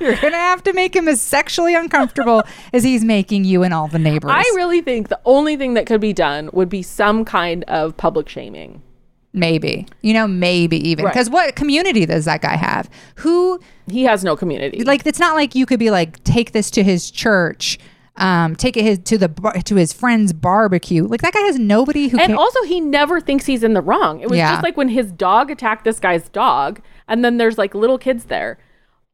You're 0.00 0.14
gonna 0.16 0.36
have 0.36 0.62
to 0.64 0.72
make 0.72 0.94
him 0.94 1.08
as 1.08 1.20
sexually 1.20 1.74
uncomfortable 1.74 2.44
as 2.72 2.84
he's 2.84 3.04
making 3.04 3.44
you 3.44 3.64
and 3.64 3.74
all 3.74 3.88
the 3.88 3.98
neighbors. 3.98 4.30
I 4.32 4.44
really 4.54 4.80
think 4.80 5.08
the 5.08 5.18
only 5.24 5.56
thing 5.56 5.74
that 5.74 5.86
could 5.86 6.00
be 6.00 6.12
done 6.12 6.50
would 6.52 6.68
be 6.68 6.82
some 6.82 7.24
kind 7.24 7.64
of 7.64 7.96
public 7.96 8.28
shaming. 8.28 8.82
Maybe 9.32 9.86
you 10.02 10.14
know 10.14 10.26
maybe 10.26 10.76
even 10.88 11.04
Right. 11.04 11.12
because 11.12 11.28
what 11.30 11.54
community 11.54 12.06
does 12.06 12.24
that 12.24 12.40
guy 12.40 12.56
have? 12.56 12.88
Who 13.16 13.60
He 13.90 14.04
has 14.04 14.24
no 14.24 14.36
community. 14.36 14.82
like 14.84 15.06
it's 15.06 15.18
not 15.20 15.34
like 15.34 15.54
you 15.54 15.66
could 15.66 15.78
be 15.78 15.90
like 15.90 16.22
take 16.24 16.52
this 16.52 16.70
to 16.72 16.82
his 16.82 17.10
church. 17.10 17.78
Um, 18.20 18.56
take 18.56 18.76
it 18.76 18.82
his, 18.82 18.98
to 19.04 19.16
the 19.16 19.28
to 19.64 19.76
his 19.76 19.92
friend's 19.92 20.32
barbecue. 20.32 21.06
Like 21.06 21.20
that 21.22 21.32
guy 21.34 21.38
has 21.42 21.56
nobody 21.56 22.08
who 22.08 22.18
and 22.18 22.30
can. 22.30 22.36
also, 22.36 22.60
he 22.64 22.80
never 22.80 23.20
thinks 23.20 23.46
he's 23.46 23.62
in 23.62 23.74
the 23.74 23.80
wrong. 23.80 24.18
It 24.20 24.28
was 24.28 24.38
Yeah. 24.38 24.50
just 24.54 24.64
like 24.64 24.76
when 24.76 24.88
his 24.88 25.12
dog 25.12 25.52
attacked 25.52 25.84
this 25.84 26.00
guy's 26.00 26.28
dog, 26.30 26.80
and 27.06 27.24
then 27.24 27.36
there's 27.36 27.58
like 27.58 27.76
little 27.76 27.96
kids 27.96 28.24
there. 28.24 28.58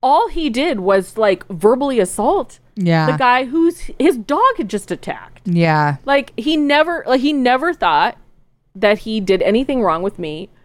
All 0.03 0.29
he 0.31 0.49
did 0.49 0.81
was 0.81 1.19
like 1.19 1.47
verbally 1.49 2.01
assault 2.01 2.61
Yeah. 2.77 3.05
the 3.11 3.19
guy 3.19 3.45
who's 3.45 3.91
his 3.99 4.17
dog 4.17 4.41
had 4.57 4.71
just 4.71 4.91
attacked. 4.91 5.43
Yeah. 5.45 5.97
Like 6.07 6.33
he 6.39 6.57
never, 6.57 7.05
like 7.07 7.21
he 7.21 7.35
never 7.35 7.75
thought 7.75 8.17
that 8.75 9.01
he 9.01 9.21
did 9.21 9.43
anything 9.43 9.83
wrong 9.83 10.03
with 10.03 10.19
me. 10.19 10.49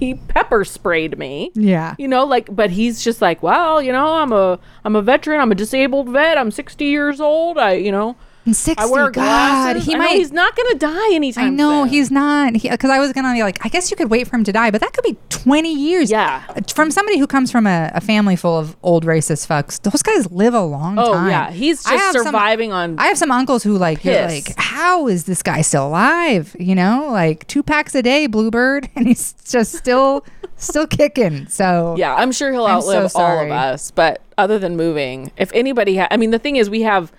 He, 0.00 0.14
pepper 0.14 0.64
sprayed 0.64 1.18
me. 1.18 1.50
Yeah. 1.54 1.94
You 1.98 2.08
know, 2.08 2.24
like, 2.24 2.54
but 2.54 2.70
he's 2.70 3.02
just 3.02 3.20
like, 3.20 3.42
well, 3.42 3.82
you 3.82 3.92
know, 3.92 4.14
I'm 4.14 4.32
a, 4.32 4.58
I'm 4.84 4.96
a 4.96 5.02
veteran. 5.02 5.40
I'm 5.40 5.52
a 5.52 5.54
disabled 5.54 6.08
vet. 6.08 6.38
I'm 6.38 6.50
60 6.50 6.84
years 6.84 7.20
old. 7.20 7.58
I, 7.58 7.72
you 7.72 7.92
know, 7.92 8.16
And 8.46 8.56
60, 8.56 8.82
I 8.82 8.86
wear 8.86 9.04
God, 9.10 9.12
glasses. 9.12 9.84
he 9.84 9.94
I 9.94 9.98
know 9.98 10.04
might. 10.04 10.16
he's 10.16 10.32
not 10.32 10.56
gonna 10.56 10.74
die 10.76 11.14
anytime. 11.14 11.44
I 11.44 11.48
know 11.50 11.82
soon. 11.84 11.88
he's 11.90 12.10
not. 12.10 12.52
Because 12.54 12.88
I 12.90 12.98
was 12.98 13.12
gonna 13.12 13.32
be 13.34 13.42
like, 13.42 13.64
I 13.64 13.68
guess 13.68 13.90
you 13.90 13.96
could 13.96 14.10
wait 14.10 14.28
for 14.28 14.36
him 14.36 14.44
to 14.44 14.52
die, 14.52 14.70
but 14.70 14.80
that 14.80 14.92
could 14.94 15.04
be 15.04 15.16
twenty 15.28 15.74
years. 15.74 16.10
Yeah. 16.10 16.40
From 16.74 16.90
somebody 16.90 17.18
who 17.18 17.26
comes 17.26 17.52
from 17.52 17.66
a, 17.66 17.90
a 17.94 18.00
family 18.00 18.36
full 18.36 18.58
of 18.58 18.76
old 18.82 19.04
racist 19.04 19.46
fucks, 19.46 19.80
those 19.82 20.02
guys 20.02 20.30
live 20.32 20.54
a 20.54 20.62
long 20.62 20.98
Oh 20.98 21.12
time. 21.12 21.28
yeah, 21.28 21.50
he's 21.50 21.82
just 21.82 21.88
have 21.94 22.12
some- 22.14 22.24
surviving 22.24 22.72
on. 22.72 22.98
I 22.98 23.06
have 23.08 23.18
some 23.18 23.30
uncles 23.30 23.62
who 23.62 23.76
like 23.76 24.04
you're 24.04 24.22
like, 24.26 24.54
how 24.56 25.06
is 25.06 25.24
this 25.24 25.42
guy 25.42 25.60
still 25.60 25.88
alive? 25.88 26.56
You 26.58 26.74
know, 26.74 27.08
like 27.10 27.46
two 27.46 27.62
packs 27.62 27.94
a 27.94 28.02
day, 28.02 28.26
Bluebird, 28.26 28.88
and 28.96 29.06
he's 29.06 29.34
just 29.44 29.74
still 29.74 30.24
still 30.56 30.86
kicking. 30.86 31.46
So 31.48 31.94
yeah, 31.98 32.14
I'm 32.14 32.32
sure 32.32 32.52
he'll 32.52 32.66
I'm 32.66 32.80
so 32.80 32.88
outlive 33.04 33.12
all 33.16 33.44
of 33.44 33.50
us. 33.50 33.90
But 33.90 34.22
other 34.38 34.58
than 34.58 34.76
moving, 34.76 35.30
if 35.36 35.52
anybody, 35.52 35.98
ha- 35.98 36.08
I 36.10 36.16
mean, 36.16 36.30
the 36.30 36.38
thing 36.38 36.56
is, 36.56 36.70
we 36.70 36.80
have 36.82 37.12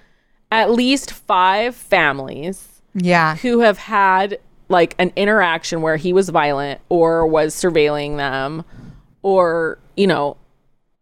at 0.51 0.69
least 0.69 1.11
five 1.11 1.75
families 1.75 2.81
yeah, 2.93 3.37
who 3.37 3.59
have 3.59 3.77
had 3.77 4.39
like 4.67 4.95
an 4.99 5.11
interaction 5.15 5.81
where 5.81 5.97
he 5.97 6.13
was 6.13 6.29
violent 6.29 6.81
or 6.89 7.25
was 7.25 7.55
surveilling 7.55 8.17
them, 8.17 8.63
or 9.21 9.79
you 9.95 10.07
know, 10.07 10.37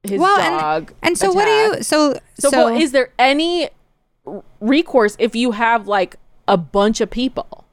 his 0.04 0.20
well, 0.20 0.38
dog. 0.38 0.90
and, 1.02 1.10
and 1.10 1.18
so 1.18 1.32
what 1.32 1.46
do 1.46 1.52
you? 1.52 1.72
attacked. 1.72 1.86
So 1.86 2.20
So, 2.40 2.52
well, 2.52 2.68
is 2.68 2.92
there 2.92 3.12
any 3.18 3.70
recourse 4.60 5.16
if 5.20 5.36
you 5.36 5.52
have 5.52 5.88
like 5.88 6.16
a 6.48 6.58
bunch 6.58 7.02
of 7.02 7.10
people? 7.10 7.66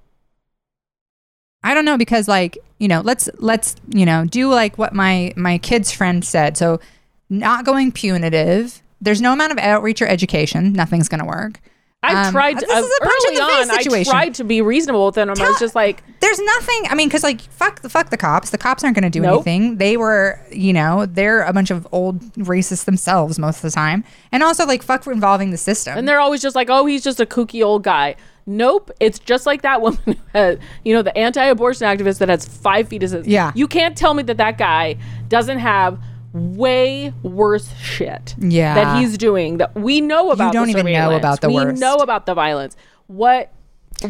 I 1.62 1.74
don't 1.74 1.84
know 1.84 1.98
because 1.98 2.28
like 2.28 2.58
you 2.78 2.88
know 2.88 3.00
let's 3.00 3.28
let's 3.38 3.74
you 3.88 4.06
know 4.06 4.24
do 4.24 4.48
like 4.48 4.78
what 4.78 4.94
my 4.94 5.32
my 5.36 5.58
kid's 5.58 5.90
friend 5.90 6.24
said. 6.24 6.56
So 6.56 6.80
not 7.28 7.64
going 7.64 7.92
punitive. 7.92 8.82
There's 9.06 9.22
no 9.22 9.32
amount 9.32 9.52
of 9.52 9.58
outreach 9.58 10.02
or 10.02 10.06
education. 10.06 10.72
Nothing's 10.74 11.08
gonna 11.08 11.24
work. 11.24 11.60
I 12.02 12.26
Um, 12.26 12.32
tried 12.32 12.58
to, 12.58 12.66
uh, 12.70 12.78
is 12.78 12.84
a 13.00 13.04
punch 13.04 13.22
in 13.32 13.40
early 13.40 13.52
on. 13.62 13.66
situation. 13.82 14.10
I 14.12 14.24
tried 14.24 14.34
to 14.34 14.44
be 14.44 14.60
reasonable 14.60 15.06
with 15.06 15.14
them. 15.14 15.28
I 15.30 15.32
was 15.32 15.58
just 15.58 15.74
like, 15.74 16.02
There's 16.20 16.38
nothing. 16.38 16.84
I 16.90 16.94
mean, 16.94 17.08
because 17.08 17.22
like 17.22 17.40
fuck 17.40 17.80
the 17.82 17.88
fuck 17.88 18.10
the 18.10 18.16
cops. 18.18 18.50
The 18.50 18.58
cops 18.58 18.84
aren't 18.84 18.94
going 18.94 19.10
to 19.10 19.10
do 19.10 19.20
Nope. 19.22 19.46
anything. 19.46 19.78
They 19.78 19.96
were, 19.96 20.38
you 20.52 20.72
know, 20.72 21.06
they're 21.06 21.42
a 21.42 21.52
bunch 21.52 21.70
of 21.70 21.86
old 21.92 22.20
racists 22.34 22.84
themselves 22.84 23.38
most 23.38 23.56
of 23.56 23.62
the 23.62 23.70
time, 23.70 24.04
and 24.30 24.42
also 24.42 24.66
like 24.66 24.82
fuck 24.82 25.02
for 25.04 25.12
involving 25.12 25.50
the 25.52 25.56
system. 25.56 25.96
And 25.96 26.06
they're 26.08 26.20
always 26.20 26.42
just 26.42 26.54
like, 26.54 26.68
oh, 26.70 26.84
he's 26.86 27.02
just 27.02 27.18
a 27.18 27.26
kooky 27.26 27.64
old 27.64 27.82
guy. 27.82 28.14
Nope. 28.44 28.90
It's 29.00 29.18
just 29.18 29.46
like 29.46 29.62
that 29.62 29.80
woman, 29.86 30.16
had- 30.32 30.60
you 30.84 30.94
know, 30.94 31.02
the 31.02 31.16
anti 31.16 31.44
abortion 31.44 31.86
activist 31.88 32.18
that 32.18 32.28
has 32.28 32.44
five 32.46 32.88
feet. 32.88 33.02
Is 33.02 33.16
Yeah. 33.26 33.52
You 33.54 33.66
can't 33.66 33.96
tell 33.96 34.14
me 34.14 34.22
that 34.24 34.36
that 34.36 34.58
guy 34.58 34.96
doesn't 35.28 35.58
have 35.58 35.98
way 36.36 37.12
worse 37.22 37.74
shit 37.76 38.34
Yeah. 38.38 38.74
that 38.74 38.98
he's 38.98 39.16
doing 39.18 39.58
that 39.58 39.74
we 39.74 40.00
know 40.00 40.30
about. 40.30 40.46
You 40.48 40.52
don't 40.52 40.72
the 40.72 40.78
even 40.78 40.92
know 40.92 41.16
about 41.16 41.40
the 41.40 41.48
we 41.48 41.54
worst. 41.54 41.80
know 41.80 41.96
about 41.96 42.26
the 42.26 42.34
violence. 42.34 42.76
What, 43.06 43.50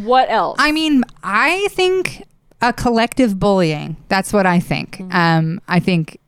what 0.01 0.29
else? 0.31 0.57
I 0.59 0.73
mean, 0.73 1.05
I 1.23 1.69
think 1.71 2.25
a 2.61 2.73
collective 2.73 3.39
bullying. 3.39 3.97
That's 4.09 4.33
what 4.33 4.47
I 4.47 4.61
think. 4.61 5.01
Um, 5.15 5.61
I 5.69 5.79
think 5.81 6.19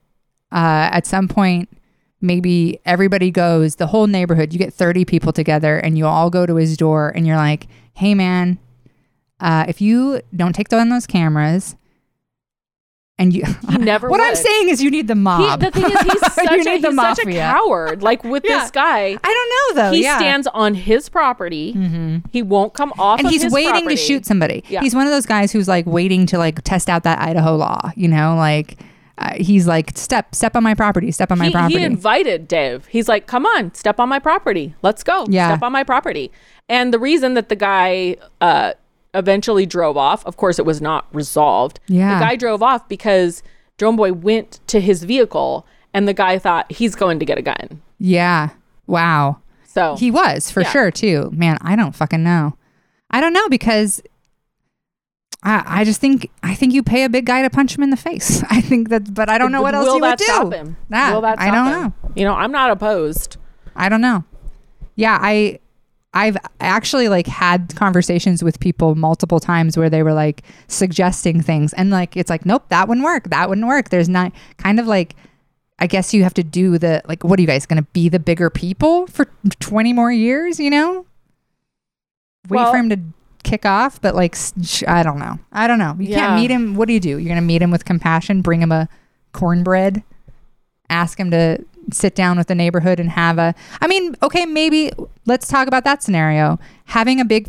uh, 0.53 0.89
at 0.93 1.07
some 1.07 1.27
point, 1.29 1.69
maybe 2.21 2.79
everybody 2.85 3.31
goes, 3.31 3.77
the 3.77 3.87
whole 3.89 4.07
neighborhood, 4.07 4.53
you 4.53 4.59
get 4.59 4.75
30 4.75 5.05
people 5.05 5.33
together 5.33 5.79
and 5.79 5.97
you 5.97 6.07
all 6.07 6.31
go 6.31 6.47
to 6.47 6.57
his 6.57 6.77
door 6.77 7.11
and 7.15 7.27
you're 7.27 7.37
like, 7.37 7.67
hey, 7.95 8.15
man, 8.15 8.59
uh, 9.41 9.65
if 9.69 9.81
you 9.81 10.21
don't 10.35 10.53
take 10.53 10.69
down 10.69 10.89
those 10.89 11.07
cameras, 11.07 11.77
and 13.19 13.33
you 13.35 13.43
He 13.71 13.79
never 13.79 14.09
what 14.11 14.21
I'm 14.21 14.35
saying 14.37 14.69
is 14.69 14.83
you 14.83 14.91
need 14.91 15.09
the 15.09 15.15
He, 15.15 15.21
mob. 15.21 15.61
the 15.61 15.71
thing 15.71 15.85
is, 15.85 16.01
he's 16.03 16.33
such, 16.35 16.47
a, 16.51 16.57
you 16.57 16.79
he's 16.81 16.95
such 16.97 17.19
a 17.21 17.25
coward. 17.33 18.03
Like 18.03 18.23
with 18.25 18.45
Yeah. 18.47 18.61
this 18.61 18.71
guy, 18.71 19.17
I 19.23 19.35
don't 19.73 19.77
know 19.77 19.83
though. 19.83 19.93
he 19.93 20.03
yeah. 20.05 20.19
stands 20.19 20.47
on 20.49 20.75
his 20.75 21.09
property. 21.09 21.73
He 22.33 22.43
won't 22.43 22.75
come 22.75 22.93
off, 22.99 23.19
and 23.19 23.27
of 23.27 23.33
he's 23.33 23.51
waiting 23.53 23.71
property. 23.73 23.97
to 23.97 24.01
shoot 24.01 24.27
somebody. 24.27 24.65
Yeah. 24.69 24.81
He's 24.83 24.95
one 24.95 25.07
of 25.07 25.13
those 25.13 25.27
guys 25.27 25.53
who's 25.53 25.69
like 25.69 25.87
waiting 25.87 26.27
to 26.27 26.39
like 26.39 26.63
test 26.63 26.89
out 26.89 27.03
that 27.05 27.19
Idaho 27.21 27.57
law. 27.57 27.91
You 27.97 28.09
know, 28.09 28.37
like 28.37 28.79
uh, 29.19 29.35
he's 29.35 29.67
like 29.67 29.97
step 29.97 30.35
step 30.35 30.55
on 30.55 30.63
my 30.63 30.75
property, 30.75 31.11
step 31.11 31.33
on 31.33 31.39
my 31.39 31.47
he, 31.47 31.51
property. 31.53 31.79
he 31.79 31.85
invited 31.85 32.47
Dave. 32.47 32.87
He's 32.87 33.09
like, 33.09 33.27
"Come 33.27 33.45
on, 33.47 33.75
step 33.75 33.99
on 33.99 34.09
my 34.09 34.19
property. 34.21 34.75
Let's 34.83 35.03
go. 35.03 35.27
Yeah. 35.29 35.49
Step 35.49 35.63
on 35.63 35.73
my 35.73 35.83
property." 35.85 36.31
And 36.69 36.93
the 36.95 36.99
reason 36.99 37.35
that 37.35 37.49
the 37.49 37.57
guy 37.57 38.17
uh, 38.41 38.75
eventually 39.15 39.67
drove 39.67 39.97
off, 39.97 40.25
of 40.27 40.37
course, 40.37 40.59
it 40.59 40.67
was 40.67 40.81
not 40.81 41.07
resolved. 41.15 41.81
Yeah. 41.89 42.19
the 42.19 42.25
guy 42.25 42.37
drove 42.37 42.63
off 42.63 42.89
because 42.89 43.43
Drone 43.77 43.97
Boy 43.97 44.13
went 44.13 44.61
to 44.69 44.81
his 44.81 45.05
vehicle, 45.05 45.67
and 45.95 46.07
the 46.07 46.15
guy 46.15 46.39
thought 46.39 46.71
he's 46.71 46.95
going 46.95 47.19
to 47.19 47.25
get 47.25 47.39
a 47.39 47.43
gun. 47.43 47.81
yeah. 47.99 48.51
Wow. 48.87 49.39
So 49.65 49.97
He 49.97 50.11
was 50.11 50.51
for 50.51 50.63
Yeah. 50.63 50.71
sure 50.71 50.91
too. 50.91 51.31
Man, 51.33 51.59
I 51.61 51.77
don't 51.77 51.95
fucking 51.95 52.23
know. 52.25 52.57
I 53.11 53.21
don't 53.21 53.33
know 53.35 53.49
because 53.51 54.03
I, 55.43 55.63
I 55.81 55.85
just 55.85 56.01
think 56.01 56.31
I 56.43 56.55
think 56.55 56.73
you 56.73 56.83
pay 56.83 57.05
a 57.05 57.09
big 57.09 57.27
guy 57.27 57.43
to 57.43 57.51
punch 57.51 57.77
him 57.77 57.83
in 57.85 57.91
the 57.91 57.97
face. 57.97 58.43
I 58.51 58.61
think 58.61 58.89
that, 58.89 59.13
but 59.15 59.29
I 59.29 59.39
don't 59.39 59.53
know 59.53 59.63
what 59.63 59.75
else 59.75 59.87
will 59.87 59.97
you 59.97 60.01
would 60.01 60.19
do. 60.19 60.25
stop 60.25 60.53
him? 60.53 60.77
That, 60.89 61.15
will 61.15 61.21
that 61.21 61.39
I 61.39 61.51
don't 61.51 61.67
him? 61.67 61.83
know. 61.83 61.93
You 62.17 62.25
know, 62.25 62.35
I'm 62.35 62.51
not 62.51 62.71
opposed. 62.71 63.37
I 63.77 63.89
don't 63.89 64.01
know. 64.01 64.25
Yeah, 64.97 65.17
I 65.21 65.61
I've 66.15 66.37
actually 66.61 67.09
like 67.09 67.27
had 67.27 67.75
conversations 67.77 68.43
with 68.43 68.61
people 68.61 68.95
multiple 68.95 69.41
times 69.41 69.77
where 69.77 69.91
they 69.91 70.03
were 70.03 70.15
like 70.15 70.43
suggesting 70.67 71.43
things 71.43 71.73
and 71.75 71.91
like 71.91 72.17
it's 72.17 72.31
like 72.31 72.47
nope, 72.47 72.65
that 72.71 72.89
wouldn't 72.89 73.05
work. 73.05 73.29
That 73.31 73.49
wouldn't 73.49 73.67
work. 73.67 73.91
There's 73.91 74.09
not 74.09 74.33
kind 74.57 74.81
of 74.81 74.87
like 74.87 75.15
I 75.79 75.87
guess 75.87 76.13
you 76.15 76.23
have 76.25 76.35
to 76.35 76.43
do 76.43 76.79
the 76.79 77.03
like 77.07 77.25
what 77.25 77.39
are 77.39 77.43
you 77.43 77.47
guys 77.47 77.67
going 77.67 77.83
to 77.83 77.89
be 77.93 78.09
the 78.09 78.19
bigger 78.19 78.49
people 78.51 79.07
for 79.07 79.27
20 79.61 79.93
more 79.93 80.11
years, 80.11 80.59
you 80.59 80.71
know? 80.71 81.05
Wait 82.49 82.57
Well- 82.57 82.73
for 82.73 82.79
him 82.79 82.89
to 82.91 82.99
kick 83.45 83.65
off, 83.67 84.01
but 84.01 84.15
like 84.15 84.35
I 84.87 85.03
don't 85.03 85.19
know. 85.19 85.39
I 85.53 85.67
don't 85.67 85.79
know. 85.79 85.95
You 85.99 86.09
Yeah. 86.09 86.19
can't 86.27 86.41
meet 86.41 86.51
him. 86.51 86.75
What 86.75 86.89
do 86.89 86.95
you 86.95 87.01
do? 87.01 87.11
You're 87.11 87.21
going 87.29 87.37
to 87.37 87.41
meet 87.43 87.63
him 87.63 87.71
with 87.71 87.85
compassion, 87.85 88.41
bring 88.43 88.61
him 88.63 88.73
a 88.73 88.89
cornbread, 89.33 90.03
ask 90.91 91.21
him 91.21 91.31
to 91.31 91.65
sit 91.93 92.15
down 92.15 92.37
with 92.39 92.47
the 92.49 92.55
neighborhood 92.55 93.01
and 93.01 93.11
have 93.11 93.39
a 93.39 93.55
I 93.81 93.87
mean, 93.87 94.15
okay, 94.23 94.45
maybe 94.47 94.91
let's 95.27 95.49
talk 95.49 95.69
about 95.69 95.85
that 95.85 96.03
scenario. 96.03 96.59
Having 96.87 97.21
a 97.21 97.25
big 97.25 97.49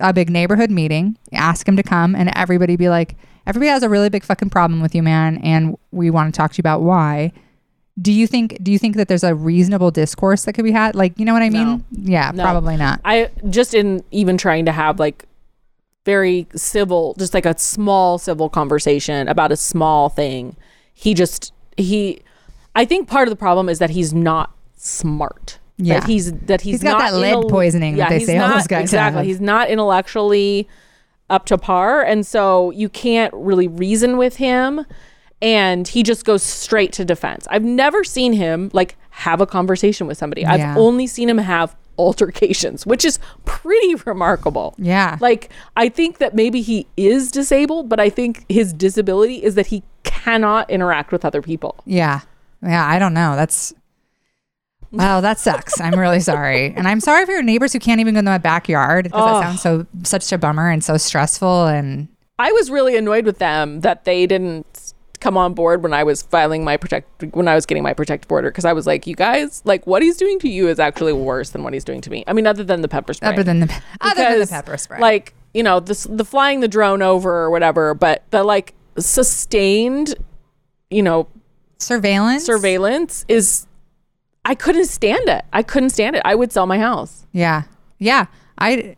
a 0.00 0.12
big 0.12 0.30
neighborhood 0.30 0.70
meeting, 0.70 1.16
ask 1.32 1.66
him 1.66 1.76
to 1.76 1.82
come 1.82 2.14
and 2.14 2.30
everybody 2.36 2.76
be 2.76 2.88
like, 2.88 3.16
everybody 3.46 3.68
has 3.68 3.82
a 3.82 3.88
really 3.88 4.08
big 4.08 4.22
fucking 4.24 4.48
problem 4.50 4.80
with 4.80 4.94
you, 4.94 5.02
man, 5.02 5.38
and 5.38 5.76
we 5.90 6.08
want 6.10 6.32
to 6.32 6.36
talk 6.38 6.52
to 6.52 6.58
you 6.58 6.62
about 6.62 6.82
why. 6.82 7.32
do 8.00 8.12
you 8.12 8.26
think 8.26 8.56
do 8.62 8.70
you 8.72 8.78
think 8.78 8.96
that 8.96 9.08
there's 9.08 9.24
a 9.24 9.34
reasonable 9.34 9.90
discourse 9.90 10.44
that 10.44 10.52
could 10.52 10.64
be 10.64 10.72
had? 10.72 10.94
Like, 10.94 11.18
you 11.18 11.24
know 11.24 11.32
what 11.32 11.42
I 11.42 11.50
mean? 11.50 11.84
No. 11.90 12.12
Yeah, 12.12 12.30
No. 12.32 12.42
probably 12.44 12.76
not. 12.76 13.00
I 13.04 13.30
just 13.50 13.74
in 13.74 14.02
even 14.12 14.38
trying 14.38 14.64
to 14.66 14.72
have 14.72 14.98
like 15.00 15.24
very 16.04 16.46
civil, 16.56 17.14
just 17.18 17.34
like 17.34 17.46
a 17.46 17.56
small 17.58 18.18
civil 18.18 18.48
conversation 18.48 19.28
about 19.28 19.52
a 19.52 19.56
small 19.56 20.08
thing. 20.08 20.56
He 20.94 21.12
just 21.14 21.52
he 21.76 22.22
I 22.74 22.84
think 22.84 23.08
part 23.08 23.28
of 23.28 23.30
the 23.32 23.36
problem 23.36 23.68
is 23.68 23.78
that 23.78 23.90
he's 23.90 24.12
not 24.14 24.52
smart. 24.76 25.58
Yeah. 25.76 26.00
That 26.00 26.08
he's 26.08 26.32
that 26.32 26.60
he's, 26.60 26.74
He's 26.76 26.82
got 26.82 26.98
not 26.98 27.10
that 27.10 27.16
lead 27.16 27.34
intel- 27.34 27.50
poisoning 27.50 27.96
that 27.96 28.08
they 28.10 28.20
say 28.20 28.38
all 28.38 28.48
not- 28.48 28.56
those 28.58 28.66
guys 28.66 28.82
Exactly. 28.84 29.18
have. 29.18 29.26
He's 29.26 29.40
not 29.40 29.68
intellectually 29.70 30.68
up 31.30 31.46
to 31.46 31.56
par 31.58 32.02
and 32.02 32.26
so 32.26 32.70
you 32.72 32.88
can't 32.88 33.32
really 33.34 33.66
reason 33.66 34.16
with 34.18 34.36
him 34.36 34.84
and 35.40 35.88
he 35.88 36.02
just 36.02 36.24
goes 36.24 36.42
straight 36.42 36.92
to 36.92 37.04
defense. 37.04 37.46
I've 37.50 37.64
never 37.64 38.04
seen 38.04 38.32
him 38.34 38.70
like 38.72 38.96
have 39.10 39.40
a 39.40 39.46
conversation 39.46 40.06
with 40.06 40.18
somebody. 40.18 40.42
Yeah. 40.42 40.52
I've 40.52 40.76
only 40.76 41.06
seen 41.06 41.28
him 41.28 41.38
have 41.38 41.74
altercations, 41.98 42.86
which 42.86 43.04
is 43.04 43.18
pretty 43.44 43.94
remarkable. 44.06 44.74
Yeah. 44.78 45.16
Like 45.20 45.50
I 45.76 45.88
think 45.88 46.18
that 46.18 46.34
maybe 46.34 46.60
he 46.60 46.86
is 46.96 47.30
disabled, 47.30 47.88
but 47.88 47.98
I 47.98 48.08
think 48.10 48.44
his 48.48 48.72
disability 48.72 49.42
is 49.42 49.54
that 49.56 49.68
he 49.68 49.82
cannot 50.04 50.70
interact 50.70 51.10
with 51.12 51.24
other 51.24 51.42
people. 51.42 51.76
Yeah. 51.86 52.20
Yeah, 52.62 52.86
I 52.86 52.98
don't 52.98 53.14
know. 53.14 53.36
That's 53.36 53.72
Wow, 54.90 55.22
that 55.22 55.38
sucks. 55.38 55.80
I'm 55.80 55.98
really 55.98 56.20
sorry. 56.20 56.74
And 56.76 56.86
I'm 56.86 57.00
sorry 57.00 57.24
for 57.24 57.32
your 57.32 57.42
neighbors 57.42 57.72
who 57.72 57.78
can't 57.78 58.00
even 58.00 58.12
go 58.14 58.18
in 58.18 58.24
my 58.26 58.36
backyard 58.38 59.04
because 59.04 59.22
Oh. 59.22 59.40
that 59.40 59.42
sounds 59.42 59.62
so 59.62 59.86
such 60.04 60.30
a 60.32 60.38
bummer 60.38 60.68
and 60.70 60.84
so 60.84 60.96
stressful 60.98 61.66
and 61.66 62.08
I 62.38 62.52
was 62.52 62.70
really 62.70 62.96
annoyed 62.96 63.24
with 63.24 63.38
them 63.38 63.80
that 63.80 64.04
they 64.04 64.26
didn't 64.26 64.92
come 65.20 65.36
on 65.38 65.54
board 65.54 65.82
when 65.84 65.94
I 65.94 66.02
was 66.02 66.22
filing 66.22 66.64
my 66.64 66.76
protect 66.76 67.24
when 67.34 67.46
I 67.48 67.54
was 67.54 67.64
getting 67.64 67.82
my 67.84 67.94
protective 67.94 68.30
order 68.32 68.50
because 68.50 68.64
I 68.64 68.72
was 68.72 68.86
like, 68.86 69.06
you 69.06 69.14
guys, 69.14 69.62
like 69.64 69.86
what 69.86 70.02
he's 70.02 70.16
doing 70.16 70.38
to 70.40 70.48
you 70.48 70.68
is 70.68 70.78
actually 70.80 71.12
worse 71.12 71.50
than 71.50 71.62
what 71.62 71.72
he's 71.72 71.84
doing 71.84 72.00
to 72.02 72.10
me. 72.10 72.24
I 72.26 72.32
mean, 72.32 72.46
other 72.46 72.64
than 72.64 72.82
the 72.82 72.88
pepper 72.88 73.14
spray. 73.14 73.28
other 73.28 73.42
than 73.44 73.60
the 73.60 73.82
other 74.00 74.24
than 74.24 74.40
the 74.40 74.46
pepper 74.46 74.76
spray. 74.76 74.98
Like, 75.00 75.32
you 75.54 75.62
know, 75.62 75.78
the, 75.80 76.06
the 76.10 76.24
flying 76.24 76.60
the 76.60 76.68
drone 76.68 77.00
over 77.02 77.32
or 77.32 77.50
whatever, 77.50 77.94
but 77.94 78.24
the 78.30 78.42
like 78.42 78.74
sustained, 78.98 80.14
you 80.90 81.02
know, 81.02 81.28
surveillance. 81.82 82.44
surveillance 82.44 83.24
is, 83.28 83.66
I 84.44 84.54
couldn't 84.54 84.86
stand 84.86 85.28
it. 85.28 85.44
I 85.52 85.62
couldn't 85.62 85.90
stand 85.90 86.16
it. 86.16 86.22
I 86.24 86.34
would 86.34 86.52
sell 86.52 86.66
my 86.66 86.78
house. 86.78 87.26
Yeah. 87.32 87.62
Yeah. 87.98 88.26
I 88.58 88.96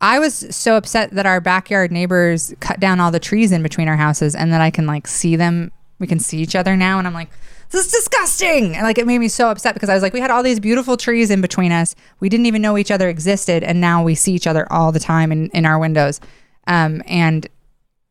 I 0.00 0.18
was 0.18 0.54
so 0.54 0.76
upset 0.76 1.12
that 1.12 1.24
our 1.24 1.40
backyard 1.40 1.90
neighbors 1.90 2.54
cut 2.60 2.78
down 2.78 3.00
all 3.00 3.10
the 3.10 3.18
trees 3.18 3.52
in 3.52 3.62
between 3.62 3.88
our 3.88 3.96
houses 3.96 4.34
and 4.34 4.52
that 4.52 4.60
I 4.60 4.70
can 4.70 4.86
like 4.86 5.06
see 5.06 5.34
them. 5.36 5.72
We 5.98 6.06
can 6.06 6.18
see 6.18 6.38
each 6.38 6.54
other 6.54 6.76
now 6.76 6.98
and 6.98 7.06
I'm 7.06 7.14
like 7.14 7.30
this 7.70 7.86
is 7.86 7.92
disgusting. 7.92 8.74
And 8.76 8.82
like 8.82 8.98
it 8.98 9.06
made 9.06 9.18
me 9.18 9.28
so 9.28 9.48
upset 9.48 9.72
because 9.72 9.88
I 9.88 9.94
was 9.94 10.02
like 10.02 10.12
we 10.12 10.20
had 10.20 10.30
all 10.30 10.42
these 10.42 10.60
beautiful 10.60 10.96
trees 10.96 11.30
in 11.30 11.40
between 11.40 11.72
us. 11.72 11.94
We 12.20 12.28
didn't 12.28 12.46
even 12.46 12.60
know 12.60 12.76
each 12.76 12.90
other 12.90 13.08
existed 13.08 13.64
and 13.64 13.80
now 13.80 14.02
we 14.02 14.14
see 14.14 14.34
each 14.34 14.46
other 14.46 14.70
all 14.70 14.92
the 14.92 15.00
time 15.00 15.32
in 15.32 15.48
in 15.50 15.64
our 15.64 15.78
windows. 15.78 16.20
Um 16.66 17.02
and 17.06 17.48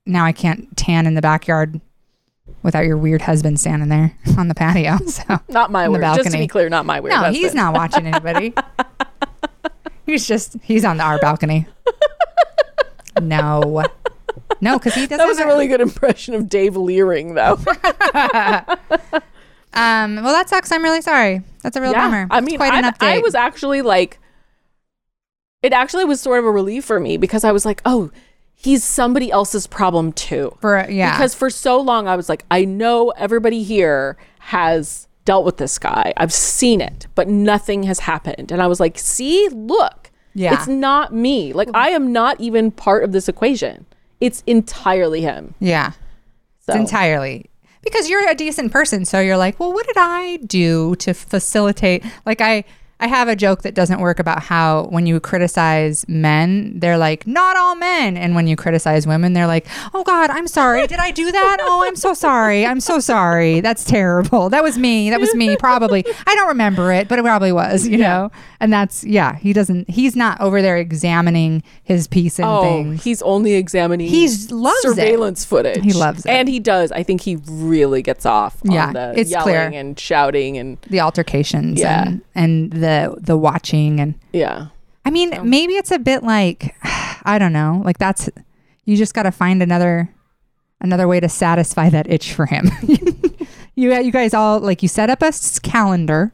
now 0.06 0.26
I 0.26 0.32
can't 0.32 0.76
tan 0.76 1.06
in 1.06 1.14
the 1.14 1.22
backyard 1.22 1.80
without 2.62 2.86
your 2.86 2.98
weird 2.98 3.22
husband 3.22 3.60
standing 3.60 3.90
there 3.90 4.18
on 4.38 4.48
the 4.48 4.56
patio. 4.56 4.98
So 5.08 5.24
Not 5.50 5.72
my 5.72 5.88
weird. 5.88 6.02
Just 6.02 6.18
to 6.18 6.24
balcony. 6.24 6.44
be 6.44 6.48
clear, 6.48 6.70
not 6.70 6.86
my 6.86 7.00
weird. 7.00 7.12
no, 7.12 7.18
husband. 7.18 7.36
he's 7.38 7.54
not 7.54 7.74
watching 7.74 8.08
anybody. 8.08 8.54
he's 10.06 10.28
just 10.28 10.58
he's 10.64 10.84
on 10.86 10.98
the 10.98 11.04
our 11.04 11.20
balcony. 11.20 11.68
No, 13.22 13.86
no, 14.60 14.80
because 14.80 14.96
he 14.96 15.02
doesn't. 15.02 15.20
That 15.20 15.28
was 15.28 15.38
a 15.38 15.46
really 15.46 15.68
good 15.68 15.82
impression 15.82 16.34
of 16.34 16.50
Dave 16.50 16.76
Leering, 16.76 17.36
though. 17.36 17.60
Um. 19.76 20.16
Well, 20.16 20.34
that 20.34 20.50
sucks. 20.50 20.72
I'm 20.72 20.84
really 20.84 21.02
sorry. 21.02 21.42
That's 21.64 21.76
a 21.76 21.82
real 21.82 21.94
bummer. 21.94 22.28
I 22.30 22.42
mean, 22.42 22.58
quite 22.58 22.74
an 22.74 22.84
update. 22.92 23.08
I 23.08 23.20
was 23.20 23.34
actually 23.34 23.82
like, 23.82 24.20
it 25.64 25.74
actually 25.74 26.06
was 26.06 26.22
sort 26.22 26.40
of 26.40 26.46
a 26.46 26.52
relief 26.52 26.86
for 26.86 27.00
me 27.00 27.18
because 27.18 27.44
I 27.44 27.52
was 27.52 27.66
like, 27.66 27.82
oh, 27.86 28.12
he's 28.64 28.84
somebody 28.84 29.32
else's 29.32 29.68
problem 29.68 30.12
too. 30.14 30.56
for 30.62 30.86
yeah. 30.90 31.12
Because 31.18 31.36
for 31.36 31.50
so 31.50 31.80
long, 31.80 32.08
I 32.08 32.16
was 32.16 32.30
like, 32.30 32.46
I 32.50 32.66
know 32.66 33.10
everybody 33.12 33.62
here 33.64 34.18
has 34.40 35.08
dealt 35.26 35.46
with 35.46 35.58
this 35.58 35.78
guy. 35.80 36.14
I've 36.18 36.34
seen 36.34 36.82
it, 36.82 37.08
but 37.16 37.28
nothing 37.28 37.84
has 37.84 38.00
happened. 38.00 38.52
And 38.52 38.62
I 38.62 38.68
was 38.68 38.80
like, 38.80 38.98
see, 39.00 39.48
look, 39.50 40.12
Yeah. 40.34 40.54
it's 40.54 40.68
not 40.68 41.14
me. 41.14 41.54
Like, 41.54 41.70
I 41.74 41.90
am 41.90 42.12
not 42.12 42.40
even 42.42 42.72
part 42.72 43.04
of 43.04 43.12
this 43.12 43.30
equation. 43.30 43.86
It's 44.20 44.44
entirely 44.48 45.22
him. 45.22 45.54
yeah, 45.60 45.92
So, 46.62 46.74
it's 46.74 46.76
entirely 46.76 47.50
because 47.82 48.10
you're 48.10 48.30
a 48.30 48.36
decent 48.36 48.72
person. 48.72 49.04
So 49.06 49.20
you're 49.20 49.38
like, 49.38 49.60
well, 49.60 49.74
what 49.74 49.86
did 49.86 49.98
I 49.98 50.38
do 50.38 50.96
to 50.98 51.14
facilitate? 51.14 52.04
Like 52.26 52.40
I. 52.42 52.64
I 53.00 53.08
have 53.08 53.28
a 53.28 53.36
joke 53.36 53.64
that 53.64 53.74
doesn't 53.74 54.00
work 54.00 54.20
about 54.20 54.44
how 54.44 54.84
when 54.86 55.06
you 55.06 55.20
criticize 55.20 56.08
men, 56.08 56.80
they're 56.80 56.98
like, 56.98 57.28
not 57.28 57.58
all 57.58 57.76
men. 57.76 58.16
And 58.16 58.34
when 58.34 58.48
you 58.48 58.56
criticize 58.56 59.06
women, 59.06 59.34
they're 59.34 59.48
like, 59.48 59.68
oh 59.94 60.04
God, 60.04 60.30
I'm 60.30 60.48
sorry. 60.48 60.88
Did 60.88 61.00
I 61.00 61.12
do 61.12 61.30
that? 61.32 61.58
Oh, 61.62 61.84
I'm 61.86 61.98
so 61.98 62.14
sorry. 62.14 62.66
I'm 62.66 62.80
so 62.80 63.00
sorry. 63.00 63.60
That's 63.60 63.84
terrible. 63.84 64.50
That 64.50 64.64
was 64.64 64.78
me. 64.78 65.10
That 65.10 65.20
was 65.20 65.36
me, 65.36 65.58
probably. 65.58 66.06
I 66.26 66.36
don't 66.36 66.48
remember 66.48 66.94
it, 66.94 67.08
but 67.10 67.20
it 67.20 67.24
probably 67.24 67.52
was, 67.52 67.88
you 67.88 67.98
know? 67.98 68.32
And 68.62 68.72
that's, 68.72 69.04
yeah, 69.04 69.36
he 69.36 69.52
doesn't, 69.52 69.90
he's 69.90 70.16
not 70.16 70.40
over 70.40 70.62
there 70.62 70.78
examining 70.78 71.62
his 71.84 72.08
piece 72.08 72.40
and 72.40 72.48
Oh, 72.48 72.62
things. 72.62 73.04
he's 73.04 73.22
only 73.24 73.54
examining 73.56 74.08
He's- 74.08 74.50
loves 74.50 74.78
it. 74.86 74.90
surveillance 74.96 75.44
footage. 75.44 75.84
He 75.84 75.92
loves 75.92 76.26
it. 76.26 76.30
and 76.30 76.48
he 76.48 76.60
does. 76.62 76.92
I 76.94 77.04
think 77.04 77.22
he 77.22 77.38
really 77.50 78.02
gets 78.02 78.26
off. 78.26 78.58
Yeah, 78.64 78.88
on 78.88 78.94
the 78.94 79.14
it's 79.18 79.30
yelling 79.32 79.44
clear. 79.44 79.72
and 79.74 80.00
shouting 80.00 80.58
and 80.58 80.78
The 80.90 81.02
altercations 81.02 81.80
Yeah. 81.80 82.04
and, 82.08 82.22
and 82.36 82.72
the, 82.72 82.83
the 82.84 83.16
the 83.20 83.38
watching 83.38 84.00
and, 84.00 84.16
yeah. 84.32 84.68
I 85.06 85.10
mean, 85.10 85.38
maybe 85.44 85.74
it's 85.74 85.92
a 85.92 86.00
bit 86.00 86.24
like 86.24 86.76
I 87.24 87.38
don't 87.40 87.54
know, 87.54 87.82
like 87.84 87.98
that's 87.98 88.30
you 88.86 88.98
just 88.98 89.14
got 89.14 89.24
to 89.24 89.32
find 89.32 89.64
another 89.64 90.14
another 90.82 91.08
way 91.08 91.20
to 91.20 91.30
satisfy 91.30 91.90
that 91.90 92.10
itch 92.12 92.34
for 92.34 92.46
him. 92.46 92.70
you 93.76 93.94
you 93.96 94.12
guys 94.12 94.34
all 94.34 94.60
like 94.60 94.84
you 94.84 94.90
set 94.90 95.10
up 95.10 95.22
a 95.22 95.28
s- 95.28 95.60
calendar 95.60 96.34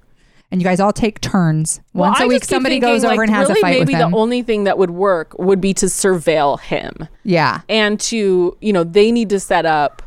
and 0.52 0.60
you 0.60 0.66
guys 0.66 0.80
all 0.80 0.91
take 0.91 1.22
turns. 1.22 1.80
Once 1.93 2.20
a 2.20 2.28
week 2.28 2.43
somebody 2.43 2.76
thinking, 2.76 2.89
goes 2.89 3.04
over 3.06 3.18
like, 3.18 3.28
and 3.28 3.36
has 3.36 3.47
really 3.50 3.60
a 3.60 3.62
fight 3.62 3.80
maybe 3.80 3.93
with 3.93 4.02
him. 4.02 4.12
the 4.12 4.18
only 4.18 4.41
thing 4.41 4.64
that 4.64 4.78
would 4.78 4.89
work 4.89 5.38
would 5.38 5.62
be 5.62 5.74
to 5.76 5.86
surveil 5.86 6.60
him 6.60 7.08
yeah. 7.24 7.62
and 7.70 8.00
to 8.00 8.58
you 8.60 8.74
know 8.74 8.84
they 8.84 9.12
need 9.12 9.30
to 9.30 9.39
set 9.39 9.66
up 9.66 10.02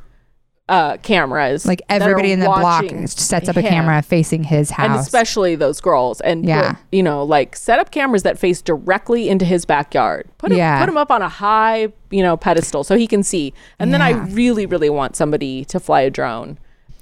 uh 0.73 0.97
cameras 1.03 1.67
Like 1.67 1.83
everybody 1.89 2.33
in 2.33 2.41
the 2.41 2.47
block 2.47 2.85
sets 3.07 3.49
up 3.49 3.57
a 3.57 3.61
him. 3.61 3.69
camera 3.69 4.01
facing 4.01 4.43
his 4.45 4.71
house. 4.71 4.87
and 4.87 4.95
especially 4.99 5.55
those 5.55 5.81
girls 5.81 6.21
and 6.23 6.47
Yeah. 6.47 6.73
put, 6.73 6.79
you 6.93 7.03
know 7.03 7.23
like 7.25 7.55
set 7.57 7.79
up 7.79 7.91
cameras 7.91 8.23
that 8.23 8.39
face 8.39 8.63
directly 8.63 9.29
into 9.29 9.45
his 9.45 9.65
backyard 9.67 10.29
put 10.39 10.51
him, 10.51 10.59
Yeah. 10.59 10.81
put 10.81 10.89
him 10.89 10.97
up 10.97 11.11
on 11.11 11.21
a 11.21 11.29
high 11.29 11.89
you 12.11 12.23
know 12.23 12.37
pedestal 12.37 12.85
so 12.85 12.97
he 12.97 13.07
can 13.07 13.23
see 13.23 13.53
and 13.79 13.93
then 13.93 14.01
i 14.01 14.11
really 14.11 14.65
really 14.67 14.89
want 14.91 15.15
somebody 15.15 15.65
to 15.67 15.79
fly 15.79 16.01
a 16.01 16.11
drone 16.11 16.59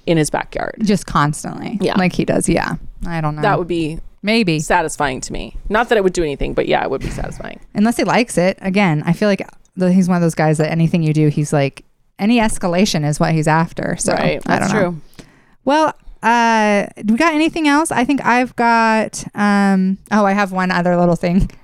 in 0.06 0.16
his 0.16 0.30
backyard 0.30 0.74
just 0.82 1.06
constantly. 1.06 1.78
Yeah. 1.80 1.94
Like 1.96 2.12
he 2.14 2.24
does. 2.24 2.48
Yeah. 2.48 2.74
I 3.06 3.20
don't 3.20 3.36
know. 3.36 3.42
that 3.42 3.58
would 3.58 3.68
be 3.68 4.00
maybe. 4.22 4.58
satisfying 4.58 5.20
to 5.20 5.32
me 5.32 5.56
not 5.68 5.88
that 5.90 5.96
it 5.98 6.02
would 6.02 6.12
do 6.14 6.22
anything 6.24 6.54
but 6.54 6.66
yeah 6.66 6.82
it 6.82 6.90
would 6.90 7.02
be 7.02 7.10
satisfying 7.10 7.60
unless 7.74 7.96
he 7.98 8.04
likes 8.04 8.36
it. 8.36 8.58
Again, 8.62 9.02
I 9.06 9.12
feel 9.12 9.28
like 9.28 9.46
he's 9.78 10.08
one 10.08 10.16
of 10.16 10.22
those 10.22 10.34
guys 10.34 10.58
that 10.58 10.70
anything 10.72 11.02
you 11.02 11.12
do, 11.12 11.28
he's 11.28 11.52
like 11.52 11.84
any 12.20 12.38
escalation 12.38 13.04
is 13.04 13.18
what 13.18 13.32
he's 13.32 13.48
after. 13.48 13.96
So 13.98 14.12
right 14.12 14.40
I 14.46 14.58
that's 14.58 14.72
don't 14.72 14.82
know. 14.82 14.90
true 14.90 15.26
Well, 15.64 15.94
uh, 16.22 16.86
do 17.04 17.14
we 17.14 17.18
got 17.18 17.34
anything 17.34 17.66
else? 17.66 17.90
I 17.90 18.04
think 18.04 18.24
I've 18.24 18.54
got. 18.56 19.24
Um, 19.34 19.98
oh, 20.12 20.24
I 20.26 20.32
have 20.32 20.52
one 20.52 20.70
other 20.70 20.96
little 20.96 21.16
thing. 21.16 21.50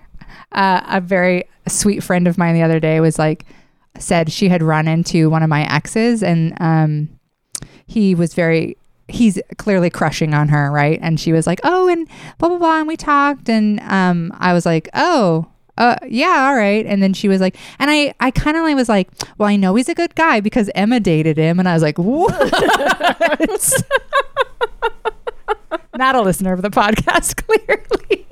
Uh, 0.52 0.80
a 0.88 1.00
very 1.00 1.44
sweet 1.68 2.02
friend 2.02 2.26
of 2.26 2.38
mine 2.38 2.54
the 2.54 2.62
other 2.62 2.80
day 2.80 3.00
was 3.00 3.18
like, 3.18 3.44
said 3.98 4.30
she 4.32 4.48
had 4.48 4.62
run 4.62 4.88
into 4.88 5.28
one 5.28 5.42
of 5.42 5.50
my 5.50 5.70
exes, 5.70 6.22
and 6.22 6.54
um, 6.60 7.08
he 7.86 8.14
was 8.14 8.32
very. 8.32 8.76
He's 9.08 9.38
clearly 9.58 9.90
crushing 9.90 10.32
on 10.34 10.48
her, 10.48 10.70
right? 10.70 10.98
And 11.02 11.20
she 11.20 11.32
was 11.32 11.46
like, 11.46 11.60
"Oh, 11.64 11.88
and 11.88 12.08
blah 12.38 12.48
blah 12.48 12.58
blah," 12.58 12.78
and 12.78 12.88
we 12.88 12.96
talked, 12.96 13.48
and 13.50 13.80
um, 13.80 14.32
I 14.38 14.52
was 14.54 14.64
like, 14.64 14.88
"Oh." 14.94 15.46
Uh, 15.78 15.96
yeah, 16.08 16.46
all 16.48 16.54
right. 16.56 16.86
And 16.86 17.02
then 17.02 17.12
she 17.12 17.28
was 17.28 17.40
like, 17.40 17.56
and 17.78 17.90
I, 17.90 18.14
I 18.20 18.30
kind 18.30 18.56
of 18.56 18.62
like 18.62 18.76
was 18.76 18.88
like, 18.88 19.08
well, 19.38 19.48
I 19.48 19.56
know 19.56 19.74
he's 19.74 19.88
a 19.88 19.94
good 19.94 20.14
guy 20.14 20.40
because 20.40 20.70
Emma 20.74 21.00
dated 21.00 21.36
him. 21.36 21.58
And 21.58 21.68
I 21.68 21.74
was 21.74 21.82
like, 21.82 21.98
what? 21.98 22.32
Not 25.96 26.14
a 26.14 26.22
listener 26.22 26.52
of 26.52 26.62
the 26.62 26.70
podcast, 26.70 27.36
clearly. 27.46 28.25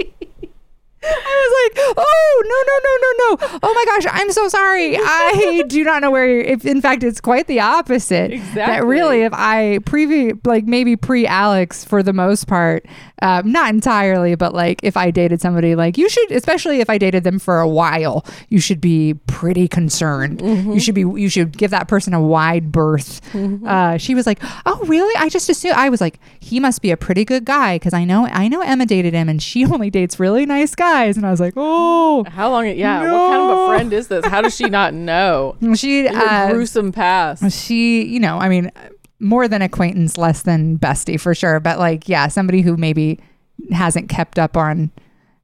I 1.06 1.34
was 1.44 1.52
like, 1.64 1.94
oh, 1.98 2.42
no, 2.46 2.58
no, 2.68 2.76
no, 2.84 2.94
no, 3.04 3.56
no. 3.56 3.58
Oh 3.62 3.74
my 3.74 3.84
gosh, 3.86 4.12
I'm 4.12 4.30
so 4.32 4.48
sorry. 4.48 4.96
I 4.96 5.62
do 5.68 5.84
not 5.84 6.02
know 6.02 6.10
where. 6.10 6.28
You're, 6.28 6.40
if 6.40 6.64
in 6.64 6.80
fact, 6.80 7.02
it's 7.02 7.20
quite 7.20 7.46
the 7.46 7.60
opposite. 7.60 8.32
Exactly. 8.32 8.54
That 8.54 8.84
really, 8.84 9.22
if 9.22 9.32
I 9.34 9.78
previ 9.82 10.38
like 10.46 10.64
maybe 10.64 10.96
pre 10.96 11.26
Alex 11.26 11.84
for 11.84 12.02
the 12.02 12.12
most 12.12 12.46
part, 12.46 12.86
um, 13.22 13.50
not 13.50 13.70
entirely, 13.70 14.34
but 14.34 14.54
like 14.54 14.80
if 14.82 14.96
I 14.96 15.10
dated 15.10 15.40
somebody, 15.40 15.74
like 15.74 15.98
you 15.98 16.08
should, 16.08 16.32
especially 16.32 16.80
if 16.80 16.88
I 16.88 16.98
dated 16.98 17.24
them 17.24 17.38
for 17.38 17.60
a 17.60 17.68
while, 17.68 18.24
you 18.48 18.60
should 18.60 18.80
be 18.80 19.14
pretty 19.26 19.68
concerned. 19.68 20.40
You 20.42 20.80
should 20.80 20.94
be. 20.94 21.02
You 21.02 21.28
should 21.28 21.56
give 21.56 21.70
that 21.70 21.88
person 21.88 22.14
a 22.14 22.20
wide 22.22 22.72
berth. 22.72 23.20
Uh, 23.34 23.98
she 23.98 24.14
was 24.14 24.26
like, 24.26 24.38
"Oh, 24.66 24.80
really? 24.86 25.14
I 25.16 25.28
just 25.28 25.48
assumed." 25.48 25.74
I 25.74 25.88
was 25.88 26.00
like, 26.00 26.18
"He 26.40 26.60
must 26.60 26.82
be 26.82 26.90
a 26.90 26.96
pretty 26.96 27.24
good 27.24 27.44
guy 27.44 27.76
because 27.76 27.92
I 27.92 28.04
know 28.04 28.26
I 28.26 28.48
know 28.48 28.60
Emma 28.60 28.86
dated 28.86 29.14
him, 29.14 29.28
and 29.28 29.42
she 29.42 29.64
only 29.74 29.90
dates 29.90 30.18
really 30.18 30.46
nice 30.46 30.74
guys." 30.74 30.93
And 31.02 31.26
I 31.26 31.30
was 31.30 31.40
like, 31.40 31.54
"Oh." 31.56 32.24
How 32.28 32.50
long? 32.50 32.66
Yeah. 32.66 33.00
What 33.00 33.30
kind 33.30 33.42
of 33.42 33.58
a 33.58 33.66
friend 33.68 33.92
is 33.92 34.08
this? 34.08 34.24
How 34.26 34.40
does 34.40 34.54
she 34.54 34.68
not 34.68 34.94
know? 35.10 35.56
She 35.74 36.08
uh, 36.08 36.50
gruesome 36.52 36.92
past. 36.92 37.50
she, 37.52 38.04
you 38.04 38.20
know, 38.20 38.38
I 38.38 38.48
mean, 38.48 38.70
more 39.20 39.48
than 39.48 39.62
acquaintance, 39.62 40.16
less 40.16 40.42
than 40.42 40.78
bestie 40.78 41.20
for 41.20 41.34
sure. 41.34 41.60
But 41.60 41.78
like, 41.78 42.08
yeah, 42.08 42.28
somebody 42.28 42.62
who 42.62 42.76
maybe 42.76 43.18
hasn't 43.72 44.08
kept 44.08 44.38
up 44.38 44.56
on 44.56 44.90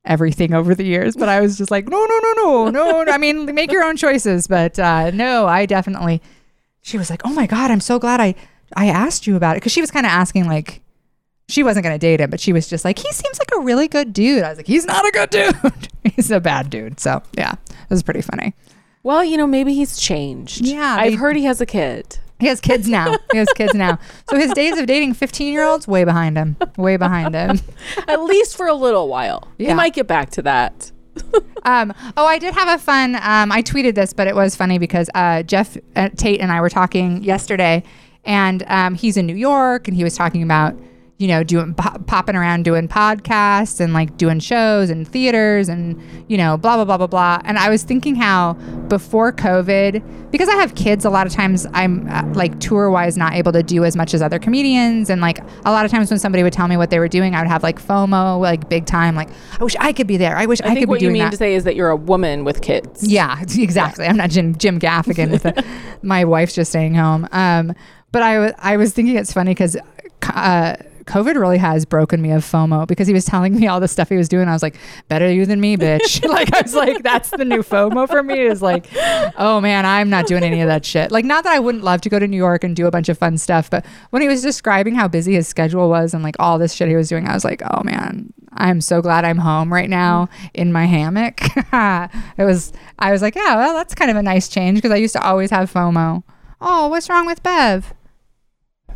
everything 0.04 0.54
over 0.54 0.74
the 0.74 0.84
years. 0.84 1.16
But 1.16 1.28
I 1.28 1.40
was 1.40 1.58
just 1.58 1.70
like, 1.70 1.88
no, 1.88 1.98
no, 2.04 2.18
no, 2.22 2.32
no, 2.34 2.70
no. 2.70 3.02
no. 3.04 3.12
I 3.12 3.18
mean, 3.18 3.52
make 3.54 3.70
your 3.72 3.84
own 3.84 3.96
choices. 3.96 4.46
But 4.46 4.78
uh, 4.78 5.10
no, 5.10 5.46
I 5.46 5.66
definitely. 5.66 6.22
She 6.82 6.96
was 6.96 7.10
like, 7.10 7.22
oh 7.24 7.32
my 7.32 7.46
god, 7.46 7.70
I'm 7.70 7.80
so 7.80 7.98
glad 7.98 8.20
I 8.20 8.34
I 8.76 8.86
asked 8.86 9.26
you 9.26 9.36
about 9.36 9.56
it 9.56 9.60
because 9.60 9.72
she 9.72 9.80
was 9.80 9.90
kind 9.90 10.06
of 10.06 10.10
asking 10.12 10.46
like. 10.46 10.80
She 11.50 11.62
wasn't 11.62 11.84
going 11.84 11.94
to 11.94 11.98
date 11.98 12.20
him, 12.20 12.30
but 12.30 12.40
she 12.40 12.52
was 12.52 12.68
just 12.68 12.84
like, 12.84 12.98
he 12.98 13.10
seems 13.12 13.38
like 13.38 13.50
a 13.56 13.60
really 13.60 13.88
good 13.88 14.12
dude. 14.12 14.42
I 14.42 14.50
was 14.50 14.58
like, 14.58 14.66
he's 14.66 14.86
not 14.86 15.06
a 15.06 15.10
good 15.10 15.30
dude. 15.30 15.88
he's 16.14 16.30
a 16.30 16.40
bad 16.40 16.70
dude. 16.70 17.00
So, 17.00 17.22
yeah, 17.36 17.52
it 17.52 17.90
was 17.90 18.02
pretty 18.02 18.22
funny. 18.22 18.54
Well, 19.02 19.24
you 19.24 19.36
know, 19.36 19.46
maybe 19.46 19.74
he's 19.74 19.98
changed. 19.98 20.64
Yeah, 20.66 20.96
I've 20.98 21.12
they- 21.12 21.16
heard 21.16 21.36
he 21.36 21.44
has 21.44 21.60
a 21.60 21.66
kid. 21.66 22.18
He 22.38 22.46
has 22.46 22.58
kids 22.60 22.88
now. 22.88 23.18
He 23.32 23.38
has 23.38 23.48
kids 23.54 23.74
now. 23.74 23.98
So 24.30 24.36
his 24.38 24.52
days 24.52 24.78
of 24.78 24.86
dating 24.86 25.12
15 25.14 25.52
year 25.52 25.64
olds, 25.64 25.86
way 25.86 26.04
behind 26.04 26.38
him. 26.38 26.56
Way 26.78 26.96
behind 26.96 27.34
him. 27.34 27.60
At 28.08 28.22
least 28.22 28.56
for 28.56 28.66
a 28.66 28.72
little 28.74 29.08
while. 29.08 29.48
He 29.58 29.74
might 29.74 29.92
get 29.92 30.06
back 30.06 30.30
to 30.30 30.42
that. 30.42 30.90
Um, 31.64 31.92
oh, 32.16 32.24
I 32.24 32.38
did 32.38 32.54
have 32.54 32.68
a 32.68 32.82
fun. 32.82 33.16
Um, 33.16 33.52
I 33.52 33.62
tweeted 33.62 33.94
this, 33.94 34.12
but 34.14 34.26
it 34.26 34.34
was 34.34 34.56
funny 34.56 34.78
because 34.78 35.10
uh, 35.14 35.42
Jeff 35.42 35.76
uh, 35.96 36.08
Tate 36.16 36.40
and 36.40 36.50
I 36.50 36.60
were 36.62 36.70
talking 36.70 37.22
yesterday, 37.22 37.82
and 38.24 38.62
um, 38.68 38.94
he's 38.94 39.16
in 39.18 39.26
New 39.26 39.34
York, 39.36 39.86
and 39.88 39.94
he 39.96 40.04
was 40.04 40.14
talking 40.14 40.42
about 40.42 40.74
you 41.20 41.28
know 41.28 41.44
doing 41.44 41.74
pop, 41.74 42.06
popping 42.06 42.34
around 42.34 42.64
doing 42.64 42.88
podcasts 42.88 43.78
and 43.78 43.92
like 43.92 44.16
doing 44.16 44.40
shows 44.40 44.88
and 44.88 45.06
theaters 45.06 45.68
and 45.68 46.00
you 46.28 46.38
know 46.38 46.56
blah 46.56 46.76
blah 46.76 46.84
blah 46.86 46.96
blah 46.96 47.06
blah. 47.06 47.40
And 47.44 47.58
I 47.58 47.68
was 47.68 47.82
thinking 47.82 48.14
how 48.14 48.54
before 48.88 49.30
COVID, 49.30 50.30
because 50.30 50.48
I 50.48 50.54
have 50.54 50.74
kids, 50.74 51.04
a 51.04 51.10
lot 51.10 51.26
of 51.26 51.32
times 51.34 51.66
I'm 51.74 52.08
uh, 52.08 52.24
like 52.32 52.58
tour 52.58 52.90
wise 52.90 53.18
not 53.18 53.34
able 53.34 53.52
to 53.52 53.62
do 53.62 53.84
as 53.84 53.96
much 53.96 54.14
as 54.14 54.22
other 54.22 54.38
comedians, 54.38 55.10
and 55.10 55.20
like 55.20 55.40
a 55.66 55.70
lot 55.70 55.84
of 55.84 55.90
times 55.90 56.08
when 56.10 56.18
somebody 56.18 56.42
would 56.42 56.54
tell 56.54 56.68
me 56.68 56.78
what 56.78 56.88
they 56.88 56.98
were 56.98 57.08
doing, 57.08 57.34
I 57.34 57.42
would 57.42 57.48
have 57.48 57.62
like 57.62 57.82
FOMO, 57.82 58.40
like 58.40 58.70
big 58.70 58.86
time, 58.86 59.14
like 59.14 59.28
I 59.60 59.62
wish 59.62 59.76
I 59.78 59.92
could 59.92 60.06
be 60.06 60.16
there. 60.16 60.38
I 60.38 60.46
wish 60.46 60.62
I, 60.62 60.68
I, 60.68 60.68
could 60.70 60.80
be 60.80 60.86
what 60.86 61.02
you 61.02 61.08
doing 61.08 61.12
mean 61.12 61.24
that. 61.24 61.32
to 61.32 61.36
say 61.36 61.54
is 61.54 61.64
that 61.64 61.76
you're 61.76 61.90
a 61.90 61.96
woman 61.96 62.44
with 62.44 62.62
kids. 62.62 63.06
Yeah, 63.06 63.38
exactly. 63.58 64.06
I'm 64.06 64.16
not 64.16 64.30
Jim 64.30 64.56
Jim 64.56 64.80
Gaffigan 64.80 65.30
with 65.30 65.42
the, 65.42 65.66
my 66.02 66.24
wife's 66.24 66.54
just 66.54 66.70
staying 66.70 66.94
home. 66.94 67.28
Um, 67.30 67.74
but 68.10 68.22
I 68.22 68.78
was 68.78 68.92
thinking 68.94 69.16
it's 69.16 69.32
funny 69.32 69.50
because 69.52 69.76
uh, 70.22 70.76
COVID 71.10 71.34
really 71.34 71.58
has 71.58 71.84
broken 71.84 72.22
me 72.22 72.30
of 72.30 72.44
FOMO 72.44 72.86
because 72.86 73.08
he 73.08 73.12
was 73.12 73.24
telling 73.24 73.58
me 73.58 73.66
all 73.66 73.80
the 73.80 73.88
stuff 73.88 74.08
he 74.08 74.16
was 74.16 74.28
doing. 74.28 74.48
I 74.48 74.52
was 74.52 74.62
like, 74.62 74.76
better 75.08 75.30
you 75.30 75.44
than 75.44 75.60
me, 75.60 75.76
bitch. 75.76 76.24
like 76.28 76.54
I 76.54 76.62
was 76.62 76.72
like, 76.72 77.02
that's 77.02 77.30
the 77.30 77.44
new 77.44 77.64
FOMO 77.64 78.08
for 78.08 78.22
me 78.22 78.38
is 78.40 78.62
like, 78.62 78.86
oh 79.36 79.60
man, 79.60 79.84
I'm 79.84 80.08
not 80.08 80.26
doing 80.26 80.44
any 80.44 80.60
of 80.60 80.68
that 80.68 80.84
shit. 80.84 81.10
Like 81.10 81.24
not 81.24 81.42
that 81.42 81.52
I 81.52 81.58
wouldn't 81.58 81.82
love 81.82 82.00
to 82.02 82.08
go 82.08 82.20
to 82.20 82.28
New 82.28 82.36
York 82.36 82.62
and 82.62 82.76
do 82.76 82.86
a 82.86 82.92
bunch 82.92 83.08
of 83.08 83.18
fun 83.18 83.38
stuff, 83.38 83.68
but 83.68 83.84
when 84.10 84.22
he 84.22 84.28
was 84.28 84.40
describing 84.40 84.94
how 84.94 85.08
busy 85.08 85.34
his 85.34 85.48
schedule 85.48 85.88
was 85.88 86.14
and 86.14 86.22
like 86.22 86.36
all 86.38 86.58
this 86.58 86.74
shit 86.74 86.86
he 86.86 86.94
was 86.94 87.08
doing, 87.08 87.26
I 87.26 87.34
was 87.34 87.44
like, 87.44 87.60
oh 87.74 87.82
man, 87.82 88.32
I'm 88.52 88.80
so 88.80 89.02
glad 89.02 89.24
I'm 89.24 89.38
home 89.38 89.72
right 89.72 89.90
now 89.90 90.28
in 90.54 90.72
my 90.72 90.84
hammock. 90.84 91.40
it 92.38 92.44
was, 92.44 92.72
I 93.00 93.10
was 93.10 93.20
like, 93.20 93.34
yeah, 93.34 93.56
well, 93.56 93.74
that's 93.74 93.96
kind 93.96 94.12
of 94.12 94.16
a 94.16 94.22
nice 94.22 94.48
change 94.48 94.78
because 94.78 94.92
I 94.92 94.96
used 94.96 95.14
to 95.14 95.26
always 95.26 95.50
have 95.50 95.72
FOMO. 95.72 96.22
Oh, 96.60 96.86
what's 96.86 97.08
wrong 97.08 97.26
with 97.26 97.42
Bev? 97.42 97.94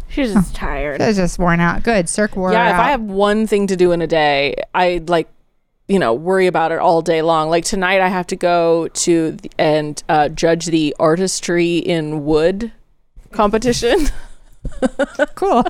She's 0.09 0.33
just 0.33 0.55
tired. 0.55 1.01
It's 1.01 1.19
just 1.19 1.39
worn 1.39 1.61
out. 1.61 1.83
Good. 1.83 2.09
Circ 2.09 2.37
wore 2.37 2.53
yeah, 2.53 2.69
out. 2.69 2.75
if 2.75 2.81
I 2.81 2.91
have 2.91 3.03
one 3.03 3.47
thing 3.47 3.67
to 3.67 3.77
do 3.77 3.93
in 3.93 4.01
a 4.01 4.07
day, 4.07 4.55
I 4.75 5.03
like, 5.07 5.29
you 5.89 5.99
know, 5.99 6.15
worry 6.15 6.47
about 6.47 6.73
it 6.73 6.79
all 6.79 7.03
day 7.03 7.21
long. 7.23 7.51
Like 7.51 7.65
tonight, 7.65 8.01
I 8.01 8.09
have 8.09 8.27
to 8.29 8.37
go 8.37 8.89
to 8.89 9.33
the, 9.33 9.51
and 9.59 10.03
uh, 10.09 10.29
judge 10.29 10.67
the 10.67 10.95
artistry 10.99 11.79
in 11.79 12.25
wood 12.25 12.73
competition. 13.33 14.09
cool. 15.35 15.65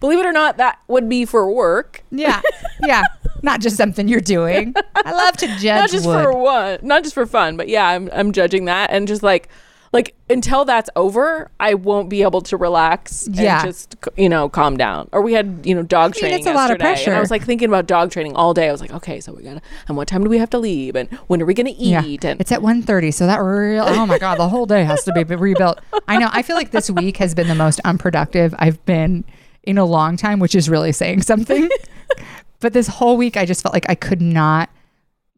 Believe 0.00 0.18
it 0.18 0.26
or 0.26 0.32
not, 0.32 0.56
that 0.56 0.80
would 0.88 1.08
be 1.08 1.24
for 1.24 1.50
work, 1.50 2.02
Yeah. 2.10 2.42
Yeah. 2.82 3.04
Not 3.42 3.60
just 3.60 3.76
something 3.76 4.08
you're 4.08 4.20
doing. 4.20 4.74
I 4.94 5.12
love 5.12 5.36
to 5.38 5.46
judge 5.58 5.64
not 5.64 5.90
just 5.90 6.06
wood. 6.06 6.22
for 6.22 6.36
what, 6.36 6.84
not 6.84 7.02
just 7.02 7.14
for 7.14 7.26
fun, 7.26 7.56
but 7.56 7.68
yeah, 7.68 7.86
I'm 7.86 8.08
I'm 8.12 8.32
judging 8.32 8.66
that 8.66 8.90
and 8.90 9.06
just 9.08 9.22
like. 9.22 9.48
Like 9.92 10.14
until 10.30 10.64
that's 10.64 10.88
over, 10.96 11.50
I 11.60 11.74
won't 11.74 12.08
be 12.08 12.22
able 12.22 12.40
to 12.42 12.56
relax 12.56 13.26
and 13.26 13.36
Yeah. 13.36 13.62
just 13.62 13.94
you 14.16 14.28
know 14.30 14.48
calm 14.48 14.78
down. 14.78 15.08
Or 15.12 15.20
we 15.20 15.34
had 15.34 15.60
you 15.64 15.74
know 15.74 15.82
dog 15.82 16.02
I 16.02 16.06
mean, 16.06 16.12
training 16.20 16.38
it's 16.38 16.46
a 16.46 16.52
lot 16.54 16.70
of 16.70 16.80
yesterday, 16.80 16.88
and 16.88 16.94
pressure. 16.96 17.14
I 17.14 17.20
was 17.20 17.30
like 17.30 17.44
thinking 17.44 17.68
about 17.68 17.86
dog 17.86 18.10
training 18.10 18.34
all 18.34 18.54
day. 18.54 18.68
I 18.68 18.72
was 18.72 18.80
like, 18.80 18.92
okay, 18.94 19.20
so 19.20 19.34
we 19.34 19.42
gotta, 19.42 19.60
and 19.88 19.96
what 19.98 20.08
time 20.08 20.24
do 20.24 20.30
we 20.30 20.38
have 20.38 20.48
to 20.50 20.58
leave, 20.58 20.96
and 20.96 21.10
when 21.26 21.42
are 21.42 21.44
we 21.44 21.52
gonna 21.52 21.74
Yeah. 21.76 22.02
eat, 22.04 22.24
and 22.24 22.40
It's 22.40 22.50
at 22.52 22.60
1.30, 22.62 23.12
so 23.12 23.26
that 23.26 23.36
real 23.42 23.84
oh 23.86 24.06
my 24.06 24.18
god, 24.18 24.38
the 24.38 24.48
whole 24.48 24.64
day 24.64 24.82
has 24.84 25.04
to 25.04 25.12
be 25.12 25.24
rebuilt. 25.24 25.78
I 26.08 26.16
know. 26.16 26.30
I 26.32 26.40
feel 26.40 26.56
like 26.56 26.70
this 26.70 26.90
week 26.90 27.18
has 27.18 27.34
been 27.34 27.48
the 27.48 27.54
most 27.54 27.78
unproductive 27.84 28.54
I've 28.58 28.82
been 28.86 29.24
in 29.64 29.76
a 29.76 29.84
long 29.84 30.16
time, 30.16 30.38
which 30.40 30.54
is 30.54 30.70
really 30.70 30.92
saying 30.92 31.20
something. 31.22 31.68
but 32.60 32.72
this 32.72 32.86
whole 32.88 33.18
week 33.18 33.36
I 33.36 33.44
just 33.44 33.62
felt 33.62 33.74
like 33.74 33.86
I 33.90 33.94
could 33.94 34.22
not 34.22 34.70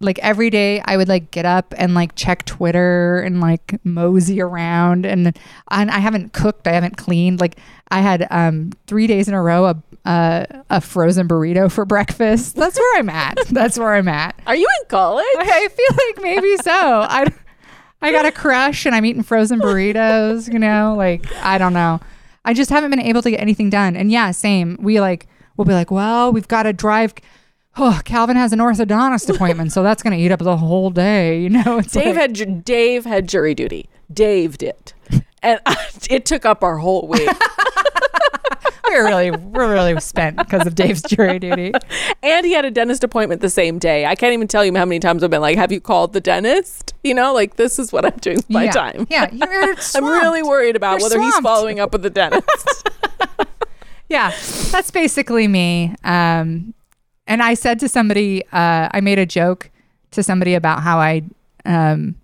like 0.05 0.19
every 0.21 0.51
day 0.51 0.81
I 0.85 0.97
would 0.97 1.09
like 1.09 1.31
get 1.31 1.45
up 1.45 1.75
and 1.77 1.95
like 1.95 2.15
check 2.15 2.45
Twitter 2.45 3.21
and 3.21 3.41
like 3.41 3.79
mosey 3.85 4.41
around 4.41 5.07
and 5.07 5.37
and 5.71 5.91
I 5.91 5.99
haven't 5.99 6.33
cooked, 6.33 6.67
I 6.69 6.73
haven't 6.73 6.97
cleaned. 6.97 7.41
Like 7.41 7.59
I 7.89 8.01
had 8.01 8.27
um 8.31 8.73
3 8.87 9.07
days 9.07 9.29
in 9.29 9.35
a 9.35 9.43
row 9.43 9.67
a 9.67 9.83
uh, 10.05 10.45
a 10.71 10.81
frozen 10.81 11.27
burrito 11.27 11.71
for 11.71 11.85
breakfast. 11.85 12.57
That's 12.57 12.79
where 12.79 12.99
I'm 12.99 13.09
at. 13.09 13.39
That's 13.51 13.79
where 13.79 13.95
I'm 13.95 14.09
at. 14.09 14.39
are 14.47 14.57
you 14.57 14.69
in 14.81 14.89
college? 14.89 15.25
I 15.39 15.69
feel 15.69 15.97
like 15.97 16.23
maybe 16.23 16.57
so. 16.59 16.73
I, 16.73 17.33
I 18.03 18.13
got 18.13 18.27
a 18.27 18.33
crush 18.33 18.85
and 18.85 18.95
I'm 18.95 19.05
eating 19.07 19.23
frozen 19.23 19.61
burritos, 19.61 20.53
you 20.53 20.59
know, 20.59 20.95
like, 20.97 21.31
I 21.37 21.57
don't 21.57 21.73
know. 21.73 22.01
I 22.45 22.53
just 22.53 22.69
haven't 22.69 22.91
been 22.91 23.01
able 23.01 23.23
to 23.23 23.31
get 23.31 23.41
anything 23.41 23.71
done. 23.71 23.97
And 23.97 24.13
yeah, 24.13 24.31
same. 24.33 24.77
We 24.79 25.01
like, 25.01 25.27
we'll 25.57 25.65
be 25.65 25.73
like, 25.73 25.91
well, 25.91 26.33
we've 26.33 26.49
got 26.49 26.65
to 26.65 26.75
drive. 26.75 27.15
Oh, 27.77 28.01
Calvin 28.05 28.37
has 28.37 28.53
an 28.53 28.61
orthodontist 28.61 29.35
appointment, 29.35 29.73
so 29.73 29.83
that's 29.83 30.03
going 30.03 30.17
to 30.17 30.23
eat 30.23 30.31
up 30.31 30.39
the 30.39 30.57
whole 30.57 30.91
day, 30.91 31.41
you 31.41 31.51
know? 31.51 31.79
It's 31.85 31.93
Dave 31.93 32.07
like, 32.07 32.15
had 32.15 32.35
ju- 32.35 32.63
Dave 32.65 33.05
had 33.05 33.29
jury 33.29 33.55
duty. 33.55 33.89
Dave 34.13 34.59
did, 34.59 34.93
and 35.43 35.61
it 36.11 36.25
took 36.25 36.45
up 36.45 36.63
our 36.63 36.79
whole 36.79 37.09
week. 37.09 37.29
we're 38.89 39.05
really, 39.07 39.31
we're 39.33 39.73
really 39.73 39.99
spent 40.01 40.37
because 40.37 40.67
of 40.69 40.77
Dave's 40.77 41.03
jury 41.03 41.41
duty. 41.41 41.73
and 42.23 42.47
he 42.47 42.53
had 42.53 42.65
a 42.65 42.71
dentist 42.71 43.03
appointment 43.03 43.41
the 43.41 43.51
same 43.51 43.79
day. 43.81 44.07
I 44.07 44.15
can't 44.15 44.35
even 44.35 44.47
tell 44.47 44.65
you 44.65 44.73
how 44.75 44.85
many 44.85 45.01
times 45.01 45.25
I've 45.25 45.31
been 45.31 45.41
like, 45.41 45.57
"Have 45.57 45.73
you 45.73 45.81
called 45.81 46.13
the 46.13 46.21
dentist?" 46.21 46.95
You 47.03 47.15
know, 47.15 47.33
like 47.35 47.57
this 47.57 47.79
is 47.79 47.93
what 47.93 48.05
I'm 48.05 48.17
doing 48.19 48.37
with 48.37 48.51
my 48.51 48.65
yeah. 48.65 48.71
time. 48.73 49.07
Yeah, 49.11 49.33
you're 49.33 49.75
I'm 49.95 50.05
really 50.05 50.43
worried 50.43 50.77
about 50.77 51.01
You're 51.01 51.09
whether 51.09 51.21
he's 51.21 51.39
following 51.39 51.81
up 51.81 51.93
with 51.93 52.03
the 52.03 52.11
dentist. 52.11 52.89
yeah 54.11 54.29
that's 54.71 54.91
basically 54.91 55.49
me 55.49 55.95
um 56.05 56.75
and 57.27 57.43
i 57.43 57.55
said 57.55 57.79
to 57.79 57.89
somebody 57.89 58.45
uh 58.53 58.89
i 58.93 59.01
made 59.01 59.19
a 59.19 59.27
joke 59.27 59.71
to 60.11 60.23
somebody 60.23 60.55
about 60.55 60.83
how 60.83 60.99
i 60.99 61.23
um 61.65 62.15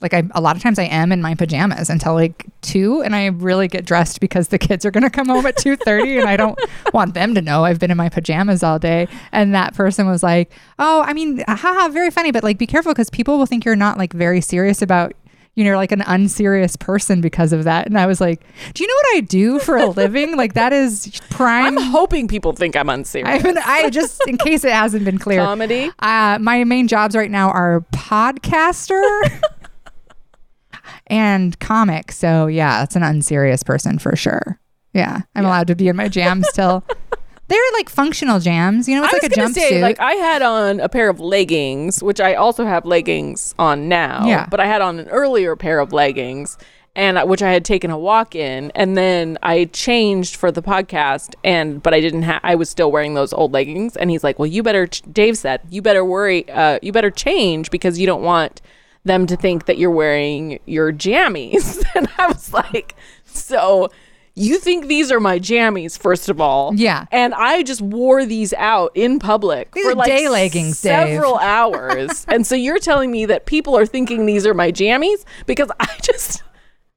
like 0.00 0.12
I, 0.12 0.24
a 0.32 0.40
lot 0.42 0.56
of 0.56 0.62
times 0.62 0.78
I 0.78 0.84
am 0.84 1.10
in 1.10 1.22
my 1.22 1.34
pajamas 1.34 1.88
until 1.88 2.12
like 2.14 2.44
two, 2.60 3.00
and 3.02 3.16
I 3.16 3.26
really 3.26 3.66
get 3.66 3.86
dressed 3.86 4.20
because 4.20 4.48
the 4.48 4.58
kids 4.58 4.84
are 4.84 4.90
gonna 4.90 5.08
come 5.08 5.28
home 5.28 5.46
at 5.46 5.56
two 5.56 5.74
thirty, 5.76 6.18
and 6.18 6.28
I 6.28 6.36
don't 6.36 6.58
want 6.92 7.14
them 7.14 7.34
to 7.34 7.40
know 7.40 7.64
I've 7.64 7.78
been 7.78 7.90
in 7.90 7.96
my 7.96 8.10
pajamas 8.10 8.62
all 8.62 8.78
day. 8.78 9.08
And 9.32 9.54
that 9.54 9.74
person 9.74 10.06
was 10.06 10.22
like, 10.22 10.52
"Oh, 10.78 11.02
I 11.02 11.14
mean, 11.14 11.42
haha, 11.48 11.88
very 11.88 12.10
funny, 12.10 12.30
but 12.30 12.44
like, 12.44 12.58
be 12.58 12.66
careful 12.66 12.92
because 12.92 13.08
people 13.08 13.38
will 13.38 13.46
think 13.46 13.64
you're 13.64 13.74
not 13.74 13.96
like 13.96 14.12
very 14.12 14.40
serious 14.40 14.82
about." 14.82 15.14
You 15.56 15.64
know, 15.64 15.76
like 15.76 15.90
an 15.90 16.02
unserious 16.02 16.76
person 16.76 17.20
because 17.20 17.52
of 17.52 17.64
that. 17.64 17.86
And 17.86 17.98
I 17.98 18.06
was 18.06 18.20
like, 18.20 18.42
Do 18.74 18.84
you 18.84 18.88
know 18.88 18.94
what 18.94 19.16
I 19.16 19.20
do 19.22 19.58
for 19.58 19.76
a 19.76 19.86
living? 20.02 20.36
like, 20.36 20.52
that 20.54 20.72
is 20.72 21.20
prime 21.30 21.78
I'm 21.78 21.84
hoping 21.84 22.28
people 22.28 22.52
think 22.52 22.76
I'm 22.76 22.88
unserious. 22.90 23.42
I 23.42 23.46
mean, 23.46 23.56
I 23.58 23.88
just 23.90 24.20
in 24.28 24.36
case 24.36 24.64
it 24.64 24.72
hasn't 24.72 25.04
been 25.04 25.18
clear. 25.18 25.40
Comedy. 25.42 25.90
Uh, 25.98 26.38
my 26.40 26.62
main 26.64 26.88
jobs 26.88 27.16
right 27.16 27.30
now 27.30 27.48
are 27.50 27.80
podcaster 27.92 29.02
and 31.06 31.58
comic. 31.58 32.12
So 32.12 32.46
yeah, 32.46 32.82
it's 32.82 32.96
an 32.96 33.02
unserious 33.02 33.62
person 33.62 33.98
for 33.98 34.14
sure. 34.14 34.60
Yeah, 34.92 35.22
I'm 35.34 35.44
allowed 35.44 35.66
to 35.68 35.74
be 35.74 35.88
in 35.88 35.96
my 35.96 36.08
jams 36.08 36.46
till 36.52 36.82
They're 37.48 37.60
like 37.74 37.88
functional 37.88 38.40
jams. 38.40 38.88
You 38.88 38.96
know, 38.96 39.04
it's 39.04 39.12
I 39.12 39.16
like 39.16 39.22
was 39.22 39.32
a 39.32 39.36
gonna 39.36 39.48
jumpsuit. 39.50 39.54
say, 39.54 39.82
like 39.82 40.00
I 40.00 40.12
had 40.14 40.42
on 40.42 40.80
a 40.80 40.88
pair 40.88 41.08
of 41.08 41.20
leggings, 41.20 42.02
which 42.02 42.20
I 42.20 42.34
also 42.34 42.64
have 42.64 42.84
leggings 42.84 43.54
on 43.58 43.88
now. 43.88 44.26
Yeah. 44.26 44.46
But 44.50 44.60
I 44.60 44.66
had 44.66 44.82
on 44.82 44.98
an 44.98 45.08
earlier 45.08 45.54
pair 45.54 45.78
of 45.78 45.92
leggings, 45.92 46.58
and 46.96 47.18
which 47.28 47.42
I 47.42 47.52
had 47.52 47.64
taken 47.64 47.90
a 47.90 47.98
walk 47.98 48.34
in, 48.34 48.72
and 48.74 48.96
then 48.96 49.38
I 49.42 49.66
changed 49.66 50.34
for 50.36 50.50
the 50.50 50.62
podcast, 50.62 51.34
and 51.44 51.82
but 51.82 51.94
I 51.94 52.00
didn't 52.00 52.22
have. 52.22 52.40
I 52.42 52.56
was 52.56 52.68
still 52.68 52.90
wearing 52.90 53.14
those 53.14 53.32
old 53.32 53.52
leggings, 53.52 53.96
and 53.96 54.10
he's 54.10 54.24
like, 54.24 54.38
"Well, 54.38 54.46
you 54.46 54.62
better." 54.62 54.86
Ch-, 54.88 55.02
Dave 55.12 55.38
said, 55.38 55.60
"You 55.70 55.82
better 55.82 56.04
worry. 56.04 56.48
Uh, 56.50 56.80
you 56.82 56.90
better 56.92 57.10
change 57.10 57.70
because 57.70 57.98
you 57.98 58.06
don't 58.06 58.22
want." 58.22 58.60
them 59.04 59.24
to 59.24 59.36
think 59.36 59.66
that 59.66 59.78
you're 59.78 59.88
wearing 59.88 60.58
your 60.66 60.92
jammies 60.92 61.84
and 61.94 62.08
i 62.18 62.26
was 62.26 62.52
like 62.52 62.96
so 63.24 63.88
you 64.38 64.58
think 64.58 64.86
these 64.86 65.10
are 65.10 65.18
my 65.18 65.38
jammies 65.38 65.98
first 65.98 66.28
of 66.28 66.40
all 66.40 66.72
Yeah. 66.74 67.06
and 67.10 67.32
I 67.34 67.62
just 67.62 67.80
wore 67.80 68.24
these 68.26 68.52
out 68.52 68.92
in 68.94 69.18
public 69.18 69.72
These 69.72 69.86
for 69.86 69.94
like 69.94 70.06
day 70.06 70.28
leggings, 70.28 70.80
Dave. 70.82 71.08
several 71.08 71.38
hours. 71.38 72.24
and 72.28 72.46
so 72.46 72.54
you're 72.54 72.78
telling 72.78 73.10
me 73.10 73.24
that 73.26 73.46
people 73.46 73.76
are 73.76 73.86
thinking 73.86 74.26
these 74.26 74.46
are 74.46 74.54
my 74.54 74.70
jammies 74.70 75.24
because 75.46 75.70
I 75.80 75.88
just 76.02 76.42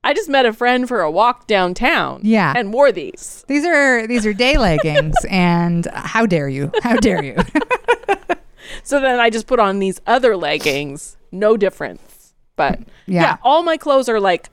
I 0.04 0.14
just 0.14 0.30
met 0.30 0.46
a 0.46 0.54
friend 0.54 0.88
for 0.88 1.02
a 1.02 1.12
walk 1.12 1.46
downtown. 1.48 2.22
Yeah. 2.24 2.54
And 2.56 2.72
wore 2.74 2.92
these. 2.92 3.44
these 3.48 3.66
are 3.66 4.06
these 4.08 4.26
are 4.26 4.34
day 4.34 4.58
leggings, 4.58 5.16
and 5.30 5.86
how 5.94 6.26
dare 6.26 6.48
you? 6.48 6.72
How 6.84 6.96
dare 6.98 7.24
you? 7.24 7.36
So 8.84 9.00
then 9.00 9.20
I 9.20 9.30
just 9.30 9.48
put 9.48 9.60
on 9.60 9.80
these 9.80 10.00
other 10.06 10.38
leggings. 10.38 11.18
No 11.32 11.58
difference. 11.58 12.34
But 12.56 12.80
Yeah. 13.08 13.22
yeah, 13.22 13.38
all 13.44 13.64
my 13.64 13.78
clothes 13.78 14.08
are 14.10 14.20
like 14.20 14.50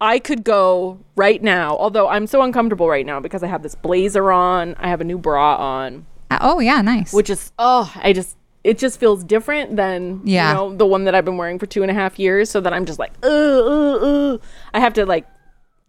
I 0.00 0.18
could 0.18 0.44
go 0.44 0.98
right 1.16 1.42
now, 1.42 1.76
although 1.76 2.08
I'm 2.08 2.26
so 2.26 2.40
uncomfortable 2.42 2.88
right 2.88 3.04
now 3.04 3.20
because 3.20 3.42
I 3.42 3.48
have 3.48 3.62
this 3.62 3.74
blazer 3.74 4.32
on, 4.32 4.74
I 4.78 4.88
have 4.88 5.00
a 5.00 5.04
new 5.04 5.18
bra 5.18 5.56
on. 5.56 6.06
Uh, 6.30 6.38
oh 6.40 6.58
yeah, 6.60 6.80
nice. 6.80 7.12
which 7.12 7.28
is 7.28 7.50
oh 7.58 7.92
i 7.96 8.12
just 8.12 8.36
it 8.62 8.78
just 8.78 9.00
feels 9.00 9.24
different 9.24 9.74
than 9.74 10.20
Yeah. 10.24 10.48
you 10.50 10.54
know 10.54 10.76
the 10.76 10.86
one 10.86 11.04
that 11.04 11.14
i've 11.14 11.24
been 11.24 11.36
wearing 11.36 11.58
for 11.58 11.66
two 11.66 11.82
and 11.82 11.90
a 11.90 11.94
half 11.94 12.18
years 12.20 12.48
so 12.50 12.60
that 12.60 12.72
i'm 12.72 12.84
just 12.86 12.98
like 13.00 13.12
uh, 13.24 13.26
uh, 13.26 13.94
uh. 14.34 14.38
i 14.72 14.78
have 14.78 14.92
to 14.94 15.06
like 15.06 15.26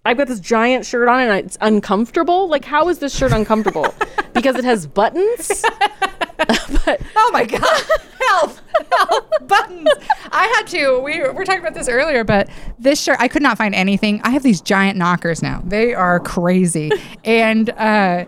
i've 0.04 0.18
got 0.18 0.28
this 0.28 0.40
giant 0.40 0.84
shirt 0.86 1.08
on 1.08 1.20
and 1.20 1.46
it's 1.46 1.60
uncomfortable 1.62 2.48
like 2.50 2.66
how 2.66 2.90
is 2.90 2.98
this 3.00 3.16
shirt 3.16 3.32
uncomfortable 3.32 3.86
because 4.34 4.56
it 4.56 4.64
has 4.64 4.88
buttons 4.88 5.64
but 6.48 7.02
Oh 7.16 7.30
my 7.34 7.46
god! 7.46 7.82
Help! 8.28 8.58
Help! 8.98 9.48
Buttons. 9.48 9.90
I 10.32 10.46
had 10.58 10.68
to. 10.68 11.00
We 11.00 11.22
were 11.22 11.44
talking 11.46 11.62
about 11.62 11.74
this 11.74 11.88
earlier, 11.90 12.24
but 12.24 12.50
this 12.80 13.02
shirt 13.02 13.18
I 13.20 13.28
could 13.28 13.42
not 13.42 13.58
find 13.58 13.76
anything. 13.76 14.22
I 14.24 14.30
have 14.32 14.44
these 14.44 14.62
giant 14.62 14.98
knockers 14.98 15.42
now. 15.42 15.62
They 15.66 15.94
are 15.94 16.20
crazy, 16.20 16.92
and 17.24 17.70
uh, 17.72 18.26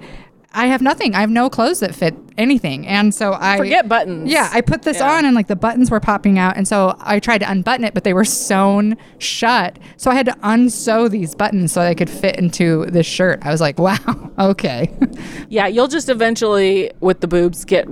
I 0.54 0.68
have 0.68 0.82
nothing. 0.82 1.16
I 1.16 1.22
have 1.22 1.30
no 1.32 1.50
clothes 1.50 1.80
that 1.80 1.96
fit 1.96 2.16
anything, 2.38 2.86
and 2.88 3.14
so 3.14 3.36
I 3.40 3.58
forget 3.58 3.88
buttons 3.90 4.30
Yeah, 4.32 4.50
I 4.52 4.62
put 4.62 4.84
this 4.84 5.00
Yeah. 5.00 5.12
on 5.18 5.26
and 5.26 5.36
like 5.36 5.48
the 5.48 5.56
buttons 5.56 5.90
were 5.92 6.00
popping 6.00 6.38
out. 6.40 6.58
And 6.58 6.68
so 6.68 6.96
I 7.00 7.20
tried 7.20 7.40
to 7.40 7.50
unbutton 7.52 7.84
it, 7.86 7.94
but 7.94 8.04
they 8.04 8.14
were 8.14 8.26
sewn 8.26 8.96
shut. 9.18 9.80
So 9.98 10.12
I 10.12 10.16
had 10.16 10.26
to 10.28 10.36
unsew 10.44 11.10
these 11.10 11.36
buttons 11.36 11.72
so 11.72 11.82
they 11.84 11.96
could 11.96 12.10
fit 12.10 12.38
into 12.38 12.86
this 12.88 13.06
shirt. 13.06 13.40
I 13.44 13.52
was 13.52 13.62
like, 13.62 13.78
wow, 13.88 13.98
okay. 14.40 14.92
Yeah, 15.50 15.68
you'll 15.68 15.88
just 15.88 16.10
eventually, 16.10 16.92
with 17.00 17.20
the 17.22 17.28
boobs, 17.28 17.64
get 17.66 17.86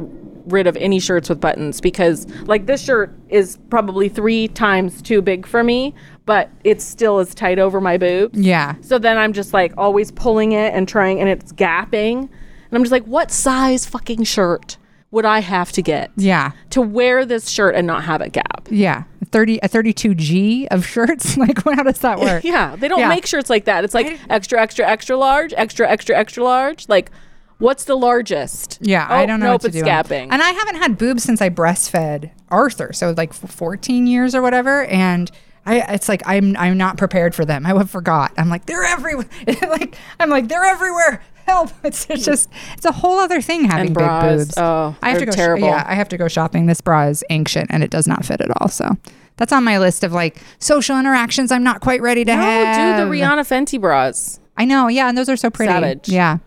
rid 0.47 0.65
of 0.65 0.75
any 0.77 0.99
shirts 0.99 1.29
with 1.29 1.39
buttons 1.39 1.79
because, 1.79 2.25
like, 2.45 2.65
this 2.65 2.83
shirt 2.83 3.13
is 3.29 3.57
probably 3.69 4.09
three 4.09 4.47
times 4.47 5.01
too 5.03 5.21
big 5.21 5.45
for 5.45 5.63
me, 5.63 5.93
but 6.25 6.49
it 6.63 6.81
still 6.81 7.19
is 7.19 7.35
tight 7.35 7.59
over 7.59 7.79
my 7.79 7.97
boobs. 7.97 8.39
yeah. 8.39 8.75
So 8.81 8.97
then 8.97 9.17
I'm 9.17 9.33
just 9.33 9.53
like 9.53 9.73
always 9.77 10.11
pulling 10.11 10.53
it 10.53 10.73
and 10.73 10.87
trying, 10.87 11.19
and 11.19 11.29
it's 11.29 11.53
gapping. 11.53 12.29
And 12.71 12.77
I'm 12.77 12.83
just 12.83 12.91
like, 12.91 13.03
what 13.05 13.31
size 13.31 13.85
fucking 13.85 14.23
shirt 14.23 14.77
would 15.11 15.25
I 15.25 15.39
have 15.39 15.73
to 15.73 15.81
get 15.81 16.09
Yeah. 16.15 16.51
to 16.69 16.81
wear 16.81 17.25
this 17.25 17.49
shirt 17.49 17.75
and 17.75 17.85
not 17.85 18.05
have 18.05 18.21
it 18.21 18.31
gap? 18.31 18.67
Yeah. 18.71 19.03
30, 19.31 19.59
a 19.61 19.67
32G 19.67 20.67
of 20.71 20.85
shirts. 20.85 21.35
like, 21.37 21.61
how 21.63 21.83
does 21.83 21.99
that 21.99 22.19
work? 22.19 22.43
Yeah, 22.45 22.75
they 22.77 22.87
don't 22.87 22.99
Yeah. 22.99 23.09
make 23.09 23.25
shirts 23.25 23.49
like 23.49 23.65
that. 23.65 23.83
It's 23.83 23.93
like 23.93 24.19
extra, 24.29 24.61
extra, 24.61 24.87
extra 24.87 25.17
large, 25.17 25.53
extra, 25.57 25.89
extra, 25.89 26.17
extra 26.17 26.43
large. 26.43 26.87
Like, 26.87 27.11
what's 27.57 27.83
the 27.83 27.95
largest? 27.95 28.77
Yeah, 28.81 29.05
Oh, 29.09 29.15
I 29.15 29.25
don't 29.25 29.39
know 29.41 29.47
Nope, 29.47 29.63
what 29.63 29.71
to 29.73 29.77
it's 29.77 29.77
do. 29.77 29.83
gapping. 29.83 30.29
And 30.31 30.41
I 30.41 30.49
haven't 30.51 30.75
had 30.77 30.97
boobs 30.97 31.23
since 31.23 31.41
I 31.41 31.49
breastfed 31.49 32.31
Arthur, 32.49 32.93
so 32.93 33.13
like 33.17 33.33
14 33.33 34.07
years 34.07 34.33
or 34.33 34.41
whatever. 34.41 34.85
And 34.85 35.29
I, 35.65 35.93
it's 35.93 36.09
like 36.09 36.23
I'm 36.25 36.57
I'm 36.57 36.75
not 36.75 36.97
prepared 36.97 37.35
for 37.35 37.45
them. 37.45 37.67
I 37.67 37.83
forgot. 37.83 38.31
I'm 38.35 38.49
like 38.49 38.65
they're 38.65 38.83
everywhere. 38.83 39.27
like 39.69 39.95
I'm 40.19 40.29
like 40.31 40.47
they're 40.47 40.65
everywhere. 40.65 41.21
Help! 41.51 41.71
It's, 41.83 42.05
it's 42.09 42.25
just 42.25 42.49
it's 42.77 42.85
a 42.85 42.91
whole 42.91 43.19
other 43.19 43.41
thing 43.41 43.65
having 43.65 43.87
And 43.87 43.95
big 43.95 44.03
bras. 44.05 44.37
boobs. 44.45 44.53
Oh, 44.57 44.95
I 45.01 45.09
have 45.09 45.19
to 45.19 45.25
go. 45.25 45.31
terrible. 45.31 45.67
yeah, 45.67 45.83
I 45.87 45.95
have 45.95 46.09
to 46.09 46.17
go 46.17 46.27
shopping. 46.27 46.65
This 46.67 46.81
bra 46.81 47.07
is 47.07 47.23
ancient 47.29 47.67
and 47.71 47.83
it 47.83 47.89
does 47.91 48.07
not 48.07 48.23
fit 48.25 48.39
at 48.41 48.49
all. 48.61 48.67
So 48.69 48.97
that's 49.37 49.51
on 49.51 49.63
my 49.63 49.77
list 49.79 50.03
of 50.03 50.13
like 50.13 50.41
social 50.59 50.97
interactions. 50.99 51.51
I'm 51.51 51.63
not 51.63 51.81
quite 51.81 52.01
ready 52.01 52.23
to 52.25 52.35
no, 52.35 52.41
have. 52.41 52.97
do 52.99 53.03
the 53.03 53.09
Rihanna 53.11 53.41
Fenty 53.47 53.79
bras. 53.79 54.39
I 54.57 54.65
know. 54.65 54.87
Yeah, 54.87 55.09
and 55.09 55.17
those 55.17 55.29
are 55.29 55.37
so 55.37 55.49
pretty. 55.49 55.71
Savage. 55.71 56.07
Yeah. 56.09 56.37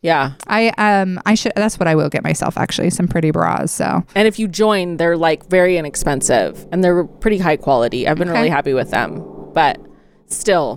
Yeah. 0.00 0.32
I 0.46 0.68
um 0.78 1.20
I 1.26 1.34
should 1.34 1.52
that's 1.56 1.78
what 1.78 1.88
I 1.88 1.94
will 1.96 2.08
get 2.08 2.22
myself 2.22 2.56
actually 2.56 2.90
some 2.90 3.08
pretty 3.08 3.30
bras 3.32 3.72
so 3.72 4.04
And 4.14 4.28
if 4.28 4.38
you 4.38 4.46
join, 4.48 4.96
they're 4.96 5.16
like 5.16 5.48
very 5.50 5.76
inexpensive 5.76 6.66
and 6.70 6.82
they're 6.84 7.04
pretty 7.04 7.38
high 7.38 7.56
quality. 7.56 8.06
I've 8.06 8.16
been 8.18 8.28
Okay. 8.28 8.38
really 8.38 8.48
happy 8.50 8.74
with 8.74 8.90
them. 8.90 9.22
But 9.54 9.80
still, 10.26 10.76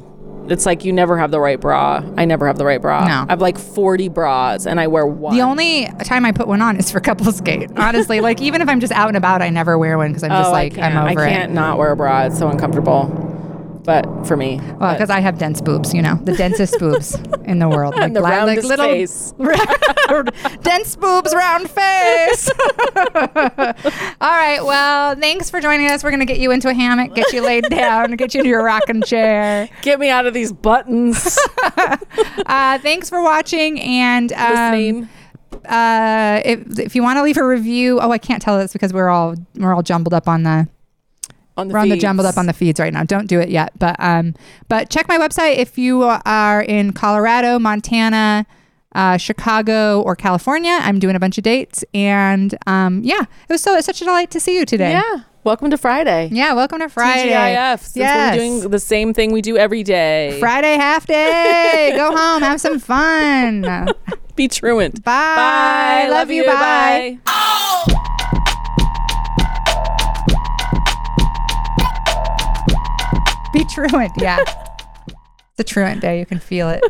it's 0.49 0.65
like 0.65 0.83
you 0.83 0.91
never 0.91 1.17
have 1.17 1.31
the 1.31 1.39
right 1.39 1.59
bra. 1.59 2.03
I 2.17 2.25
never 2.25 2.47
have 2.47 2.57
the 2.57 2.65
right 2.65 2.81
bra. 2.81 3.05
No. 3.05 3.25
I 3.27 3.31
have 3.31 3.41
like 3.41 3.57
40 3.57 4.09
bras 4.09 4.65
and 4.65 4.79
I 4.79 4.87
wear 4.87 5.05
one. 5.05 5.35
The 5.35 5.41
only 5.41 5.87
time 6.03 6.25
I 6.25 6.31
put 6.31 6.47
one 6.47 6.61
on 6.61 6.77
is 6.77 6.91
for 6.91 6.99
couples 6.99 7.37
skate. 7.37 7.69
Honestly, 7.77 8.21
like 8.21 8.41
even 8.41 8.61
if 8.61 8.67
I'm 8.67 8.79
just 8.79 8.93
out 8.93 9.07
and 9.07 9.17
about, 9.17 9.41
I 9.41 9.49
never 9.49 9.77
wear 9.77 9.97
one 9.97 10.09
because 10.09 10.23
I'm 10.23 10.31
just 10.31 10.49
oh, 10.49 10.51
like 10.51 10.77
I'm 10.77 10.97
over 10.97 11.21
I 11.21 11.29
can't 11.29 11.53
not 11.53 11.77
wear 11.77 11.91
a 11.91 11.95
bra. 11.95 12.25
It's 12.25 12.37
so 12.37 12.49
uncomfortable. 12.49 13.30
But 13.83 14.27
for 14.27 14.37
me. 14.37 14.59
Well, 14.79 14.93
because 14.93 15.09
I 15.09 15.19
have 15.21 15.39
dense 15.39 15.59
boobs, 15.59 15.93
you 15.93 16.01
know, 16.03 16.15
the 16.23 16.33
densest 16.33 16.77
boobs 16.77 17.15
in 17.45 17.57
the 17.59 17.67
world, 17.67 17.95
like, 17.95 18.03
and 18.03 18.15
the 18.15 18.21
li- 18.21 18.43
like 18.43 18.63
little 18.63 18.85
face. 18.85 19.33
dense 20.61 20.95
boobs, 20.95 21.33
round 21.33 21.69
face. 21.69 22.49
All 24.21 24.29
right, 24.29 24.59
well, 24.63 25.15
thanks 25.15 25.49
for 25.49 25.59
joining 25.59 25.87
us. 25.87 26.03
We're 26.03 26.11
gonna 26.11 26.25
get 26.25 26.39
you 26.39 26.51
into 26.51 26.69
a 26.69 26.73
hammock, 26.73 27.15
get 27.15 27.33
you 27.33 27.41
laid 27.41 27.65
down, 27.69 28.11
get 28.11 28.33
you 28.33 28.41
into 28.41 28.49
your 28.49 28.63
rocking 28.63 29.01
chair. 29.01 29.67
Get 29.81 29.99
me 29.99 30.09
out 30.09 30.25
of 30.27 30.33
these 30.33 30.51
buttons. 30.53 31.37
Uh, 32.45 32.77
thanks 32.79 33.09
for 33.09 33.21
watching 33.23 33.79
and 33.79 34.31
um, 34.33 34.71
Listening. 34.71 35.09
uh, 35.65 36.41
if 36.45 36.79
if 36.79 36.95
you 36.95 37.01
want 37.01 37.17
to 37.17 37.23
leave 37.23 37.37
a 37.37 37.45
review, 37.45 37.99
oh, 37.99 38.11
I 38.11 38.17
can't 38.17 38.41
tell 38.41 38.57
this 38.57 38.73
because 38.73 38.93
we're 38.93 39.09
all 39.09 39.35
we're 39.55 39.73
all 39.73 39.83
jumbled 39.83 40.13
up 40.13 40.27
on 40.27 40.43
the 40.43 40.67
on 41.57 41.67
the 41.67 41.73
we're 41.73 41.79
on 41.79 41.89
the 41.89 41.97
jumbled 41.97 42.25
up 42.25 42.37
on 42.37 42.45
the 42.45 42.53
feeds 42.53 42.79
right 42.79 42.93
now. 42.93 43.03
Don't 43.03 43.27
do 43.27 43.39
it 43.39 43.49
yet, 43.49 43.77
but 43.77 43.95
um, 43.99 44.33
but 44.69 44.89
check 44.89 45.07
my 45.07 45.17
website 45.17 45.57
if 45.57 45.77
you 45.77 46.03
are 46.03 46.61
in 46.61 46.93
Colorado, 46.93 47.59
Montana, 47.59 48.45
uh, 48.95 49.17
Chicago, 49.17 50.01
or 50.01 50.15
California. 50.15 50.77
I'm 50.81 50.99
doing 50.99 51.15
a 51.15 51.19
bunch 51.19 51.37
of 51.37 51.43
dates, 51.43 51.83
and 51.93 52.55
um, 52.67 53.01
yeah, 53.03 53.21
it 53.21 53.49
was 53.49 53.61
so 53.61 53.75
it's 53.75 53.85
such 53.85 54.01
a 54.01 54.05
delight 54.05 54.31
to 54.31 54.39
see 54.39 54.57
you 54.57 54.65
today. 54.65 54.91
Yeah. 54.91 55.23
Welcome 55.43 55.71
to 55.71 55.77
Friday. 55.77 56.29
yeah. 56.31 56.53
Welcome 56.53 56.79
to 56.81 56.87
Friday. 56.89 57.31
TGIF. 57.31 57.79
Since 57.79 57.95
Yes. 57.95 58.33
we're 58.33 58.37
doing 58.59 58.69
the 58.69 58.77
same 58.79 59.11
thing 59.11 59.31
we 59.31 59.41
do 59.41 59.57
every 59.57 59.81
day. 59.81 60.37
Friday 60.39 60.75
half 60.75 61.07
day. 61.07 61.93
Go 61.95 62.15
home, 62.15 62.43
have 62.43 62.61
some 62.61 62.77
fun. 62.77 63.89
Be 64.35 64.47
truant. 64.47 65.03
Bye. 65.03 66.05
Bye. 66.05 66.07
Love 66.11 66.29
you. 66.29 66.45
Bye. 66.45 67.97
Be 73.53 73.65
truant. 73.65 74.11
Yeah. 74.17 74.39
it's 75.07 75.59
a 75.59 75.63
truant 75.63 76.01
day. 76.01 76.19
You 76.19 76.25
can 76.25 76.39
feel 76.39 76.69
it. 76.69 76.83